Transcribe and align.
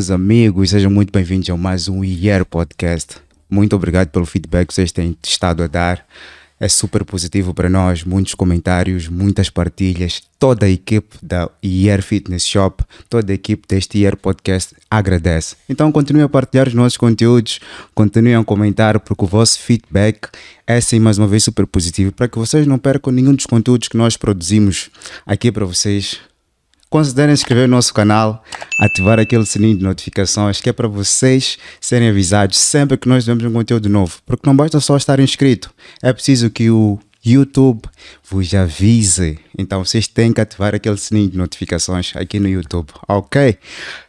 Meus 0.00 0.10
amigos. 0.10 0.70
Sejam 0.70 0.90
muito 0.90 1.12
bem-vindos 1.12 1.50
a 1.50 1.56
mais 1.58 1.86
um 1.86 2.02
IER 2.02 2.46
Podcast. 2.46 3.16
Muito 3.50 3.76
obrigado 3.76 4.08
pelo 4.08 4.24
feedback 4.24 4.68
que 4.68 4.72
vocês 4.72 4.90
têm 4.90 5.14
estado 5.22 5.62
a 5.62 5.66
dar. 5.66 6.06
É 6.58 6.70
super 6.70 7.04
positivo 7.04 7.52
para 7.52 7.68
nós. 7.68 8.02
Muitos 8.02 8.34
comentários, 8.34 9.08
muitas 9.08 9.50
partilhas. 9.50 10.22
Toda 10.38 10.64
a 10.64 10.70
equipe 10.70 11.18
da 11.22 11.50
IER 11.62 12.02
Fitness 12.02 12.46
Shop, 12.46 12.82
toda 13.10 13.30
a 13.30 13.34
equipe 13.34 13.68
deste 13.68 13.98
IER 13.98 14.16
Podcast 14.16 14.74
agradece. 14.90 15.54
Então 15.68 15.92
continuem 15.92 16.24
a 16.24 16.30
partilhar 16.30 16.68
os 16.68 16.72
nossos 16.72 16.96
conteúdos, 16.96 17.60
continuem 17.94 18.36
a 18.36 18.42
comentar, 18.42 18.98
porque 19.00 19.22
o 19.22 19.28
vosso 19.28 19.58
feedback 19.58 20.30
é 20.66 20.80
sim 20.80 20.98
mais 20.98 21.18
uma 21.18 21.28
vez 21.28 21.44
super 21.44 21.66
positivo 21.66 22.10
para 22.10 22.26
que 22.26 22.38
vocês 22.38 22.66
não 22.66 22.78
percam 22.78 23.12
nenhum 23.12 23.34
dos 23.34 23.44
conteúdos 23.44 23.88
que 23.88 23.98
nós 23.98 24.16
produzimos 24.16 24.88
aqui 25.26 25.52
para 25.52 25.66
vocês 25.66 26.20
considerem 26.90 27.32
inscrever 27.32 27.68
no 27.68 27.76
nosso 27.76 27.94
canal, 27.94 28.44
ativar 28.80 29.20
aquele 29.20 29.46
sininho 29.46 29.78
de 29.78 29.84
notificações 29.84 30.60
que 30.60 30.68
é 30.68 30.72
para 30.72 30.88
vocês 30.88 31.56
serem 31.80 32.08
avisados 32.08 32.58
sempre 32.58 32.98
que 32.98 33.08
nós 33.08 33.24
temos 33.24 33.44
um 33.44 33.52
conteúdo 33.52 33.88
novo. 33.88 34.18
Porque 34.26 34.46
não 34.46 34.56
basta 34.56 34.80
só 34.80 34.96
estar 34.96 35.20
inscrito, 35.20 35.70
é 36.02 36.12
preciso 36.12 36.50
que 36.50 36.68
o 36.68 36.98
YouTube 37.24 37.82
vos 38.28 38.52
avise. 38.54 39.38
Então 39.56 39.84
vocês 39.84 40.08
têm 40.08 40.32
que 40.32 40.40
ativar 40.40 40.74
aquele 40.74 40.96
sininho 40.96 41.30
de 41.30 41.38
notificações 41.38 42.14
aqui 42.16 42.40
no 42.40 42.48
YouTube, 42.48 42.88
ok? 43.06 43.56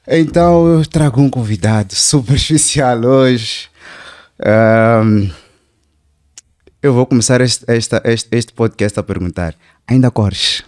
Então 0.07 0.67
eu 0.67 0.85
trago 0.85 1.21
um 1.21 1.29
convidado 1.29 1.93
super 1.93 2.33
especial 2.35 2.99
hoje. 3.05 3.69
Um, 4.39 5.29
eu 6.81 6.93
vou 6.93 7.05
começar 7.05 7.41
este, 7.41 7.63
este, 7.69 8.27
este 8.31 8.53
podcast 8.53 8.99
a 8.99 9.03
perguntar: 9.03 9.53
ainda 9.87 10.09
corres? 10.09 10.63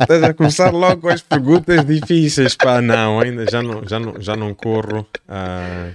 Estás 0.00 0.22
a 0.22 0.34
começar 0.34 0.70
logo 0.70 1.02
com 1.02 1.08
as 1.08 1.22
perguntas 1.22 1.84
difíceis. 1.84 2.54
Pá, 2.54 2.80
não, 2.80 3.20
ainda 3.20 3.44
já 3.50 3.62
não, 3.62 3.86
já 3.86 3.98
não, 3.98 4.20
já 4.20 4.36
não 4.36 4.54
corro. 4.54 5.06
Uh, 5.28 5.94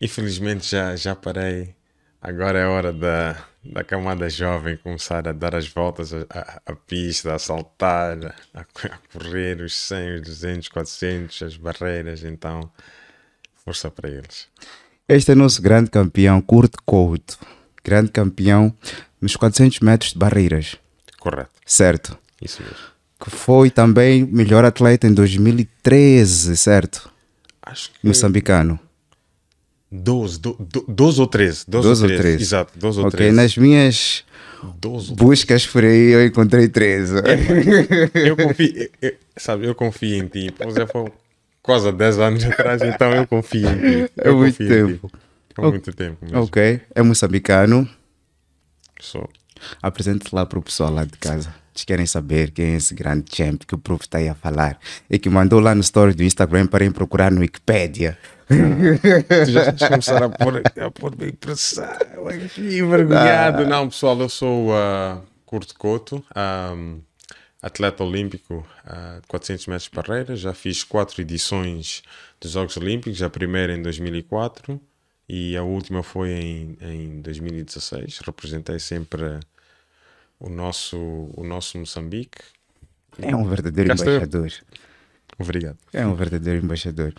infelizmente 0.00 0.70
já, 0.70 0.94
já 0.96 1.14
parei. 1.14 1.74
Agora 2.22 2.58
é 2.58 2.66
hora 2.66 2.92
da, 2.92 3.36
da 3.64 3.82
camada 3.82 4.28
jovem 4.28 4.76
começar 4.76 5.26
a 5.26 5.32
dar 5.32 5.54
as 5.54 5.66
voltas 5.68 6.12
à, 6.12 6.76
pista, 6.86 7.34
a 7.34 7.38
saltar, 7.38 8.36
a, 8.54 8.60
a, 8.60 8.64
correr 9.12 9.62
os 9.62 9.74
100, 9.74 10.16
os 10.16 10.22
200, 10.22 10.68
400, 10.68 11.42
as 11.42 11.56
barreiras. 11.56 12.24
Então, 12.24 12.70
força 13.64 13.90
para 13.90 14.10
eles. 14.10 14.48
Este 15.08 15.32
é 15.32 15.34
nosso 15.34 15.62
grande 15.62 15.90
campeão, 15.90 16.40
Kurt 16.40 16.74
Couto. 16.84 17.38
Grande 17.82 18.10
campeão 18.10 18.74
nos 19.20 19.34
400 19.36 19.80
metros 19.80 20.12
de 20.12 20.18
barreiras. 20.18 20.76
Correto. 21.20 21.50
Certo. 21.64 22.18
Isso 22.42 22.62
mesmo. 22.62 22.76
Que 23.22 23.30
foi 23.30 23.70
também 23.70 24.24
melhor 24.24 24.64
atleta 24.64 25.06
em 25.06 25.12
2013, 25.12 26.56
certo? 26.56 27.10
Acho 27.62 27.92
que. 27.92 28.06
Moçambicano. 28.06 28.80
12, 29.92 30.40
12, 30.88 31.20
ou 31.20 31.26
13. 31.26 31.64
12, 31.68 31.88
12 31.88 32.02
ou 32.02 32.08
13. 32.08 32.22
13. 32.22 32.42
Exato, 32.42 32.78
12 32.78 33.00
ou 33.00 33.06
okay, 33.08 33.18
13. 33.18 33.36
nas 33.36 33.56
minhas 33.56 34.24
12 34.78 35.14
buscas 35.14 35.66
por 35.66 35.84
aí 35.84 36.12
eu 36.12 36.24
encontrei 36.24 36.68
13. 36.68 37.16
É, 37.18 38.28
eu 38.28 38.36
confio, 38.36 38.90
eu, 39.02 39.14
sabe, 39.36 39.66
eu 39.66 39.74
confio 39.74 40.16
em 40.16 40.28
ti. 40.28 40.54
Pois 40.56 40.76
é, 40.76 40.86
foi 40.86 41.12
quase 41.60 41.88
há 41.88 41.90
10 41.90 42.18
anos 42.20 42.44
atrás, 42.44 42.82
então 42.82 43.12
eu 43.12 43.26
confio 43.26 43.68
em 43.68 44.06
ti. 44.06 44.12
É 44.16 44.30
muito 44.30 44.58
tempo. 44.58 45.10
É 45.58 45.62
muito 45.62 45.92
tempo 45.92 46.18
mesmo. 46.24 46.42
Ok, 46.42 46.80
é 46.94 47.02
moçambicano. 47.02 47.88
Sou. 49.00 49.28
Apresente 49.82 50.34
lá 50.34 50.44
para 50.46 50.58
o 50.58 50.62
pessoal 50.62 50.92
lá 50.92 51.04
de 51.04 51.16
casa. 51.18 51.54
Eles 51.74 51.84
querem 51.84 52.06
saber 52.06 52.50
quem 52.50 52.74
é 52.74 52.76
esse 52.76 52.94
grande 52.94 53.24
champ 53.34 53.62
que 53.64 53.74
o 53.74 53.78
prof 53.78 54.04
está 54.04 54.18
aí 54.18 54.28
a 54.28 54.34
falar. 54.34 54.78
E 55.08 55.18
que 55.18 55.28
mandou 55.28 55.60
lá 55.60 55.74
no 55.74 55.80
story 55.80 56.14
do 56.14 56.22
Instagram 56.22 56.66
para 56.66 56.84
ir 56.84 56.92
procurar 56.92 57.30
no 57.30 57.40
Wikipedia. 57.40 58.18
tu 58.50 59.50
já 59.50 59.70
estás 59.70 59.82
a 59.82 59.88
começar 59.88 60.22
a 60.22 60.28
pôr, 60.28 60.62
a 60.80 60.90
pôr 60.90 61.14
bem 61.14 61.32
pressão 61.32 61.86
aqui, 62.28 62.78
envergonhado. 62.78 63.62
Ah. 63.62 63.66
Não, 63.66 63.88
pessoal, 63.88 64.18
eu 64.20 64.28
sou 64.28 64.70
uh, 64.70 65.22
Curto 65.46 65.74
Couto, 65.76 66.24
um, 66.74 67.00
atleta 67.62 68.02
olímpico 68.02 68.66
uh, 68.84 69.22
400 69.28 69.66
metros 69.68 69.88
de 69.88 69.94
barreira. 69.94 70.34
Já 70.34 70.52
fiz 70.52 70.82
quatro 70.82 71.20
edições 71.20 72.02
dos 72.40 72.52
Jogos 72.52 72.76
Olímpicos, 72.76 73.22
a 73.22 73.30
primeira 73.30 73.72
em 73.72 73.82
2004 73.82 74.80
e 75.32 75.56
a 75.56 75.62
última 75.62 76.02
foi 76.02 76.30
em, 76.30 76.76
em 76.80 77.20
2016. 77.20 78.18
Representei 78.26 78.80
sempre 78.80 79.38
o 80.40 80.48
nosso, 80.48 80.96
o 81.36 81.44
nosso 81.44 81.78
Moçambique. 81.78 82.40
É 83.18 83.36
um 83.36 83.46
verdadeiro 83.46 83.92
embaixador. 83.92 84.52
Obrigado. 85.38 85.78
É 85.92 86.06
um 86.06 86.14
verdadeiro 86.14 86.64
embaixador. 86.64 87.14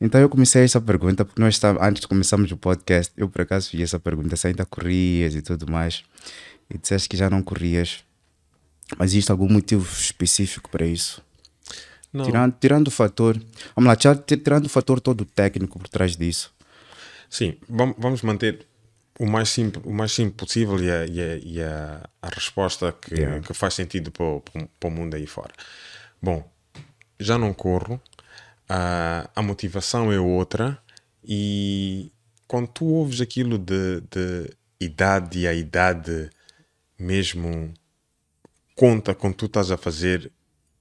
Então 0.00 0.20
eu 0.20 0.28
comecei 0.28 0.62
essa 0.62 0.80
pergunta 0.80 1.24
porque 1.24 1.40
nós 1.40 1.54
estávamos, 1.54 1.88
antes 1.88 2.02
de 2.02 2.08
começarmos 2.08 2.52
o 2.52 2.56
podcast, 2.56 3.12
eu 3.16 3.28
por 3.28 3.40
acaso 3.40 3.70
fiz 3.70 3.80
essa 3.80 3.98
pergunta 3.98 4.36
se 4.36 4.46
ainda 4.46 4.64
corrias 4.64 5.34
e 5.34 5.42
tudo 5.42 5.70
mais. 5.70 6.04
E 6.70 6.78
disseste 6.78 7.08
que 7.08 7.16
já 7.16 7.28
não 7.28 7.42
corrias. 7.42 8.04
Mas 8.96 9.10
existe 9.10 9.32
algum 9.32 9.48
motivo 9.48 9.84
específico 9.90 10.70
para 10.70 10.86
isso? 10.86 11.22
Não. 12.12 12.24
Tirando, 12.24 12.54
tirando 12.60 12.88
o 12.88 12.90
fator. 12.90 13.40
Vamos 13.74 13.88
lá, 13.88 13.96
tirando 13.96 14.66
o 14.66 14.68
fator 14.68 15.00
todo 15.00 15.24
técnico 15.24 15.78
por 15.78 15.88
trás 15.88 16.16
disso. 16.16 16.52
Sim, 17.28 17.56
vamos 17.68 18.22
manter 18.22 18.66
o 19.18 19.26
mais 19.26 19.48
simples, 19.48 19.84
o 19.84 19.92
mais 19.92 20.12
simples 20.12 20.36
possível 20.36 20.82
e 20.82 20.90
a, 20.90 21.06
e 21.06 21.20
a, 21.20 21.36
e 21.36 21.62
a, 21.62 22.08
a 22.22 22.28
resposta 22.28 22.92
que, 22.92 23.14
yeah. 23.14 23.40
que 23.40 23.52
faz 23.52 23.74
sentido 23.74 24.10
para 24.10 24.24
o, 24.24 24.40
para 24.40 24.88
o 24.88 24.90
mundo 24.90 25.14
aí 25.14 25.26
fora. 25.26 25.52
Bom, 26.22 26.48
já 27.18 27.36
não 27.36 27.52
corro, 27.52 28.00
a, 28.68 29.28
a 29.34 29.42
motivação 29.42 30.12
é 30.12 30.20
outra 30.20 30.78
e 31.24 32.12
quando 32.46 32.68
tu 32.68 32.86
ouves 32.86 33.20
aquilo 33.20 33.58
de, 33.58 34.00
de 34.02 34.50
idade 34.80 35.40
e 35.40 35.48
a 35.48 35.52
idade 35.52 36.30
mesmo 36.98 37.74
conta 38.74 39.14
quando 39.14 39.34
tu 39.34 39.46
estás 39.46 39.70
a 39.70 39.76
fazer 39.76 40.30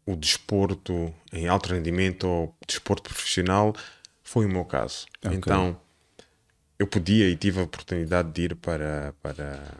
o 0.06 0.16
desporto 0.16 1.14
em 1.34 1.48
alto 1.48 1.74
rendimento 1.74 2.28
ou 2.28 2.56
desporto 2.66 3.04
profissional, 3.04 3.76
foi 4.24 4.46
o 4.46 4.50
meu 4.50 4.64
caso. 4.64 5.06
Okay. 5.20 5.38
Então, 5.38 5.80
eu 6.80 6.88
podia 6.88 7.30
e 7.30 7.36
tive 7.36 7.60
a 7.60 7.64
oportunidade 7.64 8.32
de 8.32 8.42
ir 8.44 8.56
para, 8.56 9.14
para, 9.22 9.78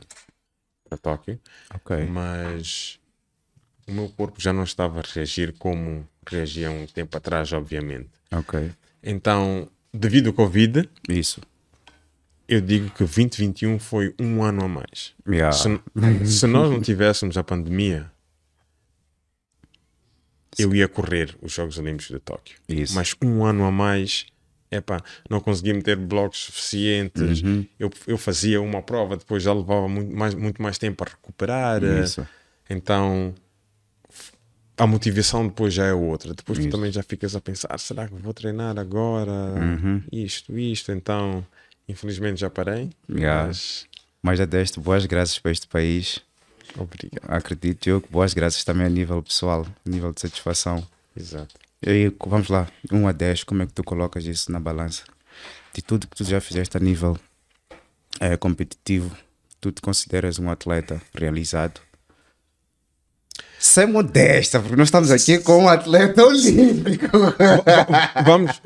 para 0.90 0.98
Tóquio, 0.98 1.40
okay. 1.76 2.06
mas 2.06 3.00
o 3.88 3.92
meu 3.92 4.10
corpo 4.10 4.42
já 4.42 4.52
não 4.52 4.64
estava 4.64 5.00
a 5.00 5.04
reagir 5.04 5.54
como 5.58 6.08
reagia 6.28 6.72
um 6.72 6.86
tempo 6.86 7.16
atrás, 7.18 7.54
obviamente. 7.54 8.10
Ok. 8.32 8.72
Então, 9.02 9.70
devido 9.94 10.28
ao 10.28 10.34
Covid, 10.34 10.90
isso. 11.08 11.42
Eu 12.48 12.62
digo 12.62 12.90
que 12.92 13.00
2021 13.00 13.78
foi 13.78 14.16
um 14.20 14.42
ano 14.42 14.66
a 14.66 14.68
mais. 14.68 15.14
Yeah. 15.28 15.52
Se, 15.52 15.70
se 16.26 16.48
nós 16.48 16.72
não 16.72 16.82
tivéssemos 16.82 17.38
a 17.38 17.44
pandemia, 17.44 18.10
eu 20.58 20.74
ia 20.74 20.88
correr 20.88 21.36
os 21.42 21.52
Jogos 21.52 21.78
Olímpicos 21.78 22.08
de 22.08 22.20
Tóquio. 22.20 22.58
Isso. 22.68 22.96
Mas 22.96 23.14
um 23.22 23.46
ano 23.46 23.66
a 23.66 23.72
mais 23.72 24.26
epá, 24.72 25.02
não 25.30 25.40
conseguia 25.40 25.74
meter 25.74 25.96
blocos 25.96 26.40
suficientes. 26.46 27.42
Uhum. 27.42 27.66
Eu, 27.80 27.90
eu 28.06 28.18
fazia 28.18 28.62
uma 28.62 28.82
prova, 28.82 29.18
depois 29.18 29.44
já 29.44 29.54
levava 29.54 29.88
muito 29.88 30.16
mais, 30.16 30.34
muito 30.36 30.62
mais 30.62 30.78
tempo 30.78 31.04
a 31.04 31.10
recuperar. 31.10 31.84
Isso. 31.84 32.28
Então 32.70 33.34
a 34.78 34.86
motivação 34.86 35.48
depois 35.48 35.74
já 35.74 35.86
é 35.86 35.94
outra. 35.94 36.34
Depois 36.34 36.60
Isso. 36.60 36.70
tu 36.70 36.72
também 36.72 36.92
já 36.92 37.02
ficas 37.02 37.36
a 37.36 37.42
pensar: 37.42 37.78
será 37.80 38.08
que 38.08 38.14
vou 38.14 38.34
treinar 38.34 38.78
agora? 38.78 39.32
Uhum. 39.32 40.04
Isto, 40.12 40.58
isto. 40.58 40.92
Então, 40.92 41.46
infelizmente 41.90 42.40
já 42.40 42.50
parei. 42.50 42.92
Yeah. 43.10 43.48
Mas... 43.48 43.86
mas 44.22 44.38
já 44.38 44.46
deste 44.46 44.80
boas 44.80 45.06
graças 45.06 45.40
para 45.40 45.52
este 45.52 45.68
país. 45.68 46.20
Obrigado. 46.78 47.26
Acredito 47.28 47.88
eu 47.88 48.00
que 48.00 48.12
boas 48.12 48.34
graças 48.34 48.64
também 48.64 48.86
a 48.86 48.90
nível 48.90 49.24
pessoal, 49.24 49.66
a 49.86 49.90
nível 49.90 50.14
de 50.14 50.22
satisfação. 50.22 50.86
Exato. 51.16 51.67
E 51.82 51.90
aí, 51.90 52.16
vamos 52.26 52.50
lá, 52.50 52.68
1 52.92 53.08
a 53.08 53.12
10, 53.12 53.44
como 53.44 53.62
é 53.62 53.68
que 53.68 53.74
tu 53.74 53.84
colocas 53.84 54.26
isso 54.26 54.52
na 54.52 54.60
balança? 54.60 55.04
De 55.74 55.82
tudo 55.82 56.08
que 56.08 56.16
tu 56.16 56.24
já 56.24 56.42
fizeste 56.42 56.76
a 56.76 56.80
nível 56.80 57.18
é, 58.20 58.36
competitivo, 58.36 59.16
tu 59.62 59.72
te 59.72 59.80
consideras 59.80 60.40
um 60.40 60.50
atleta 60.50 61.00
realizado? 61.14 61.80
Sem 63.60 63.88
modesta, 63.88 64.60
porque 64.60 64.76
nós 64.76 64.88
estamos 64.88 65.12
aqui 65.12 65.40
com 65.40 65.64
um 65.64 65.70
atleta 65.70 66.26
olímpico. 66.26 67.08
vamos, 68.26 68.62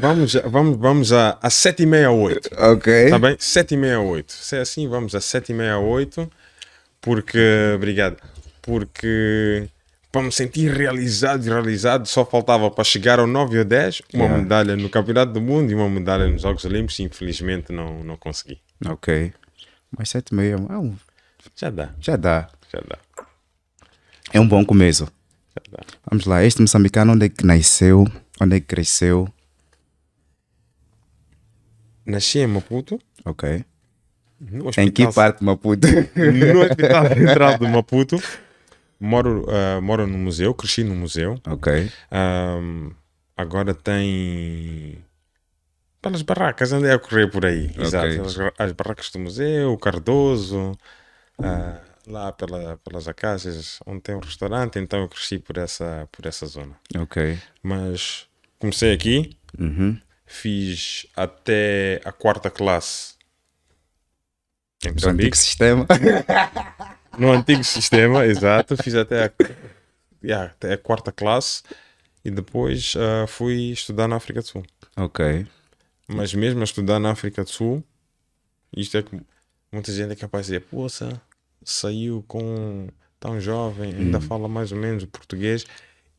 vamos, 0.00 0.34
vamos, 0.34 0.76
vamos 0.78 1.12
a, 1.12 1.38
a 1.40 1.50
7 1.50 1.82
e 1.82 1.86
meia 1.86 2.10
8. 2.10 2.50
Ok. 2.56 3.10
Tá 3.10 3.18
bem? 3.18 3.36
7 3.38 3.74
e 3.74 3.76
meia 3.76 4.00
8. 4.00 4.32
Se 4.32 4.56
é 4.56 4.60
assim, 4.60 4.88
vamos 4.88 5.14
a 5.14 5.20
7 5.20 5.50
e 5.50 5.54
meia 5.54 5.78
8. 5.78 6.30
Porque, 7.00 7.38
obrigado, 7.74 8.16
porque 8.60 9.68
para 10.18 10.26
me 10.26 10.32
sentir 10.32 10.72
realizado 10.72 11.46
e 11.46 11.48
realizado, 11.48 12.06
só 12.06 12.24
faltava 12.24 12.68
para 12.72 12.82
chegar 12.82 13.20
ao 13.20 13.26
9 13.26 13.60
ou 13.60 13.64
10, 13.64 14.02
uma 14.12 14.24
yeah. 14.24 14.42
medalha 14.42 14.76
no 14.76 14.90
Campeonato 14.90 15.32
do 15.32 15.40
Mundo 15.40 15.70
e 15.70 15.76
uma 15.76 15.88
medalha 15.88 16.26
nos 16.26 16.42
Jogos 16.42 16.64
Olímpicos, 16.64 16.98
infelizmente 16.98 17.72
não, 17.72 18.02
não 18.02 18.16
consegui. 18.16 18.60
Ok. 18.84 19.32
Mas 19.96 20.08
7,5 20.08 20.70
é 20.70 20.76
um... 20.76 20.96
Já 21.54 21.70
dá. 21.70 21.94
Já 22.00 22.16
dá. 22.16 22.48
Já 22.72 22.80
dá. 22.80 22.98
É 24.32 24.40
um 24.40 24.48
bom 24.48 24.64
começo. 24.64 25.06
Vamos 26.10 26.26
lá, 26.26 26.44
este 26.44 26.60
moçambicano, 26.60 27.12
onde 27.12 27.26
é 27.26 27.28
que 27.28 27.46
nasceu? 27.46 28.04
Onde 28.40 28.56
é 28.56 28.60
que 28.60 28.66
cresceu? 28.66 29.32
Nasci 32.04 32.40
em 32.40 32.48
Maputo. 32.48 32.98
Ok. 33.24 33.64
Em 34.78 34.90
que 34.90 35.12
parte 35.12 35.38
de 35.38 35.44
Maputo? 35.44 35.86
No 35.86 36.62
Hospital 36.62 37.08
Central 37.08 37.58
de 37.58 37.66
Maputo. 37.70 38.22
Moro, 39.00 39.46
ah, 39.48 39.80
moro 39.80 40.06
no 40.06 40.18
museu, 40.18 40.52
cresci 40.54 40.82
no 40.84 40.94
museu. 40.94 41.40
ok. 41.46 41.90
Ahm, 42.10 42.90
agora 43.36 43.72
tem. 43.74 45.04
Pelas 46.00 46.22
barracas, 46.22 46.72
andei 46.72 46.92
a 46.92 46.98
correr 46.98 47.28
por 47.28 47.44
aí. 47.44 47.70
Exato. 47.76 48.22
As, 48.22 48.36
as 48.58 48.72
barracas 48.72 49.10
do 49.10 49.18
museu, 49.18 49.72
o 49.72 49.78
Cardoso, 49.78 50.78
ah, 51.42 51.80
lá 52.06 52.32
pela, 52.32 52.76
pelas 52.78 53.06
Acácias, 53.08 53.80
onde 53.86 54.00
tem 54.00 54.14
um 54.14 54.20
restaurante. 54.20 54.78
Então 54.78 55.00
eu 55.00 55.08
cresci 55.08 55.38
por 55.38 55.56
essa, 55.58 56.08
por 56.12 56.24
essa 56.26 56.46
zona. 56.46 56.74
Ok. 56.96 57.38
Mas 57.62 58.26
comecei 58.58 58.92
aqui, 58.92 59.36
Uhum. 59.58 59.98
fiz 60.26 61.06
até 61.16 62.00
a 62.04 62.12
quarta 62.12 62.48
classe 62.50 63.14
em 64.84 64.92
Moçambique. 64.92 65.36
sistema. 65.36 65.86
No 67.18 67.32
antigo 67.32 67.64
sistema, 67.64 68.24
exato. 68.26 68.76
Fiz 68.82 68.94
até 68.94 69.26
a, 69.26 69.32
yeah, 70.22 70.52
até 70.52 70.72
a 70.74 70.78
quarta 70.78 71.10
classe 71.12 71.62
e 72.24 72.30
depois 72.30 72.94
ah, 72.96 73.26
fui 73.26 73.70
estudar 73.72 74.06
na 74.08 74.16
África 74.16 74.40
do 74.40 74.46
Sul. 74.46 74.64
ok. 74.96 75.46
Mas 76.10 76.32
mesmo 76.32 76.60
a 76.60 76.64
estudar 76.64 76.98
na 76.98 77.10
África 77.10 77.44
do 77.44 77.50
Sul, 77.50 77.84
isto 78.74 78.96
é 78.96 79.02
que 79.02 79.20
muita 79.70 79.92
gente 79.92 80.12
é 80.12 80.16
capaz 80.16 80.46
de 80.46 80.52
dizer, 80.52 80.66
poça, 80.66 81.20
saiu 81.62 82.24
com 82.26 82.88
tão 83.20 83.38
jovem, 83.38 83.92
ainda 83.94 84.18
fala 84.18 84.48
mais 84.48 84.72
ou 84.72 84.78
menos 84.78 85.02
o 85.02 85.06
português. 85.06 85.66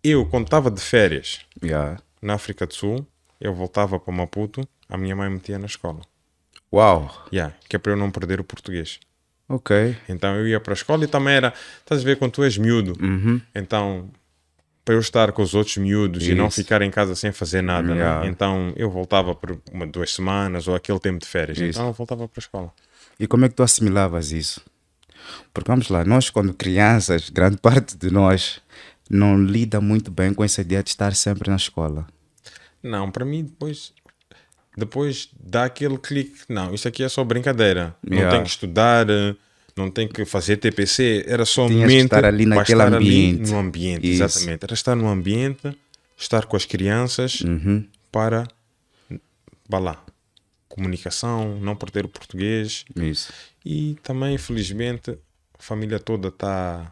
Eu, 0.03 0.25
quando 0.27 0.45
estava 0.45 0.69
de 0.69 0.79
férias 0.79 1.39
Yeah. 1.63 1.99
na 2.21 2.35
África 2.35 2.67
do 2.67 2.73
Sul, 2.75 3.07
eu 3.41 3.51
voltava 3.53 3.99
para 3.99 4.13
Maputo, 4.13 4.67
a 4.87 4.95
minha 4.95 5.15
mãe 5.15 5.27
me 5.27 5.35
metia 5.37 5.57
na 5.57 5.65
escola. 5.65 6.01
Uau. 6.71 7.11
Yeah, 7.33 7.55
que 7.67 7.75
é 7.75 7.79
para 7.79 7.93
eu 7.93 7.97
não 7.97 8.11
perder 8.11 8.39
o 8.39 8.43
português. 8.43 8.99
Ok. 9.49 9.97
Então 10.07 10.35
eu 10.35 10.47
ia 10.47 10.59
para 10.59 10.73
a 10.73 10.75
escola 10.75 11.03
e 11.03 11.07
também 11.07 11.33
era, 11.35 11.51
estás 11.79 12.01
a 12.01 12.03
ver 12.03 12.17
quando 12.17 12.31
tu 12.33 12.43
és 12.43 12.57
miúdo, 12.57 12.93
Uhum. 13.03 13.41
então 13.53 14.09
para 14.85 14.95
eu 14.95 14.99
estar 15.01 15.31
com 15.33 15.41
os 15.43 15.53
outros 15.53 15.77
miúdos 15.77 16.27
e 16.27 16.33
não 16.33 16.47
Isso. 16.47 16.55
ficar 16.61 16.81
em 16.81 16.89
casa 16.89 17.13
sem 17.15 17.31
fazer 17.31 17.61
nada, 17.61 17.87
né? 17.93 17.95
Yeah. 18.01 18.27
então 18.27 18.73
eu 18.75 18.89
voltava 18.89 19.35
por 19.35 19.59
uma, 19.71 19.85
duas 19.85 20.13
semanas 20.13 20.67
ou 20.67 20.73
aquele 20.75 20.99
tempo 20.99 21.19
de 21.19 21.27
férias, 21.27 21.57
Isso. 21.59 21.77
então 21.79 21.87
eu 21.87 21.93
voltava 21.93 22.27
para 22.27 22.39
a 22.39 22.41
escola. 22.43 22.73
E 23.19 23.27
como 23.27 23.45
é 23.45 23.49
que 23.49 23.55
tu 23.55 23.61
assimilavas 23.63 24.31
isso? 24.31 24.61
Porque 25.53 25.69
vamos 25.69 25.89
lá, 25.89 26.03
nós 26.05 26.29
quando 26.31 26.53
crianças, 26.53 27.29
grande 27.29 27.57
parte 27.61 27.95
de 27.97 28.09
nós 28.09 28.61
não 29.09 29.37
lida 29.43 29.79
muito 29.81 30.09
bem 30.09 30.33
com 30.33 30.43
essa 30.43 30.61
ideia 30.61 30.81
de 30.81 30.89
estar 30.89 31.13
sempre 31.15 31.49
na 31.49 31.55
escola. 31.57 32.07
Não, 32.81 33.11
para 33.11 33.25
mim 33.25 33.43
depois, 33.43 33.91
depois 34.79 35.29
dá 35.39 35.65
aquele 35.65 35.97
clique, 35.97 36.39
não, 36.49 36.73
isso 36.73 36.87
aqui 36.87 37.03
é 37.03 37.09
só 37.09 37.23
brincadeira, 37.23 37.95
não 38.03 38.17
Yeah. 38.17 38.35
tem 38.37 38.43
que 38.43 38.49
estudar, 38.49 39.05
não 39.75 39.91
tem 39.91 40.07
que 40.07 40.25
fazer 40.25 40.57
TPC, 40.57 41.25
era 41.27 41.45
somente 41.45 41.87
que 41.87 41.93
estar 42.03 42.25
ali 42.25 42.45
naquele 42.45 42.81
estar 42.81 42.93
ali 42.93 43.29
ambiente. 43.31 43.51
no 43.51 43.57
ambiente, 43.59 44.09
Isso. 44.11 44.23
exatamente, 44.23 44.63
era 44.63 44.73
estar 44.73 44.95
no 44.95 45.07
ambiente, 45.07 45.77
estar 46.17 46.45
com 46.45 46.55
as 46.57 46.65
crianças, 46.65 47.41
Uhum. 47.41 47.85
para 48.11 48.47
vá 49.67 49.79
lá, 49.79 50.03
comunicação, 50.67 51.59
não 51.59 51.75
perder 51.75 52.05
o 52.05 52.09
português 52.09 52.85
Isso. 52.95 53.31
e 53.65 53.95
também 54.03 54.37
felizmente 54.37 55.11
a 55.11 55.61
família 55.61 55.99
toda 55.99 56.29
está 56.29 56.91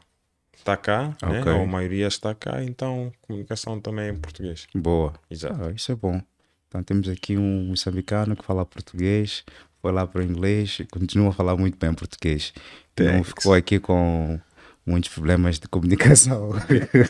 tá 0.64 0.76
cá, 0.76 1.16
né? 1.24 1.40
Ok. 1.42 1.52
ou 1.54 1.62
a 1.64 1.66
maioria 1.68 2.08
está 2.08 2.36
cá, 2.36 2.64
então 2.64 3.12
comunicação 3.22 3.80
também 3.80 4.06
é 4.06 4.10
em 4.10 4.16
português. 4.16 4.68
Boa. 4.76 5.14
Exato. 5.32 5.64
Ah, 5.64 5.72
isso 5.72 5.92
é 5.92 5.96
bom. 5.96 6.22
Então 6.68 6.84
temos 6.84 7.08
aqui 7.08 7.38
um 7.38 7.68
moçambicano 7.68 8.36
que 8.36 8.44
fala 8.44 8.66
português, 8.66 9.44
foi 9.82 9.92
lá 9.92 10.06
para 10.06 10.22
o 10.22 10.24
inglês 10.24 10.80
e 10.82 10.86
continua 10.86 11.30
a 11.30 11.34
falar 11.34 11.56
muito 11.56 11.78
bem 11.78 11.94
português. 11.94 12.54
Não 13.00 13.06
Thanks. 13.06 13.30
ficou 13.30 13.54
aqui 13.54 13.80
com 13.80 14.40
muitos 14.86 15.10
problemas 15.14 15.60
de 15.60 15.68
comunicação. 15.68 16.52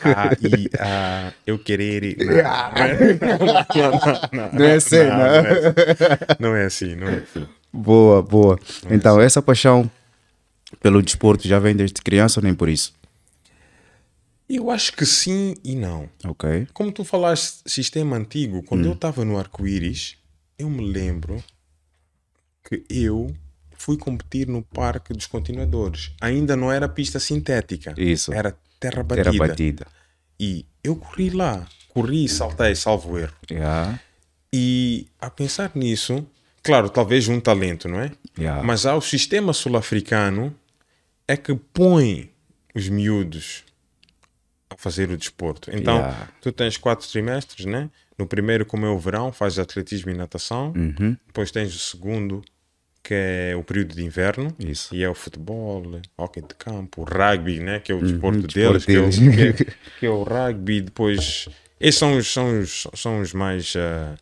Ah, 0.04 0.36
e 0.42 0.70
ah, 0.80 1.32
eu 1.46 1.58
querer. 1.58 2.18
Não, 4.32 4.52
Não 4.54 4.66
é 4.66 4.76
assim, 4.76 4.98
não, 6.40 6.50
não 6.50 6.56
é 6.56 6.66
assim, 6.66 6.96
não 6.96 7.08
é 7.08 7.16
assim. 7.18 7.48
boa, 7.72 8.22
boa. 8.22 8.60
Então, 8.90 9.20
essa 9.22 9.42
paixão 9.42 9.90
pelo 10.82 11.02
desporto 11.02 11.48
já 11.48 11.60
vem 11.60 11.76
desde 11.76 12.02
criança 12.02 12.40
ou 12.40 12.44
nem 12.44 12.54
por 12.54 12.68
isso? 12.70 12.94
Eu 14.50 14.72
acho 14.72 14.94
que 14.94 15.06
sim 15.06 15.56
e 15.64 15.76
não. 15.76 16.10
Ok. 16.24 16.68
Como 16.74 16.92
tu 16.92 17.04
falaste 17.04 17.62
sistema 17.66 18.16
antigo, 18.16 18.64
quando 18.64 18.86
eu 18.86 18.94
estava 18.94 19.26
no 19.26 19.38
arco-íris, 19.38 20.16
eu 20.58 20.70
me 20.70 20.90
lembro 20.90 21.44
que 22.64 22.84
eu 22.90 23.36
fui 23.78 23.98
competir 23.98 24.48
no 24.48 24.64
Parque 24.64 25.14
dos 25.14 25.28
Continuadores. 25.28 26.12
Ainda 26.22 26.56
não 26.56 26.72
era 26.72 26.88
pista 26.88 27.20
sintética. 27.20 27.94
Isso. 27.98 28.34
Era 28.34 28.58
terra 28.80 29.04
batida. 29.04 29.30
Era 29.30 29.38
batida. 29.38 29.88
E 30.40 30.66
eu 30.84 30.96
corri 30.96 31.30
lá. 31.30 31.68
Corri 31.90 32.26
e 32.26 32.30
saltei, 32.30 32.76
salvo 32.76 33.18
erro. 33.18 33.34
Yeah. 33.50 34.00
E 34.54 35.08
a 35.20 35.30
pensar 35.30 35.72
nisso, 35.76 36.26
claro, 36.64 36.90
talvez 36.90 37.28
um 37.28 37.40
talento, 37.40 37.88
não 37.90 38.00
é? 38.00 38.12
Yeah. 38.38 38.64
Mas 38.64 38.86
há 38.86 38.96
o 38.96 39.02
sistema 39.02 39.52
sul-africano 39.52 40.56
é 41.28 41.36
que 41.36 41.54
põe 41.54 42.32
os 42.74 42.88
miúdos 42.88 43.64
fazer 44.78 45.10
o 45.10 45.18
desporto. 45.18 45.70
Então, 45.76 45.98
Yeah. 45.98 46.30
tu 46.40 46.52
tens 46.52 46.78
quatro 46.78 47.06
trimestres, 47.08 47.66
né? 47.66 47.90
No 48.18 48.26
primeiro, 48.26 48.66
como 48.66 48.86
é 48.86 48.90
o 48.90 48.98
verão, 48.98 49.32
fazes 49.34 49.60
atletismo 49.60 50.12
e 50.12 50.14
natação. 50.14 50.72
Uhum. 50.76 51.18
Depois 51.28 51.52
tens 51.52 51.76
o 51.76 51.80
segundo, 51.80 52.42
que 53.04 53.14
é 53.14 53.56
o 53.56 53.64
período 53.64 53.96
de 53.96 54.04
inverno. 54.04 54.56
Isso. 54.60 54.96
E 54.96 55.04
é 55.04 55.10
o 55.10 55.14
futebol, 55.14 56.00
hockey 56.18 56.42
de 56.42 56.56
campo, 56.56 57.02
o 57.02 57.04
rugby, 57.04 57.60
né? 57.60 57.80
Que 57.80 57.92
é 57.92 57.96
o 57.96 58.02
desporto 58.02 58.48
desporto 58.48 58.54
deles, 58.54 58.86
que 58.86 58.96
é, 58.96 59.00
o, 59.00 59.56
que, 59.56 59.64
é, 59.64 59.74
que 60.00 60.06
é 60.06 60.10
o 60.10 60.24
rugby. 60.24 60.82
Depois, 60.82 61.50
esses 61.80 62.00
são 62.00 62.18
os, 62.18 62.32
são 62.32 62.60
os, 62.60 62.88
são 62.94 63.22
os 63.22 63.34
mais, 63.34 63.74
ah, 63.76 64.16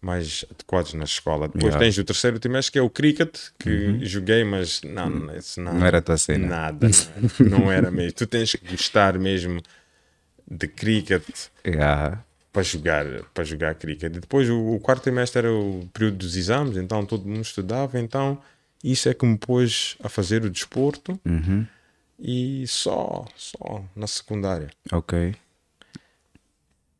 mais 0.00 0.44
adequados 0.50 0.94
na 0.94 1.04
escola. 1.04 1.46
Depois 1.48 1.64
Yeah. 1.64 1.76
Uhum. 1.76 1.80
tens 1.84 1.98
o 1.98 2.04
terceiro 2.04 2.38
trimestre, 2.38 2.72
que 2.72 2.78
é 2.78 2.82
o 2.82 2.90
cricket, 2.90 3.36
que 3.58 4.04
joguei, 4.04 4.44
mas 4.44 4.80
não, 4.82 5.10
não, 5.10 5.34
esse 5.34 5.60
não, 5.60 5.74
Não 5.74 5.86
era 5.86 5.98
a 5.98 6.02
tua 6.02 6.16
cena. 6.16 6.46
Nada, 6.46 6.88
não 6.88 6.92
era, 6.92 7.50
não 7.60 7.72
era 7.72 7.90
mesmo. 7.90 8.12
Tu 8.12 8.26
tens 8.26 8.52
que 8.52 8.70
gostar 8.70 9.18
mesmo 9.18 9.60
de 10.50 10.66
cricket 10.68 11.24
Yeah. 11.66 12.22
para 12.52 12.62
jogar, 12.62 13.04
para 13.34 13.44
jogar 13.44 13.74
cricket. 13.74 14.14
E 14.16 14.20
depois 14.20 14.48
o, 14.48 14.74
o 14.74 14.80
quarto 14.80 15.02
trimestre 15.02 15.40
era 15.40 15.52
o 15.52 15.88
período 15.92 16.18
dos 16.18 16.36
exames, 16.36 16.76
então 16.76 17.04
todo 17.04 17.26
mundo 17.28 17.42
estudava, 17.42 17.98
então 17.98 18.40
isso 18.82 19.08
é 19.08 19.14
que 19.14 19.26
me 19.26 19.36
pôs 19.36 19.96
a 20.02 20.08
fazer 20.08 20.44
o 20.44 20.50
desporto 20.50 21.20
Uhum. 21.26 21.66
e 22.18 22.64
só, 22.68 23.24
só 23.36 23.84
na 23.96 24.06
secundária. 24.06 24.70
Ok. 24.92 25.34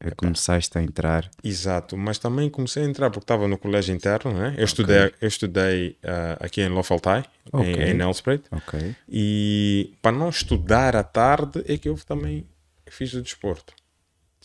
É 0.00 0.12
começaste 0.12 0.78
a 0.78 0.82
entrar. 0.82 1.28
Exato, 1.42 1.96
mas 1.96 2.18
também 2.18 2.48
comecei 2.48 2.84
a 2.84 2.86
entrar 2.86 3.10
porque 3.10 3.24
estava 3.24 3.48
no 3.48 3.58
colégio 3.58 3.92
interno, 3.92 4.32
né? 4.32 4.54
Eu 4.56 4.64
estudei, 4.64 5.12
eu 5.20 5.26
estudei 5.26 5.96
ah, 6.04 6.36
aqui 6.40 6.60
em 6.60 6.68
Lofaltai, 6.68 7.24
Ok. 7.52 7.66
em, 7.74 8.00
em 8.00 8.02
Ok. 8.02 8.94
e 9.08 9.92
para 10.00 10.16
não 10.16 10.28
estudar 10.28 10.94
à 10.94 11.02
tarde 11.02 11.64
é 11.66 11.76
que 11.76 11.88
eu 11.88 11.96
também 12.06 12.46
fiz 12.88 13.12
o 13.14 13.20
desporto. 13.22 13.74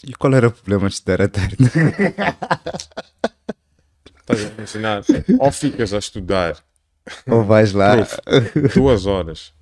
E 0.04 0.14
qual 0.16 0.34
era 0.34 0.48
o 0.48 0.52
problema 0.52 0.88
de 0.90 0.96
estudar 0.96 1.22
à 1.22 1.28
tarde? 1.28 1.56
Estás 4.22 4.40
a 4.58 4.62
ensinar? 4.62 5.04
Ou 5.40 5.52
ficas 5.52 5.94
a 5.94 6.00
estudar 6.00 6.58
ou 7.28 7.44
vais 7.44 7.74
lá? 7.74 7.98
Prof, 7.98 8.18
duas 8.74 9.06
horas 9.06 9.54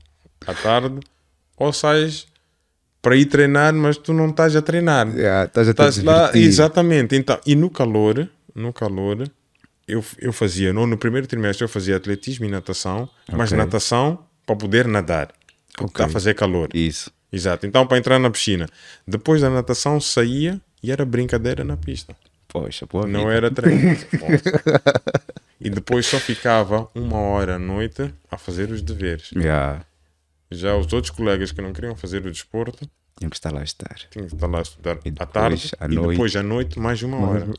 à 0.45 0.53
tarde, 0.53 0.99
ou 1.57 1.73
sais 1.73 2.27
para 3.01 3.15
ir 3.15 3.25
treinar, 3.25 3.73
mas 3.73 3.97
tu 3.97 4.13
não 4.13 4.29
estás 4.29 4.55
a 4.55 4.61
treinar. 4.61 5.07
Yeah, 5.15 5.45
estás 5.45 5.67
a 5.67 5.71
Estás 5.71 6.03
lá, 6.03 6.31
exatamente. 6.35 7.15
Então, 7.15 7.39
e 7.45 7.55
no 7.55 7.69
calor, 7.69 8.27
no 8.53 8.71
calor, 8.71 9.27
eu, 9.87 10.03
eu 10.19 10.31
fazia, 10.31 10.71
no, 10.71 10.85
no 10.85 10.97
primeiro 10.97 11.25
trimestre 11.27 11.63
eu 11.63 11.69
fazia 11.69 11.95
atletismo 11.97 12.45
e 12.45 12.49
natação, 12.49 13.09
mas 13.31 13.51
Ok. 13.51 13.57
natação 13.57 14.19
para 14.45 14.55
poder 14.55 14.87
nadar, 14.87 15.29
porque 15.73 15.91
está 15.93 16.05
a 16.05 16.09
fazer 16.09 16.35
calor. 16.35 16.69
Isso. 16.73 17.11
Exato. 17.33 17.65
Então, 17.65 17.87
para 17.87 17.97
entrar 17.97 18.19
na 18.19 18.29
piscina. 18.29 18.67
Depois 19.07 19.41
da 19.41 19.49
natação, 19.49 19.99
saía 20.01 20.59
e 20.83 20.91
era 20.91 21.05
brincadeira 21.05 21.63
na 21.63 21.77
pista. 21.77 22.13
Poxa, 22.47 22.85
boa 22.85 23.07
Não 23.07 23.21
vida. 23.21 23.33
era 23.33 23.49
treino. 23.51 23.97
e 25.59 25.69
depois 25.69 26.05
só 26.05 26.19
ficava 26.19 26.89
uma 26.93 27.17
hora 27.17 27.55
à 27.55 27.59
noite 27.59 28.13
a 28.29 28.37
fazer 28.37 28.69
os 28.69 28.81
deveres. 28.81 29.31
Yeah. 29.33 29.85
Já 30.51 30.75
os 30.75 30.91
outros 30.91 31.09
colegas 31.11 31.51
que 31.51 31.61
não 31.61 31.71
queriam 31.73 31.95
fazer 31.95 32.25
o 32.25 32.31
desporto 32.31 32.85
Tinha 33.17 33.29
que 33.29 33.35
estar 33.35 33.51
lá 33.51 33.61
a 33.61 33.63
estar. 33.63 33.95
tinham 34.09 34.27
que 34.27 34.35
estar 34.35 34.47
lá 34.47 34.59
a 34.59 34.61
estudar 34.61 34.99
E 35.05 35.13
à 35.17 35.25
tarde 35.25 35.71
à 35.79 35.85
e 35.85 35.95
noite. 35.95 36.09
depois 36.11 36.35
à 36.35 36.43
noite 36.43 36.79
mais 36.79 37.01
uma 37.03 37.17
hora. 37.17 37.47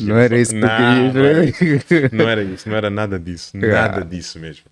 Não 0.00 0.16
era 0.18 0.38
isso 0.38 0.52
que 0.52 0.58
não, 0.60 0.68
querias, 0.68 1.14
não, 1.14 1.24
era 1.24 1.44
isso. 1.44 2.14
não 2.14 2.28
era 2.28 2.42
isso, 2.44 2.68
não 2.68 2.76
era 2.76 2.90
nada 2.90 3.18
disso. 3.18 3.56
Nada 3.56 4.04
disso 4.04 4.38
mesmo. 4.38 4.64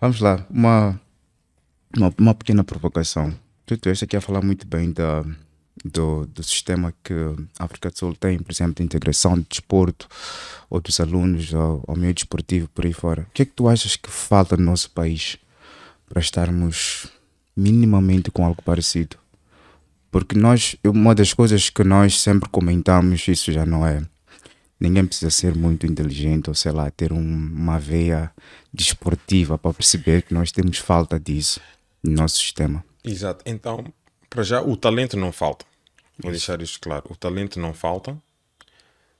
Vamos 0.00 0.20
lá, 0.20 0.46
uma, 0.48 1.00
uma, 1.96 2.14
uma 2.16 2.34
pequena 2.34 2.62
provocação. 2.62 3.34
Tu 3.66 3.74
estiveste 3.74 4.04
aqui 4.04 4.16
a 4.16 4.20
falar 4.20 4.40
muito 4.40 4.66
bem 4.68 4.92
da, 4.92 5.24
do, 5.84 6.26
do 6.26 6.42
sistema 6.42 6.92
que 7.02 7.14
a 7.58 7.64
África 7.64 7.90
do 7.90 7.98
Sul 7.98 8.14
tem, 8.14 8.38
por 8.38 8.52
exemplo, 8.52 8.74
de 8.74 8.82
integração 8.82 9.38
de 9.38 9.46
desporto 9.48 10.08
ou 10.68 10.80
dos 10.80 10.98
alunos 11.00 11.54
ao, 11.54 11.84
ao 11.86 11.96
meio 11.96 12.14
desportivo 12.14 12.68
por 12.68 12.86
aí 12.86 12.92
fora. 12.92 13.22
O 13.22 13.32
que 13.32 13.42
é 13.42 13.44
que 13.44 13.52
tu 13.52 13.68
achas 13.68 13.96
que 13.96 14.10
falta 14.10 14.56
no 14.56 14.64
nosso 14.64 14.90
país 14.90 15.36
para 16.08 16.20
estarmos 16.20 17.08
minimamente 17.56 18.30
com 18.30 18.44
algo 18.44 18.62
parecido? 18.62 19.16
Porque 20.10 20.38
nós, 20.38 20.76
uma 20.84 21.14
das 21.14 21.34
coisas 21.34 21.68
que 21.68 21.84
nós 21.84 22.20
sempre 22.20 22.48
comentamos, 22.48 23.26
isso 23.28 23.52
já 23.52 23.66
não 23.66 23.86
é. 23.86 24.02
Ninguém 24.80 25.04
precisa 25.04 25.30
ser 25.30 25.54
muito 25.54 25.86
inteligente 25.86 26.48
ou 26.48 26.54
sei 26.54 26.72
lá, 26.72 26.90
ter 26.90 27.12
um, 27.12 27.18
uma 27.18 27.78
veia 27.78 28.30
desportiva 28.72 29.58
para 29.58 29.74
perceber 29.74 30.22
que 30.22 30.32
nós 30.32 30.52
temos 30.52 30.78
falta 30.78 31.18
disso 31.18 31.60
no 32.02 32.12
nosso 32.12 32.36
sistema. 32.36 32.84
Exato. 33.04 33.42
Então, 33.44 33.84
para 34.30 34.42
já, 34.42 34.62
o 34.62 34.76
talento 34.76 35.16
não 35.16 35.32
falta. 35.32 35.64
Vou 36.20 36.30
deixar 36.30 36.60
isto 36.62 36.80
claro. 36.80 37.04
O 37.10 37.16
talento 37.16 37.58
não 37.60 37.72
falta. 37.72 38.20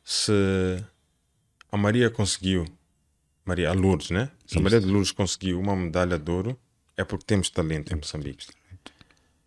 Se 0.02 0.33
a 1.71 1.76
Maria 1.76 2.11
conseguiu, 2.11 2.64
Maria 3.45 3.71
a 3.71 3.73
Lourdes, 3.73 4.11
né? 4.11 4.31
Se 4.47 4.59
a 4.59 4.61
Maria 4.61 4.81
de 4.81 4.87
Lourdes 4.87 5.12
conseguiu 5.12 5.61
uma 5.61 5.76
medalha 5.76 6.19
de 6.19 6.31
ouro, 6.31 6.59
é 6.97 7.05
porque 7.05 7.25
temos 7.25 7.50
talento 7.50 7.93
em 7.93 7.97
Moçambique. 7.97 8.47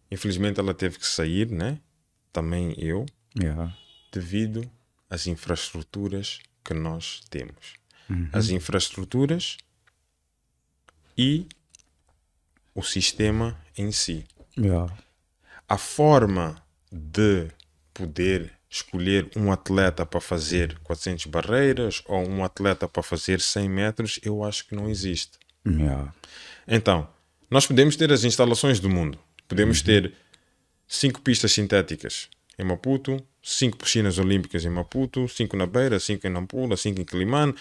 Infelizmente 0.09 0.59
ela 0.59 0.73
teve 0.73 0.97
que 0.99 1.07
sair, 1.07 1.49
né? 1.49 1.79
Também 2.31 2.73
eu, 2.77 3.05
Yeah. 3.33 3.73
devido 4.11 4.69
às 5.09 5.25
infraestruturas 5.25 6.39
que 6.63 6.73
nós 6.73 7.21
temos. 7.29 7.75
As 8.33 8.49
infraestruturas 8.49 9.57
e 11.17 11.47
o 12.75 12.83
sistema 12.83 13.57
em 13.77 13.89
si. 13.93 14.25
Yeah. 14.57 14.93
A 15.67 15.77
forma 15.77 16.60
de 16.91 17.47
poder 17.93 18.51
escolher 18.69 19.29
um 19.35 19.51
atleta 19.51 20.05
para 20.05 20.21
fazer 20.21 20.77
400 20.83 21.25
barreiras 21.25 22.01
ou 22.05 22.27
um 22.27 22.43
atleta 22.43 22.87
para 22.87 23.03
fazer 23.03 23.39
100 23.41 23.69
metros, 23.69 24.19
eu 24.23 24.43
acho 24.43 24.65
que 24.67 24.75
não 24.75 24.89
existe. 24.89 25.37
Yeah. 25.67 26.13
Então, 26.67 27.07
nós 27.49 27.67
podemos 27.67 27.95
ter 27.95 28.11
as 28.11 28.23
instalações 28.23 28.79
do 28.79 28.89
mundo. 28.89 29.19
Podemos 29.47 29.81
ter 29.81 30.13
cinco 30.87 31.21
pistas 31.21 31.51
sintéticas 31.51 32.29
em 32.57 32.63
Maputo, 32.63 33.17
cinco 33.43 33.77
piscinas 33.77 34.17
olímpicas 34.17 34.63
em 34.63 34.69
Maputo, 34.69 35.27
cinco 35.27 35.57
na 35.57 35.65
Beira, 35.65 35.99
cinco 35.99 36.25
em 36.25 36.29
Nampula, 36.29 36.77
cinco 36.77 37.01
em 37.01 37.05
Quilimane, 37.05 37.53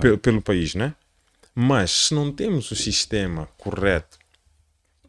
pe- 0.00 0.16
pelo 0.16 0.40
país, 0.40 0.74
né? 0.76 0.94
Mas 1.54 1.90
se 1.90 2.14
não 2.14 2.30
temos 2.32 2.70
o 2.70 2.76
sistema 2.76 3.48
correto 3.58 4.18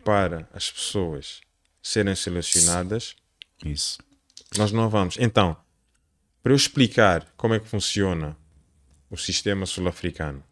para 0.03 0.47
as 0.53 0.71
pessoas 0.71 1.41
serem 1.81 2.15
selecionadas, 2.15 3.15
Isso. 3.65 3.97
nós 4.57 4.71
não 4.71 4.89
vamos. 4.89 5.17
Então, 5.19 5.55
para 6.41 6.51
eu 6.51 6.55
explicar 6.55 7.25
como 7.37 7.53
é 7.53 7.59
que 7.59 7.67
funciona 7.67 8.37
o 9.09 9.17
sistema 9.17 9.65
sul-africano, 9.65 10.43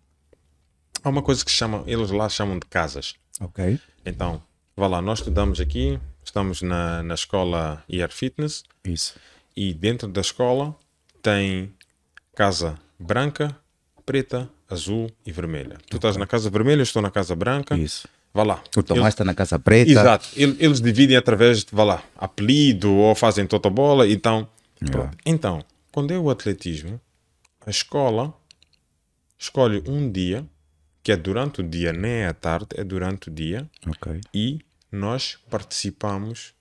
há 1.03 1.10
uma 1.10 1.22
coisa 1.22 1.44
que 1.44 1.51
chama, 1.51 1.84
eles 1.86 2.12
lá 2.12 2.30
chamam 2.30 2.58
de 2.58 2.65
casas. 2.68 3.15
Ok. 3.39 3.80
Então, 4.06 4.41
vá 4.75 4.88
lá, 4.88 5.01
nós 5.01 5.20
estudamos 5.20 5.60
aqui, 5.60 6.00
estamos 6.24 6.62
na, 6.62 7.03
na 7.03 7.13
escola 7.13 7.84
ER 7.89 8.12
Fitness 8.12 8.63
Isso. 8.86 9.15
e 9.56 9.74
dentro 9.74 10.08
da 10.08 10.22
escola 10.22 10.75
tem 11.22 11.74
casa 12.36 12.80
branca, 13.00 13.56
preta, 14.06 14.50
azul 14.70 15.12
e 15.25 15.32
vermelha. 15.32 15.77
Tu 15.89 15.98
estás 15.98 16.15
na 16.18 16.25
casa 16.25 16.50
vermelha, 16.50 16.80
eu 16.80 16.84
estou 16.84 17.01
na 17.01 17.12
casa 17.12 17.36
branca. 17.36 17.75
Isso. 17.77 18.08
Vá 18.34 18.44
lá. 18.44 18.64
O 18.78 18.82
Tomás 18.84 19.14
está 19.14 19.26
na 19.26 19.34
Casa 19.34 19.60
Preta. 19.60 19.92
Exato. 19.92 20.28
Ele- 20.36 20.56
Eles 20.60 20.80
dividem 20.82 21.18
através 21.18 21.64
de, 21.66 21.76
vá 21.76 21.84
lá, 21.84 22.04
apelido 22.16 22.92
ou 22.94 23.14
fazem 23.14 23.46
totobola. 23.46 24.08
Então, 24.08 24.48
pronto. 24.90 25.18
então, 25.26 25.64
quando 25.92 26.12
é 26.14 26.18
o 26.18 26.30
atletismo, 26.30 27.00
a 27.66 27.70
escola 27.70 28.34
escolhe 29.38 29.84
um 29.88 30.10
dia, 30.10 30.46
que 31.04 31.12
é 31.12 31.18
durante 31.18 31.60
o 31.62 31.64
dia, 31.68 31.92
nem 31.92 32.12
é 32.12 32.28
à 32.28 32.34
tarde, 32.34 32.68
é 32.76 32.84
durante 32.84 33.28
o 33.28 33.32
dia, 33.32 33.70
Ok. 33.88 34.22
e 34.34 34.60
nós 34.92 35.38
participamos 35.50 36.54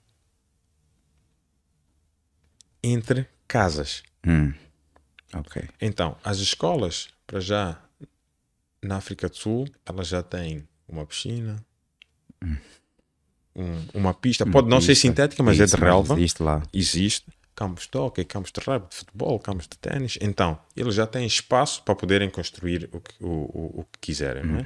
entre 2.83 3.27
casas. 3.47 4.03
Hum. 4.25 4.53
Ok. 5.33 5.63
Então, 5.79 6.17
as 6.23 6.39
escolas, 6.39 7.07
para 7.25 7.39
já, 7.39 7.79
na 8.81 8.97
África 8.97 9.29
do 9.29 9.35
Sul, 9.37 9.67
elas 9.85 10.07
já 10.07 10.21
têm 10.21 10.67
uma 10.91 11.05
piscina, 11.05 11.63
um- 13.55 13.85
uma 13.93 14.13
pista. 14.13 14.45
Pode 14.45 14.67
não 14.69 14.81
ser 14.81 14.93
Hum. 14.93 14.95
Sintética, 14.95 15.43
mas 15.43 15.55
Isso, 15.59 15.75
é 15.75 15.77
de 15.77 15.83
relva. 15.83 16.13
Existe 16.15 16.43
lá. 16.43 16.63
Existe. 16.73 17.25
Campos 17.53 17.87
de 17.91 17.97
hockey, 17.97 18.23
campos 18.23 18.51
de 18.51 18.61
rugby, 18.65 18.89
de 18.89 18.95
futebol, 18.95 19.37
campos 19.39 19.67
de 19.67 19.77
ténis. 19.77 20.17
Então, 20.21 20.57
eles 20.75 20.95
já 20.95 21.05
têm 21.05 21.25
espaço 21.27 21.83
para 21.83 21.93
poderem 21.95 22.29
construir 22.29 22.89
o 22.93 22.99
que, 23.01 23.13
o, 23.23 23.27
o, 23.27 23.79
o 23.81 23.85
que 23.91 23.99
quiserem. 23.99 24.43
Não 24.45 24.59
é? 24.59 24.65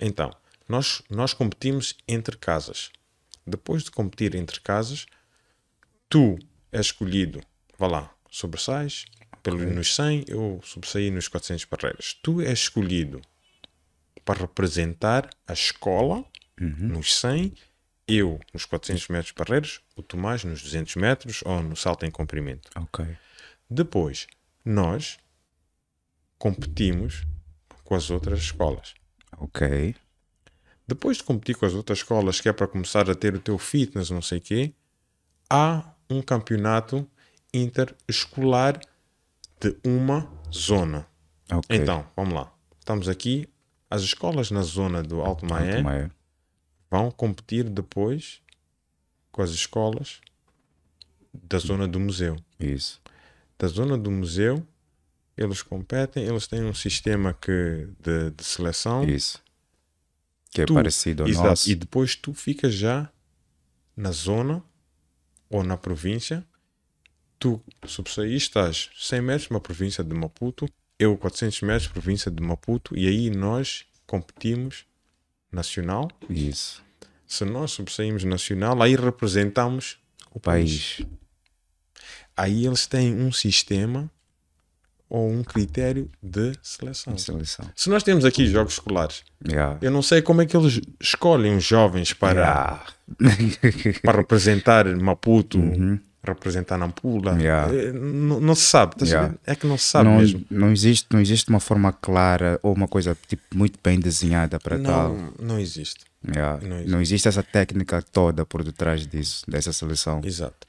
Então, 0.00 0.30
nós, 0.68 1.00
nós 1.08 1.32
competimos 1.32 1.94
entre 2.08 2.36
casas. 2.36 2.90
Depois 3.46 3.84
de 3.84 3.90
competir 3.92 4.34
entre 4.34 4.60
casas, 4.60 5.06
tu 6.08 6.36
és 6.72 6.86
escolhido, 6.86 7.40
vá 7.78 7.86
lá, 7.86 8.14
sobressais, 8.30 9.04
pelo, 9.42 9.58
nos 9.58 9.94
100, 9.94 10.24
eu 10.26 10.60
sobressaí 10.64 11.10
nos 11.10 11.28
400 11.28 11.64
barreiras. 11.66 12.16
Tu 12.22 12.40
és 12.40 12.58
escolhido 12.58 13.22
para 14.24 14.40
representar 14.40 15.28
a 15.46 15.52
escola 15.52 16.24
nos 16.58 17.18
100, 17.20 17.54
eu 18.06 18.38
nos 18.52 18.64
400 18.64 19.08
metros 19.08 19.34
barreiras, 19.36 19.80
o 19.96 20.02
Tomás 20.02 20.44
nos 20.44 20.62
200 20.62 20.96
metros 20.96 21.42
ou 21.44 21.62
no 21.62 21.76
salto 21.76 22.04
em 22.04 22.10
comprimento. 22.10 22.70
Ok. 22.76 23.04
Depois, 23.68 24.26
nós 24.64 25.18
competimos 26.38 27.26
com 27.82 27.94
as 27.94 28.10
outras 28.10 28.40
escolas. 28.40 28.94
Ok. 29.38 29.94
Depois 30.86 31.16
de 31.16 31.22
competir 31.22 31.56
com 31.56 31.66
as 31.66 31.74
outras 31.74 31.98
escolas, 31.98 32.40
que 32.40 32.48
é 32.48 32.52
para 32.52 32.66
começar 32.66 33.08
a 33.08 33.14
ter 33.14 33.34
o 33.34 33.40
teu 33.40 33.58
fitness, 33.58 34.10
não 34.10 34.22
sei 34.22 34.38
o 34.38 34.40
quê, 34.40 34.74
há 35.48 35.94
um 36.08 36.20
campeonato 36.20 37.08
interescolar 37.52 38.78
de 39.60 39.76
uma 39.84 40.30
zona. 40.52 41.06
Ok. 41.50 41.76
Então, 41.76 42.06
vamos 42.14 42.34
lá. 42.34 42.52
Estamos 42.78 43.08
aqui. 43.08 43.48
As 43.94 44.02
escolas 44.02 44.50
na 44.50 44.62
zona 44.62 45.02
do 45.02 45.20
Alto 45.20 45.46
Maé 45.46 45.76
Alto 45.76 45.84
Maé. 45.84 46.10
vão 46.90 47.10
competir 47.10 47.68
depois 47.68 48.40
com 49.30 49.40
as 49.42 49.50
escolas 49.50 50.20
da 51.32 51.58
zona 51.58 51.86
do 51.86 52.00
museu. 52.00 52.36
Isso. 52.58 53.00
Da 53.58 53.68
zona 53.68 53.96
do 53.96 54.10
museu, 54.10 54.66
eles 55.36 55.62
competem, 55.62 56.24
eles 56.24 56.46
têm 56.46 56.64
um 56.64 56.74
sistema 56.74 57.32
que, 57.34 57.88
de, 58.00 58.30
de 58.30 58.44
seleção. 58.44 59.04
Isso. 59.04 59.42
Que 60.50 60.62
é 60.62 60.66
Tu- 60.66 60.74
parecido 60.74 61.22
ao 61.22 61.28
Exato. 61.28 61.48
nosso. 61.48 61.70
E 61.70 61.74
depois 61.74 62.16
tu 62.16 62.32
ficas 62.34 62.74
já 62.74 63.08
na 63.96 64.10
zona 64.10 64.62
ou 65.48 65.62
na 65.62 65.76
província. 65.76 66.44
Tu 67.38 67.60
estás 68.36 68.90
100 68.96 69.20
metros 69.20 69.50
na 69.50 69.60
província 69.60 70.02
de 70.02 70.14
Maputo, 70.14 70.66
eu 70.98 71.16
400 71.16 71.60
metros 71.62 71.88
província 71.88 72.30
de 72.30 72.42
Maputo, 72.42 72.96
e 72.96 73.06
aí 73.08 73.30
nós 73.30 73.84
competimos 74.06 74.84
nacional. 75.50 76.08
Isso. 76.28 76.82
Se 77.26 77.44
nós 77.44 77.72
sobressaímos 77.72 78.24
nacional, 78.24 78.80
aí 78.82 78.94
representamos 78.96 79.98
o 80.32 80.38
país. 80.40 80.96
País. 80.98 81.08
Aí 82.36 82.66
eles 82.66 82.86
têm 82.86 83.14
um 83.14 83.30
sistema 83.32 84.10
ou 85.08 85.30
um 85.30 85.44
critério 85.44 86.10
de 86.22 86.52
seleção. 86.62 87.16
Seleção. 87.16 87.70
Se 87.76 87.88
nós 87.88 88.02
temos 88.02 88.24
aqui 88.24 88.46
jogos 88.46 88.74
escolares, 88.74 89.22
Yeah. 89.46 89.78
eu 89.82 89.90
não 89.90 90.02
sei 90.02 90.22
como 90.22 90.40
é 90.42 90.46
que 90.46 90.56
eles 90.56 90.80
escolhem 91.00 91.56
os 91.56 91.64
jovens 91.64 92.12
para, 92.12 92.84
Yeah. 93.20 94.00
para 94.02 94.18
representar 94.18 94.86
Maputo, 94.96 95.58
representar 96.26 96.78
Nampula. 96.78 97.32
Yeah. 97.40 97.72
Eh, 97.74 97.92
Não, 97.92 98.40
não 98.40 98.54
se 98.54 98.62
sabe. 98.66 98.94
Yeah. 99.02 99.34
É 99.46 99.54
que 99.54 99.66
não 99.66 99.76
se 99.78 99.84
sabe 99.84 100.08
não, 100.08 100.18
mesmo. 100.18 100.44
não, 100.50 100.72
existe, 100.72 101.06
não 101.12 101.20
existe 101.20 101.48
uma 101.50 101.60
forma 101.60 101.92
clara 101.92 102.58
ou 102.62 102.72
uma 102.74 102.88
coisa 102.88 103.16
tipo, 103.28 103.42
muito 103.54 103.78
bem 103.82 103.98
desenhada 104.00 104.58
para 104.58 104.78
tal. 104.78 105.14
Não, 105.14 105.32
não 105.40 105.58
existe. 105.60 106.04
Yeah. 106.26 106.58
não 106.62 106.68
Não, 106.68 106.76
existe. 106.78 107.00
existe. 107.02 107.28
essa 107.28 107.42
técnica 107.42 108.00
toda 108.02 108.44
por 108.46 108.62
detrás 108.64 109.06
disso, 109.06 109.44
dessa 109.48 109.72
seleção. 109.72 110.20
Exato. 110.24 110.66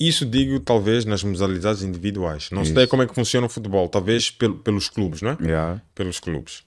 Isso 0.00 0.26
digo 0.26 0.58
talvez 0.58 1.04
nas 1.04 1.22
modalidades 1.22 1.82
individuais. 1.82 2.48
Não 2.50 2.64
sei 2.64 2.74
Isso. 2.82 2.88
como 2.88 3.02
é 3.02 3.06
que 3.06 3.14
funciona 3.14 3.46
o 3.46 3.50
futebol. 3.50 3.88
Talvez 3.88 4.30
pel- 4.30 4.56
pelos 4.56 4.88
clubes, 4.88 5.22
não 5.22 5.30
é? 5.30 5.36
Yeah. 5.40 5.82
Pelos 5.94 6.18
clubes. 6.18 6.64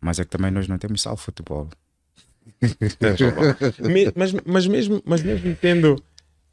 Mas 0.00 0.18
é 0.18 0.24
que 0.24 0.30
também 0.30 0.50
nós 0.50 0.66
não 0.66 0.78
temos 0.78 1.02
só 1.02 1.12
o 1.12 1.16
futebol. 1.16 1.68
Mas, 4.16 4.32
mas 4.44 4.66
mesmo, 4.66 5.02
mas 5.04 5.22
mesmo 5.22 5.56
tendo, 5.60 6.02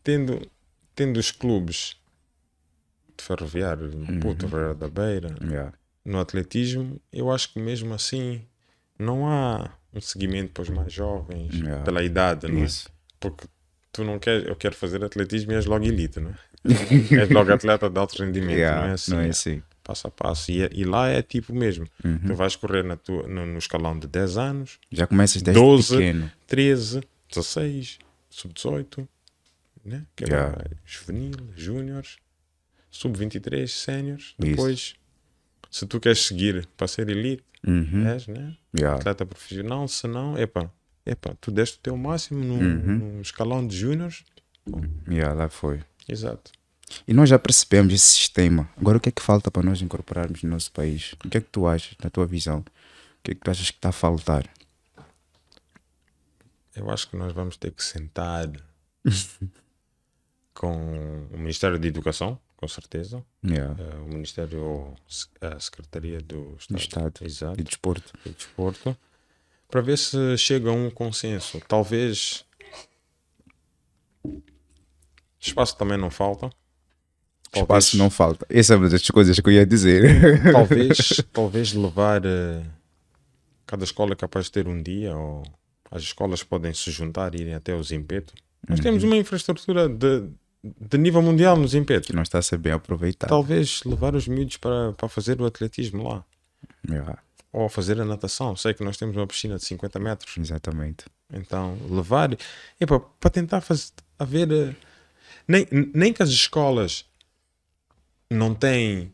tendo, 0.07 0.41
tendo 0.95 1.17
os 1.17 1.31
clubes 1.31 1.97
de 3.17 3.21
ferroviário, 3.25 3.89
de 3.89 3.97
Maputo, 3.97 4.47
Ferreira 4.47 4.73
da 4.73 4.87
Beira, 4.87 5.35
Yeah. 5.43 5.73
no 6.05 6.17
atletismo, 6.17 7.01
eu 7.11 7.29
acho 7.29 7.51
que 7.51 7.59
mesmo 7.59 7.93
assim 7.93 8.41
não 8.97 9.27
há 9.27 9.69
um 9.93 9.99
seguimento 9.99 10.53
para 10.53 10.61
os 10.63 10.69
mais 10.69 10.93
jovens, 10.93 11.53
Yeah. 11.55 11.83
pela 11.83 12.01
idade, 12.03 12.47
não 12.47 12.59
é? 12.61 12.63
Isso. 12.63 12.89
Porque 13.19 13.47
tu 13.91 14.05
não 14.05 14.17
queres, 14.17 14.47
eu 14.47 14.55
quero 14.55 14.75
fazer 14.75 15.03
atletismo 15.03 15.51
e 15.51 15.55
és 15.55 15.65
logo 15.65 15.83
elite, 15.83 16.21
não 16.21 16.29
é? 16.31 16.35
és 17.21 17.29
logo 17.29 17.51
atleta 17.51 17.89
de 17.89 17.99
alto 17.99 18.23
rendimento, 18.23 18.57
Yeah, 18.57 18.83
não 18.83 18.89
é 18.89 18.93
assim? 18.93 19.11
não 19.11 19.19
é 19.19 19.27
é 19.27 19.29
assim. 19.29 19.61
Passo 19.83 20.07
a 20.07 20.11
passo. 20.11 20.51
E, 20.51 20.69
e 20.73 20.85
lá 20.85 21.09
é 21.09 21.21
tipo 21.21 21.53
mesmo. 21.53 21.85
Uhum. 22.03 22.19
Tu 22.27 22.33
vais 22.33 22.55
correr 22.55 22.83
na 22.83 22.95
tua, 22.95 23.27
no, 23.27 23.45
no 23.45 23.57
escalão 23.57 23.99
de 23.99 24.07
10 24.07 24.37
anos, 24.37 24.79
Já 24.89 25.05
começas 25.05 25.41
desde 25.41 25.61
12, 25.61 25.97
pequeno. 25.97 26.31
13, 26.47 27.01
16, 27.29 27.99
sub-18, 28.29 29.05
né? 29.87 30.05
que 30.15 30.25
Yeah. 30.25 30.63
juvenil, 30.85 31.35
júniores, 31.55 32.17
sub-23, 32.91 33.67
séniores. 33.67 34.35
Depois, 34.37 34.95
se 35.71 35.85
tu 35.85 35.99
queres 35.99 36.19
seguir 36.25 36.67
para 36.77 36.87
ser 36.87 37.09
elite, 37.09 37.43
Uhum. 37.65 38.05
és, 38.07 38.27
né? 38.27 38.55
Yeah. 38.77 38.97
atleta 38.99 39.25
profissional, 39.25 39.87
se 39.87 40.07
não, 40.07 40.37
epa, 40.37 40.71
epa, 41.05 41.35
tu 41.41 41.49
deste 41.51 41.77
o 41.77 41.81
teu 41.81 41.97
máximo 41.97 42.43
no, 42.43 42.53
Uhum. 42.55 43.21
escalão 43.21 43.65
de 43.65 43.75
júniores. 43.75 44.23
Yeah, 45.09 45.33
lá 45.33 45.49
foi. 45.49 45.81
Exato. 46.07 46.51
E 47.07 47.13
nós 47.13 47.27
já 47.29 47.37
percebemos 47.39 47.93
esse 47.93 48.05
sistema. 48.05 48.69
Agora, 48.77 48.97
o 48.97 49.01
que 49.01 49.09
é 49.09 49.11
que 49.11 49.21
falta 49.21 49.49
para 49.51 49.63
nós 49.63 49.81
incorporarmos 49.81 50.43
no 50.43 50.49
nosso 50.51 50.71
país? 50.71 51.13
O 51.25 51.29
que 51.29 51.37
é 51.37 51.41
que 51.41 51.49
tu 51.51 51.67
achas, 51.67 51.95
na 52.01 52.09
tua 52.09 52.25
visão? 52.25 52.59
O 52.59 52.65
que 53.23 53.31
é 53.31 53.35
que 53.35 53.41
tu 53.41 53.51
achas 53.51 53.69
que 53.71 53.77
está 53.77 53.89
a 53.89 53.91
faltar? 53.93 54.47
Eu 56.75 56.89
acho 56.91 57.09
que 57.09 57.17
nós 57.17 57.33
vamos 57.33 57.57
ter 57.57 57.71
que 57.71 57.83
sentar 57.83 58.47
com 60.57 61.27
o 61.31 61.37
Ministério 61.37 61.77
da 61.79 61.87
Educação, 61.87 62.39
com 62.55 62.67
certeza, 62.67 63.23
Yeah. 63.45 63.75
eh, 63.81 63.95
o 64.01 64.07
Ministério, 64.07 64.59
ou 64.61 64.95
a 65.39 65.59
Secretaria 65.59 66.19
do 66.19 66.55
Estado, 66.59 66.73
Do 66.75 66.77
Estado. 66.79 67.13
Exato, 67.25 67.57
De 67.57 67.63
desporto. 67.63 68.13
e 68.25 68.29
Desporto, 68.29 68.97
para 69.69 69.81
ver 69.81 69.97
se 69.97 70.37
chega 70.37 70.69
a 70.69 70.73
um 70.73 70.89
consenso. 70.89 71.61
Talvez 71.67 72.43
espaço 75.39 75.77
também 75.77 75.97
não 75.97 76.09
falta. 76.09 76.49
Espaço 77.55 77.97
não 77.97 78.09
falta. 78.09 78.45
Essa 78.49 78.73
é 78.73 78.77
uma 78.77 78.89
das 78.89 79.07
coisas 79.09 79.39
que 79.39 79.47
eu 79.47 79.53
ia 79.53 79.65
dizer. 79.65 80.41
talvez, 80.51 80.97
talvez 81.31 81.73
levar 81.73 82.25
eh, 82.25 82.63
cada 83.65 83.83
escola 83.83 84.13
é 84.13 84.15
capaz 84.15 84.45
de 84.45 84.51
ter 84.51 84.67
um 84.67 84.81
dia 84.81 85.15
ou 85.15 85.43
as 85.89 86.01
escolas 86.03 86.43
podem 86.43 86.73
se 86.73 86.91
juntar 86.91 87.33
e 87.35 87.41
irem 87.41 87.53
até 87.53 87.73
o 87.73 87.83
Zimpeto. 87.83 88.33
Nós 88.67 88.79
temos 88.81 89.03
uma 89.03 89.15
infraestrutura 89.15 89.87
de, 89.87 90.27
de 90.63 90.97
nível 90.97 91.21
mundial 91.21 91.55
no 91.55 91.67
Zimpeto. 91.67 92.07
que 92.07 92.13
não 92.15 92.23
está 92.23 92.39
a 92.39 92.41
ser 92.41 92.57
bem 92.57 92.73
aproveitado. 92.73 93.29
Talvez 93.29 93.83
levar 93.83 94.15
os 94.15 94.27
miúdos 94.27 94.57
para, 94.57 94.93
para 94.93 95.07
fazer 95.09 95.39
o 95.41 95.45
atletismo 95.45 96.07
lá 96.07 96.25
Yeah, 96.89 97.19
ou 97.51 97.69
fazer 97.69 97.99
a 98.01 98.05
natação. 98.05 98.55
Sei 98.55 98.73
que 98.73 98.83
nós 98.83 98.97
temos 98.97 99.15
uma 99.15 99.27
piscina 99.27 99.57
de 99.57 99.65
50 99.65 99.99
metros, 99.99 100.37
exatamente. 100.37 101.05
então 101.31 101.77
levar 101.89 102.35
epa, 102.79 102.99
para 102.99 103.29
tentar 103.29 103.61
fazer 103.61 103.91
haver 104.17 104.51
eh, 104.51 104.75
nem, 105.47 105.67
nem 105.93 106.11
que 106.13 106.23
as 106.23 106.29
escolas 106.29 107.05
não 108.29 108.53
têm 108.55 109.13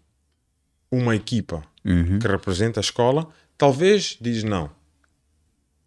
uma 0.91 1.15
equipa 1.15 1.63
Uhum. 1.85 2.17
que 2.17 2.27
representa 2.27 2.79
a 2.79 2.81
escola, 2.81 3.27
talvez 3.57 4.17
diz 4.21 4.41
não. 4.43 4.71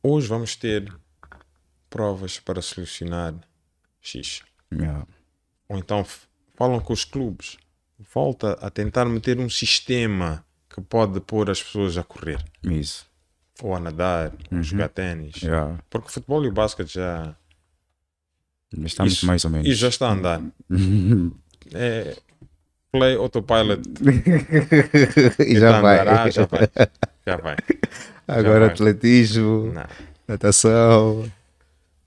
Hoje 0.02 0.28
vamos 0.28 0.54
ter 0.54 0.92
provas 1.88 2.38
para 2.38 2.60
solucionar 2.60 3.34
X. 4.02 4.42
Yeah. 4.70 5.06
Ou 5.68 5.78
então 5.78 6.04
falam 6.54 6.80
com 6.80 6.92
os 6.92 7.04
clubes. 7.04 7.56
Volta 8.14 8.52
a 8.60 8.70
tentar 8.70 9.04
meter 9.06 9.38
um 9.38 9.48
sistema 9.48 10.44
que 10.68 10.80
pode 10.80 11.18
pôr 11.20 11.50
as 11.50 11.62
pessoas 11.62 11.96
a 11.96 12.02
correr. 12.04 12.42
Isso. 12.62 13.06
Ou 13.62 13.74
a 13.74 13.80
nadar, 13.80 14.32
ou 14.52 14.58
a 14.58 14.62
jogar 14.62 14.88
ténis. 14.90 15.36
Yeah. 15.42 15.78
Porque 15.88 16.08
o 16.08 16.10
futebol 16.10 16.44
e 16.44 16.48
o 16.48 16.52
basquete 16.52 16.94
já, 16.94 17.34
Estamos 18.84 19.12
Isso- 19.14 19.26
mais 19.26 19.44
ou 19.44 19.50
menos. 19.50 19.66
e 19.66 19.74
já 19.74 19.88
está 19.88 20.08
a 20.08 20.12
andar. 20.12 20.42
É 21.74 22.16
play 22.92 23.16
autopilot. 23.16 23.82
e 25.44 25.58
já 25.58 25.80
vai. 25.80 25.98
Ah, 26.00 26.30
já 26.30 26.46
vai. 26.46 26.68
Já 27.26 27.36
vai. 27.38 27.56
Agora 28.28 28.60
vai. 28.66 28.68
atletismo, 28.70 29.72
Não. 29.72 29.86
natação. 30.28 31.30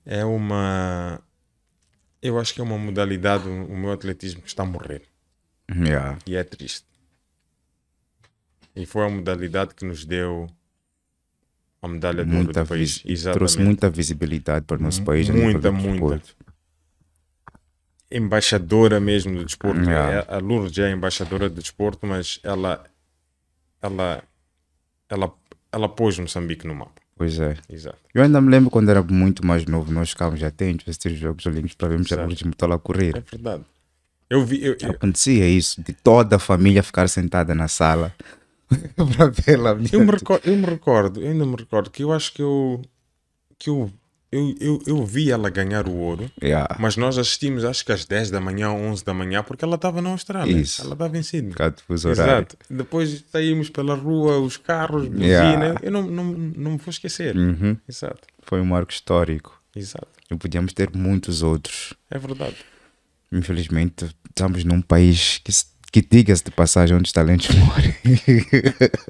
É 0.05 0.23
uma. 0.23 1.19
Eu 2.21 2.37
acho 2.39 2.53
que 2.53 2.59
é 2.59 2.63
uma 2.63 2.77
modalidade, 2.77 3.47
o 3.47 3.77
meu 3.77 3.91
atletismo, 3.91 4.41
que 4.41 4.47
está 4.47 4.63
a 4.63 4.65
morrer. 4.65 5.03
Yeah. 5.71 6.17
E 6.25 6.35
é 6.35 6.43
triste. 6.43 6.85
E 8.75 8.85
foi 8.85 9.05
a 9.05 9.09
modalidade 9.09 9.73
que 9.75 9.85
nos 9.85 10.03
deu 10.05 10.47
a 11.81 11.87
medalha 11.87 12.25
de 12.25 12.31
ouro 12.31 12.43
Muita 12.45 12.63
do 12.63 12.67
país. 12.67 13.01
Exatamente. 13.05 13.37
trouxe 13.37 13.59
muita 13.59 13.89
visibilidade 13.89 14.65
para 14.65 14.77
o 14.77 14.81
nosso 14.81 15.03
país. 15.03 15.29
a 15.29 15.33
nível 15.33 15.51
Muita, 15.51 15.71
muita. 15.71 16.21
Embaixadora 18.11 18.99
mesmo 18.99 19.37
do 19.37 19.45
desporto. 19.45 19.81
Yeah. 19.81 20.25
É- 20.27 20.35
A 20.35 20.39
Lourdes 20.39 20.77
é 20.79 20.91
embaixadora 20.91 21.49
do 21.49 21.61
desporto, 21.61 22.05
mas 22.07 22.39
ela, 22.43 22.83
ela, 23.81 24.23
ela, 25.07 25.33
ela 25.71 25.89
pôs 25.89 26.17
Moçambique 26.17 26.65
no 26.67 26.75
mapa. 26.75 26.99
Pois 27.19 27.37
é. 27.37 27.57
Exato. 27.69 27.97
Eu 28.15 28.23
ainda 28.23 28.39
me 28.39 28.49
lembro 28.49 28.69
quando 28.69 28.87
era 28.87 29.03
muito 29.03 29.45
mais 29.45 29.65
novo, 29.65 29.91
nós 29.91 30.11
ficávamos 30.11 30.41
atentos 30.41 30.87
a 30.87 30.91
assistir 30.91 31.11
os 31.11 31.19
Jogos 31.19 31.45
Olímpicos 31.45 31.75
para 31.75 31.89
vermos 31.89 32.09
a 32.09 32.15
Exato. 32.15 32.25
Lourdes 32.25 32.43
Motola 32.43 32.75
a 32.75 32.79
correr. 32.79 33.17
É 33.17 33.19
verdade. 33.19 33.65
Eu 34.29 34.45
vi. 34.45 34.63
Eu, 34.63 34.77
eu, 34.79 34.91
Acontecia 34.91 35.45
isso, 35.45 35.83
de 35.83 35.91
toda 35.91 36.37
a 36.37 36.39
família 36.39 36.81
ficar 36.81 37.09
sentada 37.09 37.53
na 37.53 37.67
sala 37.67 38.15
para 38.95 39.27
vê-la. 39.27 39.77
eu 39.91 39.99
me 39.99 40.11
recordo, 40.11 40.47
eu 40.47 40.55
me 40.55 40.65
recordo, 40.65 41.21
eu 41.21 41.29
ainda 41.29 41.45
me 41.45 41.57
recordo 41.57 41.89
que 41.91 42.03
eu 42.03 42.13
acho 42.13 42.33
que 42.33 42.41
eu. 42.41 42.81
Que 43.57 43.69
eu, 43.69 43.91
eu, 44.31 44.55
eu, 44.59 44.79
eu 44.85 45.05
vi 45.05 45.31
ela 45.31 45.49
ganhar 45.49 45.87
o 45.87 45.95
ouro. 45.95 46.29
Yeah. 46.41 46.75
Mas 46.79 46.95
nós 46.97 47.17
assistimos 47.17 47.63
acho 47.65 47.83
que 47.85 47.91
às 47.91 48.05
10 48.05 48.29
da 48.31 48.39
manhã, 48.39 48.69
11 48.71 49.03
da 49.03 49.13
manhã, 49.13 49.41
porque 49.43 49.65
ela 49.65 49.75
estava 49.75 50.01
na 50.01 50.09
Austrália. 50.11 50.55
Isso. 50.55 50.81
Ela 50.83 50.93
estava 50.93 51.17
em 51.17 51.23
Sydney. 51.23 51.53
Exato. 52.11 52.57
Depois 52.69 53.23
saímos 53.31 53.69
pela 53.69 53.95
rua, 53.95 54.39
os 54.39 54.57
carros, 54.57 55.07
buzina. 55.07 55.25
Yeah. 55.25 55.79
Eu 55.81 55.91
não, 55.91 56.03
não, 56.03 56.23
não 56.25 56.71
me 56.71 56.77
vou 56.77 56.89
esquecer. 56.89 57.35
Uhum. 57.35 57.75
Exato. 57.87 58.21
Foi 58.43 58.61
um 58.61 58.65
marco 58.65 58.91
histórico. 58.91 59.59
Exato. 59.75 60.07
E 60.29 60.35
podíamos 60.35 60.73
ter 60.73 60.89
muitos 60.95 61.41
outros. 61.41 61.93
É 62.11 62.17
verdade. 62.19 62.57
Infelizmente, 63.31 64.09
estamos 64.29 64.63
num 64.63 64.81
país 64.81 65.39
que, 65.43 65.51
se- 65.51 65.65
que 65.91 66.01
diga-se 66.01 66.43
de 66.43 66.51
passagem 66.51 66.95
onde 66.97 67.07
os 67.07 67.11
talentos 67.11 67.49
morrem. 67.55 67.95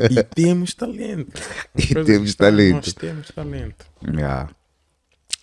E 0.10 0.24
temos 0.36 0.74
talento. 0.74 1.42
E 1.76 1.94
temos 2.06 2.36
talento. 2.36 2.76
Nós 2.76 2.94
temos 2.94 3.28
talento. 3.32 3.86
Yeah. 4.06 4.50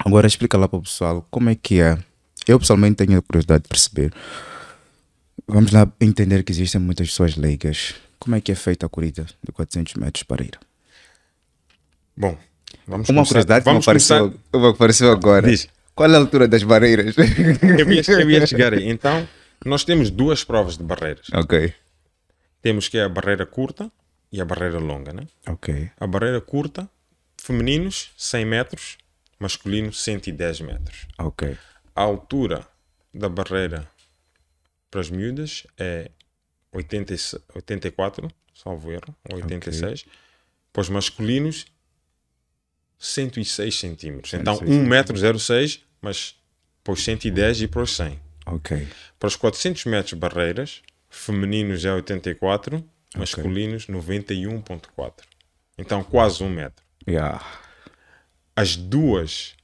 Agora 0.04 0.26
explica 0.26 0.56
lá 0.58 0.68
para 0.68 0.78
o 0.78 0.82
pessoal 0.82 1.26
como 1.30 1.50
é 1.50 1.54
que 1.54 1.80
é. 1.80 1.98
Eu 2.46 2.58
pessoalmente 2.60 2.96
tenho 2.96 3.18
a 3.18 3.22
curiosidade 3.22 3.64
de 3.64 3.68
perceber. 3.68 4.12
Vamos 5.48 5.72
lá 5.72 5.90
entender 6.00 6.42
que 6.42 6.52
existem 6.52 6.80
muitas 6.80 7.08
pessoas 7.08 7.36
leigas. 7.36 7.94
Como 8.18 8.34
é 8.36 8.40
que 8.40 8.52
é 8.52 8.54
feita 8.54 8.86
a 8.86 8.88
corrida 8.88 9.26
de 9.44 9.52
400 9.52 9.94
metros 9.94 10.22
para 10.22 10.44
ir? 10.44 10.58
Bom, 12.16 12.36
vamos 12.86 13.08
Uma 13.08 13.16
começar. 13.24 13.28
curiosidade 13.28 13.64
que 13.64 13.68
me 13.68 13.72
vamos 13.74 13.84
apareceu, 13.86 14.32
começar. 14.50 14.74
apareceu 14.74 15.12
agora. 15.12 15.48
Diz. 15.48 15.68
Qual 15.94 16.10
é 16.10 16.14
a 16.14 16.18
altura 16.18 16.46
das 16.46 16.62
barreiras? 16.62 17.14
Eu 17.16 17.90
ia, 17.90 18.02
eu 18.20 18.30
ia 18.30 18.46
chegar 18.46 18.74
aí. 18.74 18.88
Então, 18.88 19.26
nós 19.64 19.82
temos 19.84 20.10
duas 20.10 20.44
provas 20.44 20.76
de 20.76 20.84
barreiras. 20.84 21.26
ok. 21.32 21.72
Temos 22.62 22.88
que 22.88 22.98
é 22.98 23.04
a 23.04 23.08
barreira 23.08 23.46
curta 23.46 23.90
e 24.32 24.40
a 24.40 24.44
barreira 24.44 24.78
longa, 24.78 25.12
né? 25.12 25.22
Ok. 25.48 25.88
A 26.00 26.06
barreira 26.06 26.40
curta, 26.40 26.88
femininos 27.40 28.10
100 28.16 28.44
metros, 28.44 28.98
masculinos 29.38 30.02
110 30.02 30.60
metros. 30.60 31.06
Ok. 31.18 31.56
A 31.94 32.02
altura 32.02 32.66
da 33.12 33.28
barreira 33.28 33.88
para 34.90 35.00
as 35.00 35.10
miúdas 35.10 35.66
é 35.78 36.10
80, 36.72 37.14
e 37.14 37.18
se- 37.18 37.40
84, 37.54 38.30
salvo 38.54 38.90
erro, 38.92 39.14
ou 39.30 39.36
86. 39.36 40.04
Para 40.72 40.80
os 40.82 40.88
masculinos, 40.88 41.66
106 42.98 43.74
centímetros. 43.78 44.32
Então, 44.34 44.54
106 44.56 44.80
1 44.80 44.86
metro 44.86 45.38
06, 45.38 45.80
mas 46.00 46.34
para 46.82 46.92
os 46.92 47.02
110 47.04 47.62
e 47.62 47.68
para 47.68 47.82
os 47.82 47.94
100. 47.96 48.20
Ok. 48.46 48.86
Para 49.18 49.26
os 49.26 49.36
400 49.36 49.84
metros 49.86 50.12
barreiras, 50.14 50.82
femininos 51.10 51.84
é 51.84 51.92
84, 51.92 52.82
masculinos 53.16 53.86
91.4. 53.86 55.12
Então, 55.78 56.02
quase 56.04 56.42
1 56.42 56.48
metro. 56.48 56.84
Yeah. 57.06 57.44
As 58.56 58.74
duas 58.74 59.54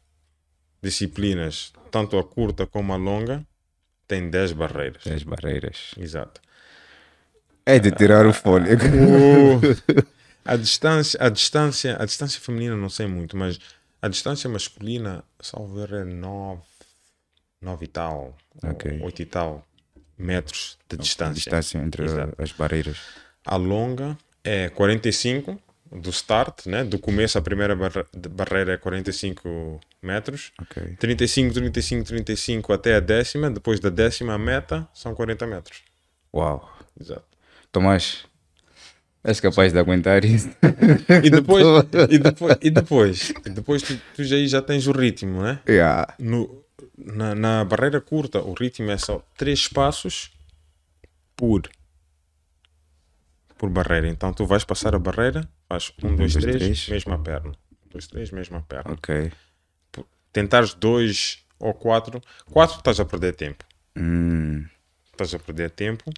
disciplinas, 0.83 1.73
tanto 1.91 2.19
a 2.19 2.25
curta 2.25 2.67
como 2.67 2.93
a 2.93 2.97
longa, 2.97 3.45
têm 4.07 4.29
10 4.29 4.53
barreiras. 4.53 5.03
10 5.05 5.23
barreiras. 5.23 5.93
Exato. 5.97 6.41
É 7.65 7.79
de 7.79 7.91
tirar 7.93 8.27
o 8.27 8.33
fôlego. 8.33 8.83
A 10.45 10.57
distância, 10.57 11.19
a 11.25 11.29
distância, 11.29 11.97
a 12.01 12.05
distância 12.05 12.41
feminina 12.41 12.77
não 12.77 12.89
sei 12.91 13.07
muito, 13.07 13.37
mas 13.37 13.61
a 14.01 14.09
distância 14.09 14.51
masculina, 14.51 15.23
salvo 15.41 15.81
erro, 15.81 15.97
é 15.99 16.05
9, 16.05 16.61
9 17.61 17.85
e 17.85 17.89
tal, 17.89 18.37
Ok. 18.65 19.01
8 19.01 19.23
e 19.23 19.27
tal 19.27 19.65
metros 20.19 20.77
de 20.89 20.97
A 20.97 20.99
distância. 20.99 21.35
distância 21.35 21.79
entre 21.79 22.05
Exato. 22.05 22.35
as 22.43 22.51
barreiras. 22.53 22.99
A 23.47 23.55
longa 23.57 24.19
é 24.43 24.69
45 24.69 25.57
do 26.01 26.11
start, 26.11 26.67
né? 26.67 26.85
do 26.85 26.99
começo, 26.99 27.37
a 27.39 27.43
primeira 27.43 27.77
barra- 27.77 28.07
barreira 28.31 28.73
é 28.73 28.77
45 28.77 29.81
metros. 30.03 30.53
Ok. 30.61 30.97
35, 30.99 31.55
35, 31.55 32.05
35 32.07 32.73
até 32.73 32.97
a 32.97 33.01
décima. 33.01 33.51
Depois 33.51 33.79
da 33.81 33.91
décima, 33.91 34.39
meta 34.39 34.89
são 34.95 35.15
40 35.15 35.47
metros. 35.47 35.83
Uau. 36.35 36.67
Exato. 36.99 37.25
Tomás, 37.71 38.25
és 39.25 39.39
capaz 39.41 39.73
de 39.73 39.79
aguentar 39.79 40.25
isso? 40.25 40.49
E 41.23 41.31
depois, 41.31 41.65
e 42.11 42.19
depois, 42.19 42.57
e 42.63 42.71
depois, 42.71 43.31
e 43.47 43.51
depois 43.51 43.83
tu, 43.83 44.01
tu 44.17 44.25
já, 44.25 44.37
já 44.47 44.61
tens 44.63 44.87
o 44.87 44.93
ritmo, 44.93 45.43
né? 45.43 45.61
yeah. 45.69 46.15
No, 46.19 46.65
na, 46.99 47.35
na 47.35 47.65
barreira 47.65 48.01
curta, 48.01 48.41
o 48.41 48.53
ritmo 48.55 48.91
é 48.91 48.99
só 48.99 49.23
3 49.39 49.69
passos 49.69 50.33
por, 51.37 51.63
por 53.57 53.71
barreira. 53.71 54.09
Então 54.09 54.33
tu 54.33 54.45
vais 54.47 54.65
passar 54.65 54.95
a 54.95 54.99
barreira, 54.99 55.49
faz 55.73 55.93
1, 56.03 56.17
2, 56.17 56.17
dois, 56.17 56.45
3, 56.45 56.57
três. 56.59 56.89
mesma 56.89 57.19
perna. 57.19 57.53
1, 57.87 57.89
2, 57.93 58.07
3, 58.09 58.31
mesma 58.31 58.63
perna. 58.63 58.93
Ok. 58.93 59.33
Tentares 60.33 60.75
2 60.75 61.39
ou 61.59 61.73
4, 61.73 62.21
4 62.51 62.77
estás 62.77 63.01
a 63.01 63.05
perder 63.05 63.35
tempo. 63.35 63.65
Hum. 63.97 64.67
Estás 65.13 65.35
a 65.35 65.39
perder 65.39 65.71
tempo. 65.71 66.11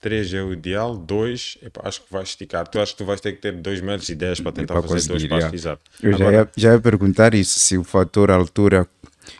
3 0.00 0.34
é 0.34 0.42
o 0.42 0.52
ideal, 0.52 0.96
2 0.96 1.58
acho 1.82 2.02
que 2.02 2.12
vais 2.12 2.28
esticar. 2.28 2.66
Tu 2.68 2.80
acho 2.80 2.92
que 2.92 2.98
tu 2.98 3.04
vais 3.04 3.20
ter 3.20 3.32
que 3.32 3.40
ter 3.40 3.52
2 3.52 3.80
metros 3.80 4.08
e 4.08 4.14
10 4.14 4.40
para 4.40 4.52
tentar 4.52 4.74
para 4.74 4.88
fazer 4.88 5.08
dois 5.08 5.26
passos. 5.26 5.52
Exato. 5.52 5.82
Eu 6.00 6.12
já 6.12 6.28
Agora, 6.28 6.36
ia, 6.36 6.50
já 6.56 6.72
ia 6.72 6.80
perguntar 6.80 7.34
isso, 7.34 7.58
se 7.58 7.76
o 7.76 7.82
fator 7.84 8.30
altura 8.30 8.86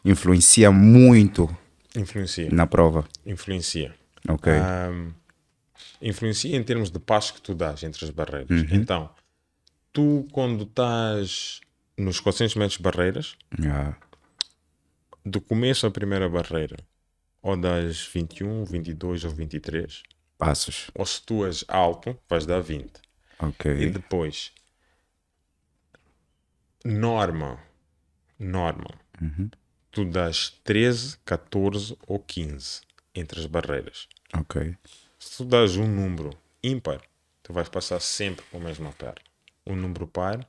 influencia 0.04 0.70
muito 0.72 1.48
influencia. 1.96 2.48
na 2.50 2.66
prova. 2.66 3.04
Influencia. 3.24 3.94
Ok. 4.28 4.52
Ahm, 4.52 5.12
influencia 6.02 6.56
em 6.56 6.62
termos 6.64 6.90
de 6.90 6.98
passo 6.98 7.34
que 7.34 7.40
tu 7.40 7.54
dás 7.54 7.82
entre 7.84 8.04
as 8.04 8.10
barreiras. 8.10 8.66
Então, 8.72 9.08
tu 9.92 10.26
quando 10.32 10.64
estás 10.64 11.60
nos 11.96 12.20
400 12.20 12.54
metros 12.56 12.76
de 12.78 12.82
barreiras, 12.82 13.36
Yeah. 13.58 13.96
do 15.24 15.40
começo 15.40 15.86
à 15.86 15.90
primeira 15.90 16.28
barreira, 16.28 16.76
ou 17.42 17.56
das 17.56 18.06
21, 18.06 18.64
22 18.64 19.24
ou 19.24 19.30
23, 19.30 20.02
Passos. 20.38 20.90
ou 20.94 21.04
se 21.04 21.20
tu 21.22 21.44
és 21.44 21.64
alto, 21.68 22.16
vais 22.28 22.46
dar 22.46 22.60
20. 22.60 23.00
E 23.40 23.44
Ok. 23.44 23.90
depois, 23.90 24.52
norma, 26.84 27.58
norma, 28.38 28.90
tu 29.90 30.04
dás 30.04 30.50
13, 30.64 31.18
14 31.24 31.96
ou 32.06 32.18
15 32.20 32.80
entre 33.14 33.40
as 33.40 33.46
barreiras. 33.46 34.08
Ok. 34.34 34.76
Se 35.18 35.38
tu 35.38 35.44
dás 35.44 35.76
um 35.76 35.86
número 35.86 36.30
ímpar, 36.62 37.00
tu 37.42 37.52
vais 37.52 37.68
passar 37.68 38.00
sempre 38.00 38.44
com 38.50 38.58
a 38.58 38.60
mesma 38.60 38.92
perna. 38.92 39.26
Um 39.68 39.76
número 39.76 40.06
par, 40.06 40.40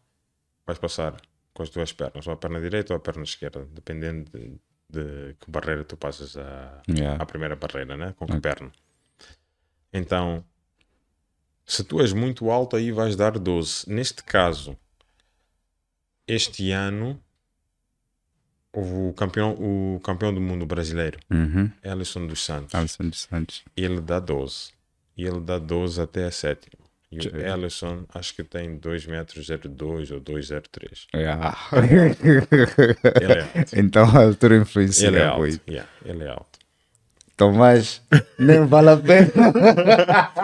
vais 0.66 0.80
passar 0.80 1.20
com 1.54 1.62
as 1.64 1.70
duas 1.70 1.92
pernas, 1.92 2.26
ou 2.26 2.34
a 2.34 2.38
perna 2.38 2.60
direita 2.62 2.94
ou 2.94 2.98
a 2.98 3.00
perna 3.00 3.24
esquerda, 3.24 3.68
dependendo 3.72 4.32
de, 4.32 4.60
de 4.90 5.36
que 5.40 5.52
barreira 5.52 5.84
tu 5.84 5.98
passas 5.98 6.38
a, 6.38 6.82
Yeah. 6.88 7.22
a 7.22 7.26
primeira 7.26 7.56
barreira, 7.56 7.98
né? 7.98 8.14
com 8.18 8.26
que 8.26 8.40
perna. 8.40 8.72
Então, 9.92 10.44
se 11.66 11.84
tu 11.84 12.00
és 12.02 12.14
muito 12.14 12.50
alto, 12.50 12.76
aí 12.76 12.92
vais 12.92 13.16
dar 13.16 13.38
12. 13.38 13.90
Neste 13.92 14.24
caso, 14.24 14.78
este 16.28 16.72
ano, 16.72 17.22
o 18.72 19.14
campeão, 19.14 19.54
o 19.54 20.00
campeão 20.00 20.34
do 20.34 20.40
mundo 20.40 20.66
brasileiro, 20.66 21.20
Uhum. 21.30 21.72
Ellison 21.84 22.26
dos 22.28 22.44
Santos 22.46 22.74
Alisson 22.76 23.10
dos 23.10 23.22
Santos. 23.22 23.64
ele 23.76 24.00
dá 24.00 24.20
12. 24.20 24.72
E 25.18 25.26
ele 25.26 25.42
dá 25.42 25.58
12 25.60 26.00
até 26.02 26.26
a 26.26 26.32
sétima. 26.32 26.86
E 27.12 27.18
o. 27.28 27.38
Ellison 27.42 28.06
acho 28.14 28.36
que 28.36 28.44
tem 28.44 28.78
2 28.78 29.08
metros 29.08 29.48
02 29.48 30.12
ou 30.12 30.20
203. 30.20 31.08
Yeah. 31.16 31.58
Ele 31.74 33.34
é 33.34 33.42
alto. 33.42 33.76
então 33.76 34.04
a 34.06 34.22
altura 34.24 34.58
influencia 34.58 35.08
Ele 35.08 35.18
é 35.18 35.26
alto. 35.26 35.40
muito. 35.40 35.62
Yeah, 35.68 35.90
ele 36.06 36.24
é 36.24 36.30
alto. 36.30 36.60
Tomás, 37.36 38.02
nem 38.38 38.66
vale 38.66 38.90
a 38.90 38.98
pena. 38.98 39.32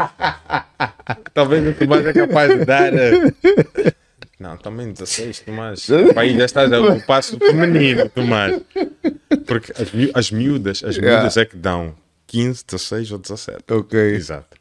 Talvez 1.34 1.68
o 1.68 1.74
Tomás 1.74 2.06
é 2.06 2.14
capaz 2.14 2.58
de 2.58 2.66
dar. 2.66 2.94
eh, 2.94 3.94
Não, 4.40 4.58
também 4.58 4.92
16, 4.94 5.40
Tomás. 5.42 5.88
Aí 6.16 6.38
já 6.38 6.46
estás 6.46 6.72
a 6.72 6.80
o 6.82 7.02
passo 7.06 7.38
feminino, 7.38 8.10
Tomás. 8.10 8.62
Porque 9.46 9.72
as, 9.74 9.90
as 10.16 10.32
miúdas, 10.32 10.84
as 10.84 10.96
Yeah. 10.96 11.18
miúdas 11.18 11.38
é 11.38 11.46
que 11.46 11.58
dão 11.58 11.96
15, 12.28 12.66
16 12.66 13.12
ou 13.12 13.20
17. 13.20 13.58
ok. 13.72 14.00
Exato. 14.16 14.58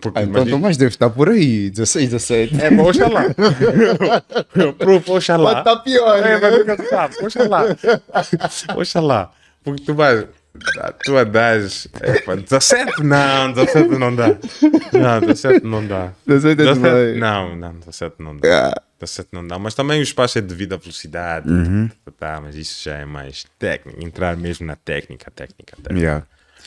Porque 0.00 0.18
Ah, 0.18 0.22
então 0.22 0.34
imagina- 0.42 0.56
Tomás 0.56 0.76
deve 0.76 0.90
estar 0.90 1.10
por 1.10 1.28
aí, 1.28 1.70
16, 1.70 2.10
17. 2.10 2.60
É, 2.62 2.70
mas 2.70 2.86
oxalá. 2.86 3.24
Pro, 4.78 5.02
oxalá. 5.16 5.62
Tá 5.64 5.76
pior, 5.76 6.18
É, 6.18 6.22
né? 6.22 6.38
mas 6.40 6.58
nunca 6.58 6.88
sabe. 6.88 7.16
Oxalá. 7.24 7.64
Oxalá. 8.76 9.32
Porque 9.64 9.82
tu 9.84 9.94
vais. 9.94 10.26
Tu 11.04 11.16
a 11.16 11.24
das. 11.24 11.88
É, 12.00 12.20
pá, 12.20 12.34
17? 12.34 13.02
Não, 13.02 13.52
17 13.52 13.88
não 13.98 14.14
dá. 14.14 14.28
Não, 14.92 15.20
17 15.20 15.64
não 15.66 15.86
dá. 15.86 16.12
17 16.26 16.62
é 16.62 16.72
demais. 16.74 17.16
não, 17.18 17.56
não, 17.56 17.72
17 17.74 18.16
não 18.22 18.36
dá. 18.36 18.48
Yeah. 18.48 18.74
17 19.00 19.28
não 19.32 19.46
dá. 19.46 19.58
Mas 19.58 19.74
também 19.74 20.00
o 20.00 20.02
espaço 20.02 20.38
é 20.38 20.40
devido 20.40 20.72
à 20.74 20.76
velocidade. 20.76 21.46
Tá, 22.04 22.12
tá, 22.18 22.40
mas 22.40 22.56
isso 22.56 22.82
já 22.84 22.96
é 22.96 23.04
mais 23.04 23.44
técnico. 23.58 24.02
Entrar 24.04 24.36
mesmo 24.36 24.66
na 24.66 24.74
técnica, 24.74 25.30
técnica, 25.30 25.76
técnica. 25.76 26.00
Yeah. 26.04 26.26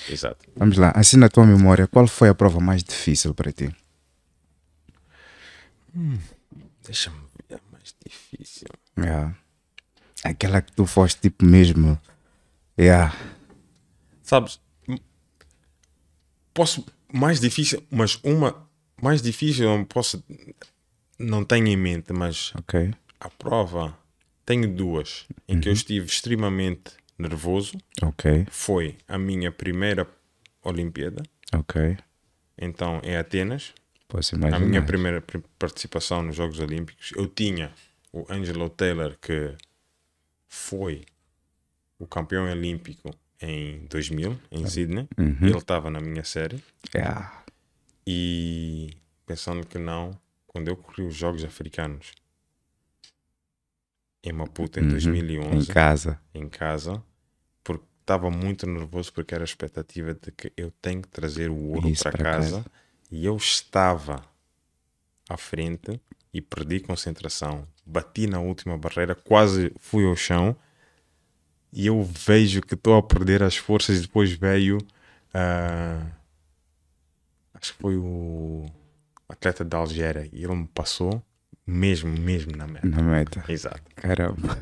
Exato. 0.09 0.45
Vamos 0.55 0.77
lá, 0.77 0.91
assim 0.95 1.17
na 1.17 1.29
tua 1.29 1.45
memória, 1.45 1.87
qual 1.87 2.07
foi 2.07 2.29
a 2.29 2.35
prova 2.35 2.59
mais 2.59 2.83
difícil 2.83 3.33
para 3.33 3.51
ti? 3.51 3.73
Deixa-me 6.83 7.17
ver. 7.49 7.59
Mais 7.71 7.95
difícil. 8.05 8.67
Yeah. 8.97 9.35
Aquela 10.23 10.61
que 10.61 10.71
tu 10.71 10.85
foste 10.85 11.19
tipo 11.21 11.45
mesmo. 11.45 11.99
Yeah. 12.79 13.13
sabes, 14.23 14.59
posso, 16.53 16.85
mais 17.11 17.39
difícil, 17.39 17.83
mas 17.91 18.17
uma 18.23 18.67
mais 19.01 19.21
difícil 19.21 19.65
eu 19.65 19.77
não 19.77 19.83
posso, 19.83 20.23
não 21.19 21.43
tenho 21.43 21.67
em 21.67 21.75
mente, 21.75 22.13
mas 22.13 22.53
a 23.19 23.29
prova, 23.29 23.97
tenho 24.45 24.73
duas 24.73 25.25
em 25.47 25.59
que 25.59 25.67
eu 25.67 25.73
estive 25.73 26.05
extremamente 26.05 26.93
nervoso, 27.21 27.77
Ok. 28.01 28.45
foi 28.49 28.97
a 29.07 29.17
minha 29.17 29.51
primeira 29.51 30.07
Olimpíada, 30.63 31.23
Ok. 31.53 31.97
então 32.57 32.99
em 33.03 33.15
Atenas, 33.15 33.73
Posso 34.07 34.35
a 34.35 34.37
imaginar. 34.37 34.59
minha 34.59 34.81
primeira 34.85 35.21
pri- 35.21 35.43
participação 35.57 36.21
nos 36.23 36.35
Jogos 36.35 36.59
Olímpicos, 36.59 37.11
eu 37.15 37.27
tinha 37.27 37.71
o 38.11 38.25
Angelo 38.29 38.69
Taylor 38.69 39.17
que 39.21 39.55
foi 40.47 41.05
o 41.97 42.05
campeão 42.05 42.49
olímpico 42.51 43.09
em 43.41 43.85
2000 43.87 44.37
em 44.51 44.67
Sydney, 44.67 45.07
ele 45.17 45.57
estava 45.57 45.89
na 45.89 45.99
minha 46.01 46.23
série 46.23 46.61
Yeah. 46.93 47.43
e 48.05 48.89
pensando 49.25 49.65
que 49.65 49.77
não, 49.79 50.11
quando 50.45 50.67
eu 50.67 50.75
corri 50.75 51.03
os 51.03 51.15
Jogos 51.15 51.43
Africanos 51.45 52.11
em 54.23 54.31
Maputo 54.33 54.79
em 54.79 54.83
Em 54.83 54.87
2011 54.89 55.67
casa. 55.71 56.19
em 56.33 56.47
casa, 56.47 57.01
estava 58.11 58.29
muito 58.29 58.67
nervoso 58.67 59.11
porque 59.13 59.33
era 59.33 59.43
a 59.43 59.45
expectativa 59.45 60.13
de 60.13 60.31
que 60.31 60.51
eu 60.57 60.71
tenho 60.81 61.01
que 61.01 61.07
trazer 61.07 61.49
o 61.49 61.55
ouro 61.69 61.91
para 61.93 62.11
para 62.11 62.23
casa. 62.23 62.57
casa. 62.57 62.65
e 63.09 63.25
eu 63.25 63.37
estava 63.37 64.23
à 65.29 65.37
frente 65.37 65.99
e 66.33 66.41
perdi 66.41 66.81
concentração. 66.81 67.65
Bati 67.85 68.27
na 68.27 68.39
última 68.39 68.77
barreira, 68.77 69.15
quase 69.15 69.71
fui 69.79 70.05
ao 70.05 70.15
chão 70.15 70.55
e 71.71 71.87
eu 71.87 72.03
vejo 72.03 72.61
que 72.61 72.73
estou 72.73 72.97
a 72.97 73.03
perder 73.03 73.41
as 73.41 73.55
forças 73.55 73.97
e 73.97 74.01
depois 74.01 74.31
veio 74.31 74.77
ah, 75.33 76.05
acho 77.53 77.73
que 77.73 77.81
foi 77.81 77.95
o 77.95 78.65
atleta 79.29 79.63
da 79.63 79.77
Algéria 79.77 80.29
e 80.33 80.43
ele 80.43 80.55
me 80.55 80.67
passou 80.67 81.23
mesmo, 81.65 82.09
mesmo 82.09 82.55
na 82.57 82.67
meta. 82.67 82.87
Na 82.87 83.01
meta. 83.01 83.43
Exato. 83.47 83.81
Caramba. 83.95 84.61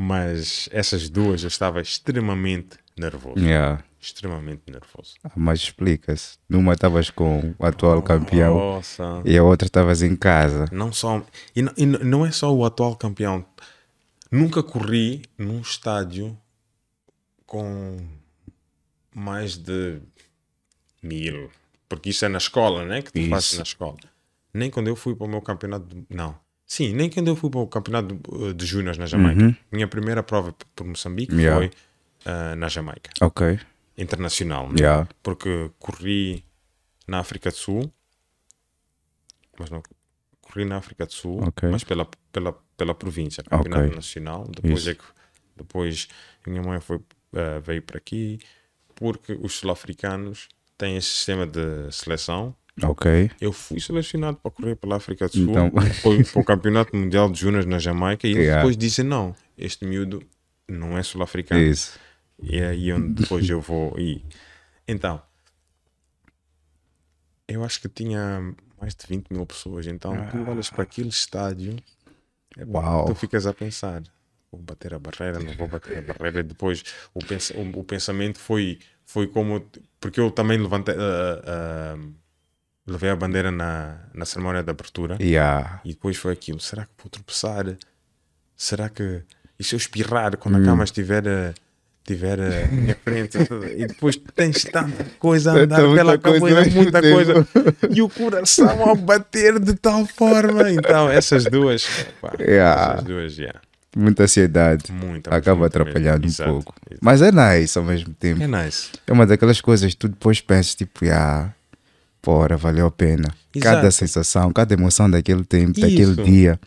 Mas 0.00 0.68
essas 0.70 1.08
duas 1.10 1.42
eu 1.42 1.48
estava 1.48 1.80
extremamente 1.80 2.78
nervoso. 2.96 3.36
Yeah. 3.44 3.82
Extremamente 4.00 4.62
nervoso. 4.70 5.14
Ah, 5.24 5.32
Mas 5.34 5.58
explica-se. 5.58 6.38
Numa 6.48 6.74
estavas 6.74 7.10
com 7.10 7.52
o 7.58 7.66
atual 7.66 8.00
campeão 8.00 8.54
Nossa. 8.56 9.20
e 9.24 9.36
a 9.36 9.42
outra 9.42 9.66
estavas 9.66 10.00
em 10.00 10.14
casa. 10.14 10.66
Não 10.70 10.92
só. 10.92 11.20
E 11.56 11.62
não, 11.62 11.72
e 11.76 11.84
não- 11.84 12.24
é 12.24 12.30
só 12.30 12.54
o 12.54 12.64
atual 12.64 12.94
campeão. 12.94 13.44
Nunca 14.30 14.62
corri 14.62 15.22
num 15.36 15.60
estádio 15.60 16.38
com 17.44 17.96
mais 19.12 19.56
de 19.56 19.98
mil. 21.02 21.50
Porque 21.88 22.10
isso 22.10 22.24
é 22.24 22.28
na 22.28 22.38
escola, 22.38 22.84
né? 22.84 23.02
Que 23.02 23.10
tu 23.10 23.18
Isso. 23.18 23.30
fazes 23.30 23.56
na 23.56 23.62
escola. 23.64 23.96
Nem 24.54 24.70
quando 24.70 24.86
eu 24.86 24.94
fui 24.94 25.16
para 25.16 25.26
o 25.26 25.28
meu 25.30 25.42
campeonato. 25.42 26.06
Não. 26.08 26.38
Sim, 26.68 26.92
nem 26.92 27.08
quando 27.08 27.28
eu 27.28 27.34
fui 27.34 27.48
para 27.48 27.60
o 27.60 27.66
campeonato 27.66 28.14
de, 28.14 28.52
de 28.54 28.66
júniores 28.66 28.98
na 28.98 29.06
Jamaica. 29.06 29.56
Minha 29.72 29.88
primeira 29.88 30.22
prova 30.22 30.54
por 30.76 30.86
Moçambique 30.86 31.32
Uhum. 31.34 31.40
Yeah. 31.40 31.56
foi 31.70 31.70
ah, 32.26 32.54
na 32.56 32.68
Jamaica. 32.68 33.10
Ok. 33.22 33.58
Internacional, 33.96 34.68
né? 34.70 34.76
porque 35.22 35.70
corri 35.78 36.44
na 37.06 37.20
África 37.20 37.50
do 37.50 37.56
Sul, 37.56 37.90
mas 39.58 39.70
não 39.70 39.82
corri 40.42 40.66
na 40.66 40.76
África 40.76 41.06
do 41.06 41.12
Sul, 41.12 41.42
Ok. 41.48 41.68
mas 41.70 41.82
pela, 41.84 42.06
pela, 42.30 42.52
pela 42.76 42.94
província, 42.94 43.42
campeonato 43.42 43.84
Ok. 43.86 43.96
nacional. 43.96 44.46
Depois 44.48 44.80
Isso. 44.80 44.90
é 44.90 44.94
que 44.94 45.04
depois 45.56 46.06
minha 46.46 46.62
mãe 46.62 46.80
foi, 46.80 47.00
eh, 47.32 47.60
veio 47.60 47.82
para 47.82 47.96
aqui 47.98 48.38
porque 48.94 49.32
os 49.40 49.54
sul-africanos 49.54 50.48
têm 50.76 50.96
esse 50.98 51.08
sistema 51.08 51.46
de 51.46 51.90
seleção. 51.90 52.54
Ok. 52.84 53.30
Eu 53.40 53.52
fui 53.52 53.80
selecionado 53.80 54.36
para 54.38 54.50
correr 54.50 54.76
pela 54.76 54.96
África 54.96 55.26
do 55.26 55.32
Sul, 55.32 55.50
Então- 55.50 55.70
foi 56.02 56.22
para 56.24 56.40
o 56.40 56.44
Campeonato 56.44 56.94
Mundial 56.96 57.30
de 57.30 57.40
Júnior 57.40 57.66
na 57.66 57.78
Jamaica 57.78 58.26
e 58.26 58.32
Yeah. 58.32 58.56
depois 58.62 58.76
dizem 58.76 59.04
não, 59.04 59.34
este 59.56 59.84
miúdo 59.84 60.22
não 60.68 60.96
é 60.98 61.02
sul-africano. 61.02 61.60
Isso. 61.60 61.98
E 62.40 62.58
é 62.58 62.68
aí 62.68 62.92
onde 62.92 63.14
depois 63.22 63.48
eu 63.48 63.60
vou 63.60 63.98
ir. 63.98 64.24
Então, 64.86 65.20
eu 67.46 67.64
acho 67.64 67.80
que 67.80 67.88
tinha 67.88 68.54
mais 68.80 68.94
de 68.94 69.06
20 69.08 69.30
mil 69.30 69.44
pessoas. 69.46 69.86
Então, 69.86 70.12
tu 70.30 70.48
olhas 70.50 70.70
para 70.70 70.82
aquele 70.82 71.08
estádio, 71.08 71.76
epá, 72.56 72.80
Uau. 72.80 73.06
tu 73.06 73.14
ficas 73.14 73.46
a 73.46 73.52
pensar: 73.54 74.02
vou 74.52 74.60
bater 74.60 74.94
a 74.94 74.98
barreira, 74.98 75.38
não 75.40 75.52
vou 75.54 75.68
bater 75.68 75.98
a 75.98 76.02
barreira. 76.12 76.40
E 76.40 76.42
depois 76.42 76.84
o, 77.14 77.20
pens 77.24 77.50
o, 77.50 77.80
o 77.80 77.84
pensamento 77.84 78.38
foi, 78.38 78.78
foi 79.04 79.26
como. 79.26 79.64
Porque 80.00 80.20
eu 80.20 80.30
também 80.30 80.58
levantei, 80.58 80.94
ah, 80.96 81.42
ah, 81.44 81.98
levei 82.88 83.10
a 83.10 83.16
bandeira 83.16 83.50
na, 83.50 83.96
na 84.14 84.24
cerimónia 84.24 84.62
de 84.62 84.70
abertura. 84.70 85.16
Yeah. 85.20 85.80
E 85.84 85.90
depois 85.90 86.16
foi 86.16 86.32
aquilo: 86.32 86.60
será 86.60 86.84
que 86.84 86.90
vou 87.02 87.10
tropeçar? 87.10 87.76
Será 88.56 88.88
que. 88.88 89.22
E 89.58 89.64
se 89.64 89.74
eu 89.74 89.76
espirrar 89.76 90.36
quando 90.36 90.58
a 90.58 90.62
cama 90.64 90.84
estiver, 90.84 91.26
a- 91.28 91.52
estiver 92.00 92.40
a- 92.40 92.64
à 92.64 92.68
minha 92.68 92.96
frente? 93.04 93.36
E 93.76 93.86
depois 93.86 94.16
tens 94.34 94.62
tanta 94.64 95.04
coisa 95.18 95.52
a 95.52 95.54
andar 95.56 95.80
muita 95.82 95.96
pela 95.96 96.18
cabeça, 96.18 96.70
muita 96.70 97.00
tempo. 97.02 97.14
coisa. 97.14 97.46
E 97.90 98.00
o 98.02 98.08
coração 98.08 98.90
a 98.90 98.94
bater 98.94 99.58
de 99.60 99.74
tal 99.74 100.06
forma. 100.06 100.70
Então, 100.70 101.10
essas 101.10 101.44
duas. 101.44 101.86
pá, 102.20 102.32
Yeah. 102.38 102.92
Essas 102.94 103.04
duas, 103.04 103.36
yeah. 103.38 103.60
Muita 103.96 104.22
ansiedade. 104.24 104.92
Muita, 104.92 105.34
Acaba 105.34 105.66
atrapalhando 105.66 106.24
um 106.24 106.28
Exato, 106.28 106.50
pouco. 106.52 106.74
exato. 106.88 107.00
Mas 107.02 107.20
é 107.22 107.32
nice 107.32 107.76
ao 107.78 107.84
mesmo 107.84 108.14
tempo. 108.14 108.42
É 108.42 108.46
nice. 108.46 108.90
É 109.06 109.12
uma 109.12 109.26
daquelas 109.26 109.60
coisas 109.60 109.92
que 109.92 109.98
tu 109.98 110.08
depois 110.08 110.40
pensas, 110.40 110.74
tipo, 110.74 111.00
ah, 111.10 111.52
porra, 112.22 112.56
valeu 112.56 112.86
a 112.86 112.90
pena. 112.90 113.28
Cada 113.60 113.80
Exato. 113.80 113.92
sensação, 113.92 114.52
cada 114.52 114.74
emoção 114.74 115.10
daquele 115.10 115.44
tempo, 115.44 115.80
daquele 115.80 116.02
Isso. 116.12 116.24
dia, 116.24 116.60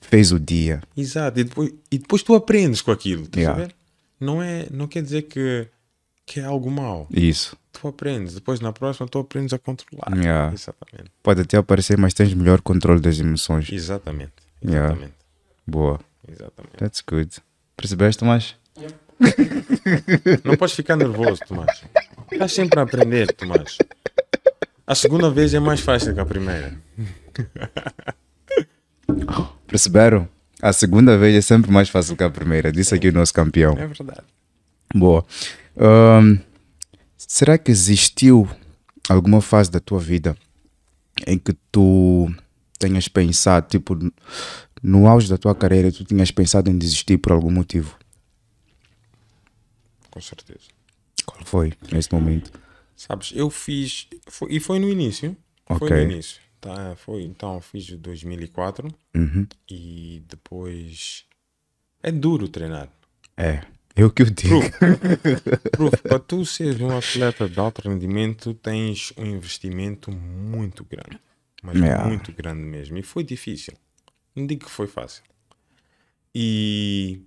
fez 0.00 0.32
o 0.32 0.38
dia. 0.40 0.82
Exato. 0.96 1.40
E 1.40 1.44
depois, 1.44 1.70
e 1.90 1.98
depois 1.98 2.22
tu 2.22 2.34
aprendes 2.34 2.80
com 2.82 2.90
aquilo. 2.90 3.22
estás 3.24 3.38
a 3.46 3.50
Yeah. 3.50 3.64
ver? 3.66 3.74
Não, 4.20 4.42
é, 4.42 4.66
não 4.70 4.86
quer 4.86 5.02
dizer 5.02 5.22
que, 5.22 5.68
que 6.24 6.40
é 6.40 6.44
algo 6.44 6.70
mau. 6.70 7.06
Isso. 7.10 7.56
Tu 7.72 7.86
aprendes. 7.86 8.34
Depois 8.34 8.60
na 8.60 8.72
próxima 8.72 9.06
tu 9.06 9.18
aprendes 9.18 9.52
a 9.52 9.58
controlar. 9.58 10.16
Yeah. 10.16 10.52
Exatamente. 10.54 11.10
Pode 11.22 11.42
até 11.42 11.56
aparecer, 11.58 11.98
mas 11.98 12.14
tens 12.14 12.32
melhor 12.32 12.60
controle 12.62 13.00
das 13.00 13.18
emoções. 13.18 13.70
Exatamente. 13.70 14.32
Yeah. 14.64 14.86
Exatamente. 14.92 15.14
Boa. 15.66 16.00
Exatamente. 16.26 16.76
That's 16.78 17.02
good. 17.06 17.30
Percebeste, 17.76 18.20
Tomás? 18.20 18.54
Não 20.44 20.56
podes 20.56 20.74
ficar 20.74 20.96
nervoso, 20.96 21.40
Tomás. 21.46 21.82
Estás 22.32 22.52
sempre 22.52 22.80
a 22.80 22.82
aprender, 22.82 23.32
Tomás. 23.32 23.78
A 24.86 24.94
segunda 24.94 25.30
vez 25.30 25.52
é 25.52 25.58
mais 25.58 25.80
fácil 25.80 26.14
que 26.14 26.20
a 26.20 26.26
primeira. 26.26 26.78
Perceberam? 29.66 30.28
A 30.62 30.72
segunda 30.72 31.18
vez 31.18 31.34
é 31.34 31.40
sempre 31.40 31.70
mais 31.70 31.88
fácil 31.88 32.16
que 32.16 32.22
a 32.22 32.30
primeira. 32.30 32.70
Disse 32.70 32.94
aqui 32.94 33.08
o 33.08 33.12
nosso 33.12 33.34
campeão. 33.34 33.72
É 33.76 33.86
verdade. 33.86 34.22
Boa. 34.94 35.26
Ahn, 35.76 36.38
será 37.16 37.58
que 37.58 37.70
existiu 37.70 38.48
alguma 39.08 39.40
fase 39.40 39.70
da 39.70 39.80
tua 39.80 39.98
vida 39.98 40.36
em 41.26 41.36
que 41.36 41.52
tu 41.72 42.32
tenhas 42.78 43.08
pensado, 43.08 43.66
tipo, 43.68 43.98
no 44.82 45.08
auge 45.08 45.28
da 45.28 45.36
tua 45.36 45.54
carreira, 45.54 45.90
tu 45.90 46.04
tinhas 46.04 46.30
pensado 46.30 46.70
em 46.70 46.78
desistir 46.78 47.18
por 47.18 47.32
algum 47.32 47.50
motivo? 47.50 47.98
Com 50.10 50.20
certeza. 50.20 50.60
Qual 51.24 51.44
foi 51.44 51.72
nesse 51.90 52.12
momento? 52.12 52.52
Sabes, 52.96 53.32
eu 53.34 53.50
fiz. 53.50 54.08
foi- 54.28 54.52
e 54.54 54.60
foi 54.60 54.78
no 54.78 54.88
início. 54.88 55.36
Foi 55.66 55.76
Ok. 55.76 55.90
no 56.06 56.12
início. 56.12 56.40
Tá, 56.60 56.96
foi, 56.96 57.22
então, 57.22 57.60
fiz 57.60 57.88
o 57.90 57.98
2004 57.98 58.88
Uhum. 59.14 59.46
e 59.70 60.22
depois. 60.26 61.24
É 62.02 62.10
duro 62.10 62.48
treinar. 62.48 62.88
É, 63.36 63.62
eu 63.94 64.10
que 64.10 64.22
o 64.22 64.30
digo. 64.30 64.60
Proof, 65.72 66.00
para 66.02 66.18
tu 66.18 66.44
seres 66.46 66.80
um 66.80 66.96
atleta 66.96 67.48
de 67.48 67.58
alto 67.60 67.86
rendimento, 67.88 68.54
tens 68.54 69.12
um 69.16 69.26
investimento 69.26 70.10
muito 70.10 70.84
grande. 70.84 71.20
Mas 71.62 71.76
Yeah. 71.76 72.06
muito 72.06 72.32
grande 72.32 72.62
mesmo. 72.62 72.96
E 72.98 73.02
foi 73.02 73.22
difícil. 73.24 73.74
Não 74.34 74.46
digo 74.46 74.64
que 74.64 74.70
foi 74.70 74.86
fácil. 74.86 75.22
E 76.34 77.20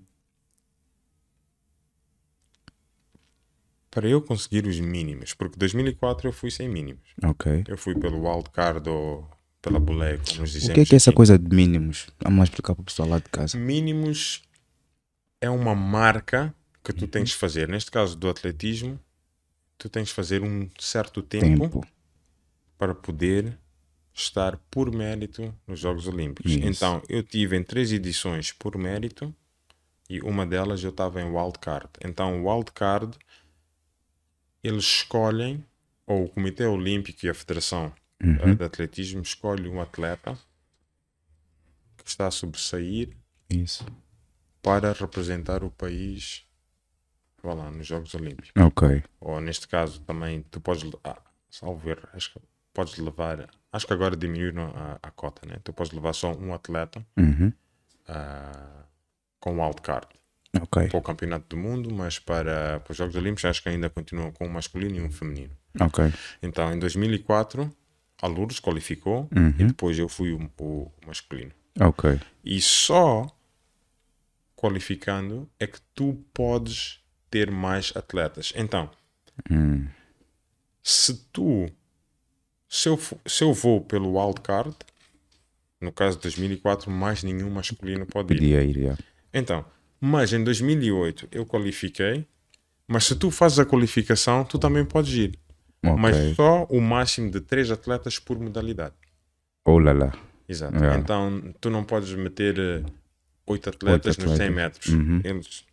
para 3.99 4.07
eu 4.07 4.21
conseguir 4.21 4.65
os 4.65 4.79
mínimos, 4.79 5.33
porque 5.33 5.59
2004 5.59 6.29
eu 6.29 6.31
fui 6.31 6.49
sem 6.49 6.69
mínimos. 6.69 7.03
Ok. 7.21 7.65
Eu 7.67 7.77
fui 7.77 7.93
pelo 7.99 8.25
wildcard 8.25 8.89
ou 8.89 9.29
pela 9.61 9.77
boleia, 9.77 10.17
como 10.25 10.39
nos 10.39 10.53
dizemos. 10.53 10.71
O 10.71 10.73
que 10.73 10.79
é 10.79 10.85
que 10.85 10.95
é 10.95 10.97
essa 10.97 11.11
coisa 11.11 11.37
de 11.37 11.53
mínimos? 11.53 12.07
Vamos 12.23 12.37
lá 12.37 12.43
explicar 12.45 12.75
para 12.75 12.81
o 12.81 12.85
pessoal 12.85 13.09
lá 13.09 13.19
de 13.19 13.27
casa. 13.27 13.57
Mínimos 13.57 14.41
é 15.41 15.49
uma 15.49 15.75
marca 15.75 16.55
que 16.81 16.93
tu 16.93 17.07
tens 17.09 17.31
de 17.31 17.35
fazer. 17.35 17.67
Neste 17.67 17.91
caso 17.91 18.15
do 18.15 18.29
atletismo, 18.29 18.97
tu 19.77 19.89
tens 19.89 20.07
de 20.07 20.13
fazer 20.13 20.43
um 20.43 20.69
certo 20.79 21.21
tempo, 21.21 21.63
Tempo. 21.63 21.87
para 22.77 22.95
poder 22.95 23.57
estar 24.13 24.55
por 24.71 24.89
mérito 24.95 25.53
nos 25.67 25.81
Jogos 25.81 26.07
Olímpicos. 26.07 26.53
Isso. 26.53 26.65
Então, 26.65 27.01
eu 27.09 27.21
tive 27.21 27.57
em 27.57 27.63
três 27.65 27.91
edições 27.91 28.53
por 28.53 28.77
mérito 28.77 29.35
e 30.09 30.21
uma 30.21 30.45
delas 30.45 30.81
eu 30.85 30.89
estava 30.89 31.21
em 31.21 31.25
wildcard. 31.25 31.89
Então, 32.01 32.45
wildcard 32.45 33.17
eles 34.63 34.83
escolhem, 34.83 35.63
ou 36.05 36.25
o 36.25 36.29
Comitê 36.29 36.65
Olímpico 36.65 37.25
e 37.25 37.29
a 37.29 37.33
Federação 37.33 37.93
eh, 38.19 38.55
de 38.55 38.63
Atletismo 38.63 39.21
escolhe 39.21 39.69
um 39.69 39.79
atleta 39.81 40.37
que 41.97 42.09
está 42.09 42.27
a 42.27 42.31
sobressair 42.31 43.15
Isso. 43.49 43.85
para 44.61 44.91
representar 44.93 45.63
o 45.63 45.69
país 45.69 46.45
vá 47.41 47.53
lá, 47.53 47.71
nos 47.71 47.87
Jogos 47.87 48.13
Olímpicos. 48.15 48.51
Ok. 48.61 49.03
Ou 49.19 49.39
neste 49.39 49.67
caso 49.67 50.01
também 50.01 50.41
tu 50.51 50.59
podes, 50.59 50.89
ah, 51.03 51.21
salvo 51.49 51.89
erro, 51.89 52.07
acho 52.13 52.33
que 52.33 52.39
podes 52.73 52.97
levar, 52.97 53.49
acho 53.71 53.87
que 53.87 53.93
agora 53.93 54.15
diminuíram 54.15 54.73
a, 54.75 54.99
a 55.01 55.11
cota, 55.11 55.47
né? 55.47 55.57
Tu 55.63 55.71
podes 55.71 55.93
levar 55.93 56.13
só 56.13 56.33
um 56.33 56.53
atleta 56.53 57.05
Uhum. 57.17 57.53
ah, 58.07 58.83
com 59.39 59.61
wildcard 59.63 60.07
Ok. 60.55 60.87
para 60.87 60.97
o 60.97 61.01
Campeonato 61.01 61.45
do 61.49 61.57
Mundo, 61.57 61.93
mas 61.93 62.17
para, 62.19 62.79
para 62.79 62.91
os 62.91 62.97
Jogos 62.97 63.15
Olímpicos 63.15 63.45
acho 63.45 63.61
que 63.61 63.69
ainda 63.69 63.89
continuam 63.89 64.31
com 64.31 64.45
um 64.47 64.49
masculino 64.49 64.95
e 64.95 65.01
um 65.01 65.11
feminino. 65.11 65.51
Ok. 65.79 66.03
Então 66.41 66.73
em 66.73 66.79
2004 66.79 67.71
a 68.21 68.27
Lourdes 68.27 68.59
qualificou 68.59 69.29
Uhum. 69.35 69.49
e 69.59 69.63
depois 69.65 69.97
eu 69.99 70.09
fui 70.09 70.31
o, 70.31 70.49
o 70.59 70.91
masculino. 71.05 71.51
Ok. 71.79 72.19
E 72.43 72.59
só 72.61 73.27
qualificando 74.55 75.49
é 75.59 75.67
que 75.67 75.79
tu 75.93 76.13
podes 76.33 76.99
ter 77.29 77.49
mais 77.51 77.93
atletas. 77.95 78.51
Então, 78.55 78.89
Hum. 79.49 79.87
se 80.83 81.13
tu 81.31 81.69
se 82.67 82.89
eu, 82.89 82.99
se 83.25 83.43
eu 83.43 83.53
vou 83.53 83.81
pelo 83.81 84.19
wildcard 84.19 84.75
no 85.79 85.91
caso 85.93 86.17
de 86.17 86.23
2004 86.23 86.91
mais 86.91 87.23
nenhum 87.23 87.49
masculino 87.49 88.05
pode 88.05 88.33
ir 88.33 88.37
Podia 88.37 88.63
ir, 88.63 88.97
então 89.33 89.63
mas 90.01 90.33
em 90.33 90.43
2008 90.43 91.27
eu 91.31 91.45
qualifiquei 91.45 92.25
mas 92.87 93.05
se 93.05 93.15
tu 93.15 93.29
fazes 93.31 93.59
a 93.59 93.65
qualificação 93.65 94.43
tu 94.43 94.57
também 94.57 94.83
podes 94.85 95.13
ir 95.13 95.37
Ok. 95.83 95.95
mas 95.97 96.35
só 96.35 96.65
o 96.69 96.81
máximo 96.81 97.31
de 97.31 97.39
três 97.41 97.71
atletas 97.71 98.19
por 98.19 98.37
modalidade 98.39 98.93
Oh 99.65 99.77
lá 99.79 99.91
lá. 99.93 100.13
exato 100.47 100.75
Yeah. 100.77 100.99
então 100.99 101.53
tu 101.61 101.69
não 101.69 101.83
podes 101.83 102.13
meter 102.13 102.57
eh, 102.59 102.83
oito 103.47 103.69
atletas 103.69 104.17
nos 104.17 104.31
100 104.37 104.47
atletas. 104.47 104.53
metros 104.55 104.87
Uhum. 104.93 105.21
eles 105.23 105.63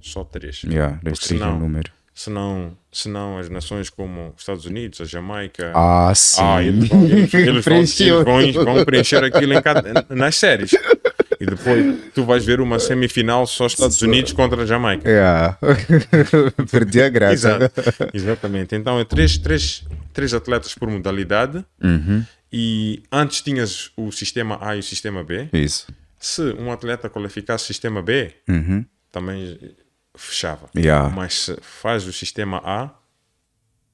só 0.00 0.22
três 0.24 0.62
Yeah, 0.62 1.00
restringe 1.04 1.42
o 1.42 1.44
senão- 1.46 1.58
número. 1.58 1.90
senão, 2.14 2.76
senão 2.92 3.38
as 3.38 3.48
nações 3.48 3.90
como 3.90 4.28
os 4.36 4.42
Estados 4.42 4.66
Unidos 4.66 5.00
a 5.00 5.04
Jamaica 5.04 5.72
Ah, 5.74 6.12
sim. 6.14 6.40
Ah, 6.42 6.62
eles, 6.62 6.88
vão- 6.88 7.04
eles, 7.04 7.34
eles 7.34 7.64
vão, 8.24 8.40
eles 8.40 8.54
vão- 8.54 8.64
vão 8.74 8.84
preencher 8.84 9.22
aquilo 9.24 9.60
cada- 9.62 10.06
nas 10.10 10.36
séries. 10.36 10.70
E 11.40 11.46
depois 11.46 12.12
tu 12.14 12.24
vais 12.24 12.44
ver 12.44 12.60
uma 12.60 12.78
semifinal 12.78 13.46
só 13.46 13.66
Estados 13.66 14.00
Unidos 14.02 14.32
contra 14.32 14.62
a 14.62 14.66
Jamaica. 14.66 15.08
Yeah. 15.08 15.58
Perdi 16.70 17.02
a 17.02 17.08
graça. 17.08 17.32
Exato. 17.34 17.72
Exatamente. 18.14 18.74
Então 18.74 18.98
é 18.98 19.04
três, 19.04 19.36
três, 19.38 19.84
três 20.12 20.32
atletas 20.34 20.74
por 20.74 20.88
modalidade. 20.90 21.64
Uhum. 21.82 22.24
E 22.52 23.02
antes 23.10 23.42
tinhas 23.42 23.90
o 23.96 24.10
sistema 24.12 24.58
A 24.60 24.76
e 24.76 24.80
o 24.80 24.82
sistema 24.82 25.22
B. 25.24 25.48
Isso. 25.52 25.86
Se 26.18 26.42
um 26.58 26.72
atleta 26.72 27.10
qualificasse 27.10 27.64
o 27.64 27.66
sistema 27.66 28.00
B, 28.02 28.32
Uhum. 28.48 28.84
também 29.12 29.58
fechava. 30.16 30.68
Yeah. 30.74 31.08
Mas 31.10 31.34
se 31.34 31.58
faz 31.60 32.06
o 32.06 32.12
sistema 32.12 32.60
A, 32.64 32.90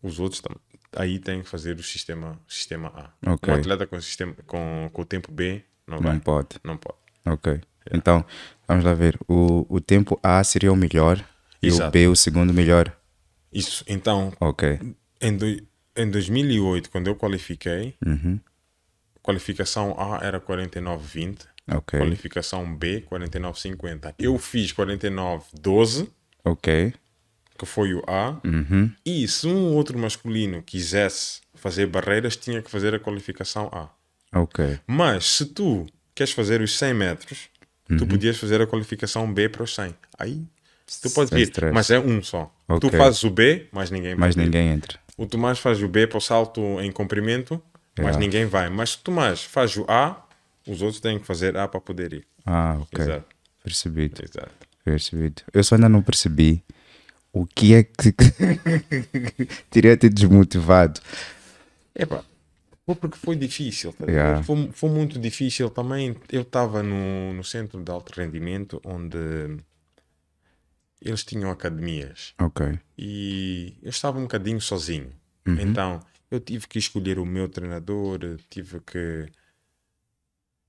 os 0.02 0.20
outros 0.20 0.40
tam- 0.40 0.55
aí 0.96 1.18
têm 1.18 1.42
que 1.42 1.48
fazer 1.48 1.76
o 1.78 1.83
sistema, 1.83 2.38
sistema 2.46 2.92
A. 3.24 3.33
Ok. 3.33 3.52
Um 3.52 3.57
atleta 3.57 3.87
com, 3.87 3.96
o 3.96 4.02
sistema, 4.02 4.35
com, 4.46 4.88
com 4.92 5.02
o 5.02 5.05
tempo 5.05 5.33
B 5.33 5.62
Não 5.87 5.96
Não 6.00 6.11
vai. 6.11 6.20
pode. 6.20 6.48
Não 6.62 6.76
pode. 6.76 6.96
Ok. 7.26 7.61
Então, 7.92 8.24
vamos 8.66 8.85
lá 8.85 8.94
ver. 8.94 9.18
O, 9.28 9.66
o 9.68 9.80
tempo 9.80 10.18
A 10.22 10.42
seria 10.44 10.72
o 10.72 10.76
melhor 10.76 11.22
e 11.62 11.70
o. 11.70 11.90
B 11.90 12.06
o 12.08 12.16
segundo 12.16 12.52
melhor. 12.54 12.96
Isso. 13.52 13.85
Então, 13.88 14.32
Ok. 14.40 14.78
em, 15.20 15.37
do- 15.37 15.62
em 15.96 16.11
2008, 16.11 16.90
quando 16.90 17.06
eu 17.08 17.14
qualifiquei, 17.16 17.94
Uhum. 18.04 18.38
qualificação 19.22 19.94
A 19.98 20.24
era 20.24 20.40
49,20. 20.40 21.46
Ok. 21.70 21.98
Qualificação 21.98 22.74
B, 22.74 23.02
49,50. 23.02 24.14
Eu 24.18 24.37
fiz 24.38 24.72
49,12, 24.72 26.08
Ok. 26.44 26.92
que 27.58 27.66
foi 27.66 27.94
o 27.94 28.02
A. 28.06 28.40
Uhum. 28.44 28.90
E 29.06 29.28
se 29.28 29.46
um 29.46 29.74
outro 29.74 29.98
masculino 29.98 30.62
quisesse 30.62 31.40
fazer 31.54 31.87
barreiras, 31.87 32.37
tinha 32.37 32.61
que 32.62 32.70
fazer 32.70 32.94
a 32.94 32.98
qualificação 32.98 33.68
A. 33.72 33.88
Ok. 34.40 34.80
Mas 34.87 35.24
se 35.26 35.46
tu 35.46 35.87
queres 36.14 36.33
fazer 36.33 36.61
os 36.61 36.77
100 36.79 36.94
metros, 36.94 37.48
Uhum. 37.90 37.96
tu 37.98 38.07
podias 38.07 38.37
fazer 38.38 38.61
a 38.62 38.66
qualificação 38.66 39.33
B 39.33 39.48
para 39.48 39.62
os 39.64 39.75
100. 39.75 39.94
Aí 40.18 40.42
tu 41.03 41.11
podes 41.11 41.31
Sem 41.31 41.38
ir, 41.40 41.42
stress. 41.42 41.75
mas 41.75 41.90
é 41.90 41.98
um 41.98 42.22
só. 42.22 42.55
Ok. 42.68 42.88
Tu 42.90 42.96
fazes 42.96 43.22
o 43.25 43.31
B, 43.31 43.66
mas 43.72 43.90
ninguém 43.90 44.14
Mas 44.14 44.35
ir. 44.37 44.38
ninguém 44.40 44.68
entra. 44.68 44.98
O 45.16 45.27
Tomás 45.27 45.59
faz 45.59 45.83
o 45.83 45.88
B 45.88 46.07
para 46.07 46.18
o 46.18 46.20
salto 46.20 46.61
em 46.81 46.90
comprimento, 46.92 47.62
mas 47.98 48.07
Yeah. 48.07 48.18
ninguém 48.18 48.46
vai. 48.46 48.70
Mas 48.70 48.90
se 48.90 48.96
o 48.96 49.01
Tomás 49.01 49.42
faz 49.44 49.77
o 49.77 49.85
A, 49.88 50.25
os 50.66 50.81
outros 50.81 51.01
têm 51.01 51.18
que 51.18 51.27
fazer 51.27 51.57
A 51.57 51.66
para 51.68 51.81
poder 51.81 52.12
ir. 52.12 52.27
Ah, 52.46 52.79
ok. 52.81 53.01
Exato. 53.05 53.27
Percebido. 53.62 54.22
Exato. 54.22 54.51
Percebido. 54.85 55.42
Eu 55.53 55.62
só 55.64 55.75
ainda 55.75 55.88
não 55.88 56.03
percebi 56.03 56.62
o 57.33 57.46
que 57.46 57.75
é 57.75 57.83
que 57.83 58.12
teria 59.70 59.96
te 59.96 60.09
desmotivado. 60.09 61.01
Epá, 61.94 62.25
foi 62.85 62.95
porque 62.97 63.16
foi 63.16 63.37
difícil. 63.37 63.92
tá 63.92 64.07
Yeah. 64.07 64.42
Foi, 64.42 64.71
foi 64.73 64.90
muito 64.90 65.18
difícil 65.18 65.71
também. 65.71 66.16
Eu 66.31 66.42
estava 66.42 66.83
no, 66.83 67.33
no 67.33 67.45
centro 67.45 67.83
de 67.83 67.90
alto 67.90 68.12
rendimento 68.18 68.81
onde 68.85 69.57
eles 71.01 71.25
tinham 71.25 71.51
academias 71.51 72.33
Ok. 72.40 72.79
e 72.97 73.77
eu 73.83 73.90
estava 73.90 74.18
um 74.18 74.23
bocadinho 74.23 74.61
sozinho. 74.61 75.11
Uhum. 75.47 75.61
Então 75.61 76.01
eu 76.31 76.40
tive 76.40 76.66
que 76.68 76.79
escolher 76.79 77.18
o 77.18 77.27
meu 77.27 77.49
treinador, 77.49 78.21
tive 78.49 78.81
que 78.81 79.27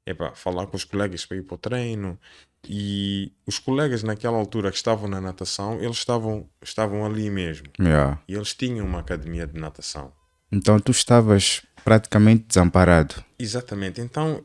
epá, 0.05 0.33
falar 0.35 0.67
com 0.67 0.75
os 0.75 0.83
colegas 0.83 1.25
para 1.25 1.37
ir 1.37 1.43
para 1.43 1.55
o 1.55 1.57
treino. 1.57 2.19
E 2.65 3.31
os 3.45 3.59
colegas 3.59 4.03
naquela 4.03 4.37
altura 4.37 4.71
que 4.71 4.77
estavam 4.77 5.09
na 5.09 5.19
natação, 5.19 5.81
eles 5.81 5.97
estavam, 5.97 6.49
estavam 6.61 7.05
ali 7.05 7.29
mesmo. 7.29 7.67
Yeah. 7.79 8.21
E 8.27 8.35
eles 8.35 8.53
tinham 8.53 8.85
uma 8.85 8.99
academia 8.99 9.45
de 9.45 9.59
natação. 9.59 10.13
Então 10.51 10.79
tu 10.79 10.91
estavas 10.91 11.63
praticamente 11.83 12.45
desamparado. 12.47 13.15
Exatamente. 13.37 13.99
Então, 14.01 14.43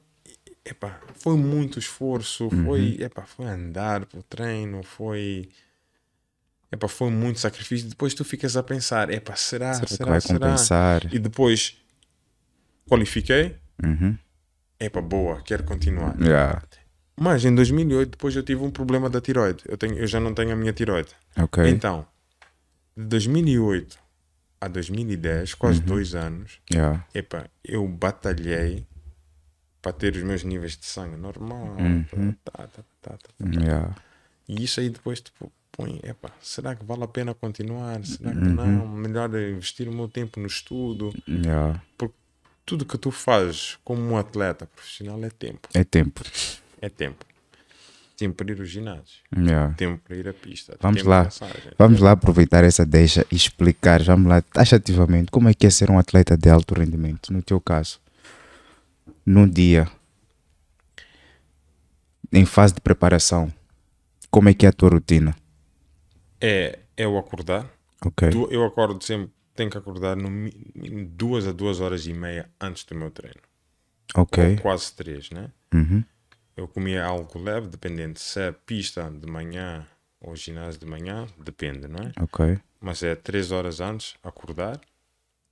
epá, 0.64 1.00
foi 1.14 1.36
muito 1.36 1.78
esforço, 1.78 2.44
Uhum. 2.52 2.64
foi, 2.64 2.96
epá, 3.00 3.22
foi 3.24 3.46
andar 3.46 4.04
para 4.06 4.18
o 4.20 4.22
treino, 4.22 4.82
foi, 4.82 5.48
epá, 6.72 6.88
foi 6.88 7.10
muito 7.10 7.38
sacrifício. 7.40 7.88
Depois 7.88 8.14
tu 8.14 8.24
ficas 8.24 8.56
a 8.56 8.62
pensar, 8.62 9.10
epá, 9.10 9.36
será, 9.36 9.74
Será 9.74 9.86
será, 9.88 10.04
que 10.04 10.10
vai 10.10 10.20
será? 10.20 10.38
compensar? 10.38 11.14
E 11.14 11.18
depois 11.18 11.76
qualifiquei, 12.88 13.56
Uhum. 13.84 14.16
epá, 14.80 15.00
boa, 15.00 15.40
quero 15.42 15.64
continuar. 15.64 16.16
Yeah. 16.20 16.62
Mas 17.20 17.44
em 17.44 17.54
2008 17.54 18.10
depois 18.12 18.34
eu 18.36 18.42
tive 18.42 18.62
um 18.62 18.70
problema 18.70 19.10
da 19.10 19.20
tiroide. 19.20 19.62
Eu, 19.66 19.76
tenho, 19.76 19.94
eu 19.98 20.06
já 20.06 20.20
não 20.20 20.32
tenho 20.32 20.52
a 20.52 20.56
minha 20.56 20.72
tiroide. 20.72 21.08
Ok. 21.36 21.68
Então, 21.68 22.06
de 22.96 23.04
2008 23.04 23.98
a 24.60 24.68
2010, 24.68 25.54
quase 25.54 25.80
dois 25.80 26.14
anos, 26.14 26.60
Yeah. 26.72 27.04
Epá, 27.14 27.46
eu 27.64 27.86
batalhei 27.86 28.86
para 29.80 29.92
ter 29.92 30.14
os 30.16 30.22
meus 30.22 30.42
níveis 30.44 30.76
de 30.76 30.84
sangue 30.84 31.16
normal. 31.16 31.76
Tá, 32.44 32.52
tá, 32.52 32.66
tá, 32.66 32.82
tá, 33.02 33.18
tá. 33.18 33.60
Yeah. 33.60 33.94
E 34.48 34.64
isso 34.64 34.80
aí 34.80 34.90
depois 34.90 35.20
tipo, 35.20 35.52
põe, 35.72 36.00
epá, 36.02 36.30
será 36.42 36.74
que 36.74 36.84
vale 36.84 37.04
a 37.04 37.08
pena 37.08 37.34
continuar? 37.34 38.04
Será 38.04 38.32
que 38.32 38.36
não? 38.36 38.88
Melhor 38.88 39.30
investir 39.34 39.88
o 39.88 39.92
meu 39.92 40.08
tempo 40.08 40.40
no 40.40 40.46
estudo. 40.46 41.12
Yeah. 41.28 41.80
Porque 41.96 42.16
tudo 42.66 42.84
que 42.84 42.98
tu 42.98 43.10
fazes 43.10 43.78
como 43.84 44.02
um 44.02 44.16
atleta 44.16 44.66
profissional 44.66 45.22
é 45.24 45.30
tempo. 45.30 45.68
É 45.72 45.84
tempo. 45.84 46.22
É 46.80 46.88
tempo. 46.88 47.24
Tempo 48.18 48.34
para 48.44 48.52
ir 48.52 48.58
ao 48.58 48.64
ginásio. 48.66 49.20
Yeah. 49.34 49.74
Tempo 49.76 50.02
para 50.04 50.16
ir 50.16 50.26
à 50.28 50.34
pista. 50.34 50.76
Vamos 50.80 51.04
lá. 51.04 51.28
Vamos 51.78 52.00
lá 52.00 52.10
aproveitar 52.10 52.64
essa 52.64 52.84
deixa 52.84 53.24
e 53.30 53.36
explicar, 53.36 54.02
vamos 54.02 54.28
lá, 54.28 54.42
taxativamente, 54.42 55.30
como 55.30 55.48
é 55.48 55.54
que 55.54 55.66
é 55.66 55.70
ser 55.70 55.88
um 55.88 55.98
atleta 56.00 56.36
de 56.36 56.50
alto 56.50 56.74
rendimento, 56.74 57.32
no 57.32 57.40
teu 57.40 57.60
caso. 57.60 58.00
Num 59.24 59.48
dia, 59.48 59.88
em 62.32 62.44
fase 62.44 62.74
de 62.74 62.80
preparação, 62.80 63.52
como 64.30 64.48
é 64.48 64.54
que 64.54 64.66
é 64.66 64.68
a 64.68 64.72
tua 64.72 64.90
rotina? 64.90 65.34
É, 66.40 66.78
é 66.96 67.06
o 67.06 67.16
acordar. 67.18 67.70
Ok. 68.04 68.30
Du- 68.30 68.48
Eu 68.50 68.64
acordo 68.64 69.02
sempre, 69.04 69.30
tenho 69.54 69.70
que 69.70 69.78
acordar 69.78 70.16
no 70.16 70.28
mínimo 70.28 71.06
duas 71.14 71.46
a 71.46 71.52
duas 71.52 71.80
horas 71.80 72.04
e 72.06 72.12
meia 72.12 72.48
antes 72.60 72.84
do 72.84 72.94
meu 72.96 73.10
treino. 73.10 73.40
Ok. 74.14 74.42
ou 74.56 74.56
quase 74.62 74.92
três, 74.94 75.30
né? 75.30 75.50
Uhum. 75.72 76.02
Eu 76.58 76.66
comia 76.66 77.04
algo 77.04 77.38
leve, 77.38 77.68
dependendo 77.68 78.18
se 78.18 78.40
é 78.40 78.50
pista 78.50 79.08
de 79.08 79.30
manhã 79.30 79.86
ou 80.20 80.34
ginásio 80.34 80.80
de 80.80 80.86
manhã, 80.86 81.24
depende, 81.38 81.86
não 81.86 82.00
é? 82.00 82.12
Ok. 82.20 82.58
Mas 82.80 83.00
é 83.04 83.14
três 83.14 83.52
horas 83.52 83.80
antes 83.80 84.16
acordar, 84.24 84.80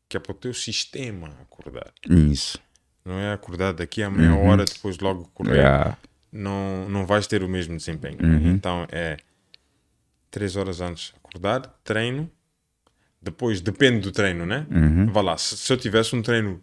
que 0.09 0.17
é 0.17 0.21
para 0.21 0.33
o 0.33 0.35
teu 0.35 0.53
sistema 0.53 1.29
acordar. 1.41 1.93
Isso. 2.11 2.59
Não 3.05 3.21
é 3.21 3.33
acordar 3.33 3.73
daqui 3.73 4.03
a 4.03 4.11
meia 4.11 4.35
hora, 4.35 4.65
depois 4.65 4.99
logo 4.99 5.31
correr. 5.33 5.59
Yeah. 5.59 5.97
Não, 6.33 6.89
não 6.89 7.07
vais 7.07 7.29
ter 7.29 7.45
o 7.45 7.49
mesmo 7.49 7.77
desempenho. 7.77 8.19
né? 8.21 8.49
Então 8.51 8.85
é 8.91 9.17
três 10.29 10.57
horas 10.57 10.81
antes 10.81 11.15
acordar, 11.23 11.61
treino. 11.85 12.29
Depois 13.23 13.61
depende 13.61 14.01
do 14.01 14.11
treino, 14.11 14.45
né? 14.45 14.67
Vá 15.13 15.21
lá, 15.21 15.39
se, 15.39 15.57
se 15.57 15.73
eu 15.73 15.77
tivesse 15.77 16.17
um 16.17 16.23
treino 16.23 16.61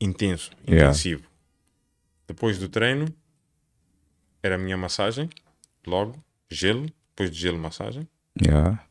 intenso, 0.00 0.50
Yeah. 0.66 0.88
intensivo, 0.88 1.28
depois 2.26 2.58
do 2.58 2.68
treino 2.68 3.06
era 4.42 4.54
a 4.56 4.58
minha 4.58 4.76
massagem, 4.76 5.28
logo, 5.86 6.18
gelo, 6.50 6.86
depois 7.10 7.30
de 7.30 7.38
gelo, 7.38 7.58
massagem, 7.58 8.06
Yeah. 8.40 8.82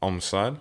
almoçar. 0.00 0.60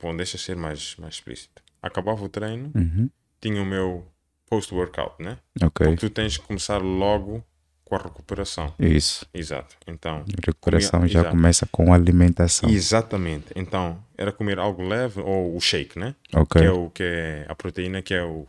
Bom, 0.00 0.16
deixa 0.16 0.38
ser 0.38 0.56
mais, 0.56 0.96
mais 0.96 1.14
explícito. 1.14 1.62
Acabava 1.82 2.24
o 2.24 2.28
treino, 2.28 2.70
Uhum. 2.74 3.10
tinha 3.40 3.60
o 3.62 3.66
meu 3.66 4.06
post-workout, 4.48 5.22
né? 5.22 5.38
Ok. 5.62 5.86
Porque 5.86 5.96
tu 5.96 6.10
tens 6.10 6.36
que 6.38 6.44
começar 6.46 6.78
logo 6.78 7.44
com 7.84 7.96
a 7.96 7.98
recuperação. 7.98 8.72
Isso. 8.78 9.26
Exato. 9.34 9.76
Então, 9.86 10.24
Recuperação 10.44 11.00
comia- 11.00 11.12
já 11.12 11.20
exato. 11.20 11.36
começa 11.36 11.66
com 11.70 11.92
alimentação. 11.92 12.68
Exatamente. 12.70 13.46
Então, 13.56 14.02
era 14.16 14.32
comer 14.32 14.58
algo 14.58 14.82
leve 14.86 15.20
ou 15.20 15.56
o 15.56 15.60
shake, 15.60 15.98
né? 15.98 16.14
Ok. 16.34 16.60
Que 16.60 16.66
é 16.66 16.70
o 16.70 16.90
que 16.90 17.02
é 17.02 17.46
a 17.48 17.54
proteína 17.54 18.00
que 18.00 18.14
é 18.14 18.22
o, 18.24 18.46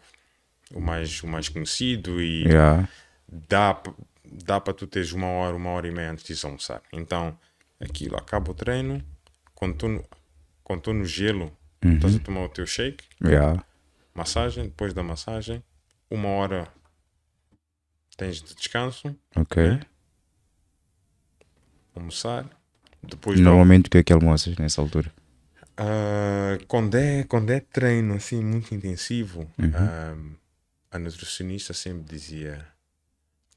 o 0.74 0.80
mais 0.82 1.22
o 1.24 1.28
mais 1.28 1.50
conhecido 1.50 2.22
e 2.22 2.44
Yeah. 2.46 2.88
dá 3.28 3.82
dá 4.24 4.60
para 4.62 4.74
tu 4.74 4.88
teres 4.88 5.12
uma 5.12 5.28
hora, 5.28 5.56
uma 5.56 5.70
hora 5.72 5.88
e 5.88 5.92
meia 5.92 6.12
antes 6.12 6.38
de 6.40 6.46
almoçar. 6.46 6.82
Então, 6.94 7.38
aquilo 7.80 8.16
acaba 8.16 8.52
o 8.52 8.54
treino, 8.54 9.04
quando 9.54 9.76
tu 9.76 9.88
no, 9.88 10.06
quando 10.64 10.82
tu 10.82 10.94
no 10.94 11.06
gelo, 11.06 11.52
estás 11.84 12.16
a 12.16 12.20
tomar 12.20 12.46
o 12.46 12.50
teu 12.50 12.66
shake, 12.66 13.04
Yeah. 13.24 13.64
massagem, 14.14 14.66
depois 14.66 14.94
da 14.94 15.04
massagem, 15.04 15.62
uma 16.10 16.30
hora 16.30 16.68
tens 18.18 18.42
de 18.42 18.54
descanso, 18.56 19.16
Ok. 19.36 19.62
né? 19.64 19.80
almoçar, 21.96 22.46
depois 23.04 23.40
Normalmente 23.40 23.88
o 23.88 23.90
que 23.90 23.98
é 23.98 24.04
que 24.04 24.14
almoças 24.14 24.56
nessa 24.58 24.82
altura? 24.82 25.12
Ah, 25.78 26.58
quando, 26.68 26.96
é, 26.96 27.24
quando 27.24 27.50
é 27.50 27.60
treino 27.60 28.14
assim 28.14 28.44
muito 28.44 28.74
intensivo, 28.74 29.50
ah, 29.74 30.16
a 30.92 31.00
nutricionista 31.00 31.74
sempre 31.74 32.04
dizia 32.14 32.66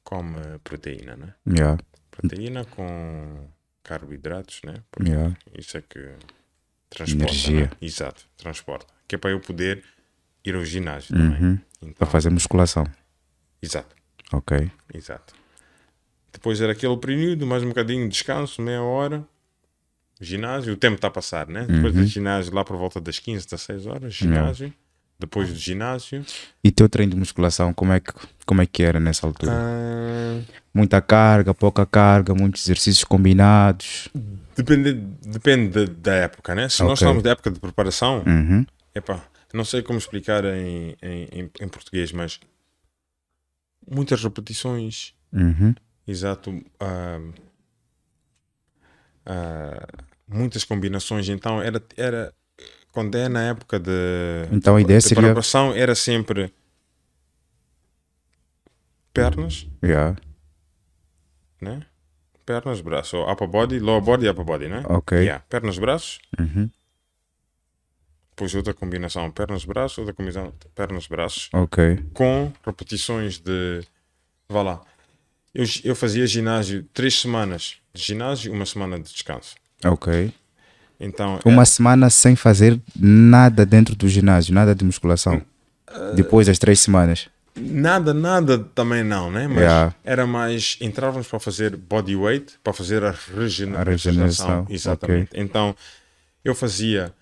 come 0.03 0.39
proteína, 0.63 1.15
né? 1.15 1.33
Yeah. 1.47 1.77
Proteína 2.11 2.63
com 2.65 3.47
carboidratos, 3.83 4.61
né? 4.63 4.75
Porque 4.91 5.11
Yeah. 5.11 5.35
isso 5.57 5.77
é 5.77 5.81
que 5.81 5.99
transporta. 6.89 7.23
Energia. 7.33 7.61
né? 7.65 7.71
Exato, 7.81 8.25
transporta. 8.37 8.93
Que 9.07 9.15
é 9.15 9.17
para 9.17 9.31
eu 9.31 9.39
poder 9.39 9.83
ir 10.43 10.55
ao 10.55 10.63
ginásio 10.63 11.15
também. 11.15 11.41
Uhum. 11.43 11.59
Então, 11.81 11.93
Para 11.93 12.07
fazer 12.07 12.29
musculação. 12.29 12.85
exato, 13.61 13.95
Ok. 14.31 14.71
exato. 14.93 15.33
Depois 16.31 16.59
era 16.61 16.71
aquele 16.73 16.97
período, 16.97 17.45
mais 17.47 17.63
um 17.63 17.69
bocadinho 17.69 18.03
de 18.03 18.09
descanso, 18.09 18.61
meia 18.61 18.81
hora. 18.81 19.25
Ginásio, 20.21 20.73
o 20.73 20.77
tempo 20.77 20.95
está 20.95 21.07
a 21.07 21.11
passar, 21.11 21.47
né? 21.47 21.65
Depois 21.65 21.93
Uhum. 21.95 22.01
do 22.01 22.07
ginásio, 22.07 22.53
lá 22.53 22.63
por 22.63 22.77
volta 22.77 23.01
das 23.01 23.19
15, 23.19 23.45
16 23.45 23.85
horas, 23.85 24.13
ginásio. 24.13 24.73
Depois 25.19 25.49
do 25.51 25.57
ginásio. 25.57 26.25
E 26.63 26.71
teu 26.71 26.89
treino 26.89 27.13
de 27.13 27.17
musculação, 27.19 27.73
como 27.73 27.93
é 27.93 27.99
que, 27.99 28.11
como 28.45 28.61
é 28.61 28.65
que 28.65 28.83
era 28.83 28.99
nessa 28.99 29.25
altura? 29.25 29.51
ah, 29.53 30.41
Muita 30.73 31.01
carga, 31.01 31.53
pouca 31.53 31.85
carga, 31.85 32.35
muitos 32.35 32.63
exercícios 32.65 33.03
combinados. 33.05 34.09
depende 34.57 34.93
depende 34.93 35.85
da, 35.87 36.13
época, 36.15 36.53
né? 36.53 36.67
Se 36.67 36.81
nós 36.83 36.99
Ok. 36.99 37.07
estamos 37.07 37.23
da 37.23 37.31
época 37.31 37.49
de 37.49 37.59
preparação, 37.59 38.23
Uhum. 38.27 38.65
epá, 38.93 39.25
não 39.53 39.63
sei 39.63 39.81
como 39.81 39.97
explicar 39.97 40.43
em, 40.43 40.97
em, 41.01 41.23
em, 41.31 41.51
em 41.61 41.67
português, 41.69 42.11
mas 42.11 42.39
muitas 43.89 44.21
repetições, 44.21 45.13
Uhum. 45.31 45.73
exato, 46.05 46.61
ah, 46.79 47.19
ah, 49.25 49.87
muitas 50.27 50.63
combinações. 50.65 51.29
Então 51.29 51.61
era, 51.61 51.81
era 51.95 52.33
quando 52.95 53.13
é 53.15 53.27
na 53.29 53.43
época 53.49 53.77
de, 53.77 53.91
Então 54.51 54.75
a 54.77 54.81
ideia 54.81 54.99
de 54.99 55.05
seria. 55.05 55.21
preparação 55.21 55.73
era 55.73 55.93
sempre 55.93 56.51
pernas, 59.13 59.67
Yeah. 59.83 60.15
né? 61.61 61.85
Pernas, 62.45 62.79
braços, 62.81 63.13
ou 63.13 63.29
upper 63.31 63.47
body, 63.47 63.79
lower 63.79 64.01
body, 64.01 64.29
upper 64.29 64.45
body, 64.45 64.67
né? 64.67 64.83
Ok. 64.87 65.17
Yeah. 65.17 65.43
Pernas, 65.49 65.77
braços, 65.77 66.19
Uhum. 66.39 66.69
depois 68.29 68.53
outra 68.55 68.73
combinação, 68.73 69.29
pernas, 69.31 69.65
braços, 69.65 69.97
outra 69.97 70.13
combinação, 70.13 70.53
pernas, 70.75 71.07
braços, 71.07 71.49
Ok. 71.53 72.03
com 72.13 72.51
repetições 72.65 73.39
de. 73.39 73.81
Vá 74.47 74.61
lá. 74.61 74.81
Eu, 75.53 75.65
eu 75.83 75.95
fazia 75.95 76.27
ginásio 76.27 76.83
três 76.93 77.19
semanas 77.19 77.77
de 77.93 78.01
ginásio 78.03 78.51
uma 78.53 78.65
semana 78.65 78.97
de 78.99 79.11
descanso. 79.11 79.55
Ok. 79.83 80.31
Então, 80.99 81.39
Uma 81.45 81.65
semana 81.65 82.09
sem 82.09 82.35
fazer 82.35 82.79
nada 82.95 83.65
dentro 83.65 83.95
do 83.95 84.07
ginásio, 84.07 84.53
nada 84.53 84.73
de 84.73 84.85
musculação. 84.85 85.41
Depois 86.15 86.47
das 86.47 86.57
três 86.59 86.79
semanas. 86.79 87.29
é, 87.55 87.59
nada, 87.61 88.13
nada 88.13 88.59
também 88.59 89.03
não, 89.03 89.29
né? 89.31 89.47
Mas 89.47 89.57
Yeah. 89.59 89.95
era 90.03 90.25
mais. 90.27 90.77
Entrávamos 90.81 91.27
para 91.27 91.39
fazer 91.39 91.75
body 91.75 92.15
weight, 92.15 92.55
para 92.63 92.73
fazer 92.73 93.03
a 93.03 93.11
regeneração. 93.11 93.81
A 93.81 93.83
regeneração, 93.91 94.67
Exatamente. 94.69 95.29
Então, 95.33 95.75
eu 96.43 96.53
fazia. 96.55 97.13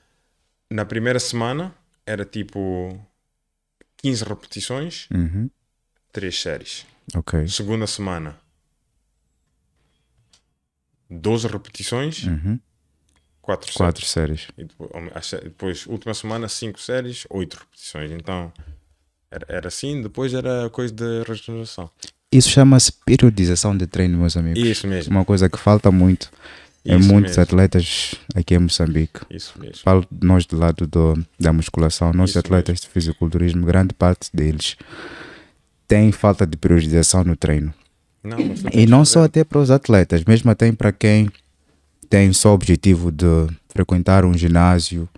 Na 0.71 0.85
primeira 0.85 1.19
semana, 1.19 1.71
era 2.05 2.25
tipo 2.25 2.99
15 3.97 4.23
repetições, 4.23 5.07
Uhum. 5.13 5.49
três 6.11 6.41
séries. 6.41 6.85
Ok. 7.15 7.47
Segunda 7.47 7.85
semana, 7.85 8.35
12 11.09 11.47
repetições, 11.47 12.23
Uhum. 12.23 12.59
4 13.43 13.65
séries. 13.67 13.77
Quatro 13.77 14.05
séries. 14.05 14.47
E 14.57 14.65
depois, 15.43 15.85
última 15.85 16.13
semana, 16.15 16.47
5 16.49 16.79
séries, 16.79 17.27
8 17.29 17.53
repetições. 17.57 18.09
Então, 18.11 18.51
era, 19.29 19.45
era 19.47 19.67
assim. 19.67 20.01
Depois 20.01 20.33
era 20.33 20.69
coisa 20.71 20.91
de 20.91 21.23
regeneração. 21.27 21.89
Isso 22.31 22.49
chama-se 22.49 22.91
periodização 23.05 23.77
de 23.77 23.85
treino, 23.85 24.17
meus 24.17 24.35
amigos. 24.35 24.63
Isso 24.63 24.87
mesmo. 24.87 25.11
Uma 25.15 25.23
coisa 25.23 25.47
que 25.47 25.59
falta 25.59 25.91
muito 25.91 26.31
em 26.83 26.97
Isso 26.97 27.07
muitos 27.07 27.31
mesmo. 27.31 27.43
atletas 27.43 28.15
aqui 28.33 28.55
em 28.55 28.59
Moçambique. 28.59 29.19
Isso 29.29 29.53
mesmo. 29.59 29.83
Falo 29.83 30.03
de 30.09 30.25
nós 30.25 30.45
do 30.47 30.57
lado 30.57 30.87
do, 30.87 31.23
da 31.39 31.53
musculação, 31.53 32.11
nossos 32.11 32.35
atletas 32.35 32.79
de 32.81 32.87
fisiculturismo, 32.87 33.65
grande 33.65 33.93
parte 33.93 34.29
deles 34.33 34.75
tem 35.87 36.11
falta 36.11 36.47
de 36.47 36.57
periodização 36.57 37.23
no 37.23 37.35
treino. 37.35 37.71
Não, 38.23 38.37
E 38.71 38.87
não 38.87 39.05
só 39.05 39.23
até 39.25 39.43
para 39.43 39.59
os 39.59 39.69
atletas, 39.69 40.23
mesmo 40.23 40.49
até 40.49 40.71
para 40.71 40.91
quem 40.91 41.29
tem 42.13 42.31
só 42.31 42.51
o 42.51 42.53
objetivo 42.53 43.11
de 43.11 43.25
frequentar 43.69 44.23
um 44.23 44.37
ginásio, 44.37 45.09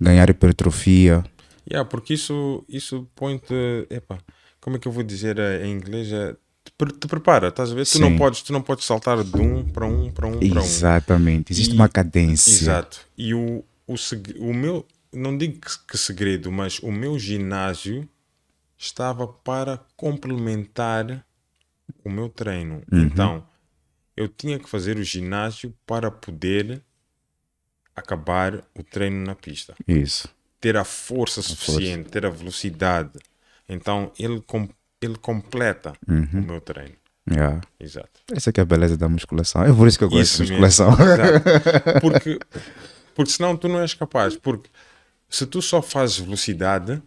ganhar 0.00 0.28
hipertrofia. 0.28 1.24
Yeah, 1.70 1.88
porque 1.88 2.14
isso, 2.14 2.64
isso 2.68 3.06
põe-te. 3.14 3.54
Epa, 3.88 4.18
como 4.60 4.74
é 4.74 4.80
que 4.80 4.88
eu 4.88 4.90
vou 4.90 5.04
dizer 5.04 5.38
eh, 5.38 5.64
em 5.64 5.70
inglês? 5.70 6.10
É, 6.10 6.34
te, 6.64 6.72
te 6.98 7.06
prepara, 7.06 7.48
estás 7.50 7.70
a 7.70 7.74
ver? 7.76 7.86
Tu 7.86 8.00
não, 8.00 8.16
podes, 8.16 8.42
tu 8.42 8.52
não 8.52 8.62
podes 8.62 8.84
saltar 8.84 9.22
de 9.22 9.40
um 9.40 9.62
para 9.62 9.86
um 9.86 10.10
para 10.10 10.26
um 10.26 10.40
para 10.40 10.60
um. 10.60 10.64
Exatamente, 10.64 11.52
existe 11.52 11.72
E- 11.72 11.76
uma 11.76 11.88
cadência. 11.88 12.50
Exato. 12.50 12.98
E 13.16 13.32
o, 13.32 13.64
o, 13.86 13.94
o 14.40 14.52
meu, 14.52 14.84
não 15.12 15.38
digo 15.38 15.60
que, 15.60 15.70
que 15.86 15.96
segredo, 15.96 16.50
mas 16.50 16.80
o 16.80 16.90
meu 16.90 17.16
ginásio 17.16 18.08
estava 18.76 19.28
para 19.28 19.78
complementar 19.96 21.24
o 22.04 22.10
meu 22.10 22.28
treino. 22.28 22.82
Uhum. 22.90 23.02
Então, 23.02 23.46
eu 24.20 24.28
tinha 24.28 24.58
que 24.58 24.68
fazer 24.68 24.98
o 24.98 25.02
ginásio 25.02 25.74
para 25.86 26.10
poder 26.10 26.82
acabar 27.96 28.62
o 28.78 28.82
treino 28.82 29.24
na 29.24 29.34
pista. 29.34 29.74
Isso. 29.88 30.28
Ter 30.60 30.76
a 30.76 30.84
força 30.84 31.40
suficiente, 31.42 32.10
ter 32.10 32.26
a 32.26 32.30
velocidade. 32.30 33.18
Então, 33.68 34.12
ele, 34.18 34.40
com, 34.42 34.68
ele 35.00 35.16
completa 35.16 35.94
Uhum. 36.06 36.28
o 36.34 36.42
meu 36.42 36.60
treino. 36.60 36.94
Yeah. 37.30 37.60
Exato. 37.78 38.20
Essa 38.32 38.52
que 38.52 38.60
é 38.60 38.62
a 38.62 38.66
beleza 38.66 38.96
da 38.96 39.08
musculação. 39.08 39.62
É 39.62 39.72
por 39.72 39.86
isso 39.88 39.98
que 39.98 40.04
eu 40.04 40.10
gosto 40.10 40.22
Isso 40.22 40.44
de 40.44 40.50
musculação. 40.52 40.90
Porque, 42.00 42.38
porque 43.14 43.30
senão 43.30 43.56
tu 43.56 43.68
não 43.68 43.80
és 43.80 43.94
capaz. 43.94 44.36
Porque 44.36 44.68
se 45.28 45.46
tu 45.46 45.62
só 45.62 45.80
fazes 45.80 46.18
velocidade, 46.18 47.00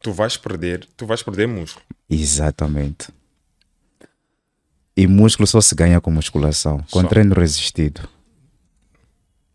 tu 0.00 0.12
vais 0.12 0.36
perder, 0.36 0.88
tu 0.96 1.06
vais 1.06 1.22
perder 1.22 1.46
músculo. 1.46 1.84
Exatamente. 2.08 3.08
E 4.96 5.06
músculo 5.06 5.46
só 5.46 5.60
se 5.60 5.74
ganha 5.74 6.00
com 6.00 6.10
musculação, 6.10 6.78
com 6.90 7.02
Só. 7.02 7.06
treino 7.06 7.34
resistido. 7.34 8.08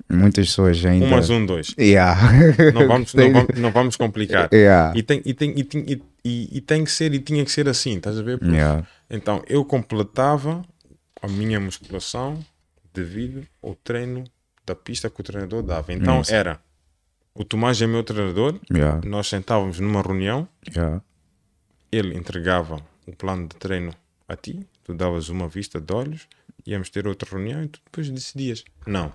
Muitas 0.09 0.47
pessoas 0.47 0.83
ainda. 0.85 1.05
Um 1.05 1.09
mais 1.09 1.29
um, 1.29 1.45
dois. 1.45 1.73
Yeah. 1.79 2.19
Não 2.73 2.87
vamos, 2.87 3.13
não 3.13 3.31
vamos, 3.31 3.59
não 3.59 3.71
vamos 3.71 3.95
complicar. 3.95 4.49
Yeah. 4.53 4.93
E, 4.97 5.01
tem, 5.01 5.21
e, 5.25 5.33
tem, 5.33 5.53
e, 5.57 5.63
tem, 5.63 5.85
e, 5.87 6.03
e, 6.25 6.57
e 6.57 6.61
tem 6.61 6.83
que 6.83 6.91
ser, 6.91 7.13
e 7.13 7.19
tinha 7.19 7.43
que 7.45 7.51
ser 7.51 7.67
assim, 7.69 7.95
estás 7.97 8.19
a 8.19 8.21
ver? 8.21 8.37
Porque- 8.37 8.53
Yeah. 8.53 8.85
Então, 9.09 9.41
eu 9.47 9.63
completava 9.63 10.61
a 11.21 11.27
minha 11.29 11.59
musculação 11.61 12.37
devido 12.93 13.45
ao 13.63 13.73
treino 13.75 14.25
da 14.65 14.75
pista 14.75 15.09
que 15.09 15.21
o 15.21 15.23
treinador 15.23 15.63
dava. 15.63 15.93
Então, 15.93 16.19
Isso. 16.21 16.33
era 16.33 16.59
o 17.33 17.45
Tomás 17.45 17.81
é 17.81 17.87
meu 17.87 18.03
treinador, 18.03 18.59
Yeah. 18.69 18.99
nós 19.07 19.27
sentávamos 19.27 19.79
numa 19.79 20.01
reunião, 20.01 20.45
ele 21.91 22.17
entregava 22.17 22.81
o 23.07 23.15
plano 23.15 23.47
de 23.47 23.55
treino 23.55 23.93
a 24.27 24.35
ti, 24.35 24.67
tu 24.83 24.93
davas 24.93 25.29
uma 25.29 25.47
vista 25.47 25.79
de 25.79 25.93
olhos, 25.93 26.27
íamos 26.65 26.89
ter 26.89 27.07
outra 27.07 27.29
reunião 27.29 27.63
e 27.63 27.67
tu 27.67 27.79
depois 27.85 28.09
decidias. 28.09 28.63
Não. 28.85 29.11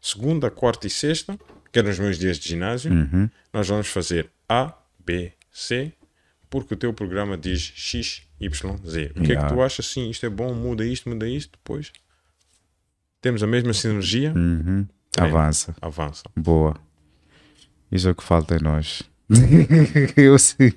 Segunda, 0.00 0.50
quarta 0.50 0.86
e 0.86 0.90
sexta, 0.90 1.38
que 1.72 1.78
eram 1.78 1.90
os 1.90 1.98
meus 1.98 2.18
dias 2.18 2.38
de 2.38 2.48
ginásio, 2.48 2.92
Uhum. 2.92 3.28
nós 3.52 3.66
vamos 3.68 3.88
fazer 3.88 4.30
A, 4.48 4.72
B, 5.04 5.32
C, 5.50 5.92
porque 6.48 6.74
o 6.74 6.76
teu 6.76 6.92
programa 6.94 7.36
diz 7.36 7.60
X, 7.74 8.22
Y, 8.40 8.76
Z. 8.86 9.10
O 9.10 9.14
que 9.14 9.20
é 9.20 9.24
que 9.26 9.32
Yeah. 9.32 9.48
tu 9.54 9.60
achas? 9.62 9.86
Sim, 9.86 10.08
isto 10.08 10.24
é 10.24 10.30
bom, 10.30 10.54
muda 10.54 10.84
isto, 10.84 11.08
muda 11.08 11.28
isto, 11.28 11.52
depois 11.52 11.92
temos 13.20 13.42
a 13.42 13.46
mesma 13.46 13.72
sinergia, 13.74 14.32
Uhum. 14.34 14.86
Treino. 15.10 15.36
Avança. 15.36 15.74
avança. 15.80 16.22
Boa. 16.36 16.76
Isso 17.90 18.06
é 18.08 18.12
o 18.12 18.14
que 18.14 18.22
falta 18.22 18.54
em 18.56 18.60
nós. 18.62 19.02
Eu 20.16 20.38
sei. 20.38 20.72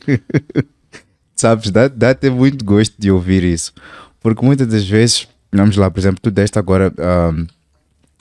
Sabes, 1.36 1.72
dá, 1.72 1.88
dá 1.88 2.12
até 2.12 2.30
muito 2.30 2.64
gosto 2.64 2.96
de 2.98 3.12
ouvir 3.12 3.44
isso. 3.44 3.74
Porque 4.20 4.46
muitas 4.46 4.68
das 4.68 4.88
vezes, 4.88 5.28
vamos 5.52 5.76
lá, 5.76 5.90
por 5.90 6.00
exemplo, 6.00 6.20
tu 6.22 6.30
deste 6.30 6.60
agora 6.60 6.94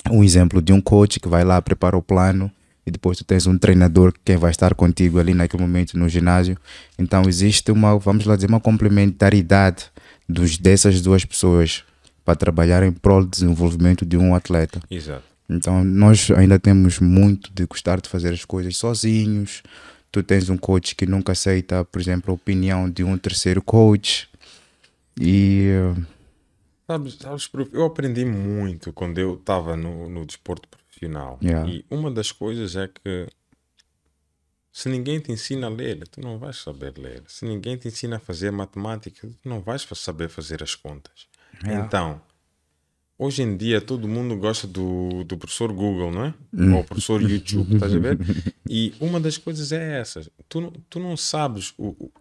um, 0.08 0.18
um 0.18 0.24
exemplo 0.24 0.62
de 0.62 0.72
um 0.72 0.80
coach 0.80 1.20
que 1.20 1.28
vai 1.28 1.44
lá, 1.44 1.60
prepara 1.60 1.96
o 1.96 2.02
plano 2.02 2.50
e 2.86 2.90
depois 2.90 3.18
tu 3.18 3.24
tens 3.24 3.46
um 3.46 3.58
treinador 3.58 4.12
que 4.24 4.36
vai 4.36 4.50
estar 4.50 4.74
contigo 4.74 5.18
ali 5.18 5.34
naquele 5.34 5.62
momento 5.62 5.98
no 5.98 6.08
ginásio. 6.08 6.56
Então 6.98 7.22
existe 7.28 7.70
uma, 7.70 7.98
vamos 7.98 8.24
lá 8.24 8.34
dizer, 8.34 8.48
uma 8.48 8.60
complementaridade 8.60 9.86
dos, 10.28 10.56
dessas 10.56 11.02
duas 11.02 11.24
pessoas 11.24 11.84
para 12.24 12.34
trabalhar 12.34 12.82
em 12.82 12.92
prol 12.92 13.22
do 13.22 13.30
desenvolvimento 13.30 14.06
de 14.06 14.16
um 14.16 14.34
atleta. 14.34 14.80
Exato. 14.90 15.24
Então, 15.48 15.82
nós 15.82 16.30
ainda 16.30 16.60
temos 16.60 17.00
muito 17.00 17.50
de 17.52 17.66
gostar 17.66 18.00
de 18.00 18.08
fazer 18.08 18.32
as 18.32 18.44
coisas 18.44 18.76
sozinhos. 18.76 19.62
Tu 20.12 20.22
tens 20.22 20.50
um 20.50 20.56
coach 20.56 20.96
que 20.96 21.06
nunca 21.06 21.32
aceita, 21.32 21.84
por 21.84 22.00
exemplo, 22.00 22.32
a 22.32 22.34
opinião 22.34 22.90
de 22.90 23.04
um 23.04 23.16
terceiro 23.16 23.62
coach. 23.62 24.28
E 25.20 25.68
Sabes, 26.90 27.14
sabes, 27.14 27.48
eu 27.72 27.84
aprendi 27.84 28.24
muito 28.24 28.92
quando 28.92 29.18
eu 29.18 29.36
estava 29.36 29.76
no, 29.76 30.10
no 30.10 30.26
desporto 30.26 30.66
profissional. 30.66 31.38
Yeah. 31.40 31.70
E 31.70 31.84
uma 31.88 32.10
das 32.10 32.32
coisas 32.32 32.74
é 32.74 32.88
que 32.88 33.28
se 34.72 34.88
ninguém 34.88 35.20
te 35.20 35.30
ensina 35.30 35.68
a 35.68 35.70
ler, 35.70 36.08
tu 36.08 36.20
não 36.20 36.36
vais 36.36 36.56
saber 36.56 36.98
ler. 36.98 37.22
Se 37.28 37.44
ninguém 37.44 37.76
te 37.76 37.86
ensina 37.86 38.16
a 38.16 38.18
fazer 38.18 38.50
matemática, 38.50 39.28
tu 39.40 39.48
não 39.48 39.60
vais 39.60 39.86
saber 39.94 40.28
fazer 40.28 40.64
as 40.64 40.74
contas. 40.74 41.28
Yeah. 41.62 41.86
Então, 41.86 42.20
hoje 43.22 43.42
em 43.42 43.56
dia 43.56 43.80
todo 43.80 44.08
mundo 44.08 44.34
gosta 44.36 44.66
do, 44.66 45.22
do 45.24 45.36
professor 45.36 45.72
Google, 45.72 46.10
não 46.10 46.24
é? 46.24 46.34
Hum. 46.54 46.74
Ou 46.76 46.84
professor 46.84 47.20
YouTube, 47.22 47.74
estás 47.74 47.94
a 47.94 47.98
ver? 47.98 48.18
E 48.72 48.94
uma 49.00 49.18
das 49.20 49.36
coisas 49.36 49.72
é 49.72 50.00
essa. 50.00 50.20
Tu, 50.48 50.60
não- 50.60 50.72
tu 50.88 51.00
não 51.00 51.16
sabes 51.16 51.74
o, 51.76 51.88
o- 51.88 52.12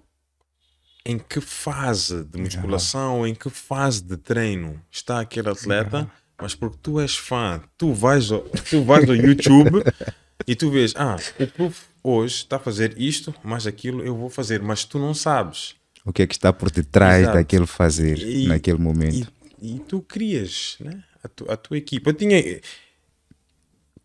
em 1.06 1.18
que 1.20 1.39
fase 1.39 2.24
de 2.24 2.39
musculação, 2.39 3.26
em 3.26 3.34
que 3.36 3.50
fase 3.50 4.04
de 4.04 4.18
treino 4.18 4.82
está 4.91 5.20
aquele 5.20 5.50
atleta, 5.50 6.10
mas 6.41 6.56
porque 6.56 6.78
tu 6.82 7.00
és 7.00 7.16
fã, 7.16 7.62
tu 7.78 7.93
vais 7.93 8.32
ao, 8.32 8.41
tu 8.41 8.84
vais 8.84 9.08
ao 9.10 9.16
YouTube 9.16 9.84
e 10.47 10.56
tu 10.56 10.70
vês, 10.72 10.93
ah, 10.97 11.18
o 11.39 11.47
prof 11.47 11.82
hoje 12.04 12.36
está 12.36 12.56
a 12.56 12.60
fazer 12.60 12.95
isto, 13.00 13.34
mas 13.43 13.68
aquilo 13.68 14.04
eu 14.04 14.16
vou 14.18 14.30
fazer, 14.30 14.62
mas 14.62 14.84
tu 14.84 14.97
não 15.00 15.14
sabes. 15.14 15.76
o 16.06 16.12
que 16.14 16.24
é 16.24 16.28
que 16.28 16.34
está 16.34 16.52
por 16.52 16.72
detrás 16.72 17.22
Exato. 17.22 17.38
daquele 17.38 17.68
fazer 17.68 18.18
E- 18.18 18.47
naquele 18.47 18.78
momento? 18.80 19.32
E 19.62 19.80
tu 19.80 20.01
crias 20.01 20.78
né? 20.80 21.03
a, 21.24 21.28
tu- 21.28 21.49
a 21.51 21.57
tua 21.57 21.78
equipa. 21.78 22.10
Eu 22.10 22.14
tinha. 22.14 22.62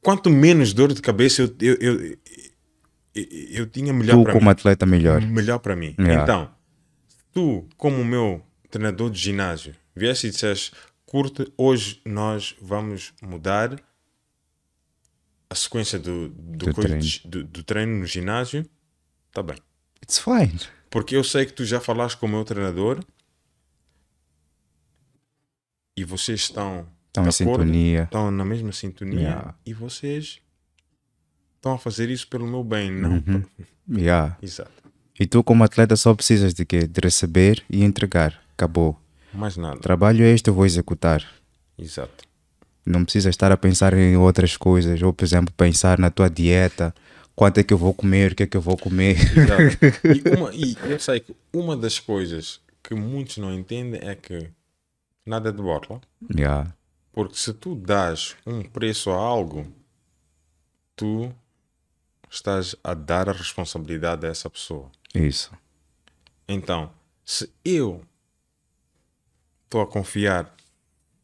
Quanto 0.01 0.29
menos 0.31 0.73
dor 0.73 0.93
de 0.93 1.01
cabeça 1.01 1.43
eu, 1.43 1.55
eu, 1.61 1.75
eu- 1.81 2.19
eu, 3.15 3.25
eu 3.51 3.67
tinha 3.67 3.93
melhor 3.93 4.17
Tu 4.19 4.23
para 4.25 4.33
como 4.33 4.45
mim. 4.47 4.51
atleta 4.51 4.85
melhor. 4.87 5.21
Melhor 5.23 5.59
para 5.61 5.75
mim. 5.77 5.95
Yeah. 5.99 6.23
Então, 6.23 6.55
tu, 7.33 7.67
como 7.77 8.01
o 8.01 8.05
meu 8.05 8.45
treinador 8.71 9.09
de 9.11 9.19
ginásio, 9.19 9.75
viesse 9.95 10.27
e 10.27 10.31
disseste, 10.31 10.73
curte, 11.07 11.51
hoje 11.57 12.01
nós 12.05 12.55
vamos 12.61 13.13
mudar 13.23 13.81
a 15.49 15.55
sequência 15.55 15.99
do, 15.99 16.29
do, 16.31 16.67
Do 16.67 16.75
treino. 16.75 17.01
de- 17.01 17.23
do- 17.25 17.45
do 17.45 17.63
treino 17.63 17.97
no 17.99 18.07
ginásio, 18.07 18.67
tá 19.33 19.43
bem. 19.43 19.57
It's 20.03 20.19
fine. 20.19 20.59
Porque 20.91 21.17
eu 21.17 21.25
sei 21.25 21.47
que 21.47 21.53
tu 21.53 21.65
já 21.65 21.81
falaste 21.81 22.17
com 22.19 22.27
o 22.27 22.29
meu 22.29 22.45
treinador 22.45 23.01
e 25.97 26.05
vocês 26.05 26.41
estão, 26.41 26.87
Estão 27.09 27.25
em 27.25 27.29
acordo, 27.29 27.63
sintonia. 27.63 28.03
estão 28.05 28.31
na 28.31 28.45
mesma 28.45 28.73
sintonia 28.73 29.21
Yeah. 29.21 29.55
e 29.65 29.73
vocês 29.73 30.41
estão 31.57 31.73
a 31.75 31.79
fazer 31.79 32.11
isso 32.11 32.27
pelo 32.29 32.47
meu 32.47 32.63
bem, 32.65 32.91
não? 32.91 33.23
Uhum. 33.27 33.45
Yeah. 33.99 34.37
Exato. 34.43 34.73
E 35.19 35.27
tu 35.27 35.43
como 35.45 35.63
atleta 35.65 35.95
só 35.97 36.15
precisas 36.15 36.53
de 36.53 36.65
quê? 36.65 36.87
De 36.87 37.01
receber 37.01 37.63
e 37.71 37.85
entregar. 37.85 38.41
Acabou. 38.55 38.99
Mais 39.33 39.57
nada. 39.57 39.79
Trabalho 39.79 40.25
é 40.25 40.31
este, 40.33 40.49
eu 40.49 40.55
vou 40.55 40.67
executar. 40.67 41.25
Exato. 41.79 42.25
Não 42.85 43.05
precisas 43.05 43.31
estar 43.31 43.51
a 43.53 43.57
pensar 43.57 43.95
em 43.95 44.17
outras 44.17 44.57
coisas. 44.57 45.01
Ou, 45.03 45.13
por 45.13 45.25
exemplo, 45.25 45.55
pensar 45.57 45.99
na 45.99 46.11
tua 46.11 46.29
dieta. 46.29 46.93
Quanto 47.35 47.59
é 47.59 47.63
que 47.63 47.73
eu 47.73 47.79
vou 47.79 47.95
comer? 47.95 48.33
O 48.33 48.35
que 48.35 48.43
é 48.43 48.47
que 48.47 48.57
eu 48.57 48.61
vou 48.61 48.77
comer? 48.77 49.17
Exato. 49.17 49.79
E, 50.05 50.35
uma, 50.37 50.53
e 50.55 50.77
eu 50.85 50.99
sei 50.99 51.21
que 51.21 51.35
uma 51.53 51.77
das 51.77 51.99
coisas 51.99 52.61
que 52.83 52.95
muitos 52.95 53.39
não 53.39 53.53
entendem 53.55 54.01
é 54.03 54.15
que 54.15 54.51
nada 55.25 55.53
de 55.53 55.63
borla. 55.63 56.01
yeah. 56.37 56.75
Porque 57.13 57.37
se 57.37 57.53
tu 57.55 57.75
dás 57.77 58.37
um 58.45 58.63
preço 58.63 59.11
a 59.11 59.17
algo, 59.17 59.73
tu 60.97 61.33
estás 62.31 62.75
a 62.83 62.93
dar 62.95 63.29
a 63.29 63.33
responsabilidade 63.33 64.27
a 64.27 64.31
essa 64.31 64.51
pessoa. 64.51 64.91
Isso. 65.15 65.53
Então, 66.49 66.93
se 67.25 67.53
eu 67.65 68.05
estou 69.65 69.81
a 69.81 69.87
confiar 69.87 70.53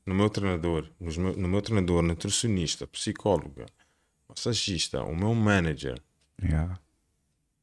no 0.06 0.14
meu 0.14 0.30
treinador, 0.30 0.88
meu- 1.00 1.36
no 1.36 1.48
meu 1.48 1.60
treinador, 1.60 2.02
nutricionista, 2.02 2.86
psicóloga, 2.86 3.66
massagista, 4.28 5.02
o 5.02 5.14
meu 5.14 5.34
manager, 5.34 6.00
Yeah. 6.42 6.78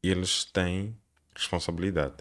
eles 0.03 0.43
têm 0.45 0.95
responsabilidade. 1.33 2.17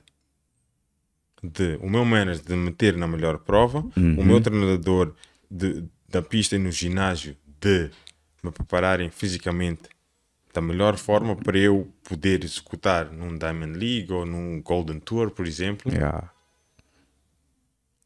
De 1.43 1.79
o 1.83 1.89
meu 1.89 2.05
manager 2.05 2.45
de 2.45 2.55
me 2.55 2.67
meter 2.67 2.97
na 2.97 3.07
melhor 3.07 3.39
prova, 3.39 3.85
o 3.97 4.25
meu 4.25 4.41
treinador 4.41 5.15
de, 5.51 5.85
da 6.09 6.23
pista 6.23 6.57
e 6.57 6.59
no 6.59 6.71
ginásio 6.71 7.37
de 7.61 7.91
me 8.43 8.51
prepararem 8.51 9.11
fisicamente 9.11 9.83
da 10.53 10.61
melhor 10.63 10.97
forma 10.97 11.37
para 11.37 11.59
eu 11.59 11.93
poder 12.03 12.43
executar 12.43 13.13
num 13.13 13.37
Diamond 13.37 13.79
League 13.79 14.11
ou 14.11 14.25
num 14.25 14.63
Golden 14.63 14.99
Tour, 14.99 15.31
por 15.31 15.47
exemplo. 15.47 15.93
Yeah. 15.93 16.33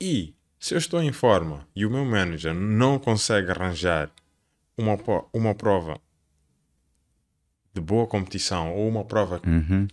E 0.01 0.35
se 0.59 0.75
eu 0.75 0.79
estou 0.79 1.01
em 1.03 1.13
forma 1.13 1.67
e 1.77 1.87
o 1.87 1.91
meu 1.91 2.05
manager 2.05 2.53
não 2.53 2.99
consegue 2.99 3.51
arranjar 3.51 4.11
uma, 4.77 4.99
uma 5.33 5.55
prova 5.55 6.01
de 7.73 7.81
boa 7.81 8.07
competição 8.07 8.75
ou 8.75 8.89
uma 8.89 9.05
prova 9.05 9.41
Uhum. 9.47 9.87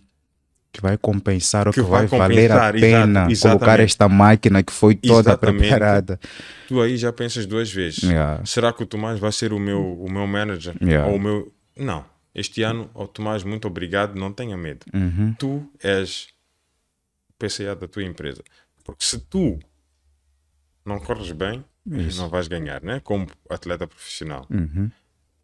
Que 0.70 0.80
vai 0.82 0.98
compensar 0.98 1.66
ou 1.66 1.72
que, 1.72 1.80
Que 1.82 1.86
vai 1.88 2.06
vai, 2.06 2.18
valer 2.18 2.52
a 2.52 2.72
pena 2.72 3.22
colocar 3.22 3.30
exatamente. 3.30 3.82
esta 3.84 4.08
máquina 4.08 4.62
que 4.62 4.72
foi 4.72 4.94
toda 4.94 5.30
Exatamente. 5.30 5.60
preparada. 5.60 6.20
tu 6.68 6.80
aí 6.80 6.96
já 6.96 7.12
pensas 7.12 7.46
duas 7.46 7.72
vezes. 7.72 8.02
Yeah. 8.02 8.44
Será 8.44 8.72
que 8.72 8.82
o 8.82 8.86
Tomás 8.86 9.18
vai 9.18 9.32
ser 9.32 9.52
o 9.52 9.58
meu, 9.58 9.80
o 9.98 10.10
meu 10.10 10.26
manager? 10.26 10.74
Yeah. 10.82 11.08
Ou 11.08 11.16
o 11.16 11.20
meu. 11.20 11.52
Não. 11.76 12.04
Este 12.34 12.62
ano, 12.62 12.90
o 12.94 13.06
Tomás, 13.08 13.42
muito 13.42 13.66
obrigado, 13.66 14.14
não 14.14 14.32
tenha 14.32 14.56
medo. 14.56 14.84
Uhum. 14.94 15.34
Tu 15.38 15.66
és 15.82 16.28
o 17.30 17.32
PCA 17.38 17.74
da 17.74 17.88
tua 17.88 18.04
empresa. 18.04 18.42
Porque 18.84 19.04
se 19.04 19.18
tu 19.18 19.58
não 20.84 21.00
corres 21.00 21.32
bem, 21.32 21.64
não 21.84 22.28
vais 22.28 22.46
ganhar, 22.46 22.82
né? 22.82 23.00
Como 23.00 23.26
atleta 23.48 23.86
profissional. 23.86 24.46
Uhum. 24.50 24.90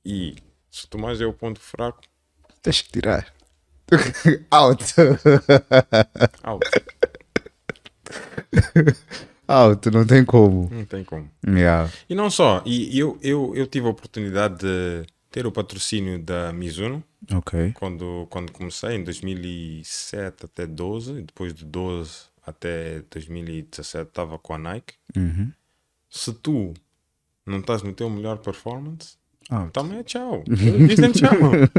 E 0.05 0.37
se 0.71 0.85
o 0.85 0.89
Tomás 0.89 1.21
é 1.21 1.27
o 1.27 1.33
ponto 1.33 1.61
fraco, 1.61 2.03
Tens 2.63 2.81
que 2.81 2.93
tirar. 2.93 3.27
Out. 4.51 4.85
out. 6.43 6.67
Out, 9.47 9.91
não 9.91 10.07
tem 10.07 10.25
como. 10.25 10.71
não 10.73 10.85
tem 10.85 11.05
como. 11.05 11.31
Yeah. 11.47 11.91
E 12.09 12.15
não 12.15 12.31
só, 12.31 12.63
e 12.65 12.99
eu, 12.99 13.19
eu, 13.23 13.53
eu 13.55 13.67
tive 13.67 13.87
a 13.87 13.91
oportunidade 13.91 14.59
de 14.61 15.07
ter 15.31 15.47
o 15.47 15.53
patrocínio 15.53 16.19
da 16.19 16.53
Mizuno 16.53 17.03
Ok. 17.33 17.73
quando, 17.75 18.27
quando 18.31 18.53
comecei, 18.53 18.95
em 18.97 19.05
2007 19.05 20.47
até 20.47 20.67
12, 20.67 21.13
e 21.19 21.23
depois 21.23 21.53
de 21.53 21.65
12 21.65 22.13
até 22.47 23.03
2017 23.11 24.09
estava 24.09 24.39
com 24.39 24.55
a 24.55 24.59
Nike. 24.59 24.95
Uhum. 25.17 25.51
Se 26.09 26.33
tu 26.33 26.73
não 27.45 27.59
estás 27.59 27.83
no 27.83 27.93
teu 27.93 28.09
melhor 28.09 28.39
performance, 28.39 29.17
Out. 29.51 29.73
também 29.73 29.99
é 29.99 30.03
tchau. 30.05 30.43
Eles 30.49 30.89
dizem 30.89 31.13
tchau. 31.13 31.31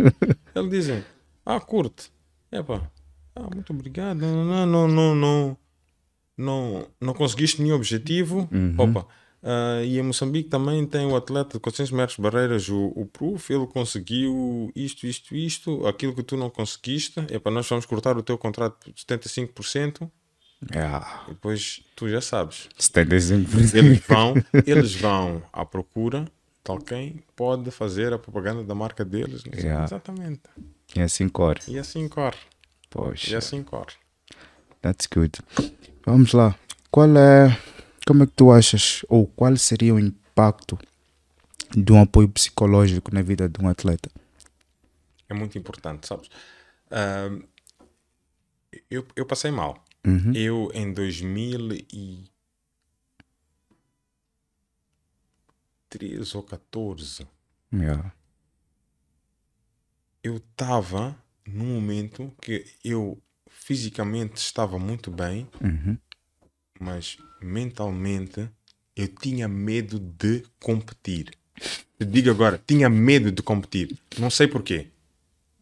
Eles 0.54 0.70
dizem, 0.70 1.04
ah, 1.46 1.60
curte. 1.60 2.12
Epa, 2.52 2.92
ah, 3.36 3.50
muito 3.54 3.72
obrigado. 3.74 4.18
Não, 4.18 4.66
não, 4.66 4.88
não, 4.88 5.16
não, 5.16 5.58
não, 6.38 6.88
não, 7.00 7.14
conseguiste 7.14 7.62
nenhum 7.62 7.76
objetivo. 7.76 8.50
Opa. 8.78 9.06
ah, 9.44 9.84
e 9.84 10.00
em 10.00 10.04
Moçambique 10.04 10.50
também 10.50 10.86
tem 10.86 11.06
o 11.06 11.16
atleta 11.16 11.58
de 11.58 11.60
400 11.60 11.92
metros 11.92 12.16
de 12.16 12.22
barreiras, 12.22 12.70
o, 12.70 12.94
o 12.96 13.06
Proof, 13.06 13.50
ele 13.50 13.68
conseguiu 13.68 14.72
isto, 14.76 15.06
isto, 15.06 15.36
isto, 15.36 15.86
aquilo 15.86 16.16
que 16.16 16.24
tu 16.24 16.38
não 16.38 16.50
conseguiste. 16.50 17.20
Epa, 17.30 17.52
nós 17.52 17.68
vamos 17.68 17.86
cortar 17.86 18.18
o 18.18 18.24
teu 18.24 18.38
contrato 18.38 18.78
por 18.80 18.94
75%. 18.94 20.10
Yeah. 20.74 21.26
E 21.28 21.32
depois 21.32 21.84
tu 21.96 22.10
já 22.10 22.22
sabes. 22.22 22.70
75%. 22.80 23.76
Eles 23.76 24.00
vão, 24.00 24.34
eles 24.66 24.96
vão 24.96 25.44
à 25.52 25.66
procura 25.66 26.26
de 26.66 26.72
alguém 26.72 27.24
pode 27.36 27.70
fazer 27.70 28.12
a 28.12 28.18
propaganda 28.18 28.64
da 28.64 28.74
marca 28.74 29.06
deles. 29.06 29.44
Yeah. 29.46 29.84
Exatamente. 29.84 30.42
E 30.96 31.02
assim 31.02 31.28
corre. 31.28 31.60
E 31.68 31.78
assim 31.78 32.08
corre. 32.08 32.38
E 32.38 32.88
Poxa. 32.90 33.38
assim 33.38 33.64
corre. 33.64 33.94
That's 34.82 35.08
good. 35.08 35.40
Vamos 36.06 36.32
lá. 36.34 36.58
Qual 36.90 37.10
é. 37.18 37.60
Como 38.08 38.24
é 38.24 38.28
que 38.28 38.34
tu 38.34 38.52
achas? 38.52 39.04
Ou 39.10 39.28
qual 39.28 39.58
seria 39.58 39.94
o 39.94 40.00
impacto 40.00 40.78
de 41.76 41.92
um 41.92 42.02
apoio 42.02 42.30
psicológico 42.30 43.14
na 43.14 43.22
vida 43.22 43.50
de 43.50 43.62
um 43.64 43.68
atleta? 43.68 44.10
É 45.28 45.34
muito 45.34 45.58
importante, 45.58 46.08
sabes? 46.08 46.30
Ahm, 46.92 47.42
eu, 48.90 49.06
eu 49.16 49.26
passei 49.26 49.52
mal. 49.52 49.84
Uhum. 50.06 50.32
Eu 50.36 50.72
em 50.74 50.94
2013 50.94 52.30
ou 56.38 56.44
14 56.44 57.28
Yeah. 57.74 58.14
Eu 60.26 60.38
estava 60.38 61.16
num 61.46 61.76
momento 61.76 62.34
que 62.42 62.66
eu 62.84 63.22
fisicamente 63.48 64.38
estava 64.38 64.80
muito 64.80 65.12
bem, 65.12 65.48
Uhum. 65.62 65.98
mas 66.80 67.18
mentalmente 67.42 68.50
eu 68.96 69.08
tinha 69.08 69.48
medo 69.48 70.00
de 70.00 70.44
competir. 70.60 71.32
Eu 72.00 72.08
digo 72.08 72.32
agora, 72.32 72.60
tinha 72.66 72.90
medo 72.90 73.32
de 73.32 73.44
competir. 73.44 73.96
Não 74.18 74.32
sei 74.32 74.48
porquê, 74.48 74.88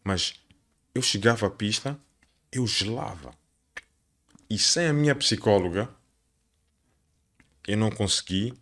mas 0.02 0.34
eu 0.94 1.02
chegava 1.02 1.46
à 1.46 1.50
pista, 1.50 1.98
eu 2.50 2.66
gelava. 2.66 3.34
E 4.48 4.58
sem 4.58 4.86
a 4.86 4.92
minha 4.94 5.14
psicóloga, 5.14 5.88
eu 7.68 7.76
não 7.76 7.90
consegui. 7.90 8.54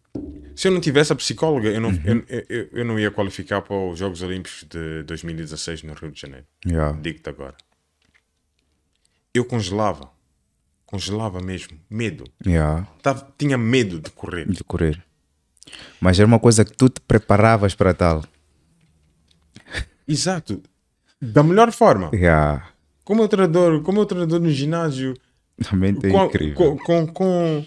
Se 0.54 0.68
eu 0.68 0.72
não 0.72 0.80
tivesse 0.80 1.12
a 1.12 1.16
psicóloga, 1.16 1.68
eu 1.68 1.80
não, 1.80 1.90
eu, 2.04 2.24
eu, 2.48 2.68
eu 2.72 2.84
não 2.84 2.98
ia 2.98 3.10
qualificar 3.10 3.62
para 3.62 3.74
os 3.74 3.98
Jogos 3.98 4.22
Olímpicos 4.22 4.64
de 4.68 5.02
2016 5.04 5.82
no 5.82 5.94
Rio 5.94 6.10
de 6.10 6.20
Janeiro. 6.20 6.46
Yeah. 6.64 6.98
Digo-te 7.00 7.28
agora. 7.28 7.56
Eu 9.34 9.44
congelava. 9.44 10.10
Congelava 10.84 11.40
mesmo. 11.40 11.78
Medo. 11.88 12.24
Yeah. 12.46 12.86
Tava, 13.02 13.32
tinha 13.38 13.56
medo 13.56 13.98
de 13.98 14.10
correr. 14.10 14.46
De 14.46 14.62
correr. 14.62 15.02
Mas 16.00 16.18
era 16.18 16.26
uma 16.26 16.38
coisa 16.38 16.64
que 16.64 16.72
tu 16.72 16.88
te 16.88 17.00
preparavas 17.00 17.74
para 17.74 17.94
tal. 17.94 18.22
Exato. 20.06 20.62
Da 21.20 21.42
melhor 21.42 21.72
forma. 21.72 22.10
Yeah. 22.12 22.68
Como 23.04 23.22
eu 23.22 23.28
treinador, 23.28 23.82
como 23.82 24.00
eu 24.00 24.06
treinador 24.06 24.40
no 24.40 24.50
ginásio, 24.50 25.14
mente 25.72 26.06
é 26.06 26.10
com, 26.10 26.26
incrível. 26.26 26.54
com, 26.54 26.76
com, 26.76 27.06
com, 27.06 27.66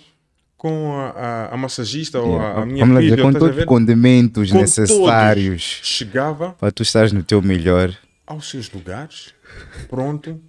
com 0.66 0.94
a, 1.00 1.10
a, 1.12 1.54
a 1.54 1.58
massagista 1.58 2.20
ou 2.20 2.32
Yeah. 2.38 2.60
a, 2.60 2.64
a 2.64 2.66
minha 2.66 2.84
Vamos 2.84 3.00
filha, 3.02 3.12
dizer, 3.12 3.22
com 3.22 3.30
estás 3.30 3.44
todos 3.44 3.58
os 3.60 3.66
condimentos 3.66 4.52
Com 4.52 4.58
necessários. 4.58 5.62
Chegava 5.84 6.54
para 6.54 6.72
tu 6.72 6.82
estares 6.82 7.12
no 7.12 7.22
teu 7.22 7.40
melhor. 7.40 7.96
aos 8.26 8.50
seus 8.50 8.72
lugares, 8.72 9.32
pronto. 9.88 10.42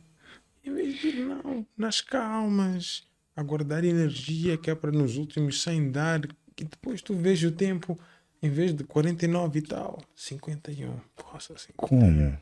Em 0.65 0.73
vez 0.73 0.99
de 1.01 1.09
ir, 1.09 1.17
não, 1.27 1.67
nas 1.77 2.01
calmas, 2.01 3.05
a 3.37 3.43
guardar 3.43 3.85
energia 3.85 4.57
que 4.57 4.71
é 4.71 4.75
para 4.75 4.91
nos 4.91 5.19
últimos 5.19 5.61
100 5.63 5.91
dar, 5.91 6.21
que 6.57 6.65
depois 6.65 7.03
tu 7.03 7.15
vês 7.15 7.43
o 7.43 7.51
tempo, 7.51 7.99
em 8.43 8.49
vez 8.49 8.73
de 8.75 8.85
49 8.85 9.59
e 9.59 9.63
tal, 9.63 10.01
51. 10.15 10.93
Poxa, 11.15 11.53
assim. 11.55 11.73
Como? 11.77 12.39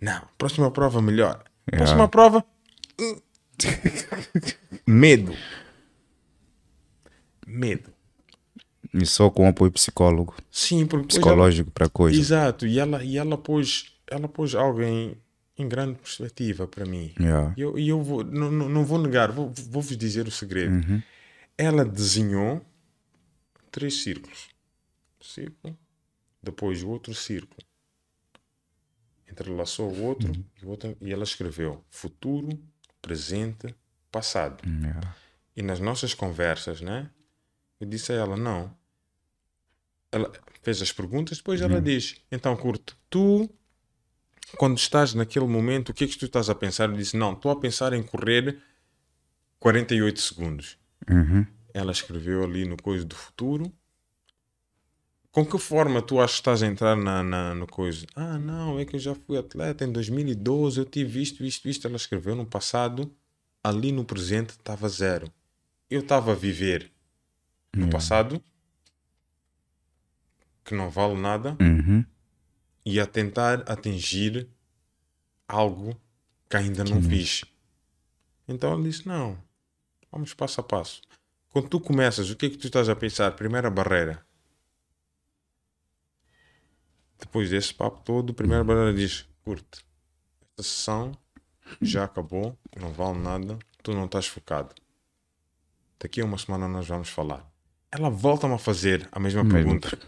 Não, 0.00 0.22
próxima 0.38 0.70
prova 0.70 1.02
melhor. 1.02 1.42
Próxima 1.68 2.06
prova. 2.06 2.44
hum. 3.00 3.18
Medo. 4.86 5.34
Medo. 7.46 7.90
E 8.92 9.06
só 9.06 9.30
com 9.30 9.46
apoio 9.48 9.70
psicólogo, 9.72 10.34
Sim, 10.50 10.86
porque 10.86 11.06
psicológico 11.08 11.70
para 11.70 11.88
coisa. 11.88 12.18
Exato, 12.18 12.66
e 12.66 12.78
ela, 12.78 13.02
e 13.04 13.16
ela 13.18 13.36
pôs, 13.38 13.94
ela 14.06 14.28
pôs 14.28 14.54
algo 14.54 14.82
em, 14.82 15.16
grande 15.68 15.98
perspectiva 15.98 16.66
para 16.66 16.84
mim. 16.86 17.12
Yeah. 17.18 17.52
E 17.56 17.60
eu, 17.60 17.78
e 17.78 17.88
eu 17.88 18.02
vou, 18.02 18.24
não, 18.24 18.50
não, 18.50 18.68
vou 18.84 18.98
negar, 18.98 19.30
vou- 19.32 19.52
vou-vos 19.70 19.96
dizer 19.96 20.26
o 20.26 20.30
segredo. 20.30 20.72
Uhum. 20.74 21.02
Ela 21.58 21.84
desenhou 21.84 22.64
três 23.70 24.02
círculos. 24.02 24.48
Círculo, 25.20 25.76
depois 26.42 26.82
o 26.82 26.88
outro 26.88 27.12
círculo. 27.14 27.60
Entrelaçou 29.30 29.90
o 29.92 30.02
outro, 30.04 30.28
Uhum. 30.32 30.44
e, 30.62 30.64
o 30.64 30.68
outro 30.70 30.96
e 31.00 31.12
ela 31.12 31.24
escreveu 31.24 31.84
futuro, 31.90 32.48
presente, 33.02 33.74
passado. 34.10 34.62
Yeah. 34.64 35.14
E 35.56 35.62
nas 35.62 35.80
nossas 35.80 36.14
conversas, 36.14 36.80
né? 36.80 37.10
Eu 37.80 37.86
disse 37.86 38.12
a 38.12 38.16
ela, 38.16 38.36
não. 38.36 38.74
Ela 40.10 40.32
fez 40.62 40.80
as 40.80 40.92
perguntas, 40.92 41.38
depois 41.38 41.60
ela 41.60 41.80
diz, 41.80 42.16
então, 42.30 42.56
Curto, 42.56 42.96
tu, 43.10 43.48
quando 44.56 44.78
estás 44.78 45.14
naquele 45.14 45.46
momento, 45.46 45.90
o 45.90 45.94
que 45.94 46.04
é 46.04 46.06
que 46.06 46.18
tu 46.18 46.26
estás 46.26 46.48
a 46.48 46.54
pensar? 46.54 46.88
Eu 46.88 46.96
disse, 46.96 47.16
não, 47.16 47.32
estou 47.34 47.50
a 47.50 47.60
pensar 47.60 47.92
em 47.92 48.02
correr 48.02 48.60
48 49.58 50.20
segundos. 50.20 50.78
Uhum. 51.10 51.46
Ela 51.74 51.92
escreveu 51.92 52.42
ali 52.42 52.64
no 52.64 52.76
coisa 52.76 53.04
do 53.04 53.14
futuro. 53.14 53.72
Com 55.30 55.44
que 55.44 55.58
forma 55.58 56.00
tu 56.00 56.18
achas 56.18 56.36
que 56.36 56.40
estás 56.40 56.62
a 56.62 56.66
entrar 56.66 56.96
na, 56.96 57.22
na, 57.22 57.54
no 57.54 57.66
coisa? 57.66 58.06
Ah, 58.14 58.38
não, 58.38 58.78
é 58.78 58.86
que 58.86 58.96
eu 58.96 59.00
já 59.00 59.14
fui 59.14 59.36
atleta 59.36 59.84
em 59.84 59.92
2012, 59.92 60.78
eu 60.80 60.86
tive 60.86 61.20
isto, 61.20 61.44
isto, 61.44 61.68
isto. 61.68 61.86
Ela 61.86 61.96
escreveu 61.96 62.34
no 62.34 62.46
passado, 62.46 63.14
ali 63.62 63.92
no 63.92 64.04
presente 64.04 64.50
estava 64.50 64.88
zero. 64.88 65.30
Eu 65.90 66.00
estava 66.00 66.32
a 66.32 66.34
viver 66.34 66.90
no 67.78 67.90
passado, 67.90 68.42
que 70.64 70.74
não 70.74 70.90
vale 70.90 71.14
nada, 71.14 71.56
Uhum. 71.60 72.04
e 72.84 72.98
a 73.00 73.06
tentar 73.06 73.60
atingir 73.70 74.48
algo 75.48 76.00
que 76.50 76.56
ainda 76.56 76.82
não 76.84 77.00
fiz. 77.02 77.44
Então 78.48 78.74
ele 78.74 78.88
disse: 78.90 79.06
Não, 79.06 79.38
vamos 80.10 80.34
passo 80.34 80.60
a 80.60 80.64
passo. 80.64 81.00
Quando 81.50 81.68
tu 81.68 81.80
começas, 81.80 82.30
o 82.30 82.36
que 82.36 82.46
é 82.46 82.50
que 82.50 82.56
tu 82.58 82.66
estás 82.66 82.88
a 82.88 82.96
pensar? 82.96 83.32
Primeira 83.32 83.70
barreira. 83.70 84.24
Depois 87.18 87.50
desse 87.50 87.72
papo 87.72 88.00
todo, 88.04 88.30
a 88.32 88.34
primeira 88.34 88.62
barreira 88.64 88.92
diz: 88.94 89.26
Curte, 89.44 89.84
esta 90.50 90.62
sessão 90.62 91.12
já 91.80 92.04
acabou, 92.04 92.56
não 92.76 92.92
vale 92.92 93.18
nada, 93.18 93.58
tu 93.82 93.92
não 93.92 94.04
estás 94.06 94.26
focado. 94.26 94.74
Daqui 95.98 96.20
a 96.20 96.24
uma 96.24 96.38
semana 96.38 96.68
nós 96.68 96.86
vamos 96.86 97.08
falar. 97.08 97.50
Ela 97.90 98.10
volta-me 98.10 98.54
a 98.54 98.58
fazer 98.58 99.08
a 99.12 99.18
mesma 99.18 99.48
pergunta 99.48 99.98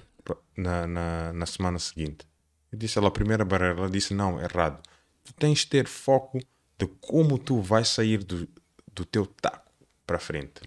na, 0.57 0.87
na, 0.87 1.33
na 1.33 1.47
semana 1.47 1.79
seguinte. 1.79 2.26
Eu 2.70 2.79
disse 2.79 2.99
ela 2.99 3.09
a 3.09 3.11
primeira 3.12 3.45
barreira, 3.45 3.79
ela 3.79 3.91
disse 3.91 4.12
não, 4.12 4.41
errado. 4.41 4.83
Tu 5.24 5.33
tens 5.35 5.61
de 5.61 5.68
ter 5.68 5.87
foco 5.87 6.39
de 6.79 6.87
como 7.01 7.39
tu 7.39 7.61
vais 7.61 7.89
sair 7.89 8.22
do, 8.22 8.49
do 8.93 9.05
teu 9.05 9.26
taco 9.26 9.72
para 10.07 10.18
frente. 10.18 10.61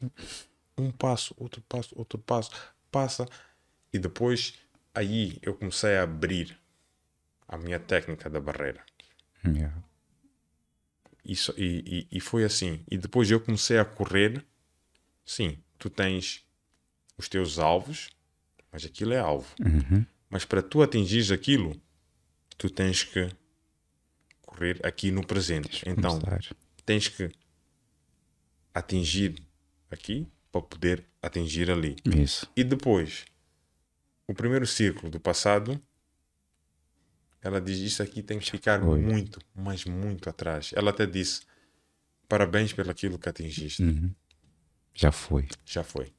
Um 0.77 0.91
passo, 0.91 1.35
outro 1.37 1.61
passo, 1.61 1.93
outro 1.97 2.17
passo, 2.19 2.51
passa 2.91 3.27
e 3.93 3.99
depois 3.99 4.53
aí 4.93 5.37
eu 5.41 5.53
comecei 5.53 5.97
a 5.97 6.03
abrir 6.03 6.57
a 7.47 7.57
minha 7.57 7.79
técnica 7.79 8.29
da 8.29 8.39
barreira. 8.39 8.83
Yeah. 9.45 9.75
Isso, 11.23 11.53
e, 11.57 12.07
e, 12.11 12.17
e 12.17 12.19
foi 12.19 12.43
assim. 12.43 12.83
E 12.89 12.97
depois 12.97 13.29
eu 13.29 13.39
comecei 13.39 13.77
a 13.77 13.85
correr. 13.85 14.43
Sim, 15.25 15.57
tu 15.77 15.89
tens 15.89 16.45
os 17.21 17.29
teus 17.29 17.59
alvos, 17.59 18.09
mas 18.71 18.83
aquilo 18.83 19.13
é 19.13 19.19
alvo. 19.19 19.47
Mas 20.29 20.43
para 20.43 20.61
tu 20.61 20.81
atingires 20.81 21.29
aquilo, 21.31 21.79
tu 22.57 22.69
tens 22.69 23.03
que 23.03 23.29
correr 24.41 24.79
aqui 24.83 25.11
no 25.11 25.25
presente. 25.25 25.83
Então, 25.85 26.19
Começar. 26.19 26.55
tens 26.85 27.07
que 27.07 27.31
atingir 28.73 29.35
aqui 29.89 30.27
para 30.51 30.61
poder 30.61 31.05
atingir 31.21 31.69
ali. 31.69 31.95
Isso. 32.05 32.49
E 32.55 32.63
depois, 32.63 33.25
o 34.27 34.33
primeiro 34.33 34.65
círculo 34.65 35.11
do 35.11 35.19
passado, 35.19 35.79
ela 37.41 37.61
diz: 37.61 37.77
Isso 37.79 38.01
aqui 38.01 38.23
tem 38.23 38.39
que 38.39 38.49
ficar 38.49 38.81
Foi. 38.81 38.99
muito, 38.99 39.39
mas 39.53 39.85
muito 39.85 40.29
atrás. 40.29 40.71
Ela 40.73 40.89
até 40.91 41.05
disse: 41.05 41.41
Parabéns 42.27 42.73
pelo 42.73 42.89
aquilo 42.89 43.19
que 43.19 43.29
atingiste. 43.29 43.83
Já 44.93 45.11
foi. 45.11 45.47
Já 45.65 45.83
foi. 45.83 46.11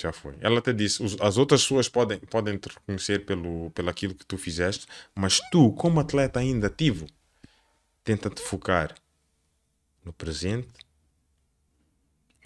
Já 0.00 0.12
foi. 0.12 0.34
Ela 0.40 0.58
até 0.58 0.72
disse: 0.72 1.02
"Os- 1.02 1.16
As 1.20 1.36
outras 1.36 1.62
pessoas 1.62 1.88
podem, 1.88 2.18
podem 2.18 2.56
te 2.58 2.68
reconhecer 2.68 3.24
pelo, 3.24 3.70
pelo 3.70 3.88
aquilo 3.90 4.14
que 4.14 4.26
tu 4.26 4.36
fizeste, 4.36 4.86
mas 5.14 5.40
tu, 5.50 5.72
como 5.72 6.00
atleta 6.00 6.40
ainda 6.40 6.66
ativo, 6.66 7.06
tenta 8.02 8.28
te 8.28 8.40
focar 8.42 8.94
no 10.04 10.12
presente 10.12 10.68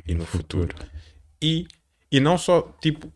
e 0.07 0.15
no 0.15 0.25
futuro. 0.27 0.75
E, 1.43 1.67
e 2.13 2.21
não 2.21 2.37
só, 2.39 2.63
tipo, 2.83 3.13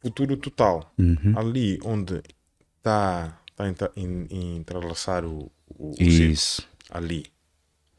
futuro 0.00 0.36
total. 0.36 0.92
Ali 1.36 1.78
onde 1.84 2.20
está 2.78 3.40
tá 3.56 3.64
a 3.64 3.68
entra- 3.68 3.92
em- 3.96 4.26
em 4.30 4.56
entrelaçar 4.56 5.24
o, 5.24 5.50
o, 5.68 5.90
o 5.92 5.94
círculo. 5.96 6.10
Isso. 6.32 6.68
Ali. 6.90 7.26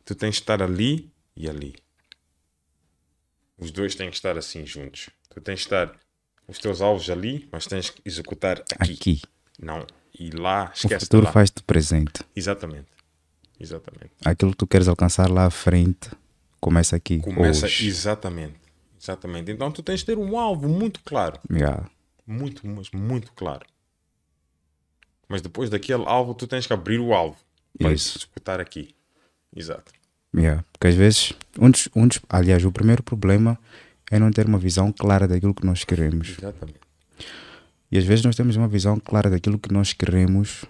Tu 0.04 0.14
tens 0.14 0.36
de 0.36 0.42
estar 0.42 0.62
ali 0.62 1.10
e 1.36 1.50
ali. 1.50 1.74
Os 3.58 3.72
dois 3.72 3.96
têm 3.96 4.10
que 4.10 4.16
estar 4.16 4.38
assim 4.38 4.66
juntos. 4.66 5.10
Tu 5.30 5.40
tens 5.42 5.60
de 5.60 5.66
estar 5.66 5.98
os 6.48 6.58
teus 6.60 6.82
alvos 6.82 7.10
ali, 7.10 7.48
mas 7.52 7.66
tens 7.66 7.90
que 7.90 8.02
executar 8.06 8.60
aqui. 8.80 8.94
Aqui. 8.94 9.22
Não. 9.60 9.86
E 10.18 10.30
lá, 10.32 10.70
O 10.70 10.74
esquece 10.76 11.06
futuro 11.06 11.26
lá. 11.26 11.32
faz-te 11.32 11.64
presente. 11.64 12.22
Exatamente. 12.36 12.88
Exatamente. 13.60 14.12
Aquilo 14.24 14.52
que 14.52 14.58
tu 14.58 14.68
queres 14.68 14.88
alcançar 14.88 15.30
lá 15.30 15.46
à 15.46 15.50
frente 15.50 16.10
começa 16.60 16.96
aqui. 16.96 17.20
Começa 17.20 17.66
hoje. 17.66 17.88
exatamente. 17.88 18.56
Exatamente. 19.02 19.52
Então 19.52 19.72
tu 19.72 19.82
tens 19.84 20.00
de 20.02 20.06
ter 20.08 20.18
um 20.18 20.38
alvo 20.38 20.68
muito 20.68 21.00
claro. 21.04 21.40
Yeah. 21.52 21.90
Muito, 22.28 22.66
mas 22.68 22.90
muito 22.92 23.32
claro. 23.34 23.66
Mas 25.28 25.42
depois 25.42 25.70
daquele 25.70 26.04
alvo, 26.06 26.34
tu 26.34 26.46
tens 26.48 26.68
que 26.68 26.74
abrir 26.74 27.00
o 27.00 27.14
alvo 27.14 27.38
para 27.80 27.92
Isso. 27.94 28.18
executar 28.20 28.60
aqui. 28.60 28.94
Exato. 29.56 29.92
Yeah. 30.36 30.64
Porque 30.74 30.88
às 30.88 30.96
vezes, 30.96 31.34
um 31.60 31.70
dos, 31.72 31.88
um 31.96 32.08
dos, 32.08 32.20
aliás, 32.30 32.64
o 32.66 32.72
primeiro 32.72 33.02
problema 33.04 33.58
é 34.12 34.20
não 34.20 34.32
ter 34.32 34.46
uma 34.48 34.58
visão 34.60 34.92
clara 34.92 35.28
daquilo 35.28 35.54
que 35.54 35.66
nós 35.66 35.84
queremos. 35.84 36.36
Exatamente. 36.38 36.80
E 37.92 37.98
às 37.98 38.04
vezes 38.04 38.26
nós 38.26 38.36
temos 38.36 38.56
uma 38.56 38.68
visão 38.68 39.00
clara 39.00 39.30
daquilo 39.30 39.58
que 39.58 39.72
nós 39.72 39.94
queremos, 39.94 40.66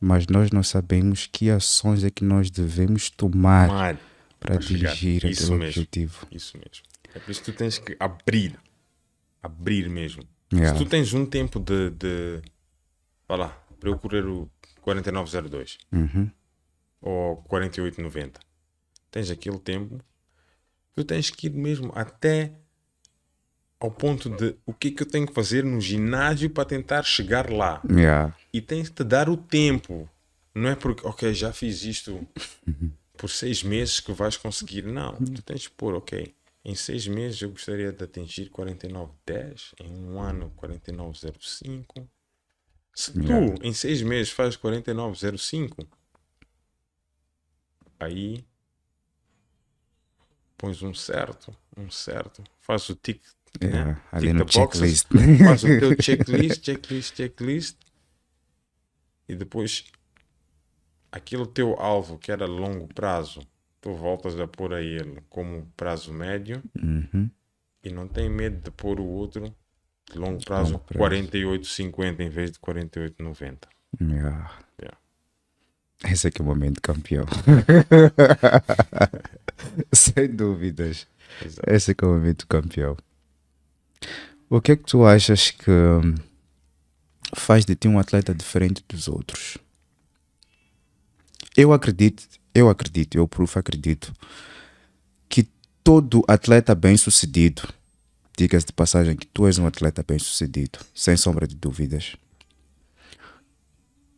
mas 0.00 0.26
nós 0.28 0.50
não 0.50 0.62
sabemos 0.62 1.28
que 1.32 1.50
ações 1.50 2.04
é 2.04 2.10
que 2.10 2.22
nós 2.24 2.50
devemos 2.50 3.10
tomar 3.10 3.68
Mar, 3.68 3.98
para 4.38 4.54
atingir 4.56 5.16
aquele 5.26 5.32
mesmo. 5.32 5.54
objetivo. 5.64 6.26
Isso 6.30 6.56
mesmo. 6.56 6.84
É 7.14 7.18
por 7.18 7.30
isso 7.30 7.42
que 7.42 7.50
tu 7.52 7.56
tens 7.58 7.78
que 7.78 7.96
abrir. 7.98 8.56
Abrir 9.42 9.88
mesmo. 9.88 10.22
Yeah. 10.52 10.78
Se 10.78 10.84
tu 10.84 10.88
tens 10.88 11.12
um 11.14 11.26
tempo 11.26 11.58
de. 11.58 11.90
de 11.90 12.40
vá 13.26 13.36
lá, 13.36 13.48
para 13.80 13.88
eu 13.90 13.98
correr 13.98 14.24
o 14.26 14.48
4902 14.82 15.78
Uhum. 15.92 16.30
ou 17.00 17.36
4890, 17.48 18.40
tens 19.10 19.30
aquele 19.30 19.58
tempo, 19.58 20.00
tu 20.94 21.04
tens 21.04 21.30
que 21.30 21.46
ir 21.46 21.50
mesmo 21.50 21.92
até 21.94 22.52
ao 23.80 23.90
ponto 23.90 24.28
de 24.28 24.56
o 24.66 24.72
que 24.74 24.88
é 24.88 24.90
que 24.90 25.02
eu 25.02 25.06
tenho 25.06 25.26
que 25.26 25.32
fazer 25.32 25.64
no 25.64 25.80
ginásio 25.80 26.50
para 26.50 26.64
tentar 26.64 27.04
chegar 27.04 27.50
lá. 27.50 27.80
Yeah. 27.88 28.36
E 28.52 28.60
tens 28.60 28.88
de 28.88 28.96
te 28.96 29.04
dar 29.04 29.28
o 29.28 29.36
tempo. 29.36 30.08
Não 30.54 30.68
é 30.68 30.74
porque, 30.74 31.06
ok, 31.06 31.32
já 31.32 31.52
fiz 31.52 31.84
isto 31.84 32.26
por 33.16 33.30
seis 33.30 33.62
meses 33.62 34.00
que 34.00 34.12
vais 34.12 34.36
conseguir. 34.36 34.82
Não, 34.82 35.14
tu 35.14 35.42
tens 35.42 35.62
de 35.62 35.70
pôr, 35.70 35.94
ok, 35.94 36.34
em 36.64 36.74
seis 36.74 37.06
meses 37.06 37.40
eu 37.40 37.50
gostaria 37.50 37.92
de 37.92 38.02
atingir 38.02 38.50
49,10, 38.50 39.74
em 39.80 39.92
um 39.92 40.20
ano 40.20 40.52
49,05. 40.60 42.06
Se 42.94 43.12
tu 43.12 43.22
Yeah. 43.22 43.54
em 43.62 43.72
seis 43.72 44.02
meses 44.02 44.32
fazes 44.32 44.56
49,05, 44.56 45.86
aí 48.00 48.44
pões 50.58 50.82
um 50.82 50.92
certo, 50.92 51.56
um 51.76 51.90
certo, 51.90 52.42
faz 52.60 52.88
o 52.90 52.94
tic, 52.94 53.22
Yeah, 53.62 53.92
né? 53.94 54.00
ali 54.12 54.26
Tick 54.28 54.34
no 54.38 54.44
boxes, 54.44 55.06
checklist. 55.08 55.08
faz 55.44 55.64
o 55.64 55.66
teu 55.78 56.02
checklist, 56.02 56.64
checklist, 56.64 57.16
checklist, 57.16 57.76
e 59.28 59.34
depois 59.34 59.84
aquele 61.10 61.46
teu 61.46 61.74
alvo 61.80 62.18
que 62.18 62.30
era 62.30 62.44
longo 62.46 62.86
prazo, 62.92 63.40
tu 63.80 63.94
voltas 63.94 64.38
a 64.38 64.46
pôr 64.46 64.74
a 64.74 64.82
ele 64.82 65.22
como 65.30 65.66
prazo 65.76 66.12
médio 66.12 66.62
Uhum. 66.80 67.30
e 67.82 67.90
não 67.90 68.06
tem 68.06 68.28
medo 68.28 68.60
de 68.62 68.70
pôr 68.70 69.00
o 69.00 69.06
outro 69.06 69.54
de 70.12 70.18
longo 70.18 70.44
prazo, 70.44 70.72
Longo 70.72 70.84
prazo. 70.84 71.14
48,50 71.14 72.20
em 72.20 72.28
vez 72.28 72.50
de 72.52 72.58
48,90. 72.58 73.56
Yeah. 74.00 74.58
Yeah. 74.80 74.98
Esse 76.04 76.28
é 76.28 76.30
que 76.30 76.40
é 76.40 76.44
o 76.44 76.46
momento 76.46 76.80
campeão. 76.82 77.24
Sem 79.92 80.28
dúvidas. 80.28 81.06
Exato. 81.44 81.70
Esse 81.70 81.90
é 81.90 81.94
que 81.94 82.04
é 82.04 82.08
o 82.08 82.12
momento 82.12 82.46
campeão. 82.46 82.96
O 84.48 84.60
que 84.60 84.72
é 84.72 84.76
que 84.76 84.84
tu 84.84 85.04
achas 85.04 85.50
que 85.50 85.70
hum, 85.70 86.14
faz 87.34 87.64
de 87.64 87.74
ti 87.74 87.86
um 87.86 87.98
atleta 87.98 88.34
diferente 88.34 88.82
dos 88.88 89.08
outros? 89.08 89.58
Eu 91.56 91.72
acredito, 91.72 92.26
eu 92.54 92.68
acredito, 92.68 93.16
eu 93.16 93.28
proof 93.28 93.56
acredito 93.56 94.14
que 95.28 95.46
todo 95.84 96.24
atleta 96.26 96.74
bem-sucedido, 96.74 97.62
diga-se 98.36 98.66
de 98.66 98.72
passagem 98.72 99.16
que 99.16 99.26
tu 99.26 99.46
és 99.46 99.58
um 99.58 99.66
atleta 99.66 100.02
bem-sucedido, 100.06 100.78
sem 100.94 101.16
sombra 101.16 101.46
de 101.46 101.56
dúvidas, 101.56 102.16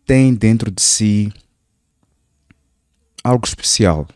tem 0.04 0.34
dentro 0.34 0.70
de 0.70 0.82
si 0.82 1.32
algo 3.24 3.46
especial. 3.46 4.08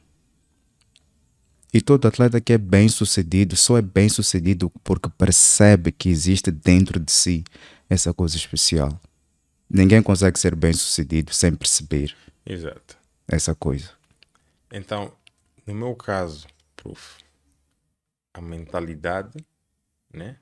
E 1.74 1.80
todo 1.80 2.06
atleta 2.06 2.40
que 2.40 2.52
é 2.52 2.58
bem 2.58 2.88
sucedido 2.88 3.56
só 3.56 3.76
é 3.76 3.82
bem 3.82 4.08
sucedido 4.08 4.70
porque 4.84 5.10
percebe 5.10 5.90
que 5.90 6.08
existe 6.08 6.52
dentro 6.52 7.00
de 7.00 7.10
si 7.10 7.42
essa 7.90 8.14
coisa 8.14 8.36
especial. 8.36 9.00
Ninguém 9.68 10.00
consegue 10.00 10.38
ser 10.38 10.54
bem 10.54 10.72
sucedido 10.72 11.34
sem 11.34 11.52
perceber 11.52 12.16
Exato. 12.46 12.96
essa 13.26 13.56
coisa. 13.56 13.90
Então, 14.70 15.12
no 15.66 15.74
meu 15.74 15.96
caso, 15.96 16.46
proof, 16.76 17.18
a 18.32 18.40
mentalidade, 18.40 19.44
né? 20.12 20.36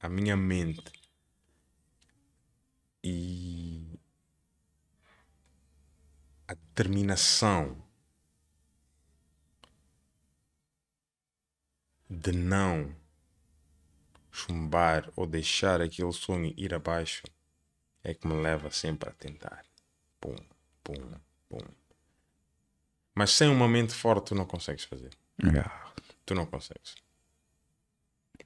A 0.00 0.08
minha 0.08 0.36
mente 0.36 0.92
e 3.02 3.98
a 6.46 6.54
determinação 6.54 7.87
de 12.08 12.32
não 12.32 12.94
chumbar 14.30 15.10
ou 15.16 15.26
deixar 15.26 15.80
aquele 15.80 16.12
sonho 16.12 16.54
ir 16.56 16.72
abaixo 16.72 17.22
é 18.02 18.14
que 18.14 18.26
me 18.26 18.34
leva 18.40 18.70
sempre 18.70 19.08
a 19.10 19.12
tentar. 19.12 19.64
Pum, 20.20 20.36
pum, 20.82 21.14
pum. 21.48 21.58
Mas 23.14 23.32
sem 23.32 23.48
uma 23.48 23.68
mente 23.68 23.92
forte 23.92 24.28
tu 24.28 24.34
não 24.34 24.46
consegues 24.46 24.84
fazer. 24.84 25.10
Yeah. 25.42 25.92
Tu 26.24 26.34
não 26.34 26.46
consegues. 26.46 26.94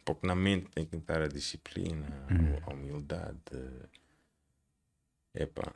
Porque 0.05 0.27
na 0.27 0.35
mente 0.35 0.71
tem 0.71 0.85
que 0.85 0.97
estar 0.97 1.23
a 1.23 1.29
disciplina, 1.29 2.27
a 2.67 2.73
humildade. 2.73 3.39
Epa. 5.35 5.73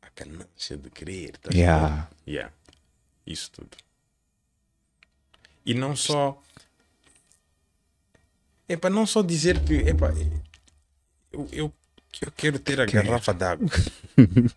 A 0.00 0.08
ganância 0.14 0.76
de 0.76 0.90
querer. 0.90 1.38
ver? 1.42 1.54
Yeah. 1.54 2.10
Yeah. 2.26 2.54
Isso 3.26 3.50
tudo. 3.52 3.76
E 5.64 5.74
não 5.74 5.94
só. 5.94 6.40
É 8.68 8.76
para 8.76 8.90
não 8.90 9.06
só 9.06 9.22
dizer 9.22 9.60
que. 9.60 9.74
Epa, 9.74 10.12
eu, 11.32 11.48
eu, 11.52 11.72
eu 12.22 12.32
quero 12.36 12.58
ter 12.58 12.80
a 12.80 12.86
garrafa 12.86 13.32
d'água. 13.32 13.68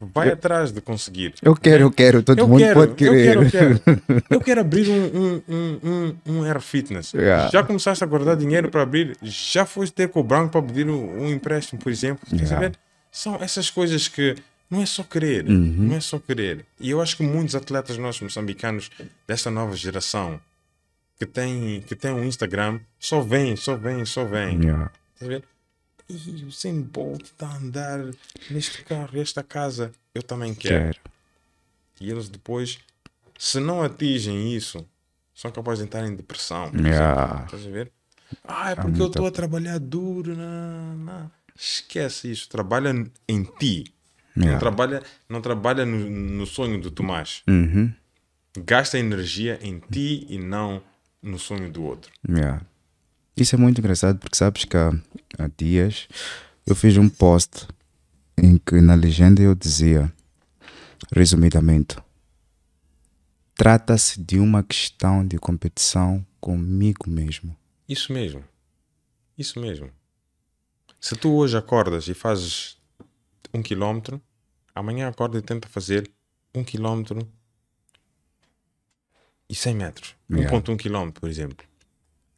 Vai 0.00 0.30
atrás 0.30 0.70
de 0.70 0.80
conseguir. 0.80 1.34
Eu 1.42 1.56
quero, 1.56 1.82
eu 1.82 1.90
quero, 1.90 2.22
todo 2.22 2.38
Eu 2.38 2.46
mundo 2.46 2.60
quero, 2.60 2.74
pode 2.80 2.94
querer. 2.94 3.36
eu 3.36 3.50
quero, 3.50 3.72
eu 3.72 3.80
quero. 3.80 4.22
Eu 4.30 4.40
quero 4.40 4.60
abrir 4.60 4.88
um, 4.88 5.06
um, 5.06 5.42
um, 5.48 5.80
um, 5.82 6.16
um 6.38 6.44
Air 6.44 6.60
Fitness. 6.60 7.12
Yeah. 7.14 7.50
Já 7.50 7.64
começaste 7.64 8.04
a 8.04 8.06
guardar 8.06 8.36
dinheiro 8.36 8.70
para 8.70 8.82
abrir? 8.82 9.16
Já 9.20 9.66
foste 9.66 9.92
ter 9.92 10.08
com 10.08 10.20
o 10.20 10.22
banco 10.22 10.52
para 10.52 10.62
pedir 10.62 10.88
um, 10.88 11.28
empréstimo, 11.28 11.80
por 11.80 11.90
exemplo? 11.90 12.24
Quer 12.30 12.36
Yeah. 12.36 12.48
saber? 12.54 12.78
São 13.10 13.34
essas 13.42 13.70
coisas 13.70 14.06
que 14.06 14.36
não 14.70 14.82
é 14.82 14.86
só 14.86 15.02
querer. 15.02 15.46
Uhum. 15.48 15.88
Não 15.88 15.96
é 15.96 16.00
só 16.00 16.18
querer. 16.18 16.64
E 16.78 16.90
eu 16.90 17.00
acho 17.00 17.16
que 17.16 17.22
muitos 17.22 17.54
atletas 17.54 17.96
nossos 17.98 18.20
moçambicanos 18.22 18.90
desta 19.26 19.50
nova 19.50 19.74
geração 19.76 20.40
que 21.18 21.26
têm 21.26 21.80
que 21.82 21.96
tem 21.96 22.12
um 22.12 22.24
Instagram 22.24 22.80
só 22.98 23.20
vêm, 23.20 23.56
só 23.56 23.76
vêm, 23.76 24.04
só 24.04 24.24
vêm. 24.24 24.60
Yeah. 24.62 24.90
Ver? 25.20 25.44
E 26.08 26.44
o 26.44 26.46
Usain 26.48 26.80
Bolt 26.82 27.22
está 27.24 27.48
a 27.48 27.56
andar 27.56 27.98
neste 28.50 28.82
carro, 28.84 29.18
esta 29.20 29.42
casa. 29.42 29.92
Eu 30.14 30.22
também 30.22 30.54
quero. 30.54 30.94
Quero. 30.94 30.98
E 32.00 32.10
eles 32.10 32.28
depois, 32.28 32.78
se 33.38 33.58
não 33.60 33.82
atingem 33.82 34.54
isso, 34.54 34.86
são 35.34 35.50
capazes 35.50 35.80
de 35.80 35.84
entrar 35.86 36.06
em 36.06 36.14
depressão. 36.14 36.70
por 36.70 36.80
Yeah. 36.80 37.44
Estás 37.44 37.66
a 37.66 37.70
ver? 37.70 37.92
Ah, 38.44 38.70
é 38.70 38.74
porque 38.74 38.88
eu 38.90 38.92
muita- 38.92 39.06
estou 39.06 39.26
a 39.26 39.30
trabalhar 39.30 39.78
duro. 39.78 40.34
Não, 40.36 40.96
não. 40.96 41.30
Esquece 41.56 42.30
isso. 42.30 42.48
Trabalha 42.48 42.90
em 43.28 43.42
ti. 43.58 43.92
Não 44.38 44.44
Yeah. 44.46 44.60
trabalha, 44.60 45.02
não 45.28 45.40
trabalha 45.40 45.84
no, 45.84 46.08
no 46.08 46.46
sonho 46.46 46.80
do 46.80 46.90
Tomás. 46.92 47.42
Uhum. 47.48 47.92
Gasta 48.64 48.96
energia 48.98 49.58
em 49.60 49.80
ti 49.80 50.26
e 50.28 50.38
não 50.38 50.80
no 51.20 51.38
sonho 51.38 51.70
do 51.70 51.82
outro. 51.82 52.12
Yeah. 52.28 52.64
Isso 53.36 53.56
é 53.56 53.58
muito 53.58 53.80
engraçado 53.80 54.18
porque 54.18 54.36
sabes 54.36 54.64
que 54.64 54.76
há, 54.76 54.90
há 55.38 55.50
dias 55.56 56.06
eu 56.64 56.76
fiz 56.76 56.96
um 56.96 57.08
post 57.08 57.66
em 58.36 58.58
que 58.58 58.80
na 58.80 58.94
legenda 58.94 59.42
eu 59.42 59.54
dizia, 59.56 60.12
resumidamente, 61.12 61.96
trata-se 63.56 64.20
de 64.22 64.38
uma 64.38 64.62
questão 64.62 65.26
de 65.26 65.36
competição 65.38 66.24
comigo 66.40 67.10
mesmo. 67.10 67.56
Isso 67.88 68.12
mesmo. 68.12 68.44
Isso 69.36 69.58
mesmo. 69.58 69.90
Se 71.00 71.16
tu 71.16 71.32
hoje 71.32 71.56
acordas 71.56 72.06
e 72.06 72.14
fazes 72.14 72.76
um 73.54 73.62
quilómetro, 73.62 74.20
amanhã 74.78 75.08
acorda 75.08 75.38
e 75.38 75.42
tenta 75.42 75.68
fazer 75.68 76.10
um 76.54 76.62
quilómetro 76.62 77.28
e 79.48 79.54
100 79.54 79.74
metros. 79.74 80.14
Yeah. 80.30 80.56
1.1 80.56 80.76
quilómetro, 80.76 81.20
por 81.20 81.28
exemplo. 81.28 81.66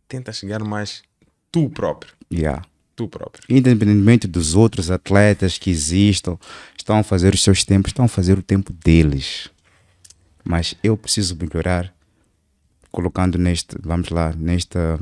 Tenta 0.09 0.33
chegar 0.33 0.63
mais 0.65 1.03
tu 1.51 1.69
próprio. 1.69 2.13
Yeah. 2.33 2.65
Tu 2.97 3.09
próprio. 3.09 3.45
Independentemente 3.49 4.27
dos 4.27 4.55
outros 4.55 4.91
atletas 4.91 5.59
que 5.59 5.71
existam, 5.71 6.39
estão 6.77 6.99
a 6.99 7.03
fazer 7.03 7.35
os 7.35 7.43
seus 7.43 7.65
tempos, 7.65 7.91
estão 7.91 8.05
a 8.05 8.09
fazer 8.09 8.39
o 8.39 8.43
tempo 8.43 8.73
deles. 8.73 9.51
Mas 10.45 10.75
eu 10.83 10.97
preciso 10.97 11.37
melhorar, 11.37 11.95
colocando 12.91 13.39
neste, 13.39 13.77
vamos 13.83 14.09
lá, 14.11 14.33
nesta, 14.37 14.99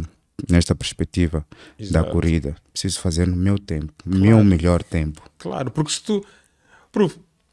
nesta 0.48 0.74
perspectiva 0.74 1.46
da 1.78 1.84
Exato. 1.84 2.10
corrida. 2.10 2.56
Preciso 2.72 3.00
fazer 3.00 3.26
no 3.26 3.36
meu 3.36 3.58
tempo, 3.58 3.92
meu 4.04 4.42
melhor 4.44 4.82
tempo. 4.82 5.22
Claro, 5.38 5.70
porque 5.70 5.92
se 5.92 6.02
tu. 6.02 6.24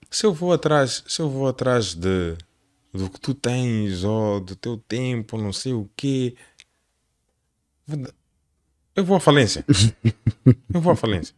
Se 0.09 0.25
eu 0.25 0.33
vou 0.33 0.53
atrás, 0.53 1.03
se 1.07 1.21
eu 1.21 1.29
vou 1.29 1.47
atrás 1.47 1.93
de 1.93 2.35
do 2.93 3.09
que 3.09 3.19
tu 3.19 3.33
tens 3.33 4.03
ou 4.05 4.39
do 4.39 4.55
teu 4.55 4.77
tempo, 4.77 5.37
não 5.37 5.51
sei 5.51 5.73
o 5.73 5.89
quê. 5.97 6.35
Eu 8.95 9.03
vou 9.03 9.17
à 9.17 9.19
falência. 9.19 9.65
eu 10.73 10.79
vou 10.81 10.93
à 10.93 10.95
falência. 10.95 11.35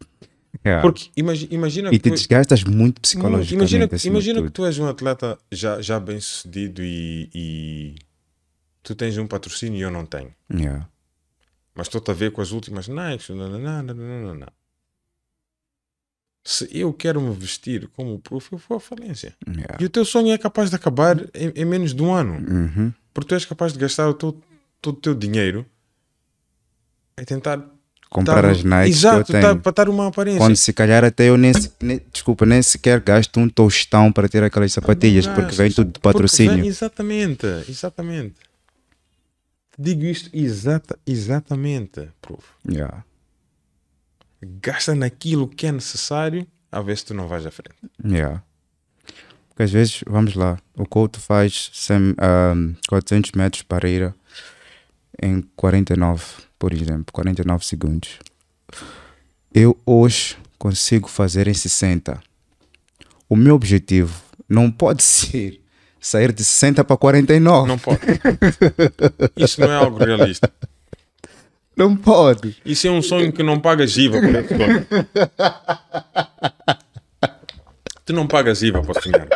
Porque 0.82 1.10
imagi- 1.16 1.48
imagina 1.52 1.90
E 1.90 1.92
que 1.92 2.00
te 2.00 2.10
tu- 2.10 2.16
desgastas 2.16 2.64
muito 2.64 3.02
psicologicamente. 3.02 3.54
Imagina, 3.76 3.90
imagina 4.06 4.44
que 4.44 4.50
tu 4.52 4.66
és 4.66 4.78
um 4.80 4.88
atleta 4.88 5.38
já, 5.52 5.82
já 5.82 6.00
bem 6.00 6.20
sucedido 6.20 6.82
e, 6.84 7.30
e 7.34 7.96
tu 8.84 8.94
tens 8.96 9.18
um 9.18 9.28
patrocínio 9.28 9.78
e 9.78 9.82
eu 9.82 9.92
não 9.92 10.06
tenho. 10.06 10.34
Yeah. 10.52 10.88
Mas 11.74 11.88
estou-te 11.88 12.10
a 12.12 12.14
ver 12.14 12.32
com 12.32 12.42
as 12.42 12.52
últimas 12.52 12.88
Nikes. 12.88 13.30
Não, 13.30 13.50
não, 13.50 13.60
não, 13.60 13.84
não, 13.84 13.96
não, 13.96 14.36
não. 14.36 14.48
Se 16.50 16.66
eu 16.72 16.94
quero 16.94 17.20
me 17.20 17.36
vestir 17.36 17.90
como 17.90 18.18
prof, 18.20 18.48
eu 18.54 18.58
vou 18.70 18.78
à 18.78 18.80
falência. 18.80 19.36
Yeah. 19.46 19.76
E 19.82 19.84
o 19.84 19.90
teu 19.90 20.06
sonho 20.06 20.32
é 20.32 20.38
capaz 20.38 20.70
de 20.70 20.78
acabar 20.78 21.20
em, 21.34 21.52
em 21.54 21.66
menos 21.66 21.94
de 21.94 22.02
um 22.02 22.14
ano. 22.14 22.36
Uhum. 22.36 22.94
Porque 23.14 23.28
tu 23.28 23.36
és 23.36 23.44
capaz 23.44 23.74
de 23.74 23.80
gastar 23.80 24.08
o 24.08 24.14
teu, 24.14 24.42
todo 24.82 24.96
o 24.96 25.02
teu 25.02 25.14
dinheiro 25.14 25.66
a 27.18 27.26
tentar. 27.26 27.62
Comprar 28.10 28.46
as 28.46 28.64
Nikes 28.64 29.00
Exato, 29.00 29.26
que 29.26 29.36
eu 29.36 29.42
tenho. 29.42 29.60
para 29.60 29.72
dar 29.74 29.90
uma 29.90 30.08
aparência. 30.08 30.40
Quando 30.40 30.56
se 30.56 30.72
calhar 30.72 31.04
até 31.04 31.28
eu 31.28 31.36
nem, 31.38 31.52
nem- 31.82 32.00
desculpa, 32.14 32.46
nem 32.46 32.62
sequer 32.62 33.02
gasto 33.02 33.38
um 33.38 33.50
tostão 33.50 34.10
para 34.14 34.30
ter 34.30 34.42
aquelas 34.42 34.72
sapatilhas, 34.72 35.28
porque 35.28 35.54
vem 35.54 35.70
tudo 35.70 35.92
de 35.92 36.00
patrocínio. 36.00 36.56
vem- 36.56 36.68
exatamente, 36.68 37.46
exatamente. 37.68 38.36
Digo 39.78 40.06
isto 40.06 40.30
exata, 40.32 40.98
exatamente, 41.06 42.08
prof. 42.22 42.42
Yeah. 42.66 43.04
Gasta 44.42 44.94
naquilo 44.94 45.48
que 45.48 45.68
é 45.68 45.72
necessário 45.72 46.46
a 46.72 46.82
ver 46.82 46.98
se 46.98 47.06
tu 47.06 47.14
não 47.14 47.28
vais 47.28 47.46
à 47.46 47.52
frente. 47.52 47.76
Yeah. 48.04 48.44
Porque 49.50 49.64
às 49.64 49.72
vezes, 49.72 50.04
vamos 50.06 50.36
lá, 50.36 50.60
o 50.76 50.86
Couto 50.86 51.20
faz 51.20 51.72
100, 51.74 51.98
um, 51.98 52.76
400 52.88 53.32
metros 53.32 53.64
para 53.64 53.90
ir 53.90 54.14
em 55.22 55.42
49, 55.56 56.24
por 56.60 56.72
exemplo, 56.72 57.12
49 57.12 57.66
segundos. 57.66 58.20
Eu 59.54 59.76
hoje 59.86 60.38
consigo 60.60 61.08
fazer 61.08 61.48
em 61.48 61.54
60. 61.54 62.22
O 63.28 63.36
meu 63.36 63.56
objetivo 63.56 64.22
não 64.48 64.70
pode 64.70 65.02
ser 65.04 65.60
sair 66.00 66.32
de 66.32 66.44
60 66.44 66.84
para 66.84 66.96
49. 66.96 67.68
Não 67.68 67.80
pode. 67.80 68.00
Isso 69.36 69.60
não 69.60 69.72
é 69.72 69.76
algo 69.76 69.98
realista. 69.98 70.52
Não 71.78 71.96
pode. 71.96 72.58
Isso 72.66 72.88
é 72.88 72.92
um 72.92 73.02
sonho 73.02 73.32
que 73.32 73.44
não 73.44 73.60
paga 73.60 73.86
giva 73.86 74.20
por 74.20 74.34
esse 74.36 74.50
sonho. 74.58 74.88
Tu 78.04 78.14
não 78.14 78.26
pagas 78.28 78.62
IVA 78.64 78.82
para 78.82 79.02
sonhar. 79.02 79.28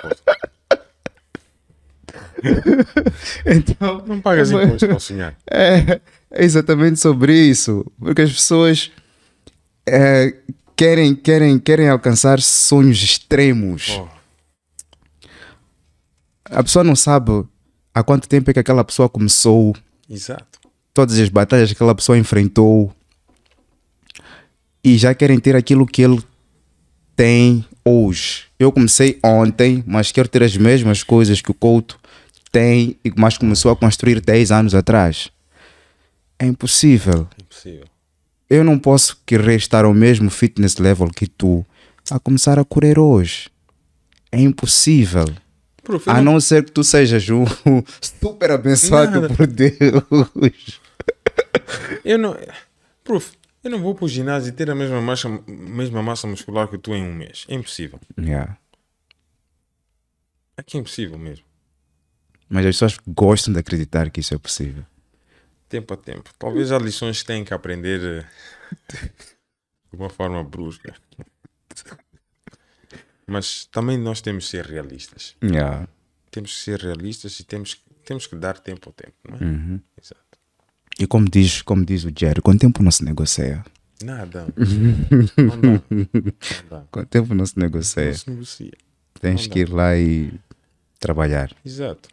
Então, 3.46 4.04
Não 4.08 4.20
pagas 4.22 4.52
imposto 4.52 4.88
para 4.88 5.00
sonhar. 5.00 5.36
é, 5.50 6.00
é 6.32 6.44
exatamente 6.44 7.00
sobre 7.00 7.34
isso. 7.34 7.86
Porque 8.00 8.22
as 8.24 8.32
pessoas 8.32 8.92
é, 9.88 10.34
querem, 10.76 11.14
querem, 11.16 11.60
querem 11.60 11.90
alcançar 11.90 12.40
sonhos 12.42 13.02
extremos. 13.04 13.90
Pô, 13.90 14.08
A 16.46 16.64
pessoa 16.64 16.84
não 16.84 16.96
sabe 16.96 17.46
há 17.94 18.02
quanto 18.04 18.28
tempo 18.28 18.50
é 18.50 18.54
que 18.54 18.60
aquela 18.60 18.84
pessoa 18.84 19.10
começou, 19.10 19.76
exato. 20.10 20.60
Todas 20.94 21.18
as 21.20 21.30
batalhas 21.30 21.70
que 21.70 21.74
aquela 21.76 21.96
pessoa 21.96 22.18
enfrentou 22.18 22.94
e 24.84 24.98
já 24.98 25.14
querem 25.14 25.40
ter 25.40 25.56
aquilo 25.56 25.86
que 25.86 26.02
ele 26.02 26.22
tem 27.16 27.64
hoje. 27.86 28.46
Eu 28.60 28.72
comecei 28.72 29.20
ontem, 29.24 29.84
mas 29.88 30.12
quero 30.12 30.28
ter 30.28 30.44
as 30.44 30.56
mesmas 30.58 31.04
coisas 31.04 31.42
que 31.42 31.52
o 31.52 31.54
Couto 31.54 32.00
tem, 32.52 32.98
e 33.06 33.12
mas 33.16 33.38
começou 33.38 33.72
a 33.72 33.76
construir 33.76 34.20
10 34.20 34.52
anos 34.52 34.76
atrás. 34.76 35.30
É 36.38 36.46
impossível. 36.46 37.28
Impossível. 37.42 37.86
Eu 38.50 38.64
não 38.64 38.78
posso 38.78 39.18
querer 39.26 39.56
estar 39.56 39.86
ao 39.86 39.94
mesmo 39.94 40.30
fitness 40.30 40.78
level 40.78 41.08
que 41.10 41.28
tu 41.28 41.66
a 42.10 42.20
começar 42.20 42.60
a 42.60 42.66
correr 42.66 43.00
hoje. 43.00 43.50
É 44.32 44.42
impossível. 44.42 45.26
Prof, 45.84 46.06
eu 46.08 46.14
A 46.14 46.22
não- 46.22 46.34
não 46.34 46.40
ser 46.42 46.66
que 46.66 46.72
tu 46.72 46.84
sejas 46.84 47.30
um 47.30 47.46
super 48.22 48.52
abençoado 48.52 49.22
Nada. 49.22 49.34
por 49.34 49.48
Deus. 49.48 50.81
Eu 52.06 52.18
não. 52.18 52.36
Prof, 53.04 53.32
eu 53.64 53.70
não 53.72 53.82
vou 53.82 53.94
para 53.96 54.06
o 54.06 54.08
ginásio 54.10 54.50
e 54.50 54.52
ter 54.52 54.70
a 54.70 54.76
mesma 54.76 55.02
massa, 55.02 55.28
mesma 55.48 56.02
massa 56.02 56.28
muscular 56.28 56.68
que 56.68 56.78
tu 56.78 56.94
em 56.94 57.04
um 57.04 57.14
mês. 57.14 57.46
É 57.48 57.54
impossível. 57.56 58.00
Yeah. 58.18 58.58
É 60.58 60.64
que 60.64 60.78
é 60.78 60.80
impossível 60.80 61.18
mesmo. 61.18 61.46
Mas 62.50 62.66
as 62.66 62.76
pessoas 62.76 62.98
gostam 63.08 63.54
de 63.54 63.60
acreditar 63.60 64.10
que 64.10 64.20
isso 64.20 64.34
é 64.34 64.38
possível. 64.38 64.86
Tempo 65.70 65.94
a 65.94 65.98
tempo. 65.98 66.30
Talvez 66.38 66.72
há 66.72 66.78
lições 66.78 67.22
que 67.22 67.28
têm 67.28 67.46
que 67.46 67.54
aprender 67.54 68.02
eh, 68.04 68.98
de 69.90 69.96
uma 69.98 70.10
forma 70.10 70.44
brusca. 70.44 70.94
Mas 73.26 73.66
também 73.66 73.98
nós 73.98 74.20
temos 74.22 74.46
que 74.46 74.52
ser 74.52 74.66
realistas. 74.66 75.36
Yeah. 75.44 75.88
Temos 76.30 76.54
que 76.54 76.60
ser 76.60 76.80
realistas 76.82 77.40
e 77.40 77.44
temos, 77.46 77.76
que- 77.76 77.94
temos 78.06 78.28
que 78.28 78.36
dar 78.36 78.60
tempo 78.60 78.90
ao 78.90 78.94
tempo, 78.94 79.14
não 79.30 79.38
é? 79.38 79.44
Uhum. 79.44 79.82
Exato. 80.02 80.31
E 81.02 81.08
como 81.08 81.28
diz, 81.28 81.64
como 81.64 81.84
diz 81.84 82.06
o 82.06 82.12
Jerry, 82.16 82.42
com 82.42 82.52
o 82.52 82.58
tempo 82.58 82.84
não 82.84 82.92
se 82.92 83.04
negocia. 83.04 83.64
Nada. 84.04 84.48
Não 85.38 85.58
dá. 85.62 85.84
Não 85.90 86.70
dá. 86.70 86.84
Com 86.92 87.00
o 87.02 87.06
tempo 87.06 87.36
não 87.36 87.46
se 87.46 87.58
negocia. 87.60 88.06
Não 88.06 88.14
se 88.14 88.30
negocia. 88.30 88.72
Tens 89.20 89.44
não 89.48 89.54
que 89.54 89.60
ir 89.60 89.70
lá 89.70 89.96
e 89.96 90.34
trabalhar. 91.00 91.56
Exato. 91.64 92.10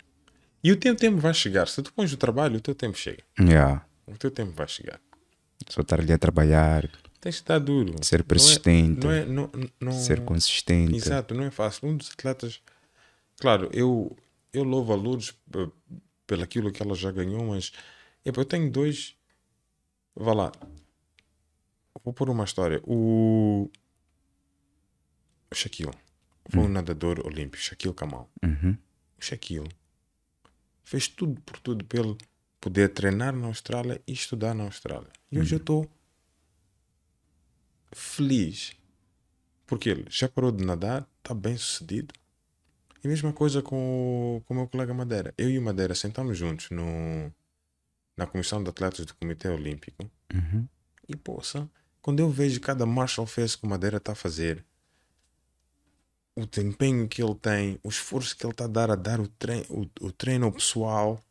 E 0.63 0.71
o 0.71 0.77
teu 0.77 0.95
tempo 0.95 1.17
vai 1.17 1.33
chegar. 1.33 1.67
Se 1.67 1.83
tu 1.83 1.91
pões 1.95 2.13
o 2.13 2.17
trabalho, 2.19 2.57
o 2.57 2.61
teu 2.61 2.75
tempo 2.75 2.99
chega. 2.99 3.23
Yeah. 3.41 3.87
O 4.07 4.19
teu 4.19 4.31
tempo 4.31 4.53
vai 4.53 4.69
chegar. 4.69 5.01
Só 5.69 5.81
estar 5.81 6.01
ali 6.01 6.13
a 6.13 6.19
trabalhar, 6.19 6.89
Tens 7.21 7.37
que 7.37 7.43
estar 7.43 7.59
duro. 7.59 7.95
Ser 8.03 8.19
Não 8.19 8.25
é- 8.25 8.29
persistente. 8.29 9.07
Não 9.07 9.13
é, 9.13 9.25
não, 9.25 9.51
não, 9.81 9.93
ser 9.93 10.21
consistente. 10.21 10.95
Exato, 10.95 11.35
não 11.35 11.45
é 11.45 11.51
fácil. 11.51 11.89
Um 11.89 11.97
dos 11.97 12.11
atletas, 12.11 12.61
claro, 13.41 13.69
eu, 13.73 14.17
eu 14.53 14.63
louvo 14.63 14.93
a 14.93 14.97
Lourdes 14.97 15.35
eh, 15.55 15.69
pelo 16.27 16.43
aquilo 16.43 16.71
que 16.71 16.83
ela 16.83 16.95
já 16.95 17.11
ganhou, 17.11 17.45
mas 17.47 17.73
epa, 18.29 18.41
eu 18.41 18.45
tenho 18.45 18.71
dois. 18.71 19.17
Vá 20.15 20.33
lá. 20.33 20.53
Vou 22.03 22.13
pôr 22.13 22.31
uma 22.31 22.45
história. 22.45 22.81
O, 22.85 23.71
Shaquille 25.53 25.93
foi 26.49 26.63
um 26.63 26.69
nadador 26.69 27.25
olímpico, 27.27 27.63
Shaquille 27.63 27.95
Kamal. 27.95 28.31
Uhum. 28.43 28.77
O 29.19 29.25
Shaquille 29.25 29.69
fez 30.85 31.09
tudo 31.09 31.41
por 31.43 31.59
tudo 31.61 31.85
pelo 31.85 32.17
poder 32.61 32.89
treinar 32.91 33.35
na 33.35 33.47
Austrália 33.47 34.01
e 34.07 34.13
estudar 34.13 34.55
na 34.55 34.65
Austrália. 34.65 35.11
E 35.31 35.39
hoje 35.39 35.55
eu 35.55 35.59
estou 35.59 35.91
feliz 37.93 38.73
porque 39.67 39.91
ele 39.91 40.07
já 40.09 40.29
parou 40.29 40.51
de 40.51 40.65
nadar, 40.65 41.07
está 41.19 41.35
bem 41.35 41.57
sucedido. 41.57 42.15
E 43.05 43.07
mesma 43.07 43.33
coisa 43.33 43.63
com 43.63 44.39
o, 44.39 44.41
com 44.45 44.55
o 44.55 44.57
meu 44.57 44.67
colega 44.67 44.95
Madeira. 44.95 45.33
Eu 45.37 45.51
e 45.51 45.59
o 45.59 45.63
Madeira 45.63 45.95
sentamos 45.95 46.37
juntos 46.37 46.71
no, 46.71 47.33
na 48.19 48.27
comissão 48.27 48.63
de 48.63 48.69
atletas 48.69 49.07
do 49.07 49.15
Comitê 49.15 49.49
Olímpico. 49.49 50.11
Uhum. 50.35 50.67
E 51.09 51.17
poça, 51.17 51.71
quando 52.03 52.19
eu 52.19 52.29
vejo 52.29 52.61
cada 52.61 52.85
martial 52.85 53.27
fest 53.27 53.61
que 53.61 53.65
o 53.65 53.69
Madeira 53.69 53.99
está 53.99 54.13
a 54.13 54.17
fazer, 54.17 54.65
o 56.35 56.45
desempenho 56.45 57.09
que 57.09 57.23
ele 57.23 57.35
tem, 57.37 57.79
o 57.83 57.89
esforço 57.89 58.37
que 58.37 58.45
ele 58.45 58.53
está 58.53 58.65
a 58.65 58.69
dar 58.69 58.91
a 58.91 58.97
dar 58.97 59.21
o 59.21 59.29
treino, 59.29 59.67
o, 59.71 60.07
o 60.07 60.13
treino 60.13 60.47
ao 60.47 60.53
pessoal, 60.53 61.25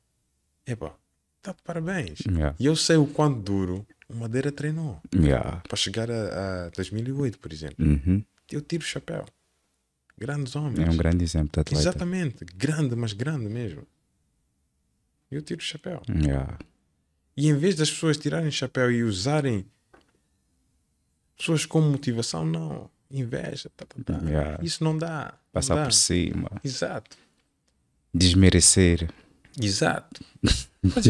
epa, 0.65 0.95
está 1.38 1.51
de 1.51 1.61
parabéns. 1.61 2.19
Yeah. 2.21 2.55
E 2.57 2.65
eu 2.65 2.75
sei 2.75 2.95
o 2.95 3.05
quanto 3.05 3.41
duro 3.41 3.85
o 4.07 4.15
Madeira 4.15 4.51
treinou 4.51 5.01
Yeah. 5.13 5.61
para 5.67 5.75
chegar 5.77 6.09
a, 6.09 6.67
a 6.67 6.69
2008, 6.69 7.38
por 7.39 7.51
exemplo. 7.51 7.85
Uhum. 7.85 8.23
Eu 8.49 8.61
tiro 8.61 8.83
o 8.83 8.88
chapéu. 8.88 9.25
Grandes 10.17 10.55
homens. 10.55 10.88
É 10.88 10.91
um 10.91 10.97
grande 10.97 11.23
exemplo 11.23 11.51
de 11.51 11.59
atleta. 11.59 11.81
Exatamente. 11.81 12.45
Grande, 12.55 12.95
mas 12.95 13.11
grande 13.11 13.49
mesmo. 13.49 13.85
Eu 15.29 15.41
tiro 15.41 15.59
o 15.59 15.63
chapéu. 15.63 16.01
Yeah. 16.09 16.57
E 17.38 17.47
em 17.49 17.55
vez 17.55 17.75
das 17.75 17.89
pessoas 17.91 18.17
tirarem 18.17 18.49
chapéu 18.51 18.91
e 18.91 19.03
usarem 19.03 19.63
pessoas 21.38 21.65
como 21.65 21.89
motivação, 21.91 22.43
não. 22.45 22.89
Inveja. 23.11 23.69
Tá, 23.77 23.85
tá, 23.85 23.95
tá. 24.03 24.25
Yeah. 24.27 24.61
Isso 24.61 24.83
não 24.83 24.97
dá. 24.97 25.31
Não 25.31 25.39
Passar 25.53 25.75
dá. 25.75 25.83
por 25.83 25.93
cima. 25.93 26.49
Exato. 26.63 27.15
Desmerecer. 28.13 29.09
Exato. 29.61 30.25
Mas, 30.83 31.05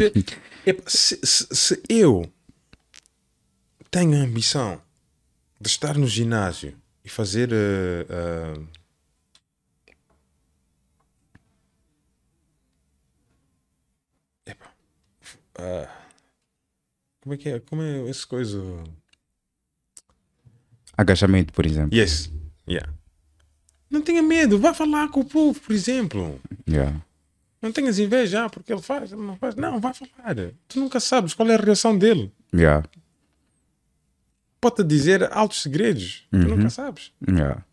epa, 0.66 0.84
se, 0.90 1.20
se- 1.24 1.48
se 1.56 1.82
eu 1.90 2.32
tenho 3.90 4.16
a 4.20 4.24
ambição 4.24 4.82
de 5.60 5.68
estar 5.70 5.98
no 5.98 6.08
ginásio 6.08 6.78
e 7.04 7.10
fazer. 7.10 7.52
eh, 7.52 8.06
eh, 8.10 8.62
epa, 14.46 14.72
ah, 15.60 16.07
como 17.28 17.34
é 17.34 17.38
que 17.38 17.50
é? 17.50 17.60
Como 17.60 17.82
é 17.82 18.10
essa 18.10 18.26
coisa? 18.26 18.58
Agachamento, 20.98 21.52
por 21.52 21.66
exemplo. 21.66 21.96
Yes. 21.98 22.32
Yeah. 22.68 22.90
Não 23.90 24.02
tenha 24.02 24.24
medo, 24.24 24.58
vá 24.58 24.74
falar 24.74 25.10
com 25.10 25.20
o 25.20 25.26
povo, 25.26 25.60
por 25.60 25.74
exemplo. 25.74 26.40
Yeah. 26.68 26.96
Não 27.62 27.72
tenhas 27.72 28.00
inveja, 28.00 28.46
ah, 28.46 28.50
porque 28.50 28.72
ele 28.72 28.82
faz, 28.82 29.12
ele 29.12 29.22
não 29.22 29.36
faz. 29.36 29.56
Não, 29.56 29.80
vai 29.80 29.94
falar. 29.94 30.36
Tu 30.68 30.80
nunca 30.80 31.00
sabes 31.02 31.34
qual 31.34 31.50
é 31.50 31.56
a 31.56 31.60
reação 31.60 31.98
dele. 31.98 32.32
Yeah. 32.54 32.88
Pode-te 34.62 34.84
dizer 34.86 35.30
altos 35.32 35.62
segredos. 35.62 36.26
Tu 36.32 36.38
nunca 36.38 36.70
sabes. 36.70 37.12
Yeah. 37.28 37.64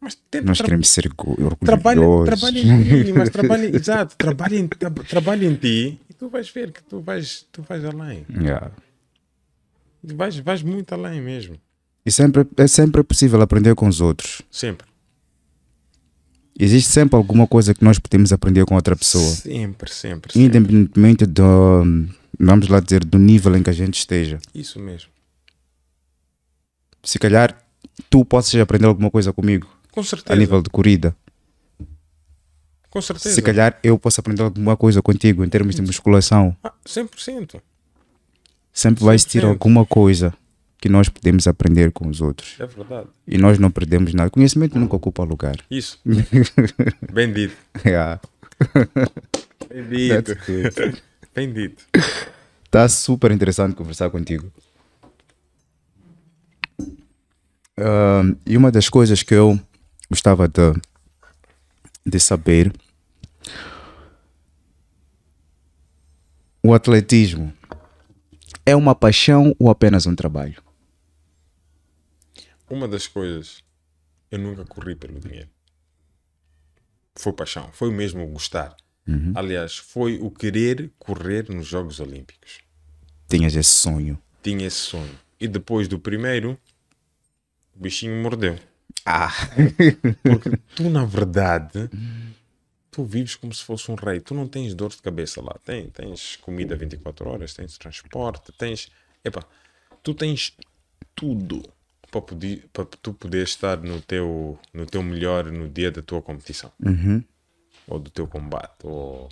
Mas 0.00 0.14
tenta 0.30 0.46
Nós 0.46 0.60
queremos 0.60 0.88
ser 0.88 1.06
orgu- 1.06 1.56
trabalha, 1.64 2.00
orgulhosos. 2.00 2.40
trabalha 2.40 2.60
em 2.60 3.04
ti, 3.04 3.12
mas 3.16 3.30
trabalha, 3.30 3.74
exato, 3.74 4.16
trabalha 4.16 4.56
em, 4.56 4.68
tra 4.68 4.90
trabalha 4.90 5.46
em 5.46 5.54
ti 5.56 5.98
e 6.10 6.12
tu 6.12 6.28
vais 6.28 6.48
ver 6.50 6.72
que 6.72 6.82
tu 6.82 7.00
vais, 7.00 7.46
tu 7.50 7.62
vais 7.62 7.82
além. 7.86 8.26
Yeah. 8.28 8.70
Vais, 10.14 10.36
vais 10.38 10.62
muito 10.62 10.92
além 10.92 11.20
mesmo. 11.20 11.56
E 12.04 12.10
sempre, 12.12 12.46
é 12.56 12.66
sempre 12.66 13.02
possível 13.02 13.40
aprender 13.40 13.74
com 13.74 13.88
os 13.88 14.00
outros. 14.00 14.42
Sempre. 14.50 14.86
Existe 16.58 16.90
sempre 16.92 17.16
alguma 17.16 17.46
coisa 17.46 17.74
que 17.74 17.82
nós 17.82 17.98
podemos 17.98 18.32
aprender 18.32 18.64
com 18.64 18.74
outra 18.74 18.94
pessoa. 18.94 19.24
Sempre, 19.24 19.90
sempre, 19.92 20.32
sempre. 20.32 20.40
Independentemente 20.40 21.26
do, 21.26 21.82
vamos 22.38 22.68
lá 22.68 22.78
dizer, 22.80 23.04
do 23.04 23.18
nível 23.18 23.56
em 23.56 23.62
que 23.62 23.70
a 23.70 23.72
gente 23.72 23.94
esteja. 23.98 24.38
Isso 24.54 24.78
mesmo. 24.78 25.10
Se 27.02 27.18
calhar 27.18 27.58
tu 28.08 28.24
possas 28.24 28.60
aprender 28.60 28.86
alguma 28.86 29.10
coisa 29.10 29.32
comigo 29.32 29.68
Com 29.90 30.00
a 30.00 30.04
certeza. 30.04 30.38
nível 30.38 30.62
de 30.62 30.70
corrida. 30.70 31.16
Com 32.88 33.00
certeza. 33.02 33.34
Se 33.34 33.42
calhar 33.42 33.78
eu 33.82 33.98
posso 33.98 34.20
aprender 34.20 34.42
alguma 34.42 34.76
coisa 34.76 35.02
contigo 35.02 35.44
em 35.44 35.48
termos 35.48 35.74
de 35.74 35.82
musculação. 35.82 36.56
Ah, 36.62 36.72
100%. 36.86 37.60
Sempre 38.74 39.04
vai 39.04 39.14
existir 39.14 39.42
100%. 39.42 39.48
alguma 39.48 39.86
coisa 39.86 40.34
que 40.78 40.88
nós 40.88 41.08
podemos 41.08 41.46
aprender 41.46 41.92
com 41.92 42.08
os 42.08 42.20
outros. 42.20 42.56
É 42.58 42.66
verdade. 42.66 43.06
E 43.26 43.38
nós 43.38 43.58
não 43.58 43.70
perdemos 43.70 44.12
nada. 44.12 44.28
Conhecimento 44.28 44.78
nunca 44.78 44.96
ocupa 44.96 45.22
lugar. 45.22 45.56
Isso. 45.70 45.98
Bem 47.12 47.32
dito. 47.32 47.56
Yeah. 47.86 48.20
Bem 49.70 49.88
dito. 49.88 50.34
That's 50.34 50.46
good. 50.46 51.02
Bem 51.34 51.52
dito. 51.52 51.84
Tá 52.70 52.88
super 52.88 53.30
interessante 53.30 53.76
conversar 53.76 54.10
contigo. 54.10 54.52
Ahn, 57.78 58.34
e 58.44 58.56
uma 58.56 58.70
das 58.70 58.88
coisas 58.88 59.22
que 59.22 59.34
eu 59.34 59.58
gostava 60.10 60.48
de, 60.48 60.74
de 62.04 62.20
saber 62.20 62.72
o 66.62 66.74
atletismo 66.74 67.52
é 68.66 68.74
uma 68.74 68.94
paixão 68.94 69.54
ou 69.58 69.70
apenas 69.70 70.06
um 70.06 70.14
trabalho? 70.14 70.62
Uma 72.68 72.88
das 72.88 73.06
coisas, 73.06 73.62
eu 74.30 74.38
nunca 74.38 74.64
corri 74.64 74.94
pelo 74.94 75.20
dinheiro. 75.20 75.48
foi 77.16 77.32
paixão, 77.32 77.70
foi 77.72 77.90
mesmo 77.92 78.24
o 78.24 78.28
gostar. 78.28 78.76
Uhum. 79.06 79.32
Aliás, 79.34 79.76
foi 79.76 80.18
o 80.18 80.30
querer 80.30 80.90
correr 80.98 81.48
nos 81.50 81.66
Jogos 81.66 82.00
Olímpicos. 82.00 82.58
Tinhas 83.28 83.54
esse 83.54 83.70
sonho. 83.70 84.18
Tinha 84.42 84.66
esse 84.66 84.76
sonho. 84.78 85.18
E 85.38 85.46
depois 85.46 85.86
do 85.86 85.98
primeiro, 85.98 86.58
o 87.76 87.80
bichinho 87.80 88.20
mordeu. 88.22 88.58
Ah, 89.04 89.30
Porque 90.22 90.56
tu, 90.74 90.88
na 90.88 91.04
verdade, 91.04 91.90
tu 92.94 93.04
vives 93.04 93.34
como 93.34 93.52
se 93.52 93.64
fosse 93.64 93.90
um 93.90 93.96
rei. 93.96 94.20
Tu 94.20 94.32
não 94.34 94.46
tens 94.46 94.72
dor 94.72 94.90
de 94.90 95.02
cabeça 95.02 95.42
lá. 95.42 95.56
Tem, 95.64 95.90
tens 95.90 96.36
comida 96.36 96.76
24 96.76 97.28
horas, 97.28 97.52
tens 97.52 97.76
transporte, 97.76 98.52
tens. 98.56 98.88
Epa, 99.24 99.44
tu 100.00 100.14
tens 100.14 100.56
tudo 101.12 101.60
para, 102.08 102.22
poder, 102.22 102.68
para 102.72 102.84
tu 102.84 103.12
poder 103.12 103.42
estar 103.42 103.78
no 103.78 104.00
teu, 104.00 104.56
no 104.72 104.86
teu 104.86 105.02
melhor 105.02 105.50
no 105.50 105.68
dia 105.68 105.90
da 105.90 106.02
tua 106.02 106.22
competição. 106.22 106.70
Uhum. 106.78 107.24
Ou 107.88 107.98
do 107.98 108.10
teu 108.10 108.28
combate. 108.28 108.84
Ou... 108.84 109.28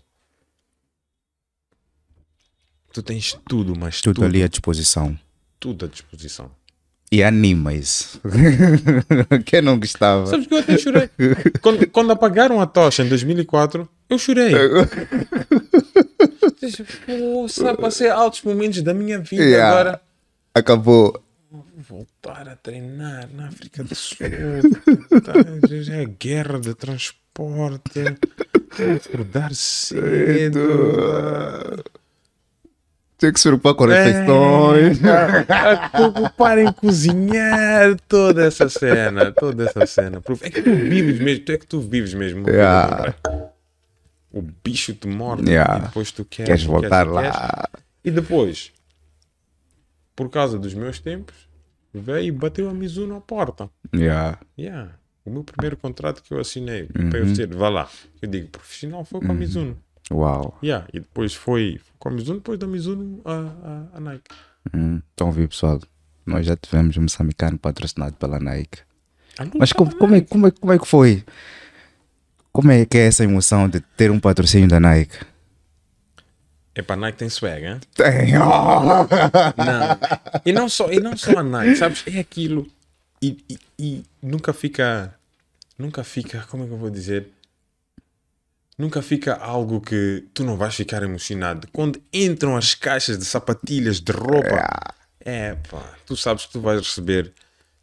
Tu 2.93 3.01
tens 3.01 3.39
tudo, 3.49 3.77
mas 3.79 4.01
tudo, 4.01 4.17
tudo, 4.17 4.25
ali 4.25 4.43
à 4.43 4.49
disposição. 4.49 5.17
tudo 5.61 5.85
à 5.85 5.89
disposição. 5.89 6.51
E 7.13 7.23
animes. 7.23 8.19
Quem 9.45 9.61
não 9.61 9.79
gostava? 9.79 10.25
Sabes 10.25 10.47
que 10.47 10.55
eu 10.55 10.59
até 10.61 10.79
chorei. 10.79 11.11
quando, 11.61 11.87
quando 11.91 12.11
apagaram 12.13 12.59
a 12.59 12.65
tocha 12.67 13.03
em 13.03 13.09
2004, 13.11 13.87
eu 14.09 14.19
chorei. 14.19 14.55
Poxa, 17.07 17.75
passei 17.77 18.09
altos 18.09 18.41
momentos 18.43 18.81
da 18.81 18.95
minha 18.95 19.19
vida 19.19 19.43
Yeah. 19.45 19.71
agora. 19.71 20.01
Acabou. 20.55 21.23
Voltar 21.77 22.49
a 22.49 22.57
treinar 22.57 23.29
na 23.35 23.49
África 23.49 23.85
do 23.85 23.95
Sul. 23.95 24.17
É 25.93 26.07
guerra 26.19 26.59
de 26.61 26.75
transporte. 26.75 28.05
Acordar 28.97 29.55
cedo. 29.55 30.61
Tinha 33.23 33.33
que 33.33 33.39
se 33.39 33.49
preocupar 33.49 33.75
com 33.77 33.85
refeições. 33.87 34.99
A 35.49 35.89
preocupar 35.91 36.59
em 36.59 36.73
cozinhar 36.73 37.97
toda 38.09 38.45
essa 38.45 38.69
cena, 38.69 39.31
toda 39.31 39.63
essa 39.65 39.87
cena. 39.87 40.21
É 40.41 40.51
que 40.51 40.61
tu 40.61 40.75
vives 40.75 41.21
mesmo, 41.21 41.45
é 41.49 41.57
que 41.57 41.67
tu 41.69 41.81
vives 41.81 42.15
mesmo. 42.15 42.49
Yeah. 42.51 43.15
O 44.33 44.43
bicho 44.43 44.93
te 44.95 45.07
morde 45.07 45.49
Yeah. 45.49 45.79
e 45.79 45.83
depois 45.83 46.11
tu 46.11 46.25
queres, 46.25 46.49
Queres 46.49 46.65
voltar 46.65 47.07
queres, 47.07 47.13
lá? 47.13 47.69
E 48.05 48.11
depois, 48.11 48.73
por 50.17 50.29
causa 50.29 50.59
dos 50.59 50.75
meus 50.75 50.99
tempos, 50.99 51.37
veio 51.95 52.25
e 52.25 52.33
bateu 52.33 52.69
a 52.69 52.75
Mizuno 52.75 53.15
à 53.15 53.21
porta. 53.21 53.71
Yeah. 53.95 54.41
Yeah. 54.59 54.91
O 55.25 55.31
meu 55.31 55.45
primeiro 55.45 55.77
contrato 55.77 56.25
que 56.25 56.35
eu 56.35 56.41
assinei 56.41 56.89
Uhum. 56.99 57.09
para 57.09 57.21
eu 57.21 57.33
ser, 57.37 57.55
vá 57.55 57.69
lá. 57.69 57.89
Eu 58.21 58.29
digo, 58.29 58.49
profissional 58.49 59.05
foi 59.05 59.21
com 59.21 59.31
a 59.31 59.35
Mizuno. 59.35 59.79
Uau. 60.13 60.59
Yeah. 60.63 60.87
E 60.93 61.01
depois 61.01 61.35
foi 61.35 61.81
com 61.99 62.09
a 62.09 62.13
Mizuno, 62.13 62.39
depois 62.39 62.59
da 62.59 62.67
Mizuno 62.67 63.21
a, 63.25 63.33
a, 63.33 63.97
a 63.97 64.01
Nike. 64.01 64.31
Hum, 64.75 65.01
Estão 65.11 65.29
a 65.29 65.33
ver, 65.33 65.49
pessoal? 65.49 65.81
Nós 66.27 66.47
já 66.47 66.57
tivemos 66.57 66.97
um 66.97 67.03
moçambicano 67.03 67.59
patrocinado 67.59 68.15
pela 68.17 68.39
Nike. 68.39 68.79
Ah, 69.39 69.45
Mas 69.59 69.73
como, 69.73 69.95
como, 69.97 70.15
é, 70.15 70.21
como, 70.21 70.47
é, 70.47 70.51
como 70.51 70.73
é 70.73 70.79
que 70.79 70.87
foi? 70.87 71.25
Como 72.53 72.71
é 72.71 72.85
que 72.85 72.99
é 72.99 73.07
essa 73.07 73.25
emoção 73.25 73.69
de 73.69 73.81
ter 73.81 74.11
um 74.11 74.21
patrocínio 74.21 74.69
da 74.69 74.79
Nike? 74.79 75.17
É 76.75 76.83
para 76.83 76.95
a 76.95 76.99
Nike 76.99 77.19
tem 77.19 77.29
swag, 77.29 77.65
hein? 77.65 77.81
Tem. 77.95 78.33
Não. 78.37 79.09
E 80.45 80.53
não 80.53 80.69
só, 80.69 80.91
e 80.91 81.01
não 81.01 81.17
só 81.17 81.39
a 81.39 81.43
Nike, 81.43 81.77
sabes? 81.77 82.05
É 82.07 82.19
aquilo. 82.19 82.67
E, 83.21 83.39
e, 83.49 83.59
e 83.79 84.03
nunca 84.23 84.53
fica. 84.53 85.15
Nunca 85.79 86.03
fica. 86.05 86.45
Como 86.51 86.65
é 86.65 86.67
que 86.67 86.73
eu 86.73 86.79
vou 86.79 86.91
dizer? 86.91 87.29
Nunca 88.83 89.01
fica 89.01 89.35
algo 89.37 89.81
que 89.81 90.25
tu 90.35 90.43
não 90.43 90.57
vais 90.57 90.75
ficar 90.75 91.05
emocionado. 91.05 91.69
Quando 91.73 92.03
entram 92.13 92.57
as 92.57 92.75
caixas 92.75 93.17
de 93.17 93.25
sapatilhas, 93.25 94.01
de 94.01 94.11
roupa. 94.11 94.69
É 95.25 95.55
pá, 95.71 95.95
tu 96.05 96.17
sabes 96.17 96.47
que 96.47 96.53
tu 96.53 96.61
vais 96.61 96.81
receber 96.81 97.33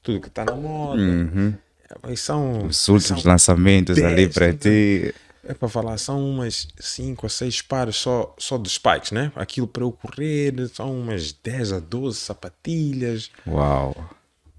tudo 0.04 0.20
que 0.20 0.28
está 0.28 0.43
na 0.43 0.56
moda. 0.56 1.02
É, 1.02 2.12
e 2.12 2.18
são, 2.18 2.66
Os 2.66 2.86
últimos 2.89 3.22
são 3.24 3.32
lançamentos 3.32 3.97
ali 3.97 4.28
dez, 4.28 4.34
para 4.34 4.54
ti. 4.54 5.16
é 5.45 5.54
para 5.54 5.70
falar, 5.70 5.97
são 5.97 6.20
umas 6.30 6.68
5 6.78 7.26
a 7.26 7.30
6 7.30 7.62
pares 7.62 7.95
só, 7.95 8.36
só 8.38 8.58
de 8.58 8.70
spikes, 8.70 9.12
né? 9.12 9.32
Aquilo 9.38 9.68
para 9.70 9.84
eu 9.84 9.91
correr, 9.93 10.54
são 10.74 11.00
umas 11.00 11.32
10 11.32 11.72
a 11.72 11.80
12 11.80 12.18
sapatilhas, 12.20 13.32
Uau. 13.47 13.95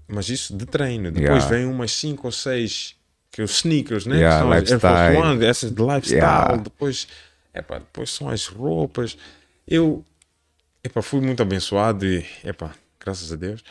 mas 0.07 0.27
isso 0.27 0.57
de 0.57 0.65
treino. 0.65 1.11
Depois 1.11 1.43
Yeah. 1.43 1.47
vem 1.55 1.65
umas 1.67 1.91
5 1.91 2.27
ou 2.27 2.31
6 2.31 2.95
que 3.31 3.41
os 3.41 3.51
sneakers, 3.57 4.05
né? 4.05 4.17
Yeah, 4.17 4.39
são 4.41 4.51
as 4.51 4.71
Air 4.71 4.79
Force 4.79 5.09
lifestyle. 5.09 5.17
One, 5.17 5.45
essas 5.45 5.71
de 5.71 5.81
lifestyle. 5.81 6.17
Yeah. 6.17 6.57
Depois, 6.57 7.07
epá, 7.53 7.79
depois 7.79 8.09
são 8.09 8.29
as 8.29 8.45
roupas. 8.47 9.17
Eu 9.67 10.03
epá, 10.83 11.01
fui 11.01 11.21
muito 11.21 11.41
abençoado 11.41 12.05
e, 12.05 12.25
epá, 12.43 12.73
graças 12.99 13.31
a 13.31 13.35
Deus. 13.35 13.63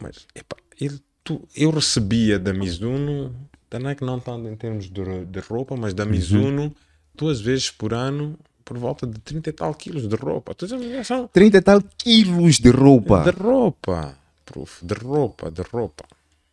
Mas, 0.00 0.26
epá, 0.34 0.56
ele, 0.80 1.00
tu, 1.24 1.46
eu 1.56 1.70
recebia 1.70 2.38
da 2.38 2.52
Mizuno, 2.52 3.34
da 3.70 3.78
Nike 3.78 4.04
não 4.04 4.20
tanto 4.20 4.48
em 4.48 4.56
termos 4.56 4.90
de, 4.90 5.24
de 5.26 5.40
roupa, 5.40 5.76
mas 5.76 5.94
da 5.94 6.04
Uhum. 6.04 6.10
Mizuno, 6.10 6.74
duas 7.14 7.40
vezes 7.40 7.70
por 7.70 7.92
ano, 7.94 8.38
por 8.64 8.76
volta 8.78 9.06
de 9.06 9.18
30 9.20 9.50
e 9.50 9.52
tal 9.52 9.74
quilos 9.74 10.08
de 10.08 10.16
roupa. 10.16 10.54
Tu 10.54 10.66
são 11.04 11.28
30 11.28 11.56
e 11.56 11.62
tal 11.62 11.82
quilos 11.96 12.56
de 12.58 12.70
roupa. 12.70 13.20
de 13.24 13.30
roupa, 13.30 14.18
prof, 14.44 14.84
de 14.84 14.94
roupa, 14.94 15.50
de 15.50 15.62
roupa. 15.62 16.04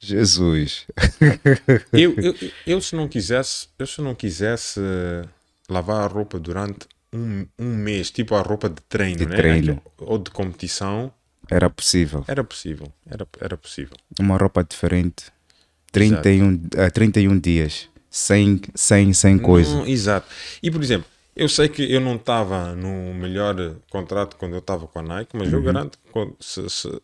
Jesus. 0.06 0.86
Eu, 1.92 2.14
eu, 2.18 2.36
eu 2.68 2.82
se 2.82 2.96
não 2.96 3.08
quisesse, 3.08 3.68
eu 3.80 3.88
se 3.88 4.02
não 4.02 4.14
quisesse 4.16 4.80
lavar 5.70 6.04
a 6.04 6.08
roupa 6.08 6.40
durante 6.40 6.88
um, 7.14 7.46
um 7.60 7.76
mês, 7.76 8.12
tipo 8.12 8.36
a 8.36 8.42
roupa 8.42 8.70
de 8.70 8.82
treino, 8.90 9.18
De 9.18 9.26
né? 9.26 9.36
treino. 9.36 9.82
ou 10.00 10.18
de 10.18 10.32
competição, 10.32 11.12
Era 11.50 11.70
possível. 11.70 12.24
era 12.28 12.44
possível, 12.44 12.92
era, 13.06 13.28
era 13.40 13.58
possível. 13.58 13.96
Uma 14.20 14.38
roupa 14.38 14.64
diferente. 14.64 15.26
31, 15.92 16.60
ah, 16.78 16.90
31 16.90 17.40
dias. 17.40 17.88
Sem, 18.10 18.60
sem, 18.76 19.14
sem 19.14 19.38
coisa. 19.40 19.76
Não, 19.78 19.88
exato. 19.88 20.28
E 20.62 20.70
por 20.72 20.82
exemplo, 20.84 21.08
eu 21.36 21.48
sei 21.50 21.68
que 21.70 21.92
eu 21.92 22.00
não 22.02 22.16
estava 22.16 22.76
no 22.76 23.14
melhor 23.14 23.56
contrato 23.90 24.36
quando 24.38 24.54
eu 24.54 24.60
estava 24.60 24.88
com 24.88 25.00
a 25.00 25.02
Nike, 25.02 25.36
mas 25.36 25.52
eu 25.52 25.60
Uhum. 25.60 25.66
garanto 25.66 25.98
que 25.98 26.34
se, 26.40 26.70
se, 26.70 27.02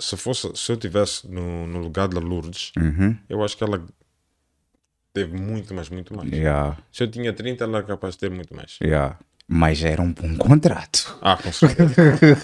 se 0.00 0.16
fosse, 0.16 0.50
se 0.56 0.72
eu 0.72 0.76
tivesse 0.76 1.28
no, 1.28 1.66
no 1.66 1.78
lugar 1.78 2.08
da 2.08 2.18
Lourdes, 2.20 2.72
Uhum. 2.78 3.16
eu 3.28 3.42
acho 3.44 3.56
que 3.56 3.64
ela 3.64 3.84
teve 5.12 5.36
muito, 5.36 5.74
mas 5.74 5.88
muito 5.88 6.14
mais. 6.16 6.30
Yeah, 6.30 6.78
Se 6.92 7.02
eu 7.02 7.10
tinha 7.10 7.32
30, 7.32 7.64
ela 7.64 7.78
era 7.78 7.86
capaz 7.86 8.14
de 8.14 8.20
ter 8.20 8.30
muito 8.30 8.54
mais. 8.54 8.78
yeah. 8.82 9.18
Mas 9.52 9.82
era 9.82 10.00
um 10.00 10.12
bom 10.12 10.36
contrato. 10.36 11.18
Ah, 11.20 11.36
com 11.36 11.50
certeza. 11.52 11.92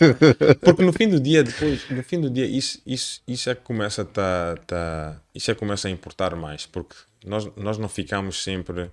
Porque 0.61 0.83
no 0.83 0.93
fim 0.93 1.09
do 1.09 1.21
dia, 1.21 1.45
depois, 1.45 1.89
no 1.89 2.03
fim 2.03 2.21
do 2.21 2.29
dia, 2.29 2.45
isso, 2.47 2.83
isso, 2.85 3.23
isso 3.29 3.49
é 3.49 3.55
que 3.55 3.63
começa 3.63 4.03
a 4.03 4.05
tá, 4.05 4.57
tá, 4.67 5.17
isso 5.33 5.49
é 5.49 5.55
que 5.55 5.61
começa 5.61 5.87
a 5.87 5.91
importar 5.93 6.35
mais, 6.35 6.67
porque 6.67 6.97
nós, 7.25 7.49
nós 7.57 7.79
não 7.79 7.89
ficamos 7.89 8.43
sempre 8.43 8.91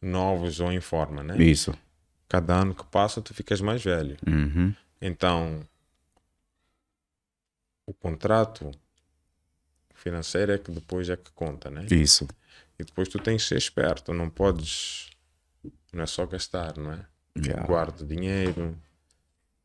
novos 0.00 0.58
ou 0.58 0.72
em 0.72 0.80
forma, 0.80 1.22
né? 1.22 1.36
Isso. 1.36 1.74
Cada 2.30 2.54
ano 2.54 2.74
que 2.74 2.84
passa, 2.84 3.20
tu 3.20 3.34
ficas 3.34 3.60
mais 3.60 3.84
velho. 3.84 4.16
Uhum. 4.26 4.72
Então, 5.02 5.60
o 7.86 7.92
contrato 7.92 8.70
financeiro 9.94 10.52
é 10.52 10.58
que 10.58 10.70
depois 10.70 11.08
é 11.08 11.16
que 11.16 11.30
conta, 11.32 11.70
né? 11.70 11.86
Isso. 11.90 12.26
E 12.78 12.84
depois 12.84 13.08
tu 13.08 13.18
tens 13.18 13.42
que 13.42 13.48
ser 13.48 13.58
esperto, 13.58 14.12
não 14.12 14.28
podes, 14.28 15.10
não 15.92 16.02
é 16.02 16.06
só 16.06 16.26
gastar, 16.26 16.76
não 16.76 16.92
é? 16.92 17.06
Yeah. 17.36 17.66
Guarda 17.66 18.04
dinheiro, 18.04 18.78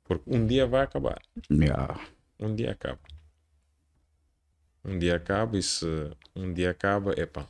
porque 0.03 0.23
um 0.27 0.45
dia 0.45 0.65
vai 0.65 0.83
acabar. 0.83 1.21
Yeah. 1.51 1.99
Um 2.39 2.55
dia 2.55 2.71
acaba. 2.71 2.99
Um 4.83 4.97
dia 4.97 5.15
acaba 5.15 5.57
e 5.57 5.63
se 5.63 5.85
um 6.35 6.53
dia 6.53 6.71
acaba, 6.71 7.13
epá, 7.19 7.47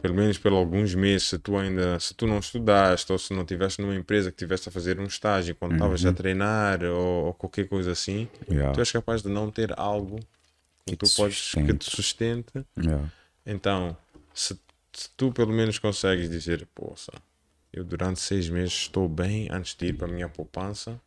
pelo 0.00 0.14
menos 0.14 0.38
por 0.38 0.52
alguns 0.52 0.94
meses, 0.94 1.28
se 1.28 1.38
tu 1.38 1.56
ainda, 1.56 1.98
se 2.00 2.14
tu 2.14 2.26
não 2.26 2.38
estudaste 2.38 3.12
ou 3.12 3.18
se 3.18 3.32
não 3.32 3.42
estiveste 3.42 3.80
numa 3.82 3.94
empresa 3.94 4.30
que 4.30 4.36
estiveste 4.36 4.68
a 4.68 4.72
fazer 4.72 4.98
um 4.98 5.04
estágio 5.04 5.54
quando 5.54 5.74
estavas 5.74 6.04
a 6.04 6.12
treinar 6.12 6.82
ou, 6.84 7.26
ou 7.26 7.34
qualquer 7.34 7.68
coisa 7.68 7.92
assim, 7.92 8.28
Yeah. 8.50 8.72
tu 8.72 8.80
és 8.80 8.90
capaz 8.90 9.22
de 9.22 9.28
não 9.28 9.50
ter 9.50 9.72
algo 9.78 10.18
que, 10.86 10.96
Que 10.96 10.96
tu 10.96 11.14
podes, 11.16 11.36
que 11.36 11.42
sustente. 11.42 11.74
te 11.78 11.90
sustente. 11.96 12.66
Yeah. 12.76 13.08
Então, 13.46 13.96
se, 14.34 14.58
se 14.92 15.08
tu 15.16 15.30
pelo 15.32 15.52
menos 15.52 15.78
consegues 15.78 16.28
dizer, 16.28 16.66
poça, 16.74 17.12
eu 17.72 17.84
durante 17.84 18.20
seis 18.20 18.48
meses 18.48 18.72
estou 18.72 19.08
bem 19.08 19.48
antes 19.52 19.74
de 19.76 19.86
ir 19.86 19.92
para 19.94 20.08
a 20.08 20.10
minha 20.10 20.28
poupança 20.28 21.00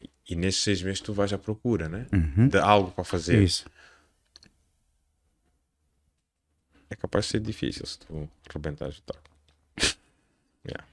e, 0.00 0.08
e 0.30 0.36
nesses 0.36 0.62
seis 0.62 0.80
meses 0.82 1.00
tu 1.00 1.12
vais 1.12 1.32
à 1.32 1.38
procura, 1.38 1.88
né? 1.88 2.06
Uhum. 2.12 2.48
De 2.48 2.58
algo 2.58 2.90
para 2.92 3.02
fazer. 3.04 3.42
Isso. 3.42 3.66
É 6.96 7.00
capaz 7.00 7.26
de 7.26 7.32
ser 7.32 7.40
difícil 7.40 7.86
se 7.86 7.98
tu 7.98 8.28
rebentares 8.52 8.98
o 8.98 9.02
taco. 9.02 9.30
Yeah. 10.68 10.84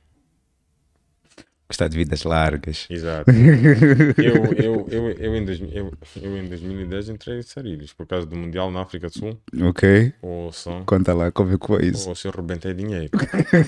Gostar 1.68 1.88
de 1.88 1.98
vidas 1.98 2.24
largas. 2.24 2.86
Exato. 2.88 3.32
eu, 3.32 4.54
eu, 4.54 4.88
eu, 4.88 5.10
eu, 5.10 5.36
em 5.36 5.44
dois, 5.44 5.60
eu, 5.60 5.92
eu 6.22 6.38
em 6.38 6.46
2010 6.48 7.10
entrei 7.10 7.40
em 7.40 7.42
Sarilhos 7.42 7.92
por 7.92 8.06
causa 8.06 8.28
do 8.28 8.36
Mundial 8.36 8.70
na 8.70 8.82
África 8.82 9.08
do 9.08 9.18
Sul. 9.18 9.40
Ok. 9.60 10.14
Ou 10.22 10.52
som. 10.52 10.84
Conta 10.86 11.16
lá 11.16 11.32
como 11.32 11.52
é 11.52 11.58
que 11.58 11.66
foi 11.66 11.88
isso. 11.88 12.08
Ou 12.08 12.14
se 12.14 12.28
eu 12.28 12.32
rebentei 12.32 12.76
dinheiro. 12.76 13.10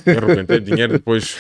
Eu 0.06 0.28
rebentei 0.28 0.60
dinheiro 0.60 0.94
depois. 0.94 1.36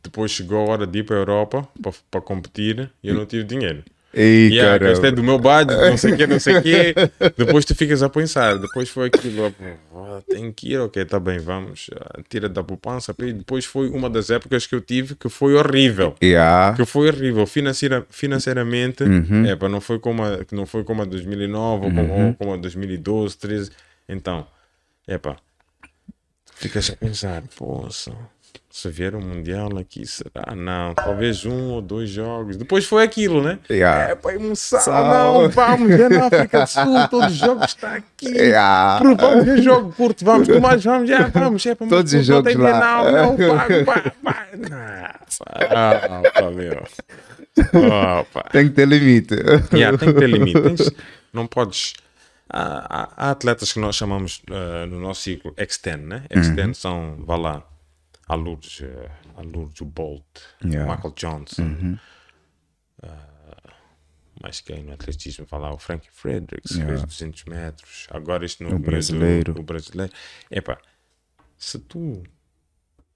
Depois 0.00 0.30
chegou 0.30 0.60
a 0.60 0.70
hora 0.70 0.86
de 0.86 1.00
ir 1.00 1.02
para 1.02 1.16
a 1.16 1.18
Europa 1.18 1.68
para, 1.82 1.92
para 2.08 2.20
competir 2.20 2.92
e 3.02 3.08
eu 3.08 3.14
não 3.16 3.26
tive 3.26 3.42
dinheiro. 3.42 3.82
Ei, 4.14 4.48
Yeah, 4.50 4.78
cara. 4.78 4.92
este 4.92 5.06
é 5.06 5.10
do 5.10 5.22
meu 5.22 5.38
budget, 5.38 5.76
não 5.76 5.96
sei 5.98 6.12
o 6.14 6.16
quê, 6.16 6.26
não 6.26 6.40
sei 6.40 6.56
o 6.56 6.62
quê. 6.62 6.94
Depois 7.36 7.64
tu 7.66 7.74
ficas 7.74 8.02
a 8.02 8.08
pensar, 8.08 8.56
depois 8.58 8.88
foi 8.88 9.08
aquilo, 9.08 9.54
ah, 9.94 10.22
tem 10.26 10.50
que 10.50 10.72
ir, 10.72 10.78
ok, 10.78 11.04
tá 11.04 11.20
bem, 11.20 11.38
vamos, 11.38 11.90
ah, 11.94 12.20
tira 12.28 12.48
da 12.48 12.64
poupança. 12.64 13.14
E 13.18 13.32
depois 13.34 13.66
foi 13.66 13.88
uma 13.90 14.08
das 14.08 14.30
épocas 14.30 14.66
que 14.66 14.74
eu 14.74 14.80
tive 14.80 15.14
que 15.14 15.28
foi 15.28 15.54
horrível. 15.54 16.14
Yeah. 16.22 16.74
Que 16.74 16.86
foi 16.86 17.08
horrível 17.08 17.46
financeira, 17.46 18.06
financeiramente, 18.08 19.02
Uhum. 19.04 19.44
é, 19.46 19.54
pá, 19.54 19.68
não 19.68 19.80
foi 19.80 19.98
como 19.98 20.24
a, 20.24 20.42
que 20.44 20.54
não 20.54 20.64
foi 20.64 20.84
como 20.84 21.02
a 21.02 21.04
2009 21.04 21.84
ou, 21.86 21.92
como, 21.92 22.26
ou 22.28 22.34
como 22.34 22.54
a 22.54 22.56
2012, 22.56 23.36
13. 23.36 23.70
Então, 24.08 24.46
é 25.06 25.18
pá, 25.18 25.36
ficas 26.54 26.88
a 26.90 26.96
pensar, 26.96 27.42
poxa, 27.56 28.12
se 28.70 28.88
vier 28.90 29.14
um 29.14 29.20
mundial 29.20 29.76
aqui, 29.78 30.06
será? 30.06 30.54
Não, 30.54 30.94
talvez 30.94 31.44
um 31.44 31.70
ou 31.70 31.82
dois 31.82 32.10
jogos. 32.10 32.56
Depois 32.56 32.84
foi 32.84 33.02
aquilo, 33.02 33.42
né? 33.42 33.58
Yeah. 33.70 34.10
É 34.10 34.14
pá, 34.14 34.34
emoção, 34.34 34.80
Sal. 34.80 35.04
não, 35.42 35.48
vamos 35.50 35.88
ver 35.88 36.10
na 36.10 36.26
África 36.26 36.60
do 36.60 36.66
Sul, 36.66 37.08
todos 37.10 37.32
os 37.32 37.38
jogos 37.38 37.64
estão 37.66 37.90
aqui. 37.90 38.28
Yeah. 38.28 38.98
Pronto, 39.00 39.20
Vamos 39.20 39.44
ver 39.44 39.62
jogo 39.62 39.92
curto, 39.92 40.24
vamos, 40.24 40.48
tu 40.48 40.60
mais 40.60 40.82
vamos, 40.84 41.08
já, 41.08 41.28
vamos, 41.28 41.64
é 41.66 41.74
para 41.74 41.86
Todos 41.88 42.12
os 42.12 42.28
não 42.28 42.34
jogos 42.36 42.54
lá. 42.54 43.02
Não, 43.04 43.36
não, 43.36 43.56
pago, 43.56 43.84
pago, 43.84 44.10
pago. 44.22 44.74
Ah, 45.70 46.22
pá, 46.34 46.50
meu. 46.50 46.82
Pá. 48.32 48.42
Tem 48.52 48.68
que 48.68 48.74
ter 48.74 48.86
limite. 48.88 49.34
Yeah, 49.72 49.96
tem 49.98 50.12
que 50.12 50.18
ter 50.20 50.28
limite. 50.28 50.60
Tens- 50.60 50.90
não 51.32 51.46
podes. 51.46 51.94
Há, 52.50 53.02
há- 53.02 53.08
há 53.16 53.30
atletas 53.30 53.72
que 53.72 53.78
nós 53.78 53.94
chamamos 53.96 54.40
ah, 54.50 54.86
no 54.86 54.98
nosso 55.00 55.22
ciclo 55.22 55.52
extend, 55.56 56.04
né? 56.04 56.22
Extend 56.30 56.74
são, 56.76 57.16
vá 57.26 57.36
lá, 57.36 57.62
a 58.28 58.34
Lourdes, 58.34 58.82
a 59.36 59.40
Lourdes, 59.42 59.80
Bolt, 59.82 60.24
Yeah. 60.64 60.90
Michael 60.94 61.14
Johnson. 61.14 61.98
ah, 63.02 63.72
mais 64.42 64.60
quem 64.60 64.84
no 64.84 64.92
atletismo, 64.92 65.46
lá, 65.52 65.72
o 65.72 65.78
Frankie 65.78 66.10
Fredericks, 66.12 66.72
que 66.72 66.78
Yeah. 66.78 66.98
fez 66.98 67.04
200 67.06 67.44
metros. 67.44 68.06
Agora 68.10 68.44
isto 68.44 68.62
no 68.62 68.74
O 68.76 68.78
brasileiro. 68.78 69.58
O 69.58 69.62
brasileiro. 69.62 70.12
Epá, 70.50 70.78
se 71.56 71.78
tu 71.78 72.22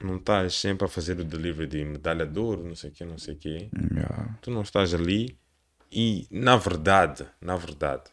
não 0.02 0.16
estás 0.16 0.54
sempre 0.56 0.84
a 0.84 0.88
fazer 0.88 1.20
o 1.20 1.24
delivery 1.24 1.68
de 1.68 1.84
medalha 1.84 2.26
de 2.26 2.38
ouro, 2.38 2.64
não 2.64 2.74
sei 2.74 2.90
o 2.90 2.92
quê, 2.92 3.04
não 3.04 3.18
sei 3.18 3.34
o 3.34 3.38
quê, 3.38 3.70
Yeah. 3.94 4.36
tu 4.42 4.50
não 4.50 4.62
estás 4.62 4.92
ali 4.94 5.36
e 5.92 6.26
na 6.30 6.56
verdade, 6.56 7.24
na 7.40 7.54
verdade, 7.54 8.04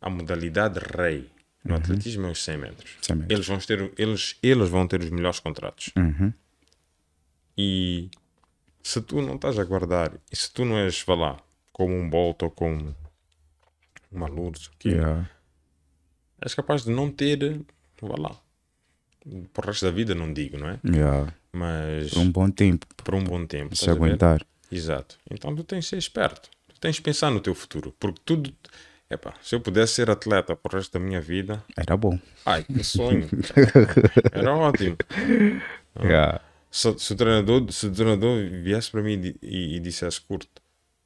a 0.00 0.10
modalidade 0.10 0.80
rei 0.96 1.30
no 1.64 1.74
atletismo 1.76 2.26
é 2.26 2.30
os 2.30 2.42
100 2.42 2.56
metros. 2.58 2.96
100 3.02 3.16
metros. 3.16 3.34
Eles 3.36 3.46
vão 3.46 3.58
ter 3.58 3.92
eles 3.98 4.36
eles 4.42 4.68
vão 4.68 4.86
ter 4.88 5.00
os 5.02 5.10
melhores 5.10 5.40
contratos. 5.40 5.90
Uhum. 5.96 6.32
E 7.56 8.10
se 8.82 9.00
tu 9.02 9.20
não 9.22 9.36
estás 9.36 9.58
a 9.58 9.64
guardar, 9.64 10.12
e 10.30 10.36
se 10.36 10.50
tu 10.52 10.64
não 10.64 10.78
és, 10.78 11.02
vá 11.02 11.14
lá, 11.14 11.40
como 11.72 11.94
um 11.94 12.08
Bolt 12.08 12.42
ou 12.42 12.50
como 12.50 12.94
uma 14.10 14.26
Lourdes, 14.28 14.66
o 14.66 14.72
quê, 14.78 14.90
Yeah. 14.90 15.30
és 16.40 16.54
capaz 16.54 16.84
de 16.84 16.90
não 16.90 17.10
ter, 17.10 17.60
vá 18.00 18.14
lá, 18.18 18.40
para 19.52 19.64
o 19.64 19.66
resto 19.68 19.84
da 19.86 19.90
vida 19.92 20.14
não 20.14 20.32
digo, 20.32 20.58
não 20.58 20.68
é? 20.68 20.80
Yeah. 20.84 21.32
Mas 21.52 22.10
Por 22.10 22.18
um 22.20 22.30
bom 22.32 22.50
tempo. 22.50 22.86
por 22.96 23.14
um 23.14 23.22
bom 23.22 23.46
tempo. 23.46 23.76
Se 23.76 23.88
aguentar. 23.90 24.44
Exato. 24.70 25.18
Então 25.30 25.54
tu 25.54 25.62
tens 25.62 25.84
de 25.84 25.90
ser 25.90 25.98
esperto. 25.98 26.48
Tu 26.68 26.80
tens 26.80 26.96
de 26.96 27.02
pensar 27.02 27.30
no 27.30 27.40
teu 27.40 27.54
futuro. 27.54 27.94
Porque 28.00 28.20
tudo. 28.24 28.52
Epá, 29.12 29.34
se 29.42 29.54
eu 29.54 29.60
pudesse 29.60 29.94
ser 29.94 30.08
atleta 30.10 30.56
para 30.56 30.74
o 30.74 30.76
resto 30.78 30.92
da 30.94 30.98
minha 31.04 31.20
vida, 31.20 31.62
Era 31.76 31.96
bom. 31.96 32.18
ai, 32.46 32.64
que 32.64 32.82
sonho. 32.82 33.28
Era 34.32 34.54
ótimo. 34.54 34.96
Yeah. 36.02 36.40
Se, 36.70 36.98
se 36.98 37.12
o 37.12 37.16
treinador, 37.16 37.70
se 37.70 37.86
o 37.86 37.92
treinador 37.92 38.38
viesse 38.62 38.90
para 38.90 39.02
mim 39.02 39.36
e, 39.42 39.76
e, 39.76 39.80
dissesse 39.80 40.18
curto, 40.22 40.62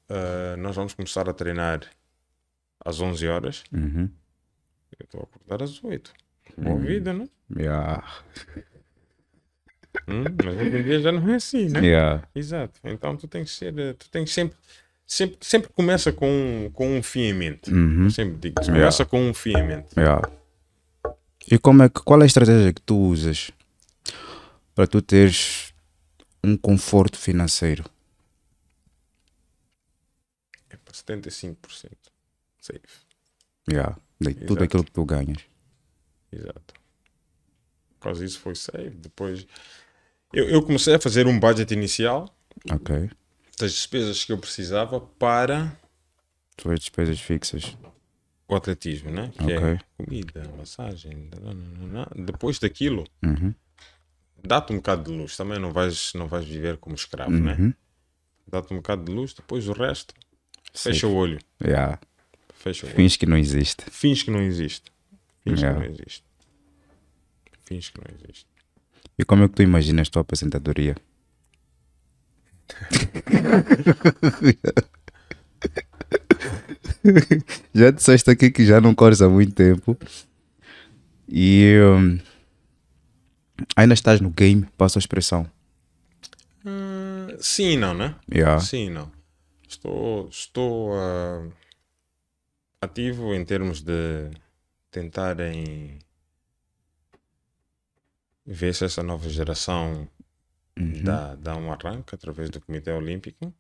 "Ah, 0.09 0.55
nós 0.59 0.77
vamos 0.77 0.95
começar 0.95 1.29
a 1.29 1.33
treinar 1.33 1.81
às 2.85 3.01
11 3.01 3.27
horas, 3.27 3.65
Uhum. 3.73 4.09
eu 5.01 5.05
estou 5.05 5.21
a 5.23 5.25
acordar 5.25 5.65
às 5.65 5.83
8. 5.83 6.13
Boa 6.57 6.79
vida, 6.79 7.13
né? 7.13 7.29
Yeah. 7.59 8.07
Hum, 10.07 10.23
mas 10.45 10.57
hoje 10.57 10.77
em 10.79 10.83
dia 10.85 11.01
já 11.01 11.11
não 11.11 11.29
é 11.29 11.35
assim, 11.35 11.69
né? 11.69 11.81
Yeah. 11.81 12.29
Exato. 12.33 12.79
Então 12.85 13.17
tu 13.17 13.27
tens 13.27 13.51
que 13.51 13.57
ser, 13.57 13.95
tu 13.95 14.09
tens 14.09 14.33
sempre, 14.33 14.57
sempre, 15.07 15.39
sempre 15.41 15.71
começa 15.73 16.13
com, 16.13 16.71
com 16.75 16.97
um 16.99 17.03
fim 17.03 17.21
em 17.21 17.35
mente. 17.35 17.71
Uhum. 17.73 18.11
Sempre 18.11 18.37
digo, 18.39 18.61
Yeah. 18.61 18.81
começa 18.81 19.05
com 19.05 19.31
um 19.31 19.35
fim 19.35 19.51
em 19.57 19.67
mente. 19.67 19.89
Yeah. 19.97 20.29
E 21.51 21.59
como 21.59 21.83
é 21.83 21.89
que, 21.89 22.01
qual 22.03 22.21
é 22.21 22.25
a 22.25 22.27
estratégia 22.27 22.73
que 22.73 22.83
tu 22.83 22.97
usas 22.99 23.51
para 24.75 24.87
tu 24.87 25.01
teres 25.01 25.73
um 26.43 26.57
conforto 26.57 27.17
financeiro? 27.19 27.85
É 30.71 30.77
para 30.77 30.93
75% 30.93 31.57
safe. 32.61 32.81
Yeah. 33.71 33.97
De 34.21 34.35
tudo 34.35 34.51
Exato. 34.51 34.65
aquilo 34.65 34.85
que 34.85 34.93
tu 34.93 35.05
ganhas. 35.05 35.39
Exato. 36.33 36.75
Quase 38.01 38.25
isso 38.25 38.41
foi 38.41 38.55
safe. 38.55 38.91
Depois 38.91 39.47
eu, 40.33 40.49
eu 40.49 40.63
comecei 40.63 40.95
a 40.95 41.01
fazer 41.01 41.27
um 41.27 41.39
budget 41.39 41.73
inicial 41.73 42.35
Ok. 42.73 43.11
Das 43.59 43.73
despesas 43.73 44.25
que 44.25 44.33
eu 44.33 44.39
precisava 44.39 45.01
para 45.01 45.77
Tuas 46.57 46.81
despesas 46.81 47.21
fixas. 47.21 47.77
o 48.49 48.55
atletismo, 48.55 49.11
né? 49.11 49.31
Que 49.37 49.43
Ok. 49.45 49.57
é 49.57 49.79
comida, 49.99 50.43
massagem. 50.57 51.31
Depois 52.15 52.59
daquilo, 52.59 53.05
Uhum. 53.23 53.55
dá-te 54.43 54.73
um 54.73 54.77
bocado 54.77 55.11
de 55.11 55.19
luz. 55.19 55.37
Também 55.37 55.59
não 55.59 55.73
vais, 55.73 56.13
não 56.15 56.27
vais 56.29 56.45
viver 56.45 56.77
como 56.79 56.95
escravo, 56.95 57.31
né? 57.33 57.57
Uhum. 57.59 57.75
Dá-te 58.47 58.73
um 58.73 58.77
bocado 58.77 59.05
de 59.05 59.13
luz, 59.13 59.35
depois 59.35 59.69
o 59.69 59.73
resto, 59.73 60.15
Safe. 60.73 60.95
fecha 60.95 61.07
o 61.09 61.15
olho. 61.15 61.39
Yeah. 61.63 61.99
Fecha 62.55 62.87
o 62.87 62.89
olho. 62.89 62.97
Fins 62.97 63.17
que 63.17 63.27
não 63.27 63.37
existe. 63.37 63.85
Fins 63.91 64.23
que 64.23 64.31
não 64.31 64.41
existe. 64.41 64.93
Fins 65.43 65.61
Yeah. 65.61 65.81
que 65.81 65.87
não 65.89 65.95
existe. 65.95 66.25
Fins 67.65 67.89
que 67.91 67.99
não 67.99 68.07
existe. 68.17 68.47
E 69.19 69.25
como 69.25 69.43
é 69.45 69.49
que 69.49 69.55
tu 69.55 69.63
imaginas 69.63 70.09
a 70.09 70.11
tua 70.11 70.23
aposentadoria? 70.23 70.95
já 77.75 77.91
disseste 77.91 78.31
aqui 78.31 78.51
que 78.51 78.65
já 78.65 78.81
não 78.81 78.95
corres 78.95 79.21
há 79.21 79.29
muito 79.29 79.53
tempo. 79.53 79.99
E 81.29 81.77
hum, 81.81 82.19
ainda 83.75 83.95
estás 83.95 84.21
no 84.21 84.31
game, 84.31 84.65
passa 84.77 84.99
a 84.99 85.01
expressão. 85.01 85.51
Ah, 86.65 87.37
sim 87.41 87.73
e 87.73 87.77
não, 87.77 87.95
né? 87.95 88.15
Yeah. 88.33 88.61
Sim 88.61 88.87
e 88.87 88.91
não. 88.91 89.11
Estou, 89.69 90.29
estou 90.29 90.95
ah, 90.95 91.49
ativo 92.81 93.35
em 93.35 93.45
termos 93.45 93.83
de 93.83 94.31
tentarem 94.91 95.99
ver 98.47 98.75
se 98.75 98.85
essa 98.85 99.03
nova 99.03 99.29
geração 99.29 100.09
Uhum. 100.79 101.03
dá, 101.03 101.35
dá 101.37 101.57
um 101.57 101.73
arranque 101.73 102.15
através 102.15 102.51
do 102.51 102.61
Comitê 102.61 102.93
Olímpico. 102.93 103.53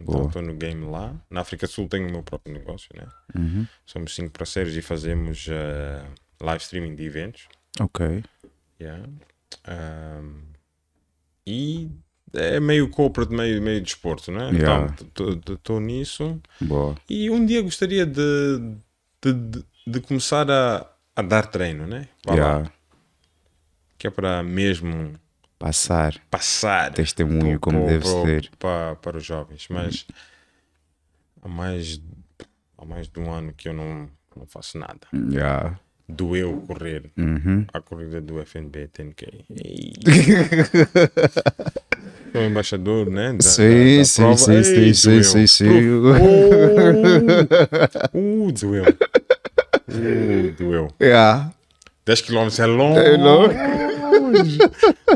Então 0.00 0.26
estou 0.26 0.42
no 0.42 0.54
game 0.54 0.84
lá. 0.84 1.14
Na 1.30 1.40
África 1.40 1.66
do 1.66 1.72
Sul 1.72 1.88
tenho 1.88 2.08
o 2.08 2.10
meu 2.10 2.22
próprio 2.22 2.52
negócio, 2.52 2.88
né? 2.96 3.06
Uhum. 3.34 3.66
Somos 3.86 4.14
cinco 4.14 4.30
parceiros 4.30 4.76
e 4.76 4.82
fazemos 4.82 5.46
ah, 5.48 6.04
live 6.40 6.62
streaming 6.62 6.94
de 6.94 7.04
eventos. 7.04 7.48
Ok. 7.80 8.24
Yeah. 8.80 9.08
Um, 9.68 10.42
e 11.46 11.88
é 12.34 12.58
meio 12.58 12.88
corporate, 12.88 13.32
meio, 13.32 13.62
meio 13.62 13.80
desporto, 13.80 14.32
né? 14.32 14.50
Yeah. 14.50 14.94
Então, 15.00 15.40
estou 15.54 15.80
nisso. 15.80 16.40
Boa. 16.60 16.96
E 17.08 17.30
um 17.30 17.44
dia 17.44 17.62
gostaria 17.62 18.04
de, 18.04 18.58
de, 19.22 19.32
de, 19.32 19.64
de 19.86 20.00
começar 20.00 20.50
a, 20.50 20.86
a 21.14 21.22
dar 21.22 21.46
treino, 21.46 21.86
né? 21.86 22.08
Vá 22.24 22.34
lá. 22.34 22.36
Yeah. 22.36 22.72
Que 23.98 24.06
é 24.08 24.10
para 24.10 24.42
mesmo 24.42 25.14
Passar 25.62 26.16
passar 26.28 26.92
testemunho 26.92 27.60
como 27.60 27.78
pro- 27.78 27.86
deve 27.86 28.02
pro- 28.04 28.24
ser. 28.24 28.50
Para, 28.58 28.96
para 28.96 29.16
os 29.18 29.24
jovens. 29.24 29.66
Mas 29.70 30.04
há 31.40 31.48
mais, 31.48 32.00
há 32.76 32.84
mais 32.84 33.06
de 33.08 33.20
um 33.20 33.32
ano 33.32 33.52
que 33.56 33.68
eu 33.68 33.72
não, 33.72 34.08
não 34.36 34.44
faço 34.46 34.76
nada. 34.76 35.06
Yeah. 35.30 35.78
Doeu 36.08 36.64
correr 36.66 37.04
Uhum. 37.16 37.64
a 37.72 37.80
corrida 37.80 38.20
do 38.20 38.40
FNB 38.40 38.88
10K. 38.88 39.44
Ei. 39.64 39.92
Sou 42.32 42.42
embaixador, 42.42 43.08
né? 43.08 43.32
Da, 43.34 43.42
Sim, 43.42 43.98
da- 43.98 44.04
sim, 44.04 44.36
sim, 44.36 44.52
Ei, 44.52 44.64
sim, 44.94 44.96
sim, 45.22 45.22
sim, 45.22 45.46
sim. 45.46 45.68
Uh, 45.68 46.12
uh, 48.48 48.52
doeu. 48.52 48.84
Uh, 49.88 50.52
doeu. 50.56 50.88
Yeah. 51.00 51.52
10 52.06 52.20
km 52.22 52.48
é 52.58 52.66
longe. 52.66 52.98
É 53.00 53.16
longe. 54.20 54.58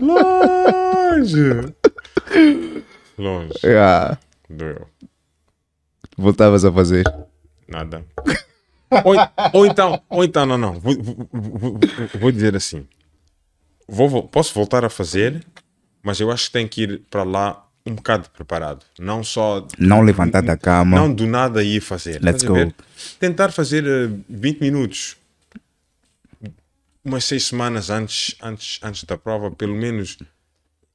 longe. 0.02 1.74
Longe. 3.18 3.52
Yeah. 3.64 4.18
Doeu. 4.48 4.86
Voltavas 6.16 6.64
a 6.64 6.73
fazer. 6.73 7.05
Nada. 7.68 8.05
ou, 9.05 9.14
ou 9.52 9.66
então, 9.66 10.01
ou 10.09 10.24
então, 10.24 10.47
não, 10.47 10.56
não. 10.59 10.74
Vou, 10.78 10.94
vou, 11.02 11.28
vou- 11.32 11.81
vou 12.20 12.32
dizer 12.32 12.55
assim. 12.56 12.86
Vou, 13.89 14.09
vo- 14.09 14.23
posso 14.23 14.55
voltar 14.55 14.85
a 14.85 14.90
fazer, 14.90 15.44
mas 16.02 16.20
eu 16.20 16.31
acho 16.31 16.47
que 16.47 16.52
tenho 16.52 16.68
que 16.68 16.82
ir 16.82 17.02
para 17.10 17.23
lá 17.23 17.66
um 17.86 17.94
bocado 17.94 18.28
preparado. 18.31 18.85
Não 18.98 19.23
só. 19.23 19.66
Não 19.78 20.01
levantar 20.02 20.43
da 20.43 20.56
cama. 20.56 20.97
Não 20.97 21.12
do 21.12 21.27
nada 21.27 21.62
ir 21.62 21.81
fazer. 21.81 22.20
Let's 22.23 22.43
go. 22.43 22.73
Tentar 23.20 23.51
fazer 23.52 23.85
eh, 23.86 24.10
20 24.28 24.60
minutos. 24.60 25.16
Umas 27.07 27.24
seis 27.24 27.45
semanas 27.45 27.89
antes, 27.91 28.35
antes, 28.43 28.81
antes 28.83 29.05
da 29.05 29.16
prova, 29.16 29.51
pelo 29.51 29.74
menos 29.74 30.19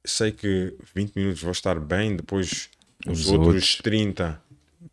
sei 0.04 0.30
que 0.32 0.74
20 0.94 1.14
minutos 1.16 1.40
vou 1.42 1.52
estar 1.52 1.78
bem, 1.80 2.16
depois 2.16 2.68
os, 3.06 3.20
Os 3.20 3.28
outros, 3.28 3.46
outros. 3.46 3.76
30. 3.76 4.40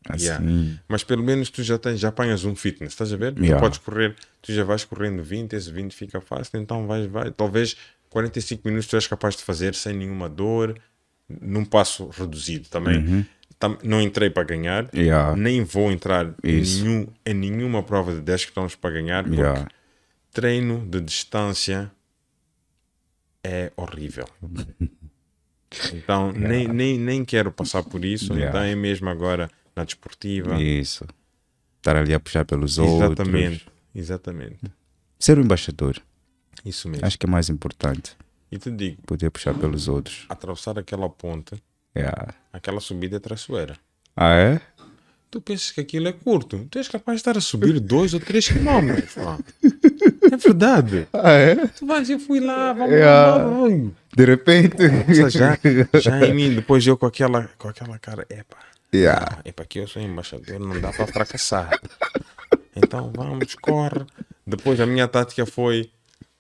Assim. 0.08 0.26
Yeah. 0.26 0.46
Mas 0.88 1.04
pelo 1.04 1.22
menos 1.24 1.50
tu 1.50 1.62
já, 1.62 1.78
tens, 1.78 2.00
já 2.00 2.08
apanhas 2.10 2.46
um 2.46 2.56
fitness, 2.56 2.94
estás 2.94 3.12
a 3.12 3.18
ver? 3.18 3.34
Tu 3.34 3.42
Yeah. 3.44 3.60
podes 3.60 3.80
correr, 3.80 4.16
tu 4.42 4.54
já 4.54 4.64
vais 4.64 4.84
correndo 4.86 5.22
20, 5.24 5.54
esse 5.54 5.72
20 5.72 5.94
fica 5.94 6.22
fácil, 6.22 6.60
então 6.60 6.88
vais, 6.88 7.06
vai. 7.08 7.32
Talvez 7.32 7.76
45 8.10 8.62
minutos 8.68 8.88
tu 8.88 8.96
és 8.96 9.06
capaz 9.08 9.36
de 9.36 9.44
fazer 9.44 9.76
sem 9.76 9.94
nenhuma 9.94 10.30
dor, 10.30 10.80
num 11.28 11.66
passo 11.66 12.08
reduzido 12.10 12.70
também. 12.70 13.26
Tam- 13.60 13.78
não 13.84 14.02
entrei 14.02 14.30
para 14.30 14.44
ganhar, 14.44 14.84
Uhum. 14.86 15.00
Yeah. 15.02 15.36
nem 15.36 15.64
vou 15.66 15.92
entrar 15.92 16.34
em, 16.44 16.62
nenhum, 16.62 17.08
em 17.26 17.34
nenhuma 17.34 17.84
prova 17.84 18.14
de 18.14 18.22
10 18.22 18.46
km 18.46 18.68
para 18.80 18.92
ganhar, 18.92 19.24
porque. 19.26 19.76
Treino 20.32 20.86
de 20.88 21.02
distância 21.02 21.92
é 23.44 23.72
horrível. 23.76 24.28
Então, 25.94 26.32
nem, 26.32 26.68
nem, 26.68 26.98
nem 26.98 27.24
quero 27.24 27.52
passar 27.52 27.84
por 27.84 28.04
isso. 28.04 28.34
Yeah. 28.34 28.50
Então, 28.50 28.62
é 28.64 28.74
mesmo 28.74 29.08
agora 29.08 29.52
na 29.76 29.84
desportiva. 29.84 30.60
Isso. 30.60 31.06
Estar 31.78 31.96
ali 31.96 32.12
a 32.12 32.20
puxar 32.20 32.44
pelos 32.44 32.80
Exatamente. 32.80 33.48
outros. 33.54 33.68
Exatamente. 33.94 34.60
Ser 35.20 35.38
um 35.38 35.44
embaixador. 35.44 36.02
Isso 36.66 36.90
mesmo. 36.90 37.06
Acho 37.06 37.20
que 37.20 37.28
é 37.28 37.30
mais 37.30 37.50
importante. 37.50 38.18
E 38.52 38.58
te 38.58 38.72
digo, 38.72 39.00
Poder 39.04 39.30
puxar 39.30 39.54
pelos 39.54 39.88
outros. 39.88 40.26
atravessar 40.28 40.80
aquela 40.80 41.08
ponte, 41.08 41.62
Yeah. 41.96 42.34
aquela 42.52 42.80
subida 42.80 43.18
é 43.18 43.20
traiçoeira. 43.20 43.78
Ah, 44.16 44.34
é? 44.34 44.62
Tu 45.32 45.40
pensas 45.42 45.70
que 45.72 45.82
aquilo 45.82 46.08
é 46.08 46.12
curto. 46.12 46.68
Tu 46.72 46.80
és 46.80 46.88
capaz 46.88 47.18
de 47.18 47.20
estar 47.22 47.38
a 47.38 47.42
subir 47.42 47.80
2 47.80 48.14
ou 48.16 48.20
3 48.20 48.48
quilómetros. 48.48 49.16
É 50.32 50.38
verdade. 50.38 51.08
Ah, 51.14 51.32
é? 51.34 51.56
Tu 51.68 51.86
vais, 51.86 52.10
eu 52.10 52.20
fui 52.20 52.40
lá, 52.40 52.74
vamos 52.74 52.92
Yeah. 52.94 53.36
lá, 53.36 53.44
vamos. 53.48 53.92
De 54.16 54.26
repente. 54.26 54.78
Seja, 55.14 55.30
já, 55.30 56.00
já 56.00 56.26
em 56.26 56.34
mim, 56.34 56.56
depois 56.56 56.86
eu 56.88 56.98
com 56.98 57.06
aquela, 57.06 57.48
com 57.60 57.68
aquela 57.68 58.00
cara, 58.00 58.26
epa, 58.30 58.58
Yeah. 58.94 59.40
epa, 59.46 59.62
aqui 59.64 59.78
eu 59.80 59.88
sou 59.88 60.02
embaixador, 60.02 60.60
não 60.60 60.80
dá 60.82 60.92
para 60.92 61.06
fracassar. 61.06 61.80
Então 62.76 63.12
vamos, 63.16 63.54
corre. 63.56 64.06
Depois 64.48 64.80
a 64.80 64.86
minha 64.88 65.08
tática 65.08 65.46
foi 65.46 65.92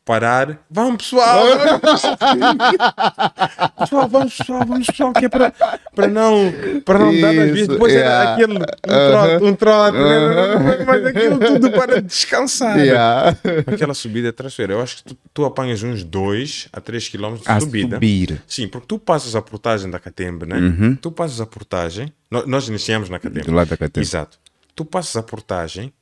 parar. 0.09 0.57
Vamos 0.71 1.03
pessoal! 1.03 1.45
pessoal, 3.77 4.09
vamos 4.09 4.35
pessoal, 4.35 4.65
vamos 4.65 4.87
pessoal, 4.87 5.13
que 5.13 5.25
é 5.25 5.29
para, 5.29 5.53
para 5.93 6.07
não, 6.07 6.51
para 6.83 6.97
não 6.97 7.21
dar 7.21 7.29
as. 7.29 7.55
Isso, 7.55 7.67
Depois 7.67 7.93
yeah. 7.93 8.21
era 8.23 8.33
aquele 8.33 8.57
um 8.57 8.59
trote, 8.89 9.43
um 9.43 9.55
trote, 9.55 9.97
né? 9.99 10.77
mas 10.87 11.05
aquilo 11.05 11.37
tudo 11.37 11.71
para 11.71 12.01
descansar. 12.01 12.79
Yeah. 12.79 13.37
Aquela 13.67 13.93
subida 13.93 14.29
é 14.29 14.31
traiçoeira. 14.31 14.73
Eu 14.73 14.81
acho 14.81 14.97
que 14.97 15.03
tu, 15.03 15.17
tu 15.31 15.45
apanhas 15.45 15.83
uns 15.83 16.03
2 16.03 16.69
a 16.73 16.81
3 16.81 17.07
km 17.07 17.35
de 17.35 17.43
A 17.45 17.59
subida. 17.59 17.97
subir. 17.97 18.41
Sim, 18.47 18.67
porque 18.67 18.87
tu 18.87 18.97
passas 18.97 19.35
a 19.35 19.43
portagem 19.43 19.91
da 19.91 19.99
Catembe, 19.99 20.47
né? 20.47 20.97
Tu 20.99 21.11
passas 21.11 21.39
a 21.39 21.45
portagem. 21.45 22.11
no- 22.31 22.47
Nós 22.47 22.67
iniciamos 22.67 23.09
na 23.09 23.19
Catembe. 23.19 23.45
Do 23.45 23.53
lado 23.53 23.69
da 23.69 23.77
Catembe. 23.77 24.03
Exato. 24.03 24.39
Tu 24.75 24.83
passas 24.83 25.15
a 25.17 25.21
portagem. 25.21 25.93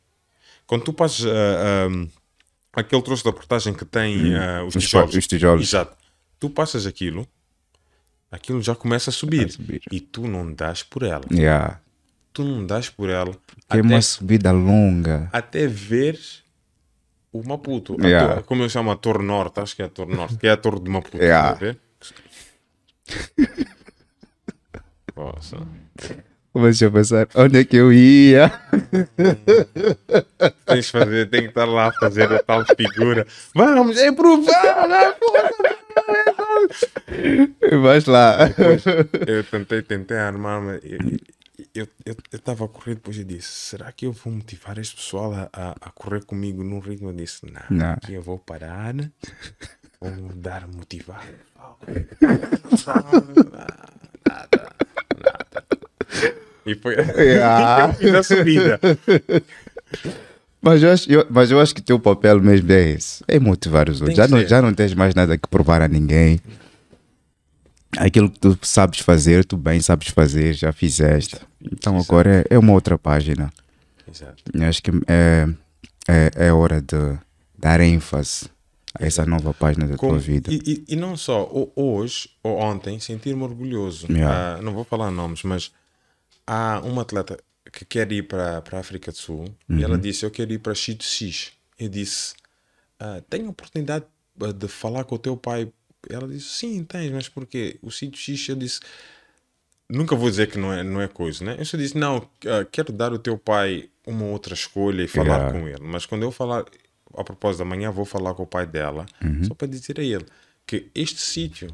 Quando 0.65 0.83
tu 0.83 0.93
passas 0.93 1.25
ah, 1.25 1.89
aquele 2.79 3.01
troço 3.01 3.23
da 3.23 3.31
portagem 3.33 3.73
que 3.73 3.83
tem 3.85 4.35
ah, 4.35 4.63
os, 4.63 4.75
Os 4.75 4.83
tijolos. 4.83 5.15
os 5.15 5.27
tijolos. 5.27 5.67
Exato. 5.67 5.95
Tu 6.39 6.49
passas 6.49 6.85
aquilo, 6.85 7.27
aquilo 8.31 8.61
já 8.61 8.75
começa 8.75 9.09
a 9.09 9.13
subir. 9.13 9.45
A 9.47 9.49
subir. 9.49 9.81
E 9.91 9.99
tu 9.99 10.27
não 10.27 10.53
das 10.53 10.83
por 10.83 11.03
ela. 11.03 11.23
Yeah. 11.31 11.79
Tu 12.31 12.43
não 12.43 12.65
das 12.65 12.89
por 12.89 13.09
ela. 13.09 13.35
É 13.69 13.81
uma 13.81 14.01
subida 14.01 14.51
longa. 14.51 15.29
até 15.33 15.65
ver 15.67 16.19
o 17.33 17.41
Maputo. 17.47 17.97
A 17.99 18.07
Yeah. 18.07 18.33
tor- 18.35 18.43
como 18.43 18.63
eu 18.63 18.69
chamo 18.69 18.91
a 18.91 18.95
Torre 18.95 19.23
Norte, 19.25 19.59
acho 19.59 19.75
que 19.75 19.81
é 19.81 19.85
a 19.85 19.89
Torre 19.89 20.13
Norte, 20.15 20.37
que 20.37 20.47
é 20.47 20.51
a 20.51 20.57
Torre 20.57 20.79
de 20.79 20.89
Maputo. 20.89 21.17
Yeah. 21.17 21.75
Nossa. 25.15 25.57
Comecei 26.57 26.87
a 26.87 26.91
pensar, 26.91 27.27
onde 27.35 27.59
é 27.59 27.63
que 27.63 27.77
eu 27.77 27.93
ia? 27.93 28.49
Tens 30.65 30.85
de 30.85 30.91
fazer, 30.91 31.29
tem 31.29 31.43
que 31.43 31.49
estar 31.49 31.65
lá 31.65 31.89
a 31.89 31.93
fazer 31.93 32.33
a 32.33 32.41
tal 32.41 32.65
figura. 32.65 33.27
Vamos, 33.53 33.95
é 33.95 34.11
provar! 34.11 35.15
Vais 37.83 38.05
lá. 38.05 38.37
Eu 39.27 39.43
tentei, 39.43 39.83
tentei 39.83 40.17
armar-me. 40.17 40.79
Eu 41.75 41.87
estava 42.33 42.65
a 42.65 42.67
correr 42.67 42.95
depois 42.95 43.17
e 43.17 43.23
disse: 43.23 43.49
será 43.49 43.91
que 43.91 44.07
eu 44.07 44.11
vou 44.11 44.33
motivar 44.33 44.79
este 44.79 44.95
pessoal 44.95 45.31
a, 45.31 45.47
a, 45.53 45.75
a 45.79 45.91
correr 45.91 46.25
comigo 46.25 46.63
num 46.63 46.79
ritmo? 46.79 47.09
Eu 47.09 47.13
disse: 47.13 47.45
não, 47.45 47.61
Não. 47.69 47.91
aqui 47.91 48.15
eu 48.15 48.23
vou 48.23 48.39
parar, 48.39 48.95
vou 50.01 50.11
dar 50.33 50.67
motivar. 50.67 51.23
Nada. 54.27 54.86
E 56.67 56.75
foi 56.75 56.95
Yeah. 56.95 57.87
eu 57.89 57.93
fiz 57.95 58.13
a 58.13 58.23
subida. 58.23 58.79
Mas 60.61 60.83
eu, 60.83 60.91
acho, 60.91 61.11
eu- 61.11 61.27
mas 61.29 61.49
eu 61.51 61.59
acho 61.59 61.73
que 61.73 61.81
o 61.81 61.83
teu 61.83 61.99
papel 61.99 62.41
mesmo 62.41 62.71
é 62.71 62.89
esse. 62.91 63.23
É 63.27 63.39
motivar 63.39 63.89
os 63.89 64.01
outros. 64.01 64.17
Já 64.17 64.27
não, 64.27 64.45
já 64.45 64.61
não 64.61 64.73
tens 64.73 64.93
mais 64.93 65.15
nada 65.15 65.37
que 65.37 65.47
provar 65.47 65.81
a 65.81 65.87
ninguém. 65.87 66.39
Aquilo 67.97 68.29
que 68.29 68.39
tu 68.39 68.57
sabes 68.63 68.99
fazer, 68.99 69.45
tu 69.45 69.55
bem 69.55 69.79
sabes 69.79 70.09
fazer, 70.09 70.53
já 70.53 70.71
fizeste. 70.73 71.37
Então 71.71 71.97
agora 71.97 72.41
é, 72.49 72.55
é 72.55 72.59
uma 72.59 72.73
outra 72.73 72.97
página. 72.97 73.51
Exato. 74.11 74.43
Eu 74.53 74.63
acho 74.67 74.83
que 74.83 74.91
é, 75.07 75.47
é, 76.07 76.31
é 76.47 76.53
hora 76.53 76.81
de 76.81 77.17
dar 77.57 77.79
ênfase 77.79 78.45
a 78.99 79.05
essa 79.05 79.25
nova 79.25 79.53
página 79.53 79.87
da 79.87 79.95
Como- 79.95 80.13
tua 80.13 80.19
vida. 80.19 80.51
E, 80.51 80.61
e- 80.65 80.83
e 80.89 80.95
não 80.95 81.15
só, 81.15 81.49
hoje 81.75 82.29
ou 82.43 82.57
ontem, 82.59 82.99
sentir-me 82.99 83.43
orgulhoso. 83.43 84.05
Yeah. 84.11 84.57
Ah, 84.57 84.61
não 84.61 84.73
vou 84.73 84.83
falar 84.83 85.09
nomes, 85.11 85.43
mas 85.43 85.71
há 86.47 86.79
uma 86.83 87.01
atleta 87.03 87.37
que 87.71 87.83
quer 87.85 88.09
ir 88.11 88.23
para 88.27 88.63
a 88.71 88.79
África 88.79 89.11
do 89.11 89.17
Sul 89.17 89.45
e 89.69 89.73
Uhum. 89.73 89.83
ela 89.83 89.97
disse: 89.97 90.25
Eu 90.25 90.31
quero 90.31 90.51
ir 90.53 90.59
para 90.59 90.73
Chito 90.73 91.03
X. 91.03 91.51
Eu 91.77 91.89
disse: 91.89 92.33
ah, 92.99 93.21
Tenho 93.29 93.49
oportunidade 93.49 94.05
ah, 94.41 94.51
de 94.53 94.67
falar 94.67 95.03
com 95.03 95.15
o 95.15 95.19
teu 95.19 95.35
pai? 95.37 95.71
Ela 96.09 96.27
disse: 96.27 96.47
Sim, 96.49 96.83
tens, 96.85 97.11
mas 97.11 97.27
porquê? 97.29 97.77
O 97.81 97.91
sítio 97.91 98.19
X, 98.19 98.47
eu 98.49 98.55
disse. 98.55 98.79
Nunca 99.89 100.15
vou 100.17 100.29
dizer 100.29 100.49
que 100.51 100.57
não 100.57 100.73
é, 100.73 100.83
não 100.83 101.01
é 101.01 101.07
coisa, 101.07 101.45
né? 101.45 101.55
Eu 101.57 101.63
só 101.65 101.77
disse, 101.77 101.97
não, 101.97 102.17
ah, 102.45 102.65
quero 102.69 102.91
dar 102.91 103.11
ao 103.13 103.19
teu 103.19 103.37
pai 103.37 103.89
uma 104.05 104.25
outra 104.25 104.53
escolha 104.53 105.01
e 105.03 105.07
falar 105.07 105.37
Yeah. 105.37 105.51
com 105.59 105.65
ele. 105.67 105.79
Mas 105.81 106.05
quando 106.05 106.23
eu 106.23 106.31
falar, 106.31 106.65
a 107.15 107.23
propósito, 107.23 107.61
amanhã 107.61 107.89
vou 107.89 108.03
falar 108.03 108.33
com 108.33 108.43
o 108.43 108.47
pai 108.47 108.65
dela, 108.67 109.05
Uhum. 109.23 109.45
só 109.45 109.53
para 109.53 109.65
dizer 109.67 109.97
a 109.99 110.03
ele 110.03 110.25
que 110.65 110.89
este 110.93 111.21
sítio 111.21 111.73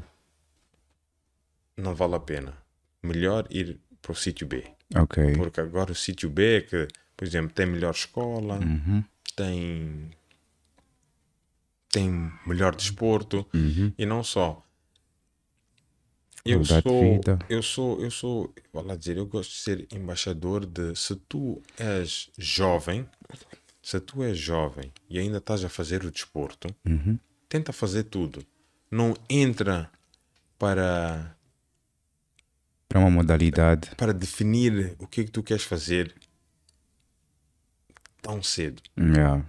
não 1.76 1.92
vale 1.94 2.14
a 2.14 2.20
pena. 2.20 2.56
Melhor 3.02 3.46
ir 3.50 3.78
para 4.04 4.12
o 4.12 4.14
sítio 4.14 4.46
B. 4.46 4.62
Ok. 4.94 5.32
Porque 5.34 5.60
agora 5.60 5.90
o 5.90 5.94
sítio 5.94 6.28
B 6.28 6.58
é 6.58 6.60
que, 6.60 6.88
por 7.16 7.26
exemplo, 7.26 7.54
tem 7.54 7.64
melhor 7.64 7.92
escola, 7.94 8.58
Uhum. 8.58 9.02
tem, 9.34 10.10
tem 11.90 12.30
melhor 12.46 12.74
desporto 12.76 13.46
Uhum. 13.54 13.92
e 13.96 14.04
não 14.04 14.22
só. 14.22 14.62
Eu 16.44 16.62
sou, 16.82 17.20
eu 17.48 17.62
sou, 17.62 18.00
eu 18.02 18.10
sou, 18.10 18.54
vou 18.70 18.84
lá 18.84 18.94
dizer, 18.96 19.16
eu 19.16 19.24
gosto 19.26 19.50
de 19.50 19.56
ser 19.56 19.86
embaixador 19.90 20.66
de 20.66 20.94
se 20.94 21.16
tu 21.16 21.62
és 21.78 22.30
jovem, 22.36 23.08
se 23.82 23.98
tu 24.00 24.22
és 24.22 24.36
jovem 24.36 24.92
e 25.08 25.18
ainda 25.18 25.38
estás 25.38 25.64
a 25.64 25.70
fazer 25.70 26.04
o 26.04 26.10
desporto, 26.10 26.68
Uhum. 26.86 27.18
tenta 27.48 27.72
fazer 27.72 28.04
tudo. 28.04 28.44
Não 28.90 29.14
entra 29.30 29.90
para 30.58 31.34
Para 32.94 33.00
uma 33.00 33.10
modalidade. 33.10 33.90
para 33.96 34.14
definir 34.14 34.94
o 35.00 35.06
que 35.08 35.22
é 35.22 35.24
que 35.24 35.30
tu 35.32 35.42
queres 35.42 35.64
fazer 35.64 36.14
tão 38.22 38.40
cedo. 38.40 38.80
Yeah. 38.96 39.44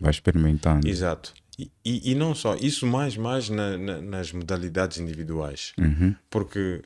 Vai 0.00 0.10
experimentando. 0.10 0.88
Exato. 0.88 1.32
E, 1.56 1.70
e, 1.84 2.10
e 2.10 2.14
não 2.16 2.34
só, 2.34 2.56
isso 2.56 2.84
mais, 2.84 3.16
mais 3.16 3.48
na- 3.48 3.78
na- 3.78 4.00
nas 4.02 4.32
modalidades 4.32 4.98
individuais. 4.98 5.72
Uhum. 5.78 6.16
Porque 6.28 6.82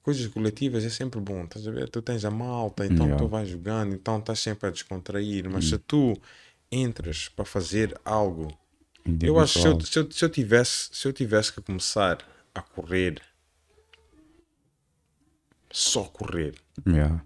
coisas 0.00 0.24
coletivas 0.28 0.84
é 0.84 0.88
sempre 0.88 1.18
bom, 1.20 1.42
estás 1.42 1.66
a 1.66 1.72
ver? 1.72 1.88
Tu 1.88 2.00
tens 2.00 2.24
a 2.24 2.30
malta, 2.30 2.86
então 2.86 3.06
Yeah. 3.06 3.16
tu 3.20 3.28
vais 3.28 3.48
jogando, 3.48 3.92
então 3.94 4.20
estás 4.20 4.38
sempre 4.38 4.68
a 4.68 4.70
descontrair, 4.70 5.50
mas 5.50 5.64
se 5.70 5.76
tu 5.76 6.16
entras 6.70 7.28
para 7.28 7.44
fazer 7.44 7.98
algo, 8.04 8.56
eu 9.20 9.40
acho 9.40 9.54
que 9.54 9.60
se 9.62 9.66
eu, 9.66 9.80
se, 9.80 9.98
eu, 9.98 10.10
se 10.12 10.24
eu 10.24 10.28
tivesse, 10.28 10.88
se 10.92 11.08
eu 11.08 11.12
tivesse 11.12 11.52
que 11.52 11.60
começar 11.60 12.18
a 12.54 12.62
correr 12.62 13.20
só 15.72 16.04
correr, 16.04 16.54
Yeah. 16.86 17.22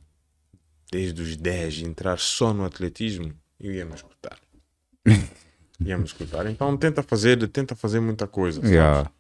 desde 0.91 1.21
os 1.23 1.37
10, 1.37 1.83
entrar 1.83 2.19
só 2.19 2.53
no 2.53 2.65
atletismo, 2.65 3.33
eu 3.61 3.73
ia 3.73 3.85
me 3.85 3.95
escutar. 3.95 4.39
ia 5.81 5.99
me 5.99 6.05
escutar. 6.05 6.47
Então 6.47 6.77
tenta 6.77 7.03
fazer, 7.03 7.47
tenta 7.49 7.75
fazer 7.75 8.01
muita 8.01 8.27
coisa. 8.27 8.61
Yeah. 8.67 9.11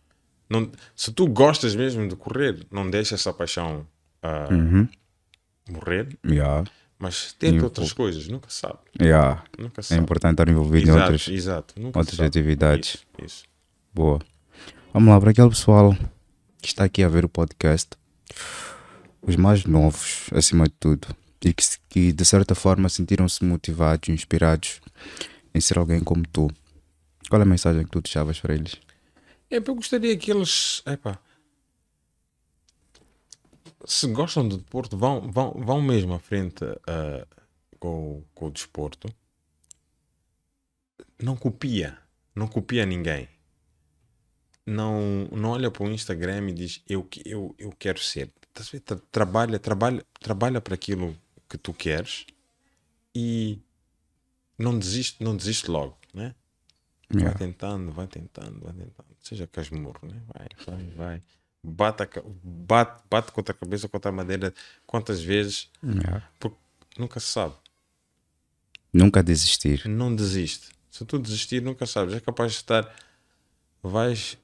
Não, 0.49 0.71
se 0.95 1.11
tu 1.13 1.27
gostas 1.27 1.75
mesmo 1.75 2.07
de 2.09 2.17
correr, 2.17 2.67
não 2.71 2.89
deixa 2.91 3.15
essa 3.15 3.33
paixão 3.33 3.87
ah, 4.23 4.49
Uhum. 4.51 4.89
morrer, 5.71 6.17
Yeah. 6.25 6.65
mas 6.99 7.33
tenta 7.33 7.65
outras 7.65 7.93
coisas, 7.93 8.29
nunca 8.29 8.49
sabe. 8.51 8.79
Yeah. 9.01 9.43
Nunca 9.59 9.81
É 9.81 9.85
sabe. 9.85 10.01
importante 10.03 10.33
estar 10.35 10.49
envolvido 10.49 10.87
em 10.87 10.91
exato, 10.91 11.01
outras, 11.13 11.29
exato. 11.29 11.75
Nunca 11.81 11.99
outras 11.99 12.17
sabe. 12.17 12.29
atividades. 12.29 12.89
Isso, 12.95 13.07
isso. 13.25 13.45
Boa. 13.93 14.19
Vamos 14.93 15.09
lá, 15.13 15.21
para 15.21 15.31
aquele 15.31 15.49
pessoal 15.49 15.95
que 16.63 16.69
está 16.69 16.85
aqui 16.85 17.03
a 17.03 17.09
ver 17.09 17.25
o 17.25 17.29
podcast, 17.29 17.91
os 19.27 19.37
mais 19.37 19.65
novos, 19.65 20.29
acima 20.33 20.65
de 20.65 20.75
tudo, 20.79 21.09
e 21.45 21.53
que, 21.53 21.65
que 21.89 22.13
de 22.13 22.25
certa 22.25 22.55
forma 22.55 22.89
sentiram-se 22.89 23.45
motivados, 23.45 24.09
inspirados 24.09 24.81
em 25.55 25.61
ser 25.61 25.79
alguém 25.79 26.01
como 26.01 26.23
tu. 26.27 26.51
Qual 27.29 27.41
é 27.41 27.45
a 27.45 27.47
mensagem 27.47 27.85
que 27.85 27.91
tu 27.91 28.01
deixavas 28.01 28.41
para 28.41 28.55
eles? 28.55 28.77
É, 29.51 29.57
eu 29.57 29.75
gostaria 29.75 30.17
que 30.17 30.31
eles. 30.31 30.83
Epá, 30.87 31.19
se 33.85 34.07
gostam 34.09 34.49
do 34.49 34.59
desporto, 34.59 34.97
vão, 34.97 35.31
vão, 35.31 35.53
vão 35.53 35.83
mesmo 35.83 36.15
à 36.15 36.19
frente 36.19 36.65
ah, 36.87 37.27
com, 37.79 38.25
com 38.35 38.47
o 38.47 38.51
desporto. 38.51 39.09
Não 41.23 41.37
copia. 41.37 41.99
Não 42.35 42.49
copia 42.49 42.85
ninguém. 42.85 43.29
Não, 44.67 45.29
não 45.31 45.51
olha 45.51 45.71
para 45.71 45.85
o 45.85 45.91
Instagram 45.91 46.49
e 46.49 46.53
diz 46.55 46.83
eu, 46.89 47.07
eu, 47.25 47.55
eu 47.59 47.71
quero 47.79 48.01
ser. 48.01 48.33
Estás 48.55 48.68
a 48.68 48.70
ver? 48.72 48.81
Tra- 48.81 49.01
Trabalha, 49.10 49.59
trabalha, 49.59 50.05
trabalha 50.20 50.60
para 50.60 50.74
aquilo 50.74 51.16
que 51.48 51.59
tu 51.59 51.72
queres 51.74 52.24
e 53.14 53.59
não 54.59 54.78
desiste, 54.78 55.22
não 55.22 55.36
desiste 55.36 55.68
logo, 55.70 55.98
né? 56.12 56.35
Vai 57.10 57.22
Yeah. 57.22 57.39
tentando, 57.39 57.93
vai 57.93 58.06
tentando, 58.06 58.60
vai 58.60 58.72
tentando. 58.72 59.06
Seja 59.20 59.47
casmurro, 59.47 59.98
né? 60.02 60.20
Vai, 60.32 60.48
vai, 60.66 60.86
vai. 60.97 61.22
Bate, 61.62 62.09
bate, 62.43 63.02
bate 63.10 63.32
contra 63.32 63.55
a 63.55 63.59
cabeça, 63.59 63.89
contra 63.89 64.10
a 64.10 64.12
madeira, 64.12 64.55
quantas 64.86 65.20
vezes, 65.22 65.68
Yeah. 65.82 66.28
porque 66.39 66.56
nunca 66.98 67.18
se 67.20 67.26
sabe. 67.26 67.55
Nunca 68.93 69.22
desistir. 69.22 69.86
Não 69.89 70.14
desiste. 70.14 70.70
Se 70.90 71.05
tu 71.05 71.18
desistir, 71.18 71.60
nunca 71.60 71.86
sabes. 71.86 72.14
É 72.14 72.20
capaz 72.20 72.52
de 72.52 72.59
estar. 72.59 72.94
Vais. 73.82 74.39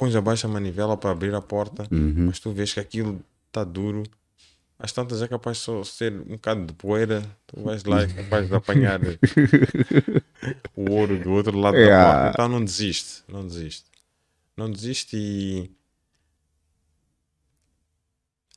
Pões 0.00 0.16
abaixo 0.16 0.46
a 0.46 0.50
manivela 0.50 0.96
para 0.96 1.10
abrir 1.10 1.34
a 1.34 1.42
porta, 1.42 1.86
Uhum. 1.92 2.28
mas 2.28 2.38
tu 2.40 2.50
vês 2.52 2.72
que 2.72 2.80
aquilo 2.80 3.22
está 3.48 3.62
duro. 3.64 4.02
Às 4.78 4.92
tantas 4.92 5.20
é 5.20 5.28
capaz 5.28 5.58
de 5.58 5.62
só 5.64 5.84
ser 5.84 6.10
um 6.22 6.36
bocado 6.36 6.64
de 6.64 6.72
poeira. 6.72 7.22
Tu 7.46 7.60
vais 7.62 7.84
lá 7.84 8.00
e 8.00 8.04
é 8.04 8.08
capaz 8.14 8.48
de 8.48 8.54
apanhar 8.54 8.98
o 10.74 10.90
ouro 10.90 11.18
do 11.22 11.30
outro 11.32 11.58
lado 11.58 11.74
da 11.74 11.80
Yeah. 11.84 12.12
porta. 12.14 12.30
Então 12.32 12.48
não 12.48 12.64
desiste. 12.64 13.22
Não 13.28 13.46
desiste. 13.46 13.84
Não 14.56 14.70
desiste 14.70 15.16
e. 15.18 15.70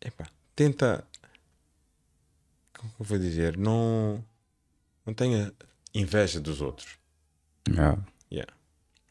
Epá, 0.02 0.26
tenta. 0.56 1.06
Como 2.78 2.90
que 2.94 3.02
eu 3.02 3.06
vou 3.06 3.18
dizer? 3.20 3.58
Não. 3.58 4.24
Não 5.06 5.14
tenha 5.14 5.52
inveja 5.94 6.40
dos 6.40 6.62
outros. 6.62 6.98
Yeah. 7.68 7.98
Yeah. 8.32 8.54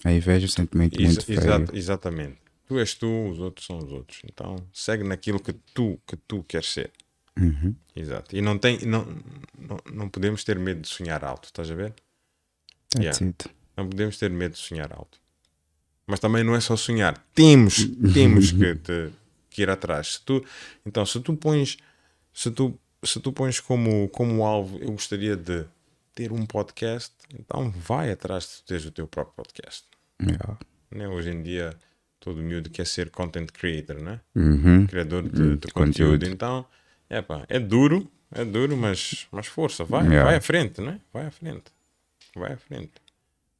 A 0.04 0.12
inveja 0.12 0.44
é 0.44 0.48
um 0.48 0.50
sentimento 0.50 1.00
Ex- 1.00 1.06
muito 1.08 1.26
feio. 1.26 1.38
exato- 1.40 1.76
exatamente. 1.76 2.36
Tu 2.66 2.78
és 2.78 2.94
tu, 2.94 3.28
os 3.30 3.38
outros 3.38 3.66
são 3.66 3.78
os 3.78 3.92
outros. 3.92 4.20
Então 4.24 4.56
segue 4.72 5.04
naquilo 5.04 5.38
que 5.40 5.52
tu, 5.74 6.00
que 6.06 6.16
tu 6.16 6.42
queres 6.44 6.72
ser. 6.72 6.90
Uhum. 7.38 7.74
Exato. 7.94 8.34
E 8.36 8.40
não, 8.42 8.58
tem, 8.58 8.78
não, 8.84 9.06
não, 9.58 9.76
não 9.92 10.08
podemos 10.08 10.44
ter 10.44 10.58
medo 10.58 10.80
de 10.82 10.88
sonhar 10.88 11.24
alto, 11.24 11.44
estás 11.46 11.70
a 11.70 11.74
ver? 11.74 11.94
That's 12.90 13.20
Yeah. 13.20 13.26
it. 13.26 13.44
Não 13.76 13.88
podemos 13.88 14.18
ter 14.18 14.30
medo 14.30 14.52
de 14.52 14.58
sonhar 14.58 14.92
alto. 14.92 15.18
Mas 16.06 16.20
também 16.20 16.44
não 16.44 16.54
é 16.54 16.60
só 16.60 16.76
sonhar. 16.76 17.16
Temos, 17.34 17.86
temos 18.12 18.52
que, 18.52 18.74
te- 18.76 19.10
que 19.48 19.62
ir 19.62 19.70
atrás. 19.70 20.14
Se 20.14 20.22
tu, 20.22 20.44
então, 20.84 21.06
se 21.06 21.20
tu 21.20 21.34
pões, 21.34 21.78
se 22.34 22.50
tu, 22.50 22.78
se 23.04 23.18
tu 23.20 23.32
pões 23.32 23.60
como, 23.60 24.08
como 24.10 24.44
alvo, 24.44 24.78
eu 24.78 24.92
gostaria 24.92 25.36
de 25.36 25.64
ter 26.14 26.32
um 26.32 26.44
podcast, 26.46 27.14
então 27.38 27.70
vai 27.70 28.10
atrás 28.10 28.58
de 28.58 28.64
teres 28.64 28.84
o 28.84 28.90
teu 28.90 29.06
próprio 29.06 29.34
podcast. 29.34 29.86
Yeah. 30.20 30.58
Né? 30.90 31.08
Hoje 31.08 31.30
em 31.30 31.42
dia, 31.42 31.74
todo 32.20 32.42
miúdo 32.42 32.70
quer 32.70 32.86
ser 32.86 33.10
content 33.10 33.50
creator, 33.50 34.00
né? 34.00 34.20
Uhum. 34.34 34.86
Criador 34.86 35.22
de, 35.28 35.42
Hum, 35.42 35.56
de 35.56 35.68
conteúdo. 35.68 35.72
conteúdo. 35.72 36.26
Então, 36.26 36.66
epá, 37.08 37.44
é 37.48 37.58
duro, 37.58 38.10
é 38.30 38.44
duro, 38.44 38.76
mas, 38.76 39.26
mas 39.32 39.46
força, 39.46 39.84
vai, 39.84 40.02
Yeah. 40.04 40.24
vai 40.24 40.36
à 40.36 40.40
frente, 40.40 40.80
né? 40.80 41.00
Vai 41.12 41.26
à 41.26 41.30
frente. 41.30 41.64
Vai 42.36 42.52
à 42.52 42.56
frente. 42.56 42.92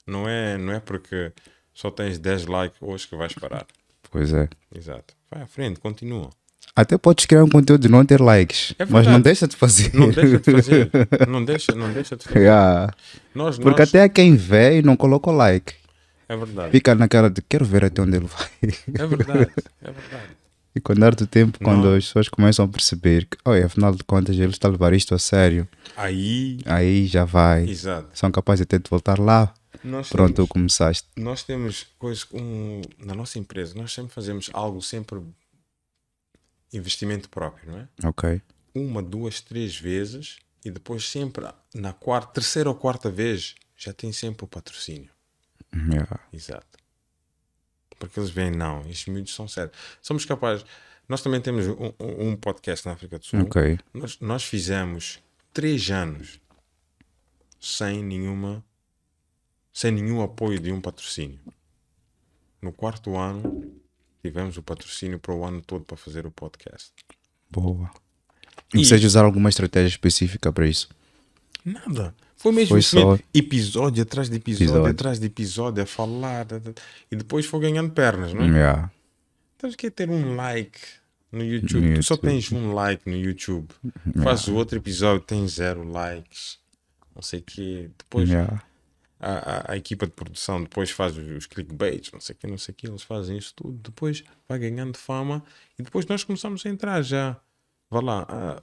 Não 0.06 0.28
é, 0.28 0.56
não 0.58 0.72
é 0.72 0.80
porque 0.80 1.32
só 1.72 1.90
tens 1.90 2.18
10 2.18 2.46
likes 2.46 2.76
hoje 2.82 3.06
que 3.08 3.16
vais 3.16 3.32
parar. 3.34 3.66
Pois 4.10 4.32
é. 4.32 4.48
Exato. 4.74 5.14
Vai 5.30 5.42
à 5.42 5.46
frente, 5.46 5.80
continua. 5.80 6.28
Até 6.74 6.96
podes 6.96 7.26
criar 7.26 7.44
um 7.44 7.48
conteúdo 7.48 7.86
e 7.86 7.90
não 7.90 8.04
ter 8.04 8.20
likes, 8.20 8.74
É 8.78 8.86
mas 8.86 9.06
não 9.06 9.20
deixa 9.20 9.46
de 9.46 9.54
fazer. 9.56 9.92
Não 9.94 10.10
deixa 10.10 10.38
de 10.38 10.52
fazer. 10.52 10.90
não 11.28 11.44
deixa, 11.44 11.72
não 11.74 11.92
deixa 11.92 12.16
de 12.16 12.24
fazer. 12.24 12.38
Yeah. 12.40 12.94
Nós, 13.34 13.58
Porque 13.58 13.80
nós, 13.82 13.88
até 13.90 14.02
há 14.04 14.08
quem 14.08 14.36
vê 14.36 14.78
e 14.78 14.82
não 14.82 14.96
coloca 14.96 15.30
o 15.30 15.34
like. 15.34 15.74
É 16.28 16.34
verdade. 16.36 16.70
Fica 16.70 16.94
naquela 16.94 17.28
de 17.28 17.42
quero 17.42 17.64
ver 17.66 17.84
até 17.84 18.00
onde 18.00 18.16
ele 18.16 18.26
vai. 18.26 18.48
É 18.94 19.06
verdade. 19.06 19.50
É 19.82 19.90
verdade. 19.90 20.26
E 20.74 20.80
com 20.80 20.94
o 20.94 20.96
dar 20.96 21.14
do 21.14 21.26
tempo, 21.26 21.58
quando 21.62 21.84
Não. 21.84 21.96
as 21.98 22.06
pessoas 22.06 22.30
começam 22.30 22.64
a 22.64 22.68
perceber 22.68 23.26
que, 23.26 23.36
olha, 23.44 23.66
afinal 23.66 23.94
de 23.94 24.02
contas, 24.04 24.34
ele 24.38 24.46
está 24.52 24.68
a 24.68 24.70
levar 24.70 24.94
isto 24.94 25.14
a 25.14 25.18
sério, 25.18 25.68
Aí, 25.94 26.60
aí 26.64 27.06
já 27.06 27.26
vai. 27.26 27.68
exato. 27.68 28.08
São 28.14 28.30
capazes 28.30 28.62
até 28.62 28.78
de 28.78 28.88
voltar 28.88 29.18
lá. 29.18 29.52
Nós 29.84 30.08
Pronto, 30.08 30.32
temos- 30.36 30.48
começaste. 30.48 31.06
nós 31.14 31.42
temos 31.42 31.88
coisas 31.98 32.26
um, 32.32 32.80
na 33.04 33.14
nossa 33.14 33.38
empresa, 33.38 33.74
nós 33.76 33.92
sempre 33.92 34.14
fazemos 34.14 34.48
algo 34.54 34.80
sempre 34.80 35.20
investimento 36.72 37.28
próprio, 37.28 37.70
não 37.70 37.78
é? 37.78 37.88
Ok. 38.04 38.40
Uma, 38.74 39.02
duas, 39.02 39.40
três 39.40 39.76
vezes 39.76 40.38
e 40.64 40.70
depois 40.70 41.08
sempre 41.08 41.46
na 41.74 41.92
quarta, 41.92 42.32
terceira 42.32 42.68
ou 42.68 42.74
quarta 42.74 43.10
vez 43.10 43.54
já 43.76 43.92
tem 43.92 44.12
sempre 44.12 44.44
o 44.44 44.48
patrocínio. 44.48 45.10
Yeah. 45.74 46.20
Exato. 46.32 46.78
Porque 47.98 48.18
eles 48.18 48.30
veem, 48.30 48.50
não, 48.50 48.80
estes 48.88 49.06
miúdos 49.06 49.34
são 49.34 49.46
sérios. 49.48 49.76
Somos 50.00 50.24
capazes. 50.24 50.64
Nós 51.08 51.22
também 51.22 51.40
temos 51.40 51.66
um, 51.66 51.92
um- 52.00 52.36
podcast 52.36 52.86
na 52.86 52.92
África 52.92 53.18
do 53.18 53.24
Sul. 53.24 53.40
Ok. 53.40 53.78
Nós, 53.92 54.18
nós 54.20 54.44
fizemos 54.44 55.20
três 55.52 55.90
anos 55.90 56.40
sem 57.60 58.02
nenhuma 58.02 58.64
sem 59.72 59.90
nenhum 59.90 60.20
apoio 60.22 60.58
de 60.60 60.70
um 60.70 60.80
patrocínio. 60.80 61.40
No 62.60 62.72
quarto 62.72 63.16
ano 63.16 63.72
tivemos 64.22 64.56
o 64.56 64.62
patrocínio 64.62 65.18
para 65.18 65.34
o 65.34 65.44
ano 65.44 65.60
todo 65.60 65.84
para 65.84 65.96
fazer 65.96 66.26
o 66.26 66.30
podcast. 66.30 66.92
Boa. 67.50 67.90
E- 68.74 68.84
vocês 68.84 69.02
usaram 69.04 69.26
alguma 69.26 69.48
estratégia 69.48 69.88
específica 69.88 70.52
para 70.52 70.66
isso? 70.66 70.88
Nada. 71.64 72.14
Foi 72.36 72.50
mesmo 72.52 72.70
Foi 72.70 72.82
só- 72.82 73.18
episódio 73.32 74.02
atrás 74.02 74.28
de 74.28 74.36
episódio, 74.36 74.64
Episódio. 74.66 74.90
atrás 74.90 75.20
de 75.20 75.26
episódio, 75.26 75.82
a 75.82 75.86
falar. 75.86 76.46
E 77.10 77.14
depois 77.16 77.46
foi 77.46 77.60
ganhando 77.60 77.90
pernas, 77.92 78.32
não 78.34 78.42
é? 78.42 78.48
Yeah. 78.48 78.90
Tens 79.58 79.76
que 79.76 79.90
ter 79.90 80.10
um 80.10 80.34
like 80.34 80.78
no 81.30 81.44
YouTube. 81.44 81.86
No 81.88 81.94
Tu 81.94 82.02
só 82.02 82.14
YouTube. 82.14 82.30
tens 82.30 82.50
um 82.52 82.72
like 82.72 83.08
no 83.08 83.16
YouTube. 83.16 83.68
Faz 84.24 84.48
o 84.48 84.54
outro 84.54 84.76
episódio, 84.78 85.24
tem 85.24 85.46
zero 85.46 85.88
likes. 85.88 86.58
Não 87.14 87.22
sei 87.22 87.40
o 87.40 87.42
quê. 87.42 87.90
Depois 87.96 88.28
Yeah. 88.28 88.60
A, 89.22 89.70
a, 89.70 89.72
a 89.72 89.76
equipa 89.76 90.04
de 90.06 90.12
produção 90.12 90.62
depois 90.62 90.90
faz 90.90 91.16
os, 91.16 91.46
clickbaits, 91.46 92.10
não 92.12 92.20
sei 92.20 92.34
o 92.34 92.38
que, 92.38 92.46
não 92.48 92.58
sei 92.58 92.72
o 92.72 92.74
que, 92.74 92.86
eles 92.88 93.02
fazem 93.02 93.38
isso 93.38 93.54
tudo, 93.54 93.78
depois 93.78 94.24
vai 94.48 94.58
ganhando 94.58 94.98
fama 94.98 95.42
e 95.78 95.82
depois 95.82 96.04
nós 96.06 96.24
começamos 96.24 96.66
a 96.66 96.68
entrar 96.68 97.00
já. 97.02 97.36
Vá 97.88 98.00
lá, 98.00 98.26
a, 98.28 98.62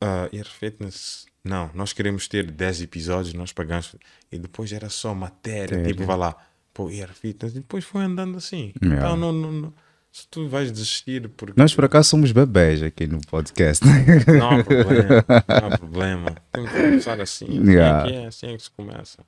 a 0.00 0.22
Air 0.32 0.46
Fitness, 0.46 1.26
não, 1.42 1.70
nós 1.74 1.92
queremos 1.92 2.28
ter 2.28 2.50
10 2.50 2.82
episódios, 2.82 3.34
nós 3.34 3.52
pagamos 3.52 3.96
e 4.30 4.38
depois 4.38 4.72
era 4.72 4.88
só 4.88 5.14
matéria, 5.14 5.82
tipo, 5.84 6.04
vá 6.04 6.14
lá, 6.14 6.36
pô, 6.72 6.88
Air 6.88 7.12
Fitness, 7.12 7.52
e 7.52 7.60
depois 7.60 7.84
foi 7.84 8.02
andando 8.04 8.36
assim. 8.36 8.72
Yeah. 8.82 8.96
Então, 9.06 9.16
não, 9.16 9.32
não, 9.32 9.52
não- 9.52 9.74
se 10.12 10.26
tu 10.28 10.48
vais 10.48 10.72
desistir 10.72 11.28
porque 11.28 11.60
Nós 11.60 11.74
por 11.74 11.84
acaso 11.84 12.08
somos 12.08 12.32
bebés 12.32 12.82
aqui 12.82 13.06
no 13.06 13.20
podcast. 13.26 13.84
não 13.84 14.50
há 14.60 14.64
problema, 14.64 15.24
não 15.60 15.66
há 15.68 15.78
problema, 15.78 16.36
temos 16.52 16.70
que 16.70 16.76
começar 16.80 17.20
assim, 17.20 17.44
assim 17.44 17.70
Yeah. 17.70 18.08
é 18.08 18.10
que 18.10 18.16
é, 18.16 18.26
assim 18.26 18.46
é 18.46 18.56
que 18.56 18.62
se 18.62 18.70
começa. 18.70 19.22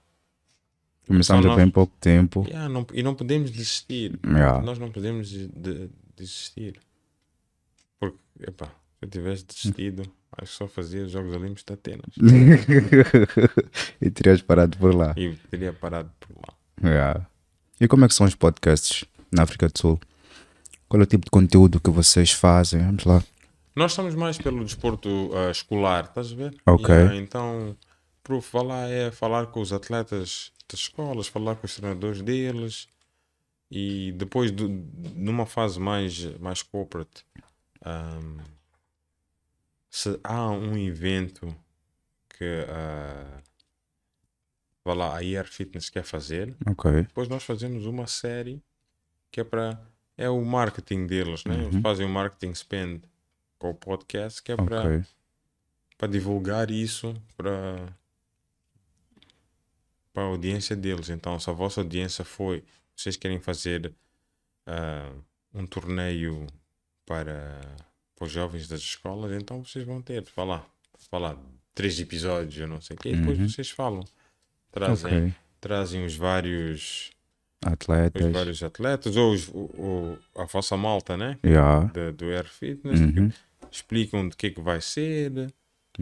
Começamos 1.08 1.46
há 1.46 1.56
bem 1.56 1.68
pouco 1.70 1.92
tempo. 2.00 2.44
Yeah, 2.46 2.68
não- 2.68 2.86
e 2.92 3.02
não 3.02 3.14
podemos 3.14 3.50
desistir. 3.50 4.18
Yeah. 4.24 4.60
Nós 4.62 4.78
não 4.78 4.90
podemos 4.92 5.28
de- 5.28 5.48
de- 5.48 5.90
desistir. 6.16 6.78
Porque, 7.98 8.18
epá, 8.46 8.66
se 8.66 8.72
eu 9.02 9.08
tivesse 9.08 9.44
desistido, 9.46 10.02
acho 10.36 10.52
que 10.52 10.58
só 10.58 10.68
fazia 10.68 11.04
os 11.04 11.10
Jogos 11.10 11.34
Olímpicos 11.34 11.64
de 11.64 11.72
Atenas. 11.72 12.12
e 14.00 14.10
terias 14.10 14.42
parado 14.42 14.76
por 14.78 14.94
lá. 14.94 15.14
e 15.16 15.32
teria 15.50 15.72
parado 15.72 16.10
por 16.20 16.36
lá. 16.36 16.54
Yeah. 16.90 17.26
E 17.80 17.88
como 17.88 18.04
é 18.04 18.08
que 18.08 18.14
são 18.14 18.26
os 18.26 18.34
podcasts 18.34 19.04
na 19.32 19.42
África 19.42 19.68
do 19.68 19.78
Sul? 19.78 20.00
Qual 20.88 21.00
é 21.00 21.04
o 21.04 21.06
tipo 21.06 21.24
de 21.24 21.30
conteúdo 21.30 21.80
que 21.80 21.90
vocês 21.90 22.32
fazem? 22.32 22.80
Vamos 22.84 23.04
lá. 23.04 23.22
Nós 23.76 23.92
estamos 23.92 24.14
mais 24.14 24.38
pelo 24.38 24.64
desporto 24.64 25.08
uh, 25.08 25.50
escolar, 25.50 26.04
estás 26.04 26.32
a 26.32 26.34
ver? 26.34 26.54
Ok. 26.66 26.92
Yeah, 26.94 27.16
então, 27.16 27.76
proof, 28.24 28.52
vá 28.52 28.62
lá 28.62 28.88
é 28.88 29.10
falar 29.10 29.46
com 29.46 29.60
os 29.60 29.72
atletas 29.72 30.50
das 30.70 30.80
escolas, 30.80 31.26
falar 31.28 31.56
com 31.56 31.66
os 31.66 31.74
treinadores 31.74 32.20
deles 32.22 32.88
e 33.70 34.12
depois, 34.12 34.50
do, 34.50 34.68
numa 34.68 35.46
fase 35.46 35.78
mais, 35.80 36.24
mais 36.38 36.62
corporate, 36.62 37.24
um, 37.84 38.38
se 39.90 40.18
há 40.22 40.50
um 40.50 40.76
evento 40.76 41.54
que 42.28 42.44
uh, 42.44 43.42
vá 44.84 44.94
lá, 44.94 45.16
a 45.16 45.22
IR 45.22 45.46
Fitness 45.46 45.88
quer 45.90 46.04
fazer, 46.04 46.54
Ok. 46.66 46.90
depois 47.02 47.28
nós 47.28 47.42
fazemos 47.42 47.84
uma 47.86 48.06
série 48.06 48.62
que 49.30 49.40
é 49.40 49.44
para 49.44 49.80
é 50.16 50.28
o 50.28 50.44
marketing 50.44 51.06
deles, 51.06 51.44
né? 51.44 51.54
Eles 51.62 51.76
Uhum. 51.76 51.80
fazem 51.82 52.04
o 52.04 52.08
marketing 52.08 52.52
spend 52.54 53.02
com 53.58 53.70
o 53.70 53.74
podcast 53.74 54.42
que 54.42 54.50
é 54.50 54.56
para 54.56 55.04
para 55.96 56.08
divulgar 56.08 56.70
isso 56.70 57.14
para 57.36 57.88
para 60.12 60.22
a 60.22 60.26
audiência 60.26 60.74
deles. 60.76 61.08
Então, 61.10 61.38
se 61.38 61.48
a 61.48 61.52
vossa 61.52 61.80
audiência 61.80 62.24
foi, 62.24 62.64
vocês 62.96 63.16
querem 63.16 63.40
fazer 63.40 63.92
ah, 64.66 65.12
um 65.54 65.66
torneio 65.66 66.46
para, 67.06 67.60
para 68.16 68.26
os 68.26 68.30
jovens 68.32 68.68
das 68.68 68.80
escolas, 68.80 69.32
então 69.32 69.64
vocês 69.64 69.84
vão 69.84 70.02
ter, 70.02 70.24
vá 70.36 70.44
lá, 70.44 70.66
vá 71.10 71.18
lá, 71.18 71.38
três 71.74 71.98
episódios, 72.00 72.58
eu 72.58 72.68
não 72.68 72.80
sei 72.80 72.96
o 72.96 72.98
quê, 72.98 73.10
e 73.10 73.16
depois 73.16 73.38
Uhum. 73.38 73.48
vocês 73.48 73.70
falam, 73.70 74.04
trazem, 74.70 75.06
Ok. 75.28 75.34
trazem 75.60 76.04
os 76.04 76.14
vários 76.16 77.10
os 77.64 77.72
Atletas. 77.72 78.32
vários 78.32 78.62
atletas 78.62 79.16
ou, 79.16 79.32
os- 79.32 79.48
o- 79.48 79.70
o- 79.76 80.18
a 80.40 80.44
vossa 80.44 80.76
malta, 80.76 81.16
né? 81.16 81.38
Yeah. 81.44 81.86
Da- 81.92 82.10
do 82.12 82.26
Air 82.26 82.44
Fitness, 82.48 83.00
Uhum. 83.00 83.32
explicam 83.70 84.28
de 84.28 84.36
que 84.36 84.46
é 84.48 84.50
que 84.50 84.60
vai 84.60 84.80
ser, 84.80 85.52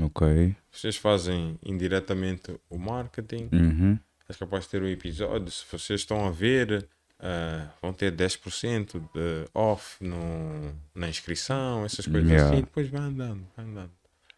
Ok. 0.01 0.55
vocês 0.71 0.97
fazem 0.97 1.59
indiretamente 1.65 2.55
o 2.69 2.79
marketing, 2.79 3.49
Uhum. 3.53 3.99
és 4.29 4.37
capaz 4.37 4.65
de 4.65 4.71
ter 4.71 4.83
o 4.83 4.89
episódio, 4.89 5.51
se 5.51 5.65
vocês 5.71 6.01
estão 6.01 6.27
a 6.27 6.31
ver, 6.31 6.87
ah, 7.19 7.69
vão 7.81 7.93
ter 7.93 8.13
10% 8.13 8.99
de 9.15 9.49
off 9.55 9.97
no, 10.05 10.75
na 10.95 11.09
inscrição, 11.09 11.85
essas 11.85 12.07
coisas 12.07 12.29
Yeah. 12.31 12.51
assim, 12.53 12.61
depois 12.63 12.89
vai 12.89 13.01
andando, 13.03 13.47
vai 13.57 13.65
andando. 13.65 13.91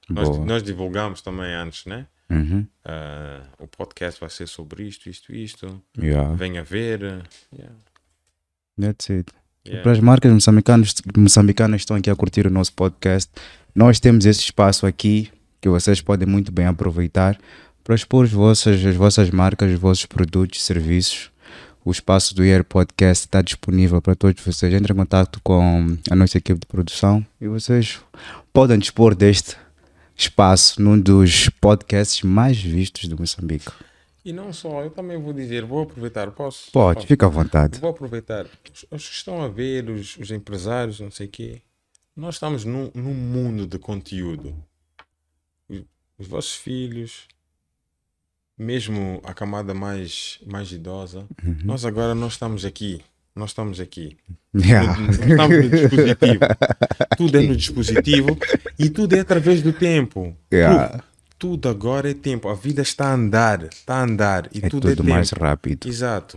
Nós, 0.08 0.38
nós 0.38 0.62
divulgamos 0.62 1.20
também 1.20 1.52
antes, 1.52 1.84
né? 1.86 2.06
Uhum. 2.30 2.66
Ah, 2.84 3.42
o 3.58 3.66
podcast 3.66 4.20
vai 4.20 4.30
ser 4.30 4.46
sobre 4.46 4.84
isto, 4.84 5.08
isto, 5.10 5.34
isto. 5.34 5.82
Yeah. 5.98 6.34
Venha 6.34 6.62
ver. 6.62 7.00
Yeah, 7.52 7.74
That's 8.80 9.10
it. 9.10 9.32
yeah. 9.66 9.82
Para 9.82 9.92
as 9.92 10.00
marcas 10.00 10.32
moçambicanas, 10.32 10.94
moçambicanas 11.16 11.78
que 11.80 11.82
estão 11.84 11.96
aqui 11.96 12.08
a 12.10 12.16
curtir 12.16 12.46
o 12.46 12.50
nosso 12.50 12.72
podcast, 12.74 13.30
nós 13.74 13.98
temos 14.00 14.24
esse 14.24 14.40
espaço 14.40 14.86
aqui 14.86 15.30
que 15.60 15.68
vocês 15.68 16.00
podem 16.00 16.26
muito 16.28 16.52
bem 16.52 16.66
aproveitar 16.66 17.38
para 17.82 17.94
expor 17.94 18.24
as 18.24 18.32
vossas, 18.32 18.84
as 18.84 18.94
vossas 18.94 19.30
marcas, 19.30 19.72
os 19.72 19.78
vossos 19.78 20.06
produtos, 20.06 20.62
serviços. 20.62 21.30
O 21.84 21.90
espaço 21.90 22.34
do 22.34 22.42
Air 22.42 22.62
Podcast 22.62 23.24
está 23.26 23.40
disponível 23.40 24.02
para 24.02 24.14
todos 24.14 24.44
vocês. 24.44 24.74
Entrem 24.74 24.94
em 24.94 24.98
contato 24.98 25.40
com 25.42 25.96
a 26.10 26.14
nossa 26.14 26.36
equipe 26.36 26.60
de 26.60 26.66
produção 26.66 27.24
e 27.40 27.48
vocês 27.48 27.98
podem 28.52 28.78
dispor 28.78 29.14
deste 29.14 29.56
espaço 30.14 30.82
num 30.82 31.00
dos 31.00 31.48
podcasts 31.60 32.22
mais 32.22 32.60
vistos 32.60 33.08
do 33.08 33.18
Moçambique. 33.18 33.70
E 34.24 34.32
não 34.34 34.52
só, 34.52 34.82
eu 34.82 34.90
também 34.90 35.16
vou 35.16 35.32
dizer, 35.32 35.64
vou 35.64 35.84
aproveitar, 35.84 36.30
posso? 36.32 36.70
Pode, 36.70 37.06
fica 37.06 37.24
à 37.24 37.28
vontade. 37.30 37.80
Vou 37.80 37.88
aproveitar. 37.88 38.44
Os, 38.70 38.84
os 38.90 39.08
que 39.08 39.14
estão 39.14 39.40
a 39.40 39.48
ver, 39.48 39.88
os, 39.88 40.18
os 40.18 40.30
empresários, 40.30 41.00
não 41.00 41.10
sei 41.10 41.26
o 41.26 41.30
quê, 41.30 41.62
nós 42.14 42.34
estamos 42.34 42.64
num, 42.64 42.90
num 42.94 43.14
mundo 43.14 43.66
de 43.66 43.78
conteúdo. 43.78 44.54
Os, 46.18 46.26
os 46.26 46.28
vossos 46.28 46.54
filhos, 46.54 47.26
mesmo 48.58 49.20
a 49.24 49.32
camada 49.32 49.72
mais, 49.74 50.38
mais 50.46 50.72
idosa, 50.72 51.26
Uhum. 51.44 51.56
nós 51.64 51.84
agora 51.84 52.14
nós 52.14 52.32
estamos 52.32 52.64
aqui. 52.64 53.00
Nós 53.34 53.50
estamos 53.50 53.78
aqui. 53.78 54.16
Yeah. 54.56 54.98
Nós 55.00 55.16
estamos 55.16 55.56
no 55.64 55.70
dispositivo. 55.70 56.40
Tudo 57.16 57.38
é 57.38 57.42
no 57.42 57.56
dispositivo 57.56 58.38
e 58.76 58.90
tudo 58.90 59.14
é 59.14 59.20
através 59.20 59.62
do 59.62 59.72
tempo. 59.72 60.36
Yeah. 60.52 60.88
Tudo, 60.88 61.04
tudo 61.38 61.68
agora 61.68 62.10
é 62.10 62.14
tempo. 62.14 62.48
A 62.48 62.54
vida 62.54 62.82
está 62.82 63.10
a 63.10 63.14
andar. 63.14 63.62
Está 63.64 63.96
a 63.98 64.02
andar. 64.02 64.48
E 64.52 64.58
É 64.58 64.68
tudo, 64.68 64.88
é 64.88 64.90
tudo 64.90 65.04
tempo. 65.04 65.14
mais 65.14 65.30
rápido. 65.30 65.86
Exato. 65.88 66.36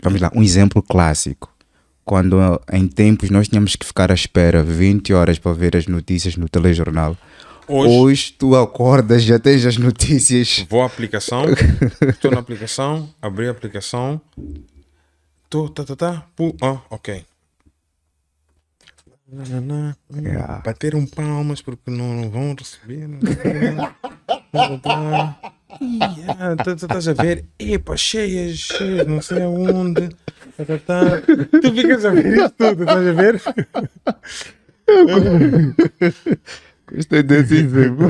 Vamos 0.00 0.20
lá, 0.20 0.30
um 0.32 0.42
exemplo 0.44 0.80
clássico. 0.80 1.52
Quando 2.04 2.36
em 2.72 2.86
tempos 2.86 3.30
nós 3.30 3.48
tínhamos 3.48 3.74
que 3.74 3.84
ficar 3.86 4.12
à 4.12 4.14
espera 4.14 4.62
20 4.62 5.12
horas 5.12 5.40
para 5.40 5.52
ver 5.52 5.76
as 5.76 5.88
notícias 5.88 6.36
no 6.36 6.48
telejornal. 6.48 7.16
Hoje, 7.68 7.94
Hoje 7.94 8.34
tu 8.38 8.56
acordas, 8.56 9.22
já 9.22 9.38
tens 9.38 9.64
as 9.64 9.76
notícias. 9.76 10.64
vou 10.68 10.82
à 10.82 10.86
aplicação, 10.86 11.44
estou 12.08 12.30
na 12.30 12.40
aplicação, 12.40 13.08
abri 13.20 13.46
a 13.48 13.50
aplicação, 13.52 14.20
estou, 15.44 15.68
tá, 15.68 15.84
tá, 15.84 15.94
tá, 15.96 16.26
pu, 16.36 16.54
ó, 16.60 16.78
ok. 16.90 17.24
Hum, 19.32 19.92
Yeah. 20.14 20.60
Bateram 20.62 21.06
palmas 21.06 21.62
porque 21.62 21.90
não, 21.90 22.14
não 22.14 22.30
vão 22.30 22.54
receber. 22.54 23.08
não. 23.08 23.18
Tá, 23.20 24.68
tá, 24.68 24.78
tá. 24.78 25.38
Ah, 26.28 26.56
tá- 26.56 26.64
tá- 26.64 26.72
Estás 26.74 27.08
a 27.08 27.14
ver? 27.14 27.46
Epa, 27.58 27.96
cheias, 27.96 28.58
cheias, 28.58 29.06
não 29.06 29.22
sei 29.22 29.42
aonde. 29.42 30.10
Tá, 30.54 30.64
tá, 30.66 30.78
tá. 30.78 31.00
Tu 31.62 31.74
ficas 31.74 32.04
a 32.04 32.10
ver 32.10 32.36
isso 32.36 32.50
tudo, 32.50 32.82
estás 32.82 33.06
a 33.06 33.12
ver? 33.12 33.42
Gostei 36.94 37.22
desse 37.22 37.54
exemplo. 37.56 38.08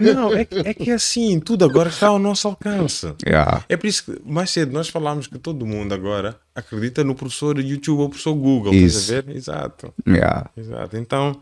Não, 0.00 0.32
é, 0.34 0.44
que- 0.44 0.58
é 0.58 0.74
que 0.74 0.90
é 0.90 0.94
assim, 0.94 1.38
tudo 1.40 1.64
agora 1.64 1.88
está 1.88 2.08
ao 2.08 2.18
nosso 2.18 2.48
alcance. 2.48 3.12
yeah. 3.26 3.64
É 3.68 3.76
por 3.76 3.86
isso 3.86 4.04
que 4.04 4.20
mais 4.24 4.50
cedo 4.50 4.72
nós 4.72 4.88
falámos 4.88 5.26
que 5.26 5.38
todo 5.38 5.64
mundo 5.66 5.92
agora 5.94 6.36
acredita 6.54 7.04
no 7.04 7.14
professor 7.14 7.58
YouTube 7.60 8.00
ou 8.00 8.08
professor 8.08 8.34
Google. 8.34 8.74
Isso. 8.74 8.98
Estás 8.98 9.18
a 9.18 9.22
ver? 9.22 9.36
Exato, 9.36 9.94
Yeah. 10.06 10.50
exato. 10.56 10.96
Então, 10.96 11.36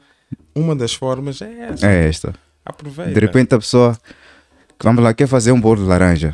uma 0.54 0.76
das 0.76 0.92
formas 0.94 1.40
é 1.40 1.52
essa. 1.70 1.86
É 1.86 2.08
esta. 2.08 2.34
Aproveita. 2.64 3.12
De 3.12 3.20
repente 3.20 3.54
a 3.54 3.58
pessoa, 3.58 3.96
vamos 4.82 5.02
lá, 5.02 5.14
quer 5.14 5.26
fazer 5.26 5.52
um 5.52 5.60
bolo 5.60 5.82
de 5.82 5.88
laranja. 5.88 6.32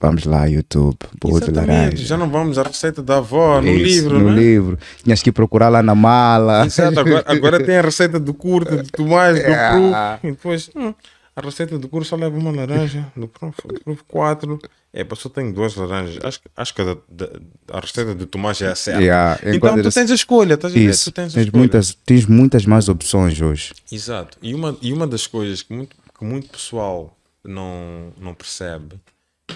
Vamos 0.00 0.24
lá, 0.24 0.46
YouTube, 0.46 0.96
bolo 1.20 1.40
de 1.40 1.50
laranja. 1.50 2.04
Já 2.04 2.16
não 2.16 2.30
vamos 2.30 2.56
à 2.56 2.62
receita 2.62 3.02
da 3.02 3.18
avó 3.18 3.60
no 3.60 3.68
Isso, 3.68 3.84
livro, 3.84 4.18
no 4.18 4.30
né? 4.30 4.40
livro. 4.40 4.78
Tinhas 5.04 5.22
que 5.22 5.30
procurar 5.30 5.68
lá 5.68 5.82
na 5.82 5.94
mala. 5.94 6.64
Exato, 6.64 6.98
agora, 6.98 7.22
agora 7.26 7.62
tem 7.64 7.76
a 7.76 7.82
receita 7.82 8.18
do 8.18 8.32
curto, 8.32 8.76
do 8.78 8.84
Tomás, 8.90 9.34
do 9.36 9.40
Yeah. 9.42 9.76
Proof. 10.18 10.24
E 10.24 10.30
depois, 10.30 10.70
hum, 10.74 10.94
a 11.36 11.40
receita 11.42 11.78
do 11.78 11.86
curto 11.86 12.08
só 12.08 12.16
leva 12.16 12.34
uma 12.38 12.50
laranja, 12.50 13.06
do 13.14 13.28
Proof, 13.28 13.56
do 13.66 13.80
Proof 13.80 14.00
quatro. 14.08 14.58
É, 14.92 15.06
só 15.14 15.28
tenho 15.28 15.52
duas 15.52 15.76
laranjas. 15.76 16.18
Acho, 16.24 16.40
que- 16.40 16.48
acho 16.56 16.74
que 16.74 16.80
a, 16.82 16.96
da- 17.08 17.30
a 17.70 17.80
receita 17.80 18.14
do 18.14 18.24
Tomás 18.26 18.60
é 18.62 18.68
a 18.68 18.74
certa. 18.74 19.02
Yeah, 19.02 19.38
Então 19.44 19.80
tu 19.82 19.90
tens 19.92 20.10
a 20.10 20.14
escolha, 20.14 20.54
estás 20.54 20.72
a 20.74 20.76
ver? 20.78 20.88
Isso, 20.90 21.12
Tu 21.12 21.14
tens 21.14 21.32
a 21.32 21.34
tens 21.34 21.50
muitas, 21.52 21.94
tens 22.06 22.24
muitas 22.26 22.64
mais 22.64 22.88
opções 22.88 23.38
hoje. 23.40 23.72
Exato. 23.92 24.38
E 24.42 24.54
uma, 24.54 24.74
e 24.80 24.92
uma 24.94 25.06
das 25.06 25.26
coisas 25.26 25.60
que 25.62 25.74
muito, 25.74 25.94
que 26.18 26.24
muito 26.24 26.48
pessoal 26.48 27.14
não, 27.44 28.12
não 28.18 28.32
percebe 28.34 28.96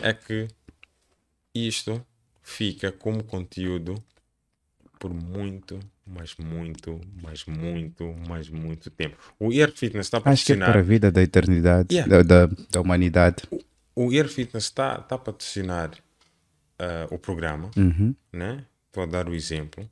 é 0.03 0.13
que 0.13 0.49
isto 1.55 2.05
fica 2.43 2.93
como 2.93 3.23
conteúdo 3.25 4.03
por 4.99 5.13
muito, 5.13 5.79
mas 6.07 6.35
muito, 6.37 7.01
mas 7.23 7.45
muito, 7.47 8.15
mas 8.29 8.49
muito 8.49 8.91
tempo. 8.91 9.17
O 9.39 9.53
Ear 9.53 9.71
Fitness 9.71 10.07
está 10.07 10.19
a 10.19 10.31
Acho 10.31 10.45
que 10.47 10.53
é 10.53 10.57
para 10.57 10.65
a 10.65 10.69
patrocinar. 10.69 10.89
vida 10.89 11.11
da 11.13 11.23
eternidade, 11.23 11.95
Yeah. 11.95 12.23
da, 12.23 12.47
da, 12.47 12.55
da 12.71 12.81
humanidade. 12.81 13.43
O 13.95 14.13
Ear 14.13 14.29
Fitness 14.29 14.65
está, 14.65 14.97
está 15.01 15.15
a 15.15 15.19
patrocinar 15.19 15.91
ah, 16.79 17.07
o 17.11 17.19
programa, 17.19 17.71
Uhum. 17.77 18.15
né? 18.33 18.65
Estou 18.87 19.03
a 19.03 19.07
dar 19.07 19.29
o 19.29 19.35
exemplo 19.35 19.89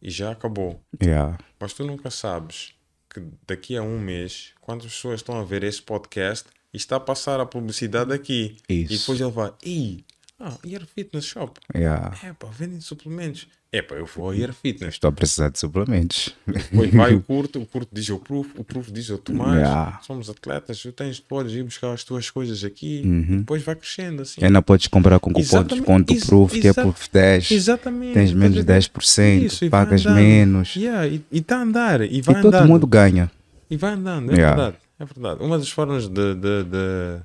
e 0.00 0.10
já 0.10 0.30
acabou. 0.32 0.80
Yeah. 1.02 1.38
Mas 1.60 1.72
tu 1.72 1.84
nunca 1.84 2.10
sabes 2.10 2.72
que 3.10 3.22
daqui 3.46 3.76
a 3.76 3.82
um 3.82 3.98
mês, 3.98 4.52
quantas 4.60 4.86
pessoas 4.92 5.20
estão 5.20 5.38
a 5.38 5.44
ver 5.44 5.62
esse 5.64 5.82
podcast 5.82 6.48
e 6.76 6.78
está 6.78 6.96
a 6.96 7.00
passar 7.00 7.40
a 7.40 7.46
publicidade 7.46 8.12
aqui. 8.12 8.56
Isso. 8.68 8.92
E 8.92 8.98
depois 8.98 9.18
ele 9.18 9.30
vai, 9.30 9.50
ei, 9.64 10.04
ah, 10.38 10.52
Ear 10.68 10.82
Fitness 10.94 11.24
Shop. 11.24 11.58
Yeah. 11.74 12.14
É 12.22 12.34
pá, 12.34 12.48
vendem 12.56 12.80
suplementos. 12.82 13.48
É 13.72 13.80
pá, 13.82 13.94
eu 13.94 14.04
vou 14.06 14.26
ao 14.26 14.34
Ear 14.34 14.52
Fitness. 14.52 14.94
Estou 14.94 15.08
a 15.08 15.12
precisar 15.12 15.48
de 15.48 15.58
suplementos. 15.58 16.34
Depois 16.46 16.92
vai 16.92 17.14
o 17.14 17.22
curto, 17.22 17.58
o 17.60 17.66
curto 17.66 17.88
diz 17.92 18.08
ao 18.10 18.18
Proof, 18.18 18.48
o 18.56 18.62
Proof 18.62 18.90
diz 18.92 19.10
ao 19.10 19.16
Tomás. 19.18 19.54
Yeah. 19.56 19.98
Somos 20.06 20.28
atletas, 20.30 20.78
tu 20.80 20.92
tens, 20.92 21.18
podes 21.18 21.52
ir 21.54 21.62
buscar 21.64 21.92
as 21.92 22.04
tuas 22.04 22.28
coisas 22.30 22.62
aqui. 22.62 23.02
Uhum. 23.04 23.38
Depois 23.38 23.62
vai 23.62 23.74
crescendo 23.74 24.20
assim. 24.22 24.44
Ainda 24.44 24.60
podes 24.62 24.86
comprar 24.86 25.18
com 25.18 25.32
cupom 25.32 25.62
de 25.64 25.74
desconto 25.74 26.12
ex- 26.12 26.24
Proof, 26.26 26.52
que 26.52 26.68
é 26.68 26.72
por 26.74 26.94
10. 27.12 27.50
Exatamente. 27.50 28.12
Tens 28.14 28.32
menos 28.34 28.56
ver? 28.62 28.64
10%, 28.64 29.42
Isso, 29.46 29.64
e 29.64 29.70
pagas 29.70 30.04
menos. 30.04 30.76
Yeah, 30.76 31.06
e 31.08 31.22
está 31.32 31.56
a 31.58 31.62
andar, 31.62 32.00
e 32.02 32.18
E 32.18 32.20
vai 32.22 32.40
todo 32.42 32.54
andando. 32.54 32.68
mundo 32.68 32.86
ganha. 32.86 33.30
E 33.70 33.76
vai 33.76 33.94
andando, 33.94 34.30
é 34.32 34.36
Yeah. 34.36 34.54
verdade. 34.56 34.85
É 34.98 35.04
verdade. 35.04 35.42
Uma 35.42 35.58
das 35.58 35.70
formas 35.70 36.08
de, 36.08 36.34
de, 36.34 36.64
de, 36.64 37.18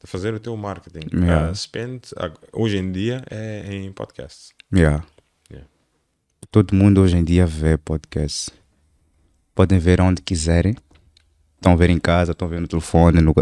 de 0.00 0.06
fazer 0.06 0.32
o 0.34 0.40
teu 0.40 0.56
marketing 0.56 1.06
Yeah. 1.14 1.50
uh, 1.50 1.54
spend 1.54 2.00
hoje 2.52 2.78
em 2.78 2.90
dia 2.90 3.22
é 3.30 3.66
em 3.74 3.92
podcasts. 3.92 4.52
Yeah. 4.74 5.04
Yeah. 5.50 5.68
Todo 6.50 6.74
mundo 6.74 7.00
hoje 7.02 7.16
em 7.16 7.24
dia 7.24 7.46
vê 7.46 7.76
podcast. 7.76 8.50
Podem 9.54 9.78
ver 9.78 10.00
onde 10.00 10.22
quiserem, 10.22 10.76
estão 11.56 11.72
a 11.72 11.76
ver 11.76 11.90
em 11.90 11.98
casa, 11.98 12.32
estão 12.32 12.46
a 12.48 12.50
ver 12.50 12.60
no 12.60 12.68
telefone, 12.68 13.20
no, 13.20 13.34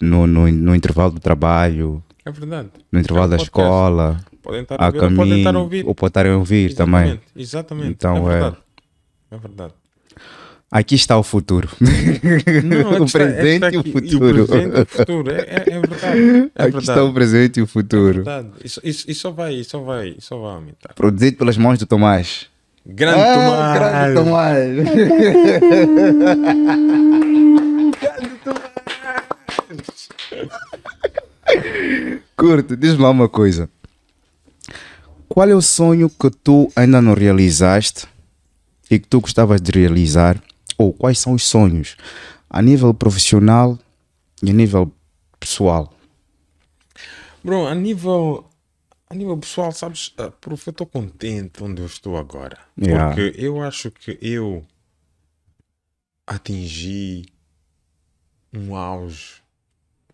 no, 0.00 0.26
no, 0.26 0.48
no 0.52 0.74
intervalo 0.74 1.12
do 1.12 1.20
trabalho, 1.20 2.02
É 2.24 2.30
verdade. 2.32 2.68
no 2.90 2.98
intervalo 2.98 3.26
É 3.26 3.28
da 3.30 3.36
podcast. 3.36 3.46
escola, 3.48 4.24
Podem 4.42 4.62
estar 4.62 4.76
a 4.80 4.86
a 4.86 4.90
ver, 4.90 5.02
ou 5.02 5.08
podem 5.16 5.38
estar 5.38 5.50
a 5.50 5.52
caminho, 5.52 5.60
ouvir. 5.62 5.86
ou 5.86 5.94
podem 5.94 6.08
estar 6.10 6.26
a 6.26 6.36
ouvir 6.36 6.74
também. 6.74 7.02
Exatamente, 7.02 7.22
Exatamente. 7.36 7.88
Então, 7.90 8.16
é 8.16 8.18
é- 8.18 8.40
verdade. 8.40 8.56
É 9.30 9.38
verdade. 9.38 9.74
Aqui 10.70 10.94
está 10.96 11.16
o 11.16 11.22
futuro. 11.22 11.68
Não, 11.80 11.88
o 13.02 13.04
está- 13.04 13.18
presente 13.20 13.54
está 13.54 13.70
e 13.70 13.76
o 13.78 13.82
futuro. 13.84 14.42
o 14.42 14.48
presente 14.48 14.76
e 14.76 14.80
o 14.82 14.86
futuro. 14.86 15.30
É, 15.30 15.40
é, 15.40 15.64
é 15.68 15.80
verdade. 15.80 16.50
É 16.54 16.62
Aqui 16.64 16.78
está 16.78 16.92
verdade. 16.94 17.00
o 17.00 17.12
presente 17.14 17.60
e 17.60 17.62
o 17.62 17.66
futuro. 17.66 18.14
verdade. 18.24 18.48
Isso, 18.64 18.80
isso, 18.82 19.10
isso 19.10 19.20
só 19.20 19.30
vai, 19.30 19.54
isso 19.54 19.80
vai, 19.84 20.08
isso 20.18 20.40
vai 20.40 20.54
aumentar. 20.54 20.92
Produzido 20.94 21.36
pelas 21.36 21.56
mãos 21.56 21.78
do 21.78 21.86
Tomás. 21.86 22.46
Grande 22.84 23.20
Ah, 23.20 24.12
Tomás! 24.14 24.74
grande 24.74 24.84
Tomás. 28.44 28.86
Curto, 32.36 32.76
diz-me 32.76 33.02
lá 33.02 33.10
uma 33.10 33.28
coisa. 33.28 33.68
Qual 35.28 35.48
é 35.48 35.54
o 35.54 35.62
sonho 35.62 36.08
que 36.08 36.30
tu 36.30 36.70
ainda 36.74 37.00
não 37.02 37.14
realizaste 37.14 38.06
e 38.90 38.98
que 38.98 39.06
tu 39.08 39.20
gostavas 39.20 39.60
de 39.60 39.70
realizar? 39.72 40.40
Ou 40.78 40.92
quais 40.92 41.18
são 41.18 41.32
os 41.34 41.44
sonhos 41.44 41.96
a 42.48 42.60
nível 42.62 42.92
profissional 42.92 43.78
e 44.42 44.50
a 44.50 44.52
nível 44.52 44.92
pessoal? 45.38 45.92
Bro, 47.42 47.66
a 47.66 47.74
nível, 47.74 48.48
a 49.08 49.14
nível 49.14 49.36
pessoal, 49.38 49.72
sabes, 49.72 50.12
ah, 50.18 50.30
prof, 50.30 50.66
eu 50.66 50.72
estou 50.72 50.86
contente 50.86 51.62
onde 51.62 51.80
eu 51.80 51.86
estou 51.86 52.16
agora. 52.16 52.58
Yeah. 52.78 53.14
Porque 53.14 53.40
eu 53.40 53.62
acho 53.62 53.90
que 53.90 54.18
eu 54.20 54.64
atingi 56.26 57.24
um 58.52 58.74
auge 58.74 59.42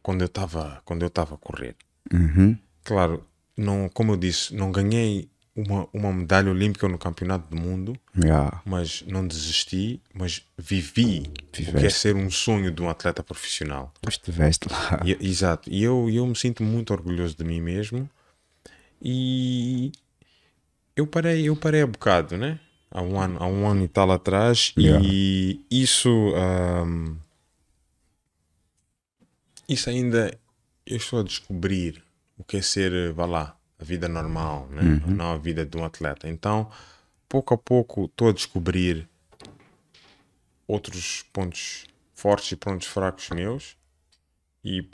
quando 0.02 0.22
eu 0.22 0.26
estava 0.26 0.82
quando 0.84 1.02
eu 1.02 1.08
estava 1.08 1.34
a 1.36 1.38
correr. 1.38 1.74
Uhum. 2.12 2.58
Claro, 2.84 3.24
não, 3.56 3.88
como 3.88 4.12
eu 4.12 4.16
disse, 4.16 4.54
não 4.54 4.70
ganhei 4.70 5.30
uma, 5.54 5.86
uma 5.92 6.12
medalha 6.12 6.50
olímpica 6.50 6.88
no 6.88 6.98
campeonato 6.98 7.48
do 7.48 7.60
mundo, 7.60 7.96
Yeah. 8.16 8.62
mas 8.64 9.02
não 9.06 9.26
desisti, 9.26 10.00
mas 10.14 10.42
vivi 10.56 11.30
o 11.68 11.72
que 11.78 11.86
é 11.86 11.90
ser 11.90 12.16
um 12.16 12.30
sonho 12.30 12.70
de 12.70 12.80
um 12.82 12.88
atleta 12.88 13.22
profissional. 13.22 13.92
Estiveste 14.08 14.68
lá. 14.70 15.00
E- 15.04 15.18
exato. 15.20 15.68
E 15.70 15.82
eu, 15.82 16.08
eu 16.10 16.26
me 16.26 16.34
sinto 16.36 16.62
muito 16.62 16.92
orgulhoso 16.92 17.36
de 17.36 17.44
mim 17.44 17.60
mesmo. 17.60 18.08
E 19.00 19.92
eu 20.96 21.06
parei, 21.06 21.48
eu 21.48 21.56
parei 21.56 21.82
a 21.82 21.86
bocado, 21.86 22.36
né? 22.36 22.58
Há 22.90 23.00
um 23.02 23.18
ano, 23.18 23.36
há 23.42 23.46
um 23.46 23.66
ano 23.66 23.84
e 23.84 23.88
tal 23.88 24.10
atrás. 24.10 24.72
Yeah. 24.78 25.04
E 25.06 25.60
isso. 25.70 26.08
ahm, 26.36 27.16
isso 29.68 29.88
ainda 29.88 30.36
eu 30.86 30.96
estou 30.96 31.20
a 31.20 31.22
descobrir 31.22 32.02
o 32.36 32.44
que 32.44 32.56
é 32.58 32.62
ser, 32.62 33.12
vá 33.12 33.24
lá, 33.24 33.56
a 33.82 33.84
vida 33.84 34.08
normal, 34.08 34.68
né? 34.70 34.82
Não 35.06 35.32
a 35.32 35.36
vida 35.36 35.66
de 35.66 35.76
um 35.76 35.84
atleta. 35.84 36.28
Então, 36.28 36.70
pouco 37.28 37.52
a 37.52 37.58
pouco, 37.58 38.04
estou 38.06 38.28
a 38.28 38.32
descobrir 38.32 39.08
outros 40.66 41.24
pontos 41.32 41.84
fortes 42.14 42.52
e 42.52 42.56
pontos 42.56 42.86
fracos 42.86 43.28
meus 43.30 43.76
e 44.64 44.88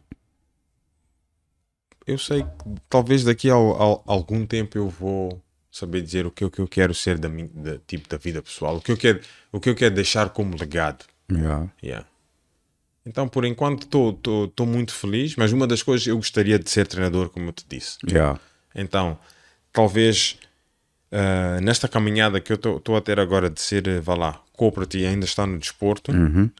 eu 2.06 2.16
sei 2.18 2.42
que 2.42 2.48
talvez 2.88 3.22
daqui 3.22 3.50
a, 3.50 3.54
a- 3.54 4.00
algum 4.06 4.46
tempo 4.46 4.78
eu 4.78 4.88
vou 4.88 5.40
saber 5.70 6.00
dizer 6.00 6.26
o 6.26 6.30
que, 6.30 6.44
o 6.44 6.50
que 6.50 6.60
eu 6.60 6.66
quero 6.66 6.94
ser 6.94 7.18
da, 7.18 7.28
minha, 7.28 7.48
da 7.48 7.78
tipo 7.86 8.08
da 8.08 8.16
vida 8.16 8.40
pessoal, 8.42 8.76
o 8.76 8.80
que 8.80 8.90
eu 8.90 8.96
quero, 8.96 9.20
o 9.52 9.60
que 9.60 9.68
eu 9.68 9.74
quero 9.74 9.94
deixar 9.94 10.30
como 10.30 10.56
legado. 10.56 11.04
Yeah. 11.30 11.70
Yeah. 11.82 12.06
Então, 13.04 13.28
por 13.28 13.44
enquanto, 13.44 13.84
estou 14.48 14.66
muito 14.66 14.94
feliz, 14.94 15.36
mas 15.36 15.52
uma 15.52 15.66
das 15.66 15.82
coisas 15.82 16.06
eu 16.06 16.16
gostaria 16.16 16.58
de 16.58 16.68
ser 16.70 16.86
treinador, 16.86 17.28
como 17.28 17.46
eu 17.48 17.52
te 17.52 17.64
disse. 17.68 17.98
Yeah. 18.06 18.40
Então, 18.80 19.18
talvez 19.72 20.38
ah, 21.12 21.60
nesta 21.60 21.88
caminhada 21.88 22.40
que 22.40 22.52
eu 22.52 22.56
estou 22.56 22.96
a 22.96 23.00
ter 23.00 23.18
agora 23.20 23.48
de 23.50 23.60
ser, 23.60 24.00
vá 24.00 24.14
lá, 24.14 24.42
corporate 24.52 24.98
e 24.98 25.06
ainda 25.06 25.24
está 25.24 25.46
no 25.46 25.58
desporto, 25.58 26.12
Uhum. 26.12 26.50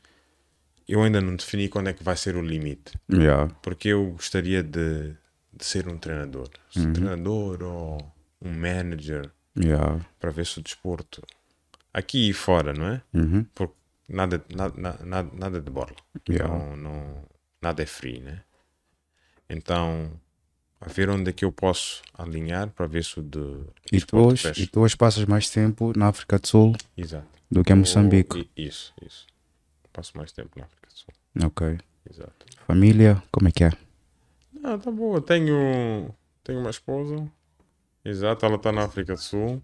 eu 0.89 1.03
ainda 1.03 1.21
não 1.21 1.37
defini 1.37 1.69
quando 1.69 1.89
é 1.89 1.93
que 1.93 2.03
vai 2.03 2.17
ser 2.17 2.37
o 2.37 2.43
limite. 2.43 2.93
Yeah. 3.13 3.53
Porque 3.63 3.89
eu 3.89 4.13
gostaria 4.13 4.63
de, 4.63 5.15
de 5.53 5.65
ser 5.65 5.87
um 5.89 5.99
treinador. 5.99 6.49
Se 6.71 6.81
Uhum. 6.81 6.93
Treinador 6.93 7.63
ou 7.63 8.13
um 8.43 8.53
manager 8.53 9.31
Yeah. 9.61 10.01
para 10.21 10.31
ver 10.31 10.47
se 10.47 10.61
o 10.61 10.63
desporto 10.63 11.21
aqui 11.93 12.31
e 12.31 12.33
fora, 12.33 12.73
não 12.73 12.87
é? 12.87 13.03
Uhum. 13.13 13.45
Porque 13.55 13.75
nada, 14.09 14.43
nada, 14.55 14.75
nada, 15.05 15.31
nada 15.37 15.61
de 15.61 15.69
borla. 15.71 15.97
Yeah. 16.29 16.49
Não, 16.57 16.77
não, 16.77 17.25
nada 17.61 17.83
é 17.83 17.87
free, 17.87 18.21
né? 18.21 18.43
Então, 19.51 20.13
a 20.81 20.89
ver 20.89 21.11
onde 21.11 21.31
é 21.31 21.33
que 21.33 21.45
eu 21.45 21.51
posso 21.53 22.03
alinhar 22.15 22.69
para 22.71 22.87
ver 22.87 23.05
se 23.05 23.19
o 23.19 23.23
de 23.23 23.61
E 23.93 24.01
tu, 24.01 24.17
hoje, 24.17 24.53
e 24.57 24.67
tu 24.67 24.81
hoje 24.81 24.97
passas 24.97 25.25
mais 25.25 25.51
tempo 25.51 25.93
na 25.97 26.09
África 26.09 26.39
do 26.39 26.47
Sul 26.47 26.75
Exato. 26.97 27.27
do 27.51 27.65
que 27.65 27.73
em 27.73 27.77
Moçambique. 27.77 28.49
I- 28.57 28.67
Isso, 28.69 28.93
isso. 29.05 29.27
Passo 29.93 30.17
mais 30.17 30.31
tempo 30.33 30.51
na 30.57 30.65
África 30.65 30.87
do 30.89 30.97
Sul. 30.97 31.15
Ok. 31.47 31.79
Exato. 32.09 32.47
Família, 32.67 33.23
como 33.33 33.49
é 33.49 33.53
que 33.53 33.65
é? 33.65 33.71
Ah, 34.63 34.79
tá 34.79 34.91
boa. 34.91 35.21
Tenho, 35.21 36.15
tenho 36.45 36.61
uma 36.61 36.71
esposa. 36.71 37.29
Exato, 38.05 38.47
ela 38.47 38.57
está 38.57 38.71
na 38.73 38.85
África 38.85 39.15
do 39.15 39.21
Sul. 39.21 39.63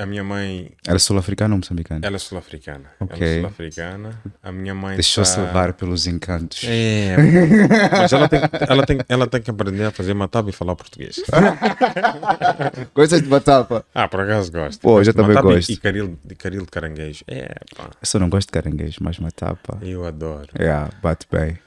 A 0.00 0.06
minha 0.06 0.22
mãe, 0.22 0.70
Ela 0.86 0.94
é 0.94 0.98
sul-africana 1.00 1.54
ou 1.54 1.58
moçambicana? 1.58 2.06
ela 2.06 2.14
é 2.14 2.18
sul-africana. 2.20 2.84
Ok. 3.00 3.16
Ela 3.20 3.30
é 3.30 3.40
sul-africana. 3.40 4.22
A 4.40 4.52
minha 4.52 4.72
mãe 4.72 4.94
Deixou-se 4.94 5.34
tá- 5.34 5.42
levar 5.42 5.72
pelos 5.72 6.06
encantos. 6.06 6.62
É, 6.64 7.16
mas 7.90 8.12
ela 8.12 8.28
tem, 8.28 8.40
ela, 8.68 8.86
tem, 8.86 8.98
ela 9.08 9.26
tem 9.26 9.42
que 9.42 9.50
aprender 9.50 9.84
a 9.86 9.90
fazer 9.90 10.14
mataba 10.14 10.50
e 10.50 10.52
falar 10.52 10.76
português. 10.76 11.16
Coisas 12.94 13.20
de 13.22 13.28
batapa. 13.28 13.84
Ah, 13.94 14.06
por 14.08 14.20
acaso 14.20 14.52
gosto. 14.52 14.80
Pô, 14.80 15.00
eu 15.00 15.04
já 15.04 15.12
também 15.12 15.34
gosto. 15.40 15.70
E 15.72 15.76
caril, 15.76 16.16
de 16.24 16.34
caril 16.36 16.60
de 16.62 16.68
caranguejo. 16.70 17.24
É, 17.26 17.54
pá, 17.76 17.84
Eu 18.00 18.06
só 18.06 18.18
não 18.20 18.28
gosto 18.28 18.48
de 18.48 18.52
caranguejo, 18.52 18.98
mas 19.00 19.18
matapa. 19.18 19.78
eu 19.82 20.04
adoro. 20.06 20.48
Yeah, 20.58 20.90
bate 21.02 21.26
bem. 21.30 21.58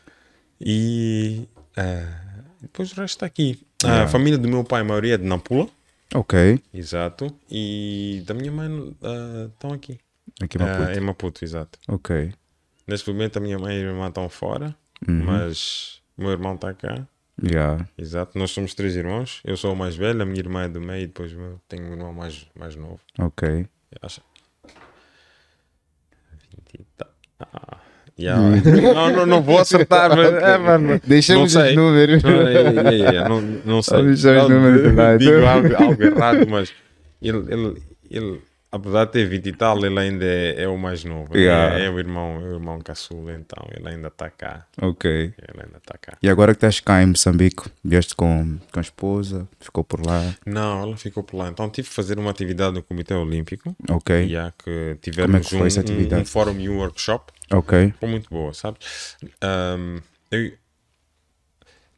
E 0.60 1.48
ah, 1.76 2.06
depois 2.62 2.92
o 2.92 2.96
resto 3.02 3.16
está 3.16 3.26
aqui. 3.26 3.62
A 3.84 3.88
Yeah. 3.88 4.08
família 4.10 4.38
do 4.38 4.48
meu 4.48 4.64
pai, 4.64 4.82
a 4.82 4.84
maioria 4.84 5.16
é 5.16 5.18
de 5.18 5.24
Nampula. 5.26 5.68
Ok. 6.14 6.60
Exato. 6.74 7.28
E 7.50 8.24
da 8.26 8.34
minha 8.34 8.52
mãe 8.52 8.96
ah, 9.02 9.50
estão 9.54 9.72
aqui. 9.74 10.00
Aqui 10.42 10.58
Ah, 10.60 10.66
Maputo. 10.66 10.92
em 10.92 11.02
Maputo, 11.02 11.46
exato. 11.46 11.80
Ok. 11.88 12.34
Neste 12.88 13.10
momento 13.12 13.38
a 13.38 13.40
minha 13.40 13.58
mãe 13.58 13.76
e 13.76 13.78
a 13.78 13.82
minha 13.84 13.94
irmã 13.94 14.08
estão 14.10 14.28
fora, 14.30 14.76
Uhum. 15.08 15.24
mas 15.26 16.02
o 16.18 16.22
meu 16.22 16.32
irmão 16.32 16.56
está 16.56 16.74
cá. 16.74 17.08
Yeah. 17.42 17.88
Exato. 17.98 18.38
Nós 18.38 18.52
somos 18.52 18.74
três 18.76 18.96
irmãos. 18.96 19.42
Eu 19.44 19.56
sou 19.58 19.74
o 19.74 19.76
mais 19.76 19.96
velho, 19.96 20.22
a 20.22 20.26
minha 20.26 20.40
irmã 20.40 20.64
é 20.64 20.70
do 20.70 20.80
meio 20.82 21.04
e 21.04 21.08
depois 21.08 21.32
tenho 21.68 21.84
um 21.86 21.92
irmão 21.92 22.14
mais, 22.14 22.46
mais 22.56 22.76
novo. 22.76 23.00
Ok. 23.18 23.66
Acho. 24.02 24.22
20 26.52 26.74
e 26.80 26.86
tal. 26.98 27.10
Ah, 27.40 27.78
yeah. 28.22 28.40
não, 28.94 29.12
não, 29.12 29.26
não 29.26 29.42
vou 29.42 29.60
acertar, 29.60 30.16
mas. 30.16 30.34
É, 30.34 30.58
mano. 30.58 31.02
Deixamos 31.06 31.56
os 31.56 31.76
números. 31.76 32.24
Não, 32.24 32.48
é, 32.48 32.54
é, 32.54 33.16
é, 33.16 33.30
não, 33.30 33.42
não 33.66 33.82
sei. 33.82 34.02
Os 34.02 34.24
números. 34.24 35.20
Digo 35.20 35.46
algo, 35.46 35.76
algo 35.84 36.04
errado, 36.04 36.48
mas 36.50 36.72
ele, 37.22 37.44
ele, 37.50 37.82
ele, 38.10 38.42
apesar 38.72 39.06
de 39.06 39.12
ter 39.12 39.26
20 39.28 39.46
e 39.48 39.52
tal, 39.54 39.86
ele 39.86 40.00
ainda 40.00 40.26
é, 40.26 40.64
é 40.64 40.68
o 40.68 40.78
mais 40.78 41.04
novo. 41.04 41.36
Yeah. 41.36 41.78
É, 41.80 41.86
é 41.86 41.90
o 41.90 42.00
irmão, 42.00 42.36
é 42.42 42.50
o 42.50 42.54
irmão 42.54 42.80
caçula, 42.80 43.34
então 43.34 43.68
ele 43.76 43.90
ainda 43.90 44.08
está 44.08 44.30
cá. 44.30 44.66
Ok. 44.82 45.10
Ele 45.12 45.62
ainda 45.64 45.78
está 45.78 45.98
cá. 45.98 46.18
E 46.22 46.30
agora 46.30 46.54
que 46.54 46.58
estás 46.58 46.80
cá 46.80 47.04
em 47.04 47.08
Moçambique, 47.08 47.64
vieste 47.84 48.16
com, 48.16 48.58
com 48.72 48.80
a 48.80 48.82
esposa, 48.82 49.48
ficou 49.60 49.84
por 49.84 50.06
lá. 50.06 50.34
Não, 50.46 50.82
ela 50.84 50.98
ficou 50.98 51.24
por 51.24 51.38
lá. 51.38 51.50
Então 51.50 51.70
tive 51.70 51.90
que 51.90 51.94
fazer 51.94 52.18
uma 52.18 52.32
atividade 52.32 52.74
no 52.74 52.82
Comitê 52.84 53.14
Olímpico. 53.14 53.76
Ok. 53.90 54.28
Já 54.30 54.52
que 54.52 54.98
tivemos 55.02 55.50
foi 55.50 55.60
um, 55.60 55.66
essa 55.66 55.80
um, 55.80 55.84
atividade? 55.84 56.22
um 56.22 56.26
fórum 56.26 56.60
e 56.60 56.70
um 56.70 56.78
workshop. 56.78 57.32
Ok. 57.52 57.94
Foi 58.00 58.10
muito 58.10 58.30
boa, 58.30 58.54
sabes? 58.54 59.18
Ahm, 59.42 60.00
eu- 60.32 60.54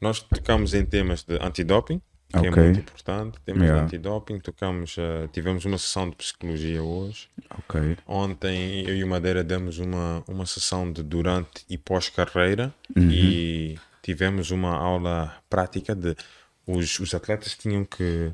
nós 0.02 0.20
tocamos 0.22 0.74
em 0.74 0.84
temas 0.84 1.24
de 1.24 1.36
antidoping, 1.42 2.02
que 2.42 2.48
Ok. 2.50 2.62
é 2.62 2.66
muito 2.66 2.80
importante. 2.80 3.38
Temas 3.46 3.62
Yeah. 3.64 3.84
antidoping, 3.84 4.40
tocamos, 4.40 4.96
ah, 4.98 5.28
tivemos 5.32 5.66
uma 5.66 5.78
sessão 5.78 6.10
de 6.10 6.16
psicologia 6.16 6.82
hoje. 6.82 7.28
Ok. 7.60 7.98
Ontem 8.08 8.84
eu 8.88 8.96
e 8.96 9.04
o 9.04 9.08
Madeira 9.08 9.44
demos 9.44 9.78
uma, 9.80 10.24
uma 10.28 10.46
sessão 10.46 10.92
de 10.92 11.04
durante 11.04 11.64
e 11.70 11.78
pós-carreira 11.78 12.74
Uhum. 12.96 13.10
e 13.12 13.80
tivemos 14.02 14.52
uma 14.52 14.76
aula 14.76 15.36
prática 15.50 15.96
de 15.96 16.16
os, 16.66 17.00
os 17.00 17.14
atletas 17.14 17.56
tinham 17.56 17.84
que 17.86 18.32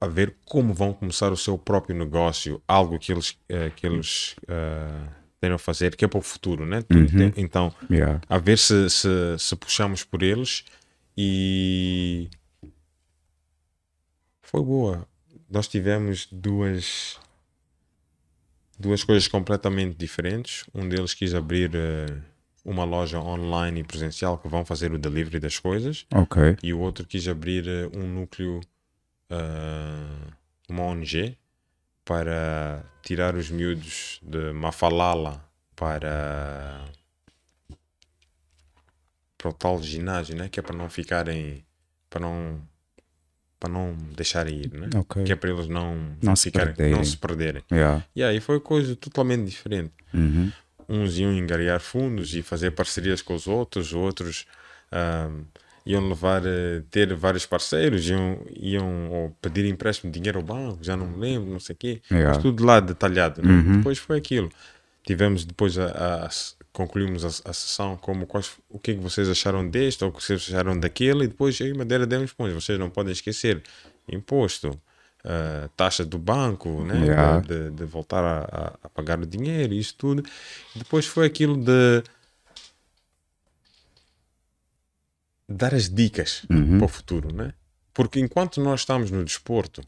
a 0.00 0.06
ver 0.06 0.36
como 0.44 0.72
vão 0.72 0.92
começar 0.92 1.32
o 1.32 1.36
seu 1.36 1.58
próprio 1.58 1.96
negócio, 1.96 2.62
algo 2.68 2.98
que 2.98 3.10
eles, 3.12 3.36
eh, 3.48 3.70
que 3.74 3.84
eles 3.86 4.36
tenham 5.40 5.56
a 5.56 5.58
fazer, 5.58 5.96
que 5.96 6.04
é 6.04 6.08
para 6.08 6.18
o 6.18 6.22
futuro, 6.22 6.64
né? 6.64 6.82
Uhum. 6.90 7.32
então, 7.36 7.72
Yeah. 7.90 8.20
a 8.28 8.38
ver 8.38 8.58
se, 8.58 8.88
se, 8.90 9.08
se 9.38 9.56
puxamos 9.56 10.04
por 10.04 10.22
eles 10.22 10.64
e 11.20 12.30
foi 14.40 14.62
boa. 14.62 15.04
Nós 15.50 15.66
tivemos 15.66 16.28
duas 16.30 17.18
duas 18.78 19.02
coisas 19.02 19.26
completamente 19.26 19.96
diferentes. 19.96 20.64
Um 20.72 20.88
deles 20.88 21.14
quis 21.14 21.34
abrir 21.34 21.72
uh, 21.74 22.22
uma 22.64 22.84
loja 22.84 23.18
online 23.18 23.80
e 23.80 23.84
presencial 23.84 24.38
que 24.38 24.46
vão 24.46 24.64
fazer 24.64 24.92
o 24.92 24.98
delivery 24.98 25.40
das 25.40 25.58
coisas. 25.58 26.06
Ok. 26.14 26.56
E 26.62 26.72
o 26.72 26.78
outro 26.78 27.04
quis 27.04 27.26
abrir 27.26 27.66
uh, 27.66 27.98
um 27.98 28.06
núcleo, 28.06 28.60
uh, 29.32 30.32
uma 30.68 30.84
ONG, 30.84 31.36
para 32.04 32.84
tirar 33.02 33.34
os 33.34 33.50
miúdos 33.50 34.20
de 34.22 34.52
Mafalala 34.52 35.44
para, 35.74 36.84
para 39.38 39.48
o 39.48 39.52
tal 39.52 39.80
ginásio, 39.82 40.36
né? 40.36 40.48
que 40.50 40.58
é 40.58 40.62
para 40.62 40.76
não 40.76 40.90
ficarem. 40.90 41.64
para 42.10 42.20
não 42.20 42.60
para 43.60 43.72
não 43.72 43.96
deixarem 44.16 44.54
ir, 44.56 44.72
né? 44.72 44.88
Ok. 44.94 45.24
Que 45.24 45.32
é 45.32 45.34
para 45.36 45.50
eles 45.50 45.66
não, 45.66 45.96
Não 46.22 46.36
se 46.36 46.44
ficarem, 46.44 46.68
perderem. 46.74 46.94
não 46.96 47.04
se 47.04 47.16
perderem. 47.16 47.62
Yeah. 47.72 48.04
E 48.14 48.22
aí 48.22 48.38
foi 48.40 48.60
coisa 48.60 48.94
totalmente 48.94 49.46
diferente. 49.48 49.90
Uhum. 50.14 50.52
Uns 50.88 51.18
iam 51.18 51.32
engariar 51.32 51.80
fundos 51.80 52.32
e 52.36 52.42
fazer 52.42 52.70
parcerias 52.70 53.20
com 53.20 53.34
os 53.34 53.48
outros, 53.48 53.92
outros 53.92 54.46
ahm, 54.92 55.42
iam 55.84 56.08
levar, 56.08 56.42
eh, 56.46 56.82
ter 56.88 57.12
vários 57.16 57.46
parceiros, 57.46 58.08
iam, 58.08 58.38
iam 58.54 59.10
ou 59.10 59.30
pedir 59.42 59.64
empréstimo 59.64 60.12
de 60.12 60.20
dinheiro 60.20 60.38
ao 60.38 60.44
banco, 60.44 60.78
já 60.80 60.96
não 60.96 61.08
me 61.08 61.18
lembro, 61.18 61.50
não 61.50 61.58
sei 61.58 61.74
o 61.74 61.78
quê. 61.78 62.00
Yeah. 62.12 62.28
Mas 62.34 62.38
tudo 62.42 62.64
lá 62.64 62.78
detalhado. 62.78 63.42
né? 63.42 63.50
Uhum. 63.52 63.76
Depois 63.78 63.98
foi 63.98 64.18
aquilo. 64.18 64.50
Tivemos 65.04 65.44
depois 65.44 65.76
a- 65.78 65.86
a- 66.26 66.26
concluímos 66.78 67.24
a, 67.24 67.50
a 67.50 67.52
sessão 67.52 67.96
como 67.96 68.26
quais, 68.26 68.52
o 68.70 68.78
que 68.78 68.92
é 68.92 68.94
que 68.94 69.00
vocês 69.00 69.28
acharam 69.28 69.68
deste 69.68 70.02
ou 70.04 70.10
o 70.10 70.12
que 70.12 70.22
vocês 70.22 70.40
acharam 70.48 70.78
daquele 70.78 71.24
e 71.24 71.28
depois 71.28 71.58
eu 71.60 71.66
e 71.66 71.74
Madeira 71.74 72.06
demos 72.06 72.32
pontos. 72.32 72.54
Vocês 72.54 72.78
não 72.78 72.88
podem 72.88 73.12
esquecer 73.12 73.62
imposto, 74.08 74.80
ah, 75.24 75.68
taxa 75.76 76.04
do 76.04 76.18
banco, 76.18 76.82
né? 76.84 77.04
Yeah. 77.04 77.40
de, 77.40 77.70
de 77.72 77.84
voltar 77.84 78.24
a, 78.24 78.74
a- 78.84 78.88
pagar 78.90 79.18
o 79.20 79.26
dinheiro 79.26 79.74
isso 79.74 79.94
tudo. 79.98 80.22
Depois 80.74 81.04
foi 81.06 81.26
aquilo 81.26 81.56
de 81.56 82.02
dar 85.48 85.74
as 85.74 85.88
dicas 85.88 86.42
Uhum. 86.50 86.78
para 86.78 86.84
o 86.84 86.88
futuro, 86.88 87.32
né? 87.34 87.52
Porque 87.92 88.20
enquanto 88.20 88.60
nós 88.60 88.80
estamos 88.80 89.10
no 89.10 89.24
desporto, 89.24 89.82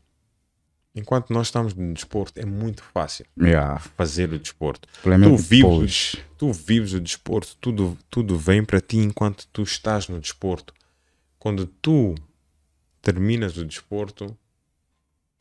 enquanto 0.94 1.32
nós 1.32 1.46
estamos 1.48 1.74
no 1.74 1.92
desporto, 1.94 2.38
é 2.40 2.44
muito 2.44 2.82
fácil 2.82 3.26
Yeah. 3.40 3.78
fazer 3.96 4.32
o 4.32 4.38
desporto. 4.38 4.88
Tu 5.02 5.36
vives, 5.36 5.48
depois. 5.48 6.16
tu 6.38 6.52
vives 6.52 6.92
o 6.92 7.00
desporto, 7.00 7.56
tudo, 7.60 7.96
tudo 8.10 8.36
vem 8.38 8.64
para 8.64 8.80
ti 8.80 8.98
enquanto 8.98 9.46
tu 9.52 9.62
estás 9.62 10.08
no 10.08 10.20
desporto. 10.20 10.74
Quando 11.38 11.66
tu 11.66 12.14
terminas 13.00 13.56
o 13.56 13.64
desporto, 13.64 14.36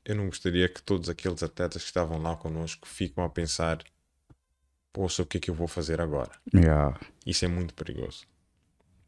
eu 0.05 0.15
não 0.15 0.27
gostaria 0.27 0.67
que 0.69 0.81
todos 0.81 1.09
aqueles 1.09 1.43
atletas 1.43 1.81
que 1.81 1.87
estavam 1.87 2.21
lá 2.21 2.35
connosco 2.35 2.87
ficam 2.87 3.23
a 3.23 3.29
pensar: 3.29 3.79
poxa, 4.93 5.23
o 5.23 5.25
que 5.25 5.37
é 5.37 5.39
que 5.41 5.49
eu 5.51 5.55
vou 5.55 5.67
fazer 5.67 5.99
agora? 5.99 6.31
Yeah. 6.53 6.97
Isso 7.25 7.43
é 7.45 7.47
muito 7.47 7.73
perigoso. 7.73 8.23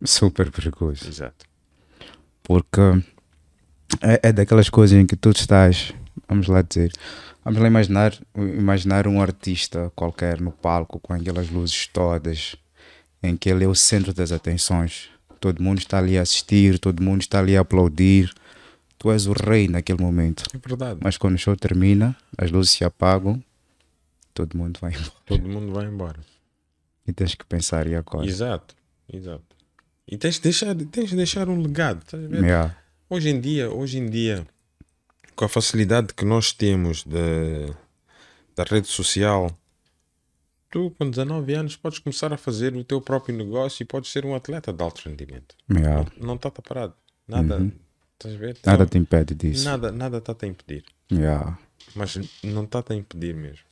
Super 0.04 0.52
perigoso. 0.52 1.08
Exato. 1.08 1.46
Porque 2.44 2.82
é, 4.02 4.30
é 4.30 4.34
daquelas 4.34 4.70
coisas 4.70 4.98
em 5.00 5.06
que 5.06 5.16
tu 5.16 5.30
estás, 5.30 5.94
vamos 6.32 6.48
lá 6.48 6.62
dizer, 6.62 6.94
vamos 7.44 7.60
lá 7.60 7.68
imaginar, 7.68 8.18
imaginar 8.36 9.06
um 9.06 9.22
artista 9.22 9.92
qualquer 9.94 10.40
no 10.40 10.52
palco 10.52 10.98
com 10.98 11.14
aquelas 11.14 11.50
luzes 11.50 11.88
todas, 11.88 12.56
em 13.22 13.36
que 13.36 13.50
ele 13.50 13.66
é 13.66 13.68
o 13.68 13.76
centro 13.76 14.14
das 14.14 14.32
atenções. 14.32 15.10
Todo 15.42 15.62
mundo 15.62 15.80
está 15.80 15.98
ali 15.98 16.18
a 16.18 16.22
assistir, 16.22 16.80
todo 16.80 17.04
mundo 17.04 17.22
está 17.22 17.40
ali 17.40 17.58
a 17.58 17.62
aplaudir. 17.62 18.34
Tu 18.98 19.12
és 19.12 19.26
o 19.26 19.34
rei 19.34 19.68
naquele 19.68 20.02
momento. 20.02 20.44
É 20.54 20.58
verdade. 20.58 21.00
Mas 21.04 21.18
quando 21.18 21.36
o 21.36 21.38
show 21.38 21.56
termina, 21.56 22.16
as 22.38 22.50
luzes 22.50 22.72
se 22.72 22.86
apagam, 22.86 23.44
todo 24.34 24.56
mundo 24.56 24.80
vai 24.80 24.92
embora. 24.92 25.12
Todo 25.26 25.50
mundo 25.50 25.74
vai 25.74 25.86
embora. 25.86 26.20
E 27.08 27.12
tens 27.12 27.34
que 27.34 27.44
pensar, 27.44 27.88
e 27.88 27.96
agora? 27.96 28.28
Exato, 28.28 28.76
exato. 29.12 29.44
E 30.08 30.18
tens 30.18 30.36
de 30.36 30.42
deixar, 30.42 30.76
tens 30.76 31.10
de 31.10 31.16
deixar 31.16 31.50
um 31.50 31.60
legado. 31.60 32.04
estás 32.04 32.24
a 32.24 32.28
ver? 32.28 32.44
Yeah. 32.44 32.78
Hoje 33.10 33.30
em 33.30 33.42
dia, 33.42 33.72
hoje 33.72 33.98
em 33.98 34.08
dia, 34.08 34.46
com 35.36 35.46
a 35.46 35.50
facilidade 35.50 36.14
que 36.14 36.26
nós 36.26 36.52
temos 36.54 37.04
da, 37.04 37.20
da 38.56 38.64
rede 38.64 38.88
social, 38.88 39.50
tu 40.70 40.92
com 40.92 41.10
19 41.10 41.54
anos 41.54 41.76
podes 41.76 42.00
começar 42.00 42.32
a 42.34 42.38
fazer 42.38 42.76
o 42.76 42.84
teu 42.84 43.02
próprio 43.02 43.36
negócio 43.36 43.84
e 43.84 43.86
podes 43.86 44.12
ser 44.12 44.26
um 44.26 44.36
atleta 44.36 44.72
de 44.72 44.84
alto 44.84 45.08
rendimento. 45.10 45.56
Yeah. 45.72 46.10
Não 46.18 46.36
está 46.36 46.50
parado. 46.52 46.94
Nada. 47.28 47.72
Estás 48.14 48.36
a 48.36 48.38
ver? 48.38 48.58
Nada 48.66 48.84
Só- 48.84 48.90
te 48.90 48.98
impede 48.98 49.34
disso. 49.36 49.66
nada, 49.66 49.92
nada 49.92 50.18
está 50.18 50.36
a 50.42 50.48
impedir. 50.48 50.84
Yeah. 51.12 51.58
Mas 51.96 52.16
não 52.44 52.64
está 52.64 52.84
a 52.90 52.96
impedir 52.96 53.34
mesmo. 53.34 53.66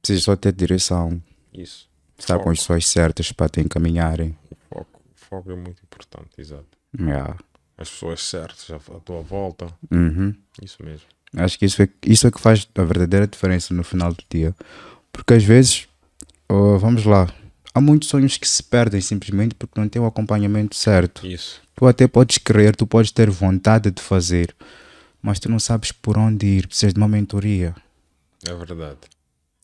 Precisas 0.00 0.24
só 0.24 0.36
ter 0.36 0.52
direção, 0.52 1.22
Isso. 1.52 1.88
estar 2.18 2.38
com 2.40 2.50
as 2.50 2.58
pessoas 2.58 2.86
certas 2.86 3.32
para 3.32 3.48
te 3.48 3.60
encaminharem. 3.60 4.36
O 4.50 4.56
foco, 4.74 5.00
o 5.00 5.14
foco 5.14 5.50
é 5.52 5.54
muito 5.56 5.82
importante, 5.82 6.30
exato. 6.38 6.66
Yeah. 6.98 7.38
As 7.76 7.88
pessoas 7.90 8.22
certas 8.22 8.70
à 8.70 8.78
tua 9.00 9.22
volta. 9.22 9.66
Uhum. 9.90 10.34
Isso 10.62 10.78
mesmo. 10.84 11.06
Acho 11.36 11.58
que 11.58 11.64
isso 11.64 11.82
é, 11.82 11.88
isso 12.06 12.26
é 12.26 12.30
que 12.30 12.40
faz 12.40 12.68
a 12.74 12.82
verdadeira 12.84 13.26
diferença 13.26 13.72
no 13.72 13.82
final 13.82 14.12
do 14.12 14.22
dia. 14.30 14.54
Porque 15.10 15.34
às 15.34 15.42
vezes, 15.44 15.88
oh, 16.48 16.78
vamos 16.78 17.04
lá, 17.04 17.28
há 17.74 17.80
muitos 17.80 18.08
sonhos 18.08 18.36
que 18.36 18.46
se 18.48 18.62
perdem 18.62 19.00
simplesmente 19.00 19.54
porque 19.54 19.80
não 19.80 19.88
tem 19.88 20.00
o 20.00 20.06
acompanhamento 20.06 20.76
certo. 20.76 21.26
Isso. 21.26 21.60
Tu 21.74 21.86
até 21.86 22.06
podes 22.06 22.38
querer, 22.38 22.76
tu 22.76 22.86
podes 22.86 23.10
ter 23.10 23.30
vontade 23.30 23.90
de 23.90 24.02
fazer, 24.02 24.54
mas 25.22 25.40
tu 25.40 25.48
não 25.48 25.58
sabes 25.58 25.90
por 25.90 26.18
onde 26.18 26.46
ir, 26.46 26.66
precisas 26.66 26.92
de 26.92 27.00
uma 27.00 27.08
mentoria. 27.08 27.74
É 28.46 28.54
verdade. 28.54 28.98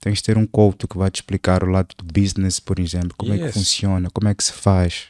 Tens 0.01 0.19
de 0.19 0.23
ter 0.25 0.39
um 0.39 0.47
coach 0.47 0.87
que 0.87 0.97
vai 0.97 1.11
te 1.11 1.17
explicar 1.17 1.63
o 1.63 1.67
lado 1.71 1.89
do 1.99 2.05
business, 2.05 2.59
por 2.61 2.79
exemplo, 2.79 3.15
como 3.19 3.33
é 3.35 3.37
que 3.39 3.45
Yes. 3.45 3.55
funciona, 3.55 4.09
como 4.11 4.29
é 4.29 4.35
que 4.35 4.45
se 4.45 4.53
faz. 4.53 5.09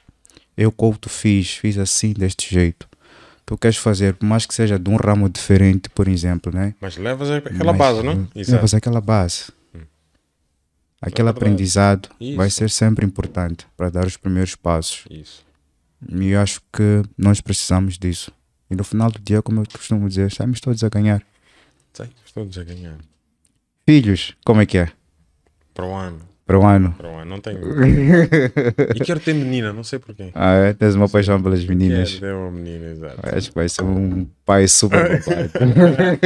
Eu 0.58 0.72
coach 0.72 1.08
fiz, 1.08 1.52
fiz 1.52 1.78
assim, 1.78 2.12
deste 2.12 2.52
jeito. 2.52 2.88
Tu 3.46 3.56
queres 3.56 3.76
fazer, 3.78 4.14
por 4.14 4.26
mais 4.26 4.44
que 4.44 4.52
seja 4.52 4.78
de 4.78 4.90
um 4.90 4.96
ramo 4.96 5.28
diferente, 5.28 5.88
por 5.88 6.08
exemplo, 6.08 6.52
né? 6.52 6.74
Mas 6.80 6.96
levas 6.96 7.30
aquela 7.30 7.72
Mas, 7.72 7.78
base, 7.78 8.02
não? 8.02 8.12
hum, 8.14 8.26
Exato. 8.34 8.56
Levas 8.56 8.74
aquela 8.74 9.00
base. 9.00 9.44
Aquele 11.00 11.26
verdade. 11.26 11.38
aprendizado 11.38 12.08
vai 12.36 12.48
Isso. 12.48 12.56
ser 12.56 12.70
sempre 12.70 13.06
importante 13.06 13.64
para 13.76 13.88
dar 13.88 14.04
os 14.04 14.16
primeiros 14.16 14.56
passos. 14.56 15.04
Isso. 15.08 15.46
E 16.10 16.30
eu 16.30 16.40
acho 16.40 16.60
que 16.72 17.02
nós 17.16 17.40
precisamos 17.40 17.96
disso. 17.96 18.32
E 18.68 18.74
no 18.74 18.82
final 18.82 19.10
do 19.10 19.20
dia, 19.20 19.40
como 19.40 19.60
eu 19.60 19.66
costumo 19.72 20.08
dizer, 20.08 20.26
estamos 20.26 20.60
todos 20.60 20.82
a 20.82 20.88
ganhar. 20.88 21.22
Sei, 21.92 22.08
todos 22.34 22.58
a 22.58 22.64
ganhar. 22.64 22.98
Filhos, 23.86 24.34
como 24.44 24.60
é 24.60 24.66
que 24.66 24.76
é? 24.78 24.90
Para 25.72 25.86
o 25.86 25.94
ano. 25.94 26.20
Para 26.48 26.58
o 26.58 26.64
ano. 26.64 26.94
Para 26.96 27.10
o 27.10 27.14
ano. 27.14 27.30
Não 27.30 27.40
tenho. 27.42 27.60
e 28.96 29.00
quero 29.04 29.20
ter 29.20 29.34
menina, 29.34 29.70
não 29.70 29.84
sei 29.84 29.98
porquê. 29.98 30.30
Ah, 30.34 30.54
é? 30.54 30.72
Tens 30.72 30.94
uma 30.94 31.06
paixão 31.06 31.42
pelas 31.42 31.62
meninas. 31.62 32.14
Quero 32.14 32.20
ter 32.22 32.32
uma 32.32 32.50
menina, 32.50 32.86
exato. 32.86 33.36
Acho 33.36 33.48
que 33.50 33.54
vai 33.54 33.68
ser 33.68 33.82
um 33.82 34.24
pai 34.46 34.66
super 34.66 35.22
papai. 35.22 36.18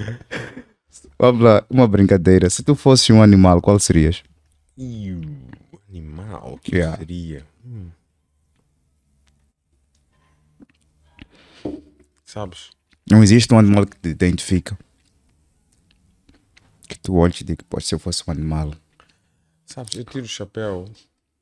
Vamos 1.20 1.42
lá, 1.42 1.62
uma 1.68 1.86
brincadeira. 1.86 2.48
Se 2.48 2.62
tu 2.62 2.74
fosse 2.74 3.12
um 3.12 3.22
animal, 3.22 3.60
qual 3.60 3.78
serias? 3.78 4.22
O 4.78 5.20
animal 5.90 6.54
o 6.54 6.58
que 6.58 6.76
Yeah. 6.76 6.96
seria? 6.96 7.42
Hum. 7.66 7.88
Sabes? 12.24 12.70
Não 13.10 13.22
existe 13.22 13.52
um 13.52 13.58
animal 13.58 13.84
que 13.84 13.98
te 13.98 14.08
identifica. 14.08 14.74
Que 16.88 16.98
tu 16.98 17.16
olhes 17.16 17.40
e 17.40 17.44
diga, 17.44 17.64
pô, 17.68 17.80
se 17.80 17.94
eu 17.94 17.98
fosse 17.98 18.22
um 18.26 18.30
animal. 18.32 18.72
Sabes, 19.64 19.94
eu 19.96 20.04
tiro 20.04 20.24
o 20.24 20.28
chapéu 20.28 20.88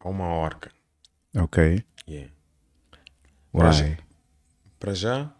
a 0.01 0.09
uma 0.09 0.27
orca. 0.27 0.71
Ok. 1.37 1.85
Yeah. 2.09 2.33
Para 3.53 3.73
já-? 3.73 3.97
Para 4.81 4.95
já, 4.95 5.33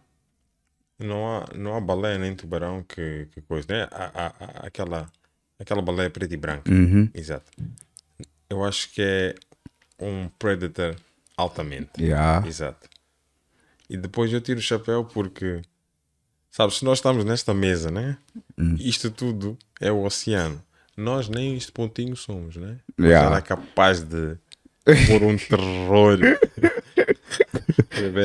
não 0.99 1.27
há, 1.37 1.47
não 1.55 1.77
há 1.77 1.81
baleia 1.81 2.19
nem 2.19 2.35
tubarão 2.35 2.83
que, 2.83 3.29
que 3.33 3.41
coisa, 3.43 3.67
né? 3.69 3.89
Há, 3.91 4.05
há- 4.15 4.35
há 4.41 4.67
aquela, 4.67 5.11
aquela 5.59 5.83
baleia 5.83 6.09
preta 6.11 6.33
e 6.35 6.37
branca. 6.37 6.71
Uhum. 6.71 7.11
Exato. 7.15 7.51
Eu 8.49 8.65
acho 8.65 8.91
que 8.93 9.03
é 9.03 9.35
um 9.99 10.29
predator 10.39 10.97
altamente. 11.37 11.91
Yeah. 12.03 12.47
Exato. 12.47 12.89
E 13.89 13.97
depois 13.97 14.33
eu 14.33 14.41
tiro 14.41 14.61
o 14.61 14.63
chapéu 14.63 15.05
porque, 15.05 15.61
sabes, 16.51 16.77
se 16.79 16.85
nós 16.85 16.99
estamos 16.99 17.25
nesta 17.25 17.53
mesa, 17.53 17.91
né? 17.91 18.17
Hum. 18.73 18.77
Isto 18.79 19.11
tudo 19.11 19.59
é 19.81 19.91
o 19.93 20.03
oceano. 20.05 20.63
Nós 20.97 21.29
nem 21.29 21.57
este 21.57 21.73
pontinho 21.73 22.15
somos, 22.17 22.57
né? 22.57 22.79
Yeah. 23.01 23.27
ela 23.27 23.39
é 23.39 23.43
capaz 23.43 24.01
de 24.03 24.37
pôr 25.09 25.23
um 25.23 25.37
terror 25.37 26.19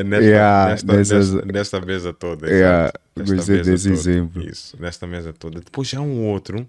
nesta, 0.06 0.24
Yeah, 0.24 0.70
nesta, 0.72 0.94
nessas- 0.96 1.32
nesta, 1.34 1.52
nesta 1.52 1.82
mesa 1.82 2.14
toda. 2.14 2.48
Yeah. 2.48 2.92
Nesta 3.16 3.34
mesa 3.36 3.64
desse 3.64 3.84
toda. 3.90 3.96
exemplo. 4.00 4.42
Isso, 4.50 4.78
nesta 4.80 5.08
mesa 5.08 5.34
toda. 5.34 5.60
Depois 5.62 5.94
há 5.94 6.02
um 6.02 6.26
outro 6.28 6.68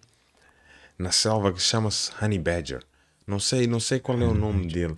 na 0.98 1.10
selva 1.12 1.52
que 1.52 1.60
chama-se 1.60 2.10
Honey 2.22 2.38
Badger. 2.38 2.82
Não 3.26 3.38
sei, 3.38 3.66
não 3.66 3.80
sei 3.80 4.00
qual 4.00 4.20
é 4.20 4.24
o 4.24 4.34
nome 4.34 4.66
dele. 4.66 4.96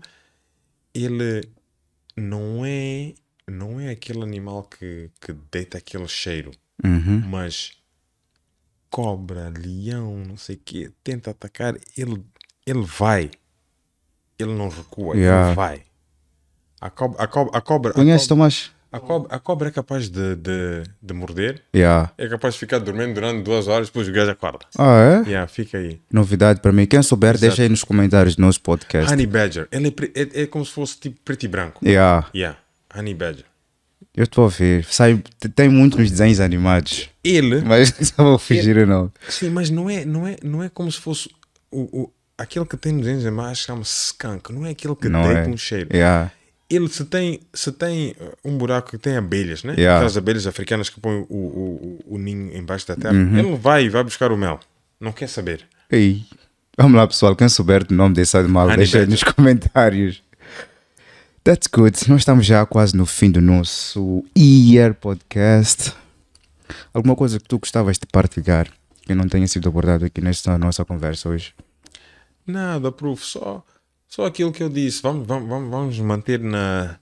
Ele 0.95 1.43
não 2.17 2.65
é 2.65 3.15
não 3.51 3.81
é 3.81 3.91
aquele 3.91 4.23
animal 4.23 4.63
que, 4.65 5.11
que 5.21 5.33
deita 5.51 5.79
aquele 5.79 6.07
cheiro, 6.09 6.53
Uhum. 6.85 7.21
mas 7.29 7.73
cobra, 8.93 9.51
leão, 9.59 10.19
não 10.29 10.37
sei 10.37 10.55
o 10.57 10.61
quê, 10.63 10.91
tenta 11.03 11.31
atacar, 11.31 11.75
ele, 11.97 12.23
ele 12.67 12.83
vai. 12.83 13.31
Ele 14.39 14.53
não 14.55 14.69
recua, 14.69 15.17
Yeah. 15.17 15.47
ele 15.49 15.57
vai. 15.57 15.83
A 16.79 16.91
cobra, 16.91 17.23
a 17.23 17.27
cobra, 17.27 17.59
a 17.59 17.61
cobra, 17.63 17.93
Conhece, 17.95 18.29
Tomás? 18.29 18.71
a 18.93 19.01
cobra, 19.01 19.35
a 19.35 19.39
cobra 19.39 19.69
é 19.69 19.71
capaz 19.71 20.11
de, 20.11 20.37
de, 20.37 20.83
de 21.01 21.15
morder, 21.15 21.63
Yeah. 21.75 22.13
é 22.19 22.29
capaz 22.29 22.53
de 22.55 22.61
ficar 22.61 22.81
dormindo 22.81 23.15
durante 23.15 23.43
duas 23.43 23.67
horas, 23.67 23.87
depois 23.89 24.07
o 24.09 24.13
gajo 24.13 24.31
acorda. 24.31 24.67
Ah, 24.77 25.23
é? 25.25 25.29
Yeah, 25.31 25.47
fica 25.47 25.79
aí. 25.79 25.99
Novidade 26.13 26.61
para 26.61 26.71
mim. 26.71 26.85
Quem 26.85 27.03
souber, 27.03 27.39
deixa 27.39 27.63
aí 27.63 27.71
nos 27.71 27.85
comentários 27.85 28.37
do 28.37 28.43
nosso 28.43 28.61
podcast. 28.61 29.11
Honey 29.11 29.27
Badger, 29.27 29.69
ele 29.73 29.89
é, 30.15 30.21
é, 30.41 30.43
é 30.43 30.47
como 30.47 30.67
se 30.67 30.73
fosse 30.73 30.99
tipo 30.99 31.19
preto 31.25 31.45
e 31.45 31.49
branco. 31.49 31.81
Yeah. 31.83 32.29
Yeah, 32.35 32.59
Honey 32.95 33.15
Badger. 33.15 33.47
Eu 34.15 34.25
estou 34.25 34.45
a 34.45 34.49
ver. 34.49 34.85
Sai, 34.85 35.23
tem 35.55 35.69
muito 35.69 35.99
nos 35.99 36.11
desenhos 36.11 36.39
animados. 36.39 37.09
Ele, 37.25 37.63
Mas 37.63 37.93
vou 38.17 38.39
fugir, 38.39 38.77
ou 38.77 38.87
não. 38.87 39.13
sim, 39.29 39.49
mas 39.49 39.71
não 39.71 39.89
é, 39.89 40.05
não 40.05 40.27
é, 40.27 40.37
não 40.43 40.63
é 40.63 40.69
como 40.69 40.91
se 40.93 40.99
fosse 40.99 41.31
o, 41.71 42.03
o, 42.03 42.13
aquele 42.37 42.67
que 42.67 42.77
tem 42.77 42.93
nos 42.93 43.03
desenhos 43.03 43.25
animados 43.27 43.59
chama-se 43.59 44.07
skunk, 44.07 44.53
não 44.53 44.67
é 44.67 44.71
aquele 44.71 44.95
que 44.95 45.09
Não 45.09 45.23
deita 45.23 45.49
é. 45.49 45.49
um 45.49 45.57
cheiro. 45.57 45.89
Yeah. 45.93 46.31
Ele 46.69 46.89
se 46.89 47.05
tem, 47.05 47.41
se 47.53 47.71
tem 47.73 48.13
uh, 48.13 48.33
um 48.45 48.57
buraco 48.57 48.91
que 48.91 48.99
tem 48.99 49.17
abelhas, 49.17 49.63
né? 49.63 49.75
Yeah. 49.75 49.97
Aquelas 49.97 50.17
abelhas 50.17 50.47
africanas 50.47 50.89
que 50.89 51.01
põem 51.01 51.27
o, 51.29 51.35
o, 51.35 51.99
o, 52.09 52.15
o 52.15 52.19
ninho 52.19 52.57
embaixo 52.57 52.87
da 52.89 52.97
terra. 52.97 53.15
Uhum. 53.15 53.39
Ele 53.39 53.57
vai 53.57 53.85
e 53.85 53.89
vai 53.89 54.03
buscar 54.03 54.33
o 54.33 54.37
mel. 54.37 54.59
Não 54.99 55.13
quer 55.13 55.29
saber. 55.29 55.65
Ei. 55.91 56.25
Vamos 56.77 56.97
lá, 56.97 57.07
pessoal. 57.07 57.37
Quem 57.37 57.49
souber 57.49 57.85
do 57.85 57.95
nome 57.95 58.15
desse 58.15 58.37
animal, 58.37 58.75
deixa 58.75 59.05
nos 59.05 59.23
comentários. 59.23 60.23
That's 61.45 61.67
good. 61.67 62.09
Nós 62.09 62.21
estamos 62.21 62.47
já 62.47 62.65
quase 62.65 62.97
no 62.97 63.05
fim 63.05 63.29
do 63.29 63.41
nosso 63.41 64.25
Year 64.39 64.95
Podcast. 64.95 65.93
Alguma 66.95 67.17
coisa 67.17 67.41
que 67.41 67.49
tu 67.49 67.59
gostavas 67.59 67.99
de 67.99 68.07
partilhar 68.07 68.73
que 69.01 69.13
não 69.13 69.27
tenha 69.27 69.49
sido 69.49 69.69
abordado 69.69 70.05
aqui 70.05 70.21
nesta 70.21 70.57
nossa 70.57 70.85
conversa 70.85 71.29
hoje? 71.29 71.53
Nada, 72.47 72.93
prof. 72.93 73.25
Só, 73.25 73.65
só 74.07 74.25
aquilo 74.25 74.53
que 74.53 74.63
eu 74.63 74.69
disse. 74.69 75.03
Vamos, 75.03 75.27
vamos, 75.27 75.49
vamos, 75.49 75.99
manter 75.99 76.39
na. 76.39 76.97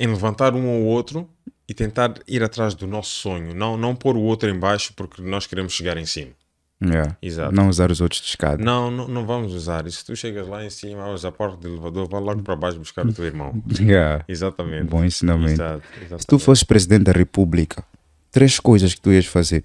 em 0.00 0.06
levantar 0.06 0.54
um 0.54 0.66
ou 0.66 0.84
outro 0.86 1.28
e 1.68 1.74
tentar 1.74 2.14
ir 2.26 2.42
atrás 2.42 2.74
do 2.74 2.86
nosso 2.86 3.10
sonho. 3.10 3.54
Não, 3.54 3.76
não 3.76 3.94
pôr 3.94 4.16
o 4.16 4.22
outro 4.22 4.48
em 4.48 4.58
baixo 4.58 4.94
porque 4.96 5.20
nós 5.20 5.46
queremos 5.46 5.74
chegar 5.74 5.98
em 5.98 6.06
cima. 6.06 6.32
Yeah. 6.84 7.16
Exato. 7.22 7.54
Não 7.54 7.68
usar 7.68 7.90
os 7.90 8.00
outros 8.00 8.20
de 8.20 8.28
escada. 8.28 8.62
Não, 8.62 8.90
não, 8.90 9.06
não 9.06 9.26
vamos 9.26 9.54
usar 9.54 9.86
isso. 9.86 9.98
Se 9.98 10.04
tu 10.04 10.16
chegas 10.16 10.48
lá 10.48 10.64
em 10.64 10.70
cima, 10.70 11.04
abres 11.04 11.24
a 11.24 11.32
porta 11.32 11.56
do 11.56 11.68
elevador, 11.68 12.08
vai 12.08 12.20
logo 12.20 12.42
para 12.42 12.56
baixo 12.56 12.78
buscar 12.78 13.06
o 13.06 13.12
teu 13.12 13.24
irmão. 13.24 13.62
Yeah. 13.82 14.24
Exatamente. 14.28 14.84
Bom 14.84 15.04
ensinamento. 15.04 15.52
Exato, 15.52 15.82
Se 16.18 16.26
tu 16.26 16.38
fosses 16.38 16.62
presidente 16.62 17.04
da 17.04 17.12
República, 17.12 17.84
três 18.30 18.60
coisas 18.60 18.94
que 18.94 19.00
tu 19.00 19.12
ias 19.12 19.26
fazer. 19.26 19.64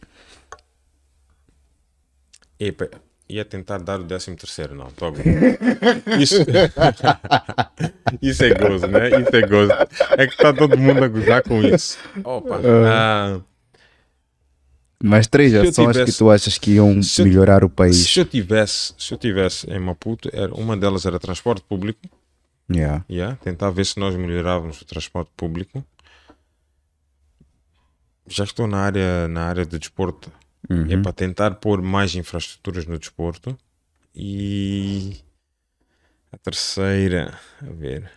Epa, 2.59 2.89
ia 3.29 3.45
tentar 3.45 3.79
dar 3.79 3.99
o 3.99 4.03
13 4.03 4.35
terceiro, 4.35 4.75
não. 4.75 4.87
Tô. 4.87 5.11
Isso... 6.19 6.43
isso 8.21 8.43
é 8.43 8.53
gozo, 8.53 8.87
né? 8.87 9.09
Isso 9.21 9.35
é 9.35 9.41
gozo. 9.41 9.71
É 10.17 10.27
que 10.27 10.33
está 10.33 10.53
todo 10.53 10.77
mundo 10.77 11.03
a 11.03 11.07
gozar 11.07 11.43
com 11.43 11.61
isso. 11.61 11.97
Opa. 12.23 12.59
ah, 12.85 13.39
Mas 15.03 15.27
três 15.27 15.51
Se 15.51 15.57
ações 15.59 15.75
que 15.75 15.93
tivesse- 15.93 16.17
tu 16.17 16.29
achas 16.31 16.57
que 16.57 16.71
iam 16.71 17.03
se 17.03 17.21
eu- 17.21 17.25
melhorar 17.25 17.63
o 17.63 17.69
país. 17.69 17.95
se 17.97 18.19
eu 18.19 18.25
tivesse, 18.25 18.93
se 18.97 19.13
eu 19.13 19.17
tivesse 19.17 19.69
em 19.69 19.79
Maputo, 19.79 20.29
era, 20.33 20.53
uma 20.55 20.75
delas 20.75 21.05
era 21.05 21.19
transporte 21.19 21.61
público. 21.63 21.99
Yeah. 22.69 23.05
Yeah, 23.09 23.35
tentar 23.37 23.69
ver 23.69 23.85
se 23.85 23.99
nós 23.99 24.15
melhorávamos 24.15 24.81
o 24.81 24.85
transporte 24.85 25.31
público. 25.37 25.85
Já 28.27 28.43
estou 28.43 28.67
na 28.67 28.79
área, 28.79 29.27
na 29.27 29.45
área 29.45 29.65
do 29.65 29.79
desporto. 29.79 30.31
Uhum. 30.69 30.87
É 30.91 30.97
para 30.97 31.13
tentar 31.13 31.51
pôr 31.55 31.81
mais 31.81 32.13
infraestruturas 32.15 32.85
no 32.85 32.99
desporto. 32.99 33.57
E 34.13 35.17
a 36.31 36.37
terceira, 36.37 37.37
a 37.61 37.71
ver, 37.71 38.11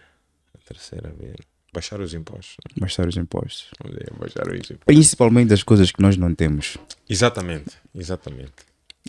a 0.54 0.58
terceira, 0.66 1.10
a 1.10 1.12
ver, 1.12 1.36
baixar 1.72 2.00
os 2.00 2.12
impostos. 2.14 2.56
Baixar 2.78 3.06
os 3.08 3.16
impostos. 3.16 3.68
Baixar 4.18 4.48
os 4.48 4.54
impostos. 4.70 4.84
Principalmente 4.86 5.48
das 5.48 5.62
coisas 5.62 5.90
que 5.92 6.00
nós 6.02 6.16
não 6.16 6.34
temos. 6.34 6.76
Exatamente, 7.08 7.70
exatamente. 7.94 8.52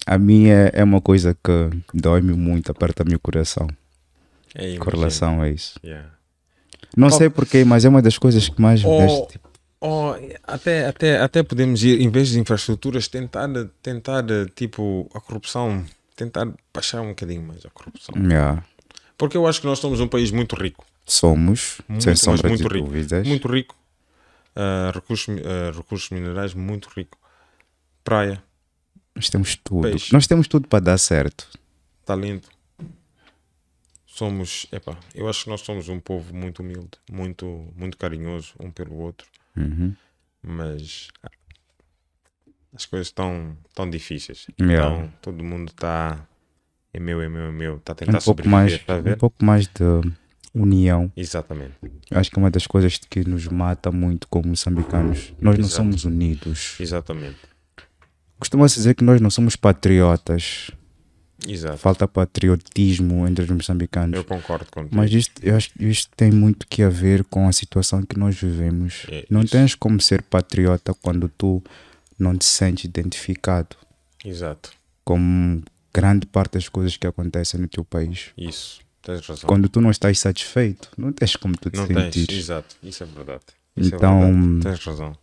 A 0.05 0.17
minha 0.17 0.69
é 0.73 0.83
uma 0.83 1.01
coisa 1.01 1.33
que 1.43 1.69
dói-me 1.93 2.33
muito, 2.33 2.71
aperta-me 2.71 3.15
o 3.15 3.19
coração 3.19 3.67
É, 4.55 4.77
com 4.77 4.89
relação 4.89 5.41
a 5.41 5.49
isso. 5.49 5.79
Yeah. 5.83 6.09
Não 6.95 7.09
Qual- 7.09 7.17
sei 7.17 7.29
porquê, 7.29 7.63
mas 7.65 7.85
é 7.85 7.89
uma 7.89 8.01
das 8.01 8.17
coisas 8.17 8.47
que 8.49 8.61
mais 8.61 8.81
me 8.83 8.89
Ou- 8.89 8.99
deixa. 8.99 9.25
Tipo, 9.27 9.49
ou 9.81 10.15
até, 10.43 10.85
até, 10.87 11.19
até 11.19 11.41
podemos 11.43 11.83
ir, 11.83 11.99
em 12.01 12.09
vez 12.09 12.29
de 12.29 12.39
infraestruturas, 12.39 13.07
tentar, 13.07 13.49
tentar 13.81 14.23
tipo, 14.55 15.09
a 15.13 15.19
corrupção, 15.19 15.83
tentar 16.15 16.47
baixar 16.73 17.01
um 17.01 17.09
bocadinho 17.09 17.41
mais 17.43 17.65
a 17.65 17.69
corrupção. 17.69 18.13
yeah. 18.23 18.63
Porque 19.17 19.35
eu 19.37 19.45
acho 19.47 19.59
que 19.61 19.67
nós 19.67 19.79
somos 19.79 19.99
um 19.99 20.07
país 20.07 20.31
muito 20.31 20.55
rico. 20.55 20.85
Somos, 21.05 21.81
Muito, 21.87 22.03
sem 22.03 22.15
sombra 22.15 22.47
muito 22.49 22.67
de 22.67 22.73
rico. 22.73 22.87
dúvidas. 22.87 23.27
Muito 23.27 23.47
rico. 23.47 23.75
Ah, 24.55 24.91
recursos, 24.93 25.27
ah, 25.39 25.71
recursos 25.77 26.09
minerais 26.09 26.53
muito 26.53 26.89
rico. 26.95 27.17
Praia, 28.03 28.43
Nós 29.15 29.29
temos 29.29 29.55
tudo. 29.55 29.81
Peixe. 29.89 30.13
Nós 30.13 30.25
temos 30.27 30.47
tudo 30.47 30.67
para 30.67 30.83
dar 30.83 30.97
certo. 30.97 31.47
talento. 32.05 32.49
Somos, 34.05 34.67
epá, 34.71 34.97
eu 35.15 35.29
acho 35.29 35.45
que 35.45 35.49
nós 35.49 35.61
somos 35.61 35.87
um 35.87 35.99
povo 35.99 36.35
muito 36.35 36.61
humilde, 36.61 36.91
muito, 37.09 37.71
muito 37.75 37.97
carinhoso 37.97 38.53
um 38.59 38.69
pelo 38.69 38.95
outro, 38.95 39.25
Uhum. 39.55 39.95
mas 40.43 41.07
ah, 41.23 41.29
as 42.75 42.85
coisas 42.85 43.07
estão 43.07 43.57
tão 43.73 43.89
difíceis. 43.89 44.47
Yeah. 44.59 44.93
Então 44.95 45.13
todo 45.21 45.43
mundo 45.43 45.69
está 45.69 46.25
é 46.93 46.99
meu, 46.99 47.21
é 47.21 47.29
meu, 47.29 47.43
é 47.45 47.51
meu, 47.51 47.77
está 47.77 47.93
a 47.93 47.95
Um 47.95 47.97
tentar 47.97 48.11
pouco, 48.11 48.23
sobreviver, 48.43 48.51
mais, 48.51 48.73
está 48.73 48.95
a 48.95 48.99
um 48.99 49.17
pouco 49.17 49.45
mais 49.45 49.67
de 49.67 49.73
união. 50.53 51.11
Exatamente. 51.15 51.73
Acho 52.11 52.29
que 52.29 52.37
é 52.37 52.41
uma 52.41 52.51
das 52.51 52.67
coisas 52.67 52.97
que 52.97 53.27
nos 53.27 53.47
mata 53.47 53.91
muito 53.91 54.27
como 54.27 54.49
moçambicanos. 54.49 55.33
Nós 55.39 55.57
não 55.57 55.65
Exato. 55.65 55.75
somos 55.75 56.05
unidos. 56.05 56.75
Exatamente. 56.79 57.37
Costuma-se 58.39 58.75
dizer 58.75 58.95
que 58.95 59.03
nós 59.03 59.21
não 59.21 59.29
somos 59.29 59.55
patriotas. 59.55 60.71
Exato. 61.47 61.77
Falta 61.77 62.07
patriotismo 62.07 63.27
entre 63.27 63.45
os 63.45 63.49
moçambicanos. 63.49 64.15
Eu 64.15 64.23
concordo 64.23 64.65
contigo. 64.69 64.95
Mas 64.95 65.11
isto, 65.11 65.43
eu 65.43 65.55
acho 65.55 65.71
que 65.71 65.85
isto 65.85 66.11
tem 66.15 66.31
muito 66.31 66.67
que 66.67 66.83
a 66.83 66.89
ver 66.89 67.23
com 67.23 67.47
a 67.47 67.51
situação 67.51 68.03
que 68.03 68.17
nós 68.17 68.39
vivemos. 68.39 69.05
É 69.09 69.25
não 69.29 69.41
isso. 69.41 69.51
tens 69.51 69.75
como 69.75 69.99
ser 70.01 70.21
patriota 70.21 70.93
quando 70.93 71.29
tu 71.29 71.63
não 72.19 72.37
te 72.37 72.45
sentes 72.45 72.85
identificado 72.85 73.75
Exato. 74.23 74.71
com 75.03 75.61
grande 75.93 76.25
parte 76.27 76.53
das 76.53 76.69
coisas 76.69 76.95
que 76.95 77.07
acontecem 77.07 77.59
no 77.59 77.67
teu 77.67 77.83
país. 77.83 78.29
Isso. 78.37 78.79
Tens. 79.01 79.25
Quando 79.43 79.67
tu 79.67 79.81
não 79.81 79.89
estás 79.91 80.19
satisfeito, 80.19 80.89
não 80.97 81.11
tens 81.11 81.35
como 81.35 81.57
tu 81.57 81.69
te 81.71 81.77
Não 81.77 81.87
tens. 81.87 82.13
sentir. 82.13 82.31
Exato. 82.37 82.75
Isso 82.83 83.03
é 83.03 83.05
verdade. 83.07 83.41
Isso 83.75 83.95
Então- 83.95 84.21
é 84.21 84.31
verdade. 84.31 84.59
Tens 84.63 84.85
razão. 84.85 85.15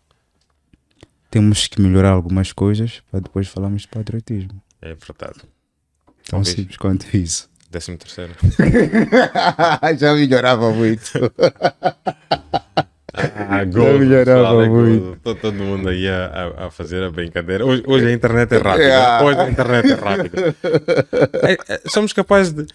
Temos 1.30 1.66
que 1.66 1.80
melhorar 1.80 2.10
algumas 2.10 2.52
coisas 2.52 3.02
para 3.10 3.20
depois 3.20 3.46
falarmos 3.46 3.82
de 3.82 3.88
patriotismo. 3.88 4.60
É 4.80 4.88
verdade. 4.94 5.40
Tão 5.40 6.40
Talvez. 6.42 6.48
simples 6.56 6.76
quanto 6.76 7.16
isso. 7.16 7.48
Décimo 7.70 7.98
terceiro. 7.98 8.34
Já 9.98 10.14
melhorava 10.14 10.70
muito. 10.72 11.10
Ah, 13.12 13.64
gozo, 13.64 13.98
melhorava 13.98 14.40
pessoal, 14.40 14.62
é 14.62 14.68
muito. 14.68 15.18
gozo. 15.22 15.36
Todo, 15.36 15.52
mundo 15.54 15.88
aí 15.88 16.08
a, 16.08 16.66
a- 16.66 16.70
fazer 16.70 17.02
a 17.02 17.10
brincadeira. 17.10 17.66
Hoje, 17.66 17.82
hoje 17.86 18.06
a 18.06 18.12
internet 18.12 18.54
é 18.54 18.58
rápida. 18.62 19.24
Hoje 19.24 19.40
a 19.40 19.50
internet 19.50 19.90
é 19.90 19.94
rápida. 19.94 20.56
É, 21.68 21.74
é, 21.74 21.82
somos 21.88 22.12
capazes 22.12 22.52
de. 22.52 22.66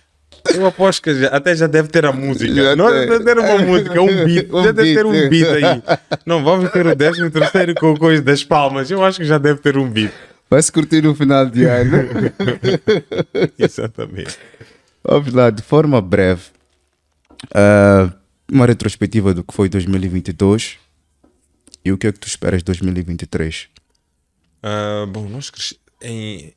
Eu 0.54 0.66
aposto 0.66 1.02
que 1.02 1.14
já- 1.16 1.28
até 1.30 1.56
já 1.56 1.68
deve 1.68 1.88
ter 1.90 2.06
a 2.06 2.12
música. 2.12 2.54
Já 2.54 2.76
não 2.76 2.90
deve 2.90 3.24
ter 3.24 3.38
uma 3.38 3.58
música, 3.60 4.02
um 4.02 4.26
beat. 4.26 4.50
Um 4.54 4.64
já 4.64 4.72
deve 4.72 4.94
ter 4.94 5.06
um 5.06 5.12
beat. 5.12 5.30
beat 5.30 5.48
aí. 5.48 5.84
Não 6.26 6.44
vamos 6.44 6.72
ter 6.72 6.86
o 6.86 6.96
décimo 6.96 7.32
terceiro 7.32 7.74
com 7.76 7.96
coisa 7.96 8.22
das 8.22 8.44
palmas. 8.44 8.92
Eu 8.92 9.04
acho 9.04 9.20
que 9.20 9.26
já 9.26 9.38
deve 9.38 9.60
ter 9.62 9.78
um 9.78 9.90
beat. 9.90 10.12
Vai-se 10.50 10.72
curtir 10.72 11.02
no 11.02 11.16
final 11.16 11.46
de 11.46 11.64
ano. 11.66 11.98
Exatamente. 13.58 14.38
Vamos 15.04 15.34
lá, 15.34 15.50
de 15.50 15.62
forma 15.62 16.02
breve, 16.02 16.44
ah, 17.54 18.12
uma 18.52 18.66
retrospectiva 18.66 19.34
do 19.34 19.44
que 19.44 19.54
foi 19.54 19.68
2022 19.70 20.78
e 21.84 21.92
o 21.92 21.98
que 21.98 22.08
é 22.08 22.12
que 22.12 22.20
tu 22.20 22.28
esperas 22.28 22.60
de 22.60 22.66
2023? 22.66 23.68
Ah, 24.62 25.06
bom, 25.10 25.28
nós 25.28 25.50
cresci 25.50 25.78
em. 26.02 26.54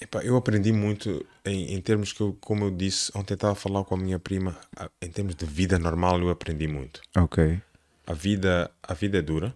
Epá, 0.00 0.22
eu 0.24 0.36
aprendi 0.36 0.72
muito 0.72 1.24
em, 1.44 1.74
em 1.74 1.80
termos 1.80 2.12
que, 2.12 2.20
eu, 2.20 2.36
como 2.40 2.64
eu 2.64 2.70
disse, 2.70 3.10
ontem 3.14 3.34
estava 3.34 3.52
a 3.52 3.56
falar 3.56 3.84
com 3.84 3.94
a 3.94 3.98
minha 3.98 4.18
prima, 4.18 4.56
em 5.00 5.10
termos 5.10 5.34
de 5.34 5.44
vida 5.46 5.78
normal, 5.78 6.20
eu 6.20 6.30
aprendi 6.30 6.66
muito. 6.68 7.00
Ok. 7.16 7.60
A 8.06 8.12
vida, 8.12 8.70
a 8.82 8.94
vida 8.94 9.18
é 9.18 9.22
dura 9.22 9.54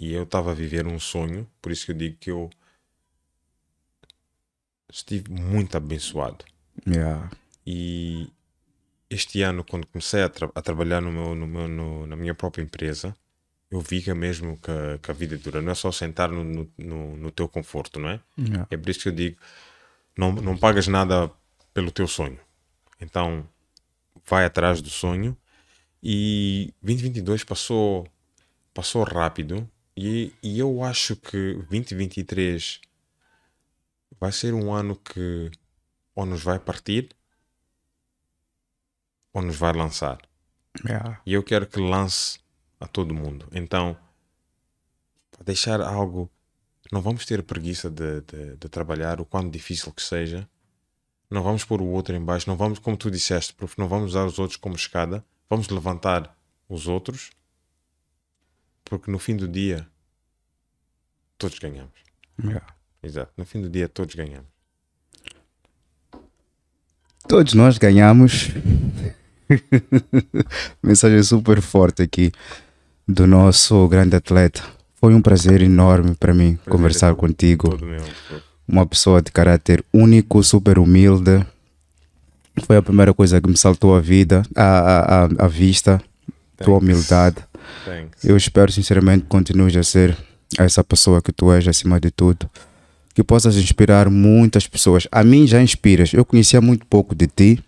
e 0.00 0.12
eu 0.12 0.24
estava 0.24 0.50
a 0.50 0.54
viver 0.54 0.86
um 0.86 0.98
sonho, 0.98 1.48
por 1.62 1.70
isso 1.72 1.84
que 1.86 1.92
eu 1.92 1.96
digo 1.96 2.16
que 2.18 2.30
eu 2.30 2.50
estive 4.90 5.30
muito 5.30 5.76
abençoado. 5.76 6.44
Yeah. 6.86 7.30
E 7.66 8.30
este 9.10 9.42
ano, 9.42 9.64
quando 9.64 9.86
comecei 9.86 10.22
a, 10.22 10.28
tra- 10.28 10.50
a 10.54 10.62
trabalhar 10.62 11.00
no 11.00 11.12
meu, 11.12 11.34
no 11.34 11.46
meu, 11.46 11.68
no- 11.68 12.06
na 12.06 12.16
minha 12.16 12.34
própria 12.34 12.62
empresa, 12.62 13.14
eu 13.70 13.80
vi 13.80 14.02
que 14.02 14.10
é 14.10 14.14
mesmo 14.14 14.56
que, 14.58 14.98
que, 15.02 15.10
a 15.10 15.14
vida 15.14 15.34
é 15.34 15.38
dura. 15.38 15.60
Não 15.60 15.72
é 15.72 15.74
só 15.74 15.92
sentar 15.92 16.30
no, 16.30 16.42
no, 16.76 17.16
no 17.16 17.30
teu 17.30 17.48
conforto, 17.48 18.00
não 18.00 18.08
é? 18.08 18.20
Yeah. 18.38 18.66
É 18.70 18.76
por 18.76 18.88
isso 18.88 19.00
que 19.00 19.08
eu 19.08 19.12
digo: 19.12 19.38
não, 20.16 20.32
não 20.32 20.56
pagas 20.56 20.88
nada 20.88 21.30
pelo 21.74 21.90
teu 21.90 22.08
sonho. 22.08 22.38
Então, 23.00 23.46
vai 24.26 24.44
atrás 24.44 24.80
do 24.80 24.88
sonho. 24.88 25.36
E 26.02 26.72
2022 26.82 27.44
passou, 27.44 28.06
passou 28.72 29.04
rápido. 29.04 29.68
E, 29.96 30.32
e 30.42 30.58
eu 30.58 30.82
acho 30.82 31.16
que 31.16 31.54
2023 31.68 32.80
vai 34.18 34.32
ser 34.32 34.54
um 34.54 34.72
ano 34.72 34.96
que 34.96 35.50
ou 36.14 36.24
nos 36.24 36.42
vai 36.42 36.58
partir 36.58 37.10
ou 39.32 39.42
nos 39.42 39.56
vai 39.56 39.72
lançar. 39.72 40.18
Yeah. 40.86 41.20
E 41.26 41.34
eu 41.34 41.42
quero 41.42 41.66
que 41.66 41.80
lance 41.80 42.38
a 42.80 42.86
todo 42.86 43.14
mundo. 43.14 43.46
Então, 43.52 43.96
para 45.30 45.44
deixar 45.44 45.80
algo, 45.80 46.30
não 46.92 47.00
vamos 47.00 47.24
ter 47.24 47.42
preguiça 47.42 47.90
de, 47.90 48.20
de, 48.22 48.56
de, 48.56 48.68
trabalhar, 48.68 49.20
o 49.20 49.24
quanto 49.24 49.50
difícil 49.50 49.92
que 49.92 50.02
seja. 50.02 50.48
Não 51.30 51.42
vamos 51.42 51.64
pôr 51.64 51.82
o 51.82 51.86
outro 51.86 52.14
em 52.16 52.24
baixo, 52.24 52.48
não 52.48 52.56
vamos, 52.56 52.78
como 52.78 52.96
tu 52.96 53.10
disseste, 53.10 53.52
prof, 53.52 53.78
não 53.78 53.86
vamos 53.86 54.12
usar 54.12 54.24
os 54.24 54.38
outros 54.38 54.56
como 54.56 54.74
escada, 54.74 55.24
vamos 55.48 55.68
levantar 55.68 56.34
os 56.68 56.88
outros, 56.88 57.30
porque 58.84 59.10
no 59.10 59.18
fim 59.18 59.36
do 59.36 59.46
dia 59.46 59.86
todos 61.36 61.58
ganhamos. 61.58 61.92
Yeah. 62.42 62.66
Exato, 63.02 63.32
no 63.36 63.44
fim 63.44 63.60
do 63.60 63.68
dia 63.68 63.88
todos 63.88 64.14
ganhamos. 64.14 64.48
Todos 67.28 67.52
nós 67.52 67.76
ganhamos. 67.76 68.48
Mensagem 70.82 71.22
super 71.22 71.60
forte 71.60 72.02
aqui 72.02 72.32
do 73.08 73.26
nosso 73.26 73.88
grande 73.88 74.14
atleta. 74.14 74.62
Foi 75.00 75.14
um 75.14 75.22
prazer 75.22 75.62
enorme 75.62 76.14
para 76.14 76.34
mim 76.34 76.56
Prazer 76.56 76.70
conversar 76.70 77.12
é 77.12 77.14
contigo. 77.14 77.78
Uma 78.66 78.84
pessoa 78.84 79.22
de 79.22 79.32
caráter 79.32 79.82
único, 79.92 80.42
super 80.42 80.78
humilde. 80.78 81.44
Foi 82.64 82.76
a 82.76 82.82
primeira 82.82 83.14
coisa 83.14 83.40
que 83.40 83.48
me 83.48 83.56
saltou 83.56 83.96
a 83.96 84.00
vida, 84.00 84.42
a, 84.54 84.62
a, 84.62 85.24
a, 85.24 85.28
a 85.46 85.48
vista, 85.48 86.02
tua 86.58 86.78
Thanks. 86.78 86.82
humildade. 86.82 87.36
Thanks. 87.84 88.24
Eu 88.24 88.36
espero 88.36 88.70
sinceramente 88.70 89.22
que 89.22 89.28
continues 89.28 89.74
a 89.76 89.82
ser 89.82 90.16
essa 90.58 90.84
pessoa 90.84 91.22
que 91.22 91.32
tu 91.32 91.50
és 91.52 91.66
acima 91.66 91.98
de 91.98 92.10
tudo. 92.10 92.50
Que 93.14 93.22
possas 93.22 93.56
inspirar 93.56 94.10
muitas 94.10 94.66
pessoas. 94.66 95.08
A 95.10 95.24
mim 95.24 95.46
já 95.46 95.62
inspiras. 95.62 96.12
Eu 96.12 96.24
conhecia 96.24 96.60
muito 96.60 96.84
pouco 96.86 97.14
de 97.14 97.26
ti 97.26 97.64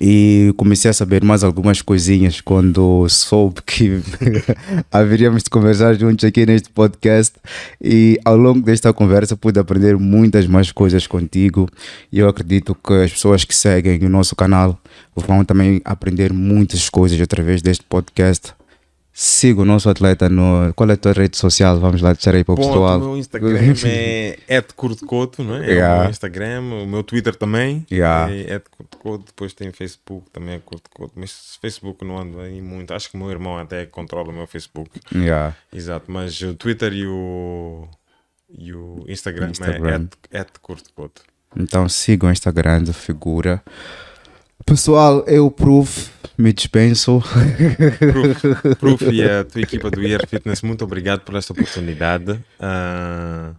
e 0.00 0.52
comecei 0.56 0.90
a 0.90 0.94
saber 0.94 1.22
mais 1.22 1.44
algumas 1.44 1.82
coisinhas 1.82 2.40
quando 2.40 3.06
soube 3.08 3.60
que 3.62 4.00
haveríamos 4.90 5.42
de 5.42 5.50
conversar 5.50 5.94
juntos 5.94 6.24
aqui 6.24 6.46
neste 6.46 6.70
podcast. 6.70 7.34
E 7.82 8.18
ao 8.24 8.36
longo 8.36 8.60
desta 8.60 8.92
conversa 8.92 9.36
pude 9.36 9.58
aprender 9.60 9.96
muitas 9.96 10.46
mais 10.46 10.72
coisas 10.72 11.06
contigo. 11.06 11.68
E 12.10 12.18
eu 12.18 12.28
acredito 12.28 12.74
que 12.74 12.94
as 12.94 13.12
pessoas 13.12 13.44
que 13.44 13.54
seguem 13.54 14.02
o 14.04 14.08
nosso 14.08 14.34
canal 14.34 14.78
vão 15.14 15.44
também 15.44 15.80
aprender 15.84 16.32
muitas 16.32 16.88
coisas 16.88 17.20
através 17.20 17.60
deste 17.60 17.84
podcast. 17.84 18.54
Siga 19.16 19.62
o 19.62 19.64
nosso 19.64 19.88
atleta 19.88 20.28
no. 20.28 20.74
Qual 20.74 20.90
é 20.90 20.94
a 20.94 20.96
tua 20.96 21.12
rede 21.12 21.36
social? 21.36 21.78
Vamos 21.78 22.02
lá 22.02 22.12
deixar 22.12 22.34
aí 22.34 22.42
para 22.42 22.54
o 22.54 22.56
Ponto, 22.56 22.66
pessoal. 22.66 22.98
O 22.98 23.00
meu 23.00 23.16
Instagram 23.16 23.58
é 24.48 24.60
@curtocoto, 24.74 25.44
não 25.44 25.54
é? 25.54 25.66
É 25.70 25.72
Yeah. 25.74 25.94
o 25.96 26.00
meu 26.00 26.10
Instagram, 26.10 26.60
o 26.62 26.86
meu 26.86 27.02
Twitter 27.04 27.36
também 27.36 27.86
Yeah. 27.92 28.28
é 28.34 28.58
@curtocoto, 28.58 29.26
depois 29.26 29.52
tem 29.54 29.70
Facebook 29.70 30.28
também 30.32 30.56
é 30.56 30.58
curtocoto, 30.58 31.12
mas 31.14 31.56
Facebook 31.60 32.04
não 32.04 32.18
ando 32.18 32.40
aí 32.40 32.60
muito. 32.60 32.92
Acho 32.92 33.08
que 33.08 33.14
o 33.14 33.18
meu 33.20 33.30
irmão 33.30 33.56
até 33.56 33.86
controla 33.86 34.30
o 34.30 34.32
meu 34.32 34.48
Facebook. 34.48 34.90
Yeah. 35.14 35.54
Exato, 35.72 36.10
mas 36.10 36.40
o 36.42 36.54
Twitter 36.56 36.92
e 36.92 37.06
o 37.06 37.86
e 38.56 38.72
o 38.72 39.04
Instagram, 39.06 39.50
Instagram. 39.50 40.08
é 40.32 40.44
@curtocoto. 40.60 41.22
Então 41.56 41.88
sigam 41.88 42.28
esta 42.30 42.50
grande 42.50 42.92
figura. 42.92 43.62
Pessoal, 44.64 45.24
eu 45.26 45.50
Proof 45.50 46.10
me 46.38 46.52
dispenso. 46.52 47.20
Proof, 48.12 48.76
Proof 48.78 49.02
e 49.12 49.22
a 49.22 49.44
tua 49.44 49.60
equipa 49.60 49.90
do 49.90 50.02
IR 50.02 50.26
Fitness, 50.26 50.62
muito 50.62 50.84
obrigado 50.84 51.20
por 51.20 51.34
esta 51.36 51.52
oportunidade. 51.52 52.42
Ah, 52.58 53.52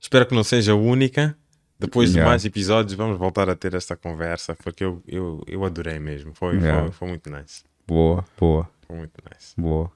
espero 0.00 0.26
que 0.26 0.34
não 0.34 0.42
seja 0.44 0.72
a 0.72 0.76
única. 0.76 1.36
Depois 1.78 2.10
de 2.10 2.16
Yeah. 2.16 2.28
mais 2.30 2.44
episódios, 2.44 2.92
vamos 2.94 3.16
voltar 3.18 3.48
a 3.48 3.56
ter 3.56 3.72
esta 3.72 3.96
conversa, 3.96 4.54
porque 4.62 4.84
eu, 4.84 5.02
eu, 5.08 5.42
eu 5.46 5.64
adorei 5.64 5.98
mesmo. 5.98 6.32
Foi, 6.34 6.56
Yeah. 6.56 6.82
foi, 6.82 6.90
foi 6.92 7.08
muito 7.08 7.30
nice. 7.30 7.62
Boa, 7.86 8.22
boa, 8.38 8.68
Foi 8.86 8.96
muito 8.98 9.14
nice. 9.32 9.54
boa. 9.56 9.90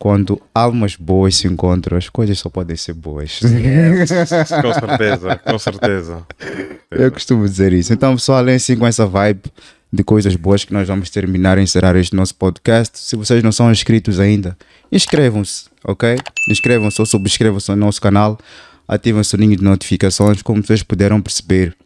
Quando 0.00 0.40
almas 0.54 0.96
boas 0.96 1.36
se 1.36 1.46
encontram, 1.46 1.98
as 1.98 2.08
coisas 2.08 2.38
só 2.38 2.48
podem 2.48 2.74
ser 2.74 2.94
boas. 2.94 3.38
com 4.62 4.72
certeza, 4.72 5.36
com 5.36 5.58
certeza. 5.58 6.26
Eu 6.90 7.12
costumo 7.12 7.46
dizer 7.46 7.74
isso. 7.74 7.92
Então, 7.92 8.14
pessoal, 8.14 8.48
é 8.48 8.54
assim 8.54 8.78
com 8.78 8.86
essa 8.86 9.04
vibe 9.04 9.42
de 9.92 10.02
coisas 10.02 10.34
boas 10.36 10.64
que 10.64 10.72
nós 10.72 10.88
vamos 10.88 11.10
terminar 11.10 11.58
e 11.58 11.62
encerrar 11.62 11.96
este 11.96 12.16
nosso 12.16 12.34
podcast. 12.34 12.98
Se 12.98 13.14
vocês 13.14 13.42
não 13.42 13.52
são 13.52 13.70
inscritos 13.70 14.18
ainda, 14.18 14.56
inscrevam-se, 14.90 15.66
ok? 15.84 16.16
Inscrevam-se 16.50 16.98
ou 16.98 17.04
subscrevam-se 17.04 17.70
no 17.70 17.76
nosso 17.76 18.00
canal, 18.00 18.38
ativem 18.88 19.20
o 19.20 19.24
sininho 19.24 19.54
de 19.54 19.62
notificações, 19.62 20.40
como 20.40 20.64
vocês 20.64 20.82
puderam 20.82 21.20
perceber. 21.20 21.76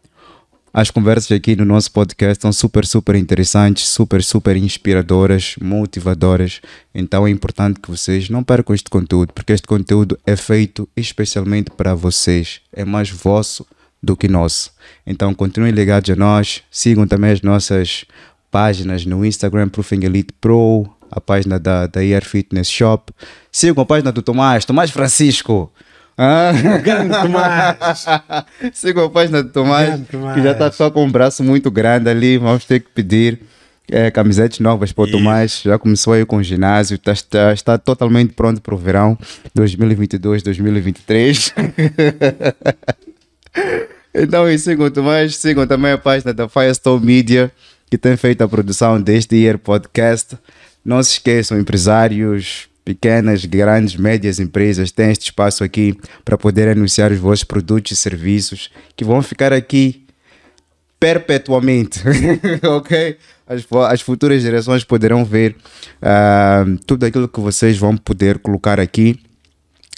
As 0.77 0.91
conversas 0.91 1.31
aqui 1.31 1.55
no 1.55 1.63
nosso 1.63 1.89
podcast 1.89 2.41
são 2.41 2.51
super, 2.51 2.85
super 2.85 3.15
interessantes, 3.15 3.87
super, 3.87 4.21
super 4.21 4.57
inspiradoras, 4.57 5.55
motivadoras. 5.61 6.59
Então 6.93 7.25
é 7.25 7.29
importante 7.29 7.79
que 7.79 7.89
vocês 7.89 8.29
não 8.29 8.43
percam 8.43 8.75
este 8.75 8.89
conteúdo, 8.89 9.31
porque 9.31 9.53
este 9.53 9.65
conteúdo 9.65 10.19
é 10.25 10.35
feito 10.35 10.85
especialmente 10.93 11.71
para 11.71 11.95
vocês. 11.95 12.59
É 12.73 12.83
mais 12.83 13.09
vosso 13.09 13.65
do 14.03 14.17
que 14.17 14.27
nosso. 14.27 14.69
Então 15.07 15.33
continuem 15.33 15.71
ligados 15.71 16.09
a 16.09 16.15
nós, 16.17 16.61
sigam 16.69 17.07
também 17.07 17.31
as 17.31 17.41
nossas 17.41 18.03
páginas 18.51 19.05
no 19.05 19.25
Instagram, 19.25 19.69
Proofing 19.69 20.03
Elite 20.03 20.33
Pro, 20.41 20.93
a 21.09 21.21
página 21.21 21.57
da, 21.57 21.87
da 21.87 22.01
Air 22.01 22.25
Fitness 22.25 22.69
Shop. 22.69 23.13
Sigam 23.49 23.81
a 23.81 23.85
página 23.85 24.11
do 24.11 24.21
Tomás, 24.21 24.65
Tomás 24.65 24.91
Francisco. 24.91 25.71
Ah? 26.17 26.51
Grande 26.81 27.09
Tomás! 27.21 28.05
Sigam 28.73 29.05
a 29.05 29.09
página 29.09 29.43
do 29.43 29.49
Tomás, 29.49 29.99
Tomás. 30.09 30.35
que 30.35 30.41
já 30.41 30.51
está 30.51 30.71
só 30.71 30.89
com 30.89 31.03
um 31.05 31.11
braço 31.11 31.43
muito 31.43 31.69
grande 31.69 32.09
ali. 32.09 32.37
Vamos 32.37 32.63
ter 32.65 32.79
que 32.79 32.89
pedir 32.89 33.41
é, 33.91 34.09
camisetas 34.09 34.59
novas 34.59 34.91
para 34.93 35.03
o. 35.03 35.11
Tomás. 35.11 35.61
Já 35.63 35.77
começou 35.77 36.13
aí 36.13 36.25
com 36.25 36.37
o 36.37 36.43
ginásio, 36.43 36.95
está, 36.95 37.11
está, 37.11 37.53
está 37.53 37.77
totalmente 37.77 38.33
pronto 38.33 38.61
para 38.61 38.73
o 38.73 38.77
verão 38.77 39.17
2022-2023. 39.57 41.53
então, 44.15 44.49
e 44.49 44.57
sigam 44.57 44.85
o 44.85 44.91
Tomás, 44.91 45.35
sigam 45.35 45.67
também 45.67 45.91
a 45.91 45.97
página 45.97 46.33
da 46.33 46.47
Firestone 46.47 47.05
Media, 47.05 47.51
que 47.89 47.97
tem 47.97 48.15
feito 48.15 48.41
a 48.41 48.47
produção 48.47 49.01
deste 49.01 49.35
Year 49.35 49.59
Podcast. 49.59 50.37
Não 50.83 51.03
se 51.03 51.13
esqueçam, 51.13 51.59
empresários, 51.59 52.69
pequenas, 52.85 53.43
grandes, 53.43 53.95
médias 53.95 54.39
empresas 54.39 54.91
têm 54.91 55.11
este 55.11 55.25
espaço 55.25 55.63
aqui 55.63 55.97
para 56.23 56.37
poder 56.37 56.69
anunciar 56.69 57.11
os 57.11 57.17
vossos 57.17 57.43
produtos 57.43 57.91
e 57.91 57.95
serviços 57.95 58.69
que 58.95 59.03
vão 59.03 59.23
ficar 59.23 59.51
aqui 59.51 60.05
perpetuamente, 60.99 62.01
ok? 62.63 63.17
As, 63.47 63.65
as 63.89 64.01
futuras 64.01 64.41
gerações 64.41 64.83
poderão 64.83 65.25
ver 65.25 65.55
ah, 66.01 66.63
tudo 66.85 67.05
aquilo 67.05 67.27
que 67.27 67.39
vocês 67.39 67.77
vão 67.77 67.97
poder 67.97 68.39
colocar 68.39 68.79
aqui. 68.79 69.19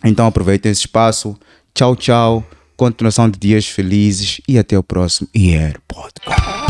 Então 0.03 0.25
aproveitem 0.25 0.71
esse 0.71 0.81
espaço. 0.81 1.37
Tchau, 1.73 1.95
tchau. 1.95 2.43
Continuação 2.75 3.29
de 3.29 3.39
dias 3.39 3.67
felizes 3.67 4.39
e 4.47 4.57
até 4.57 4.77
o 4.77 4.83
próximo 4.83 5.27
IR 5.33 5.79
Podcast. 5.87 6.66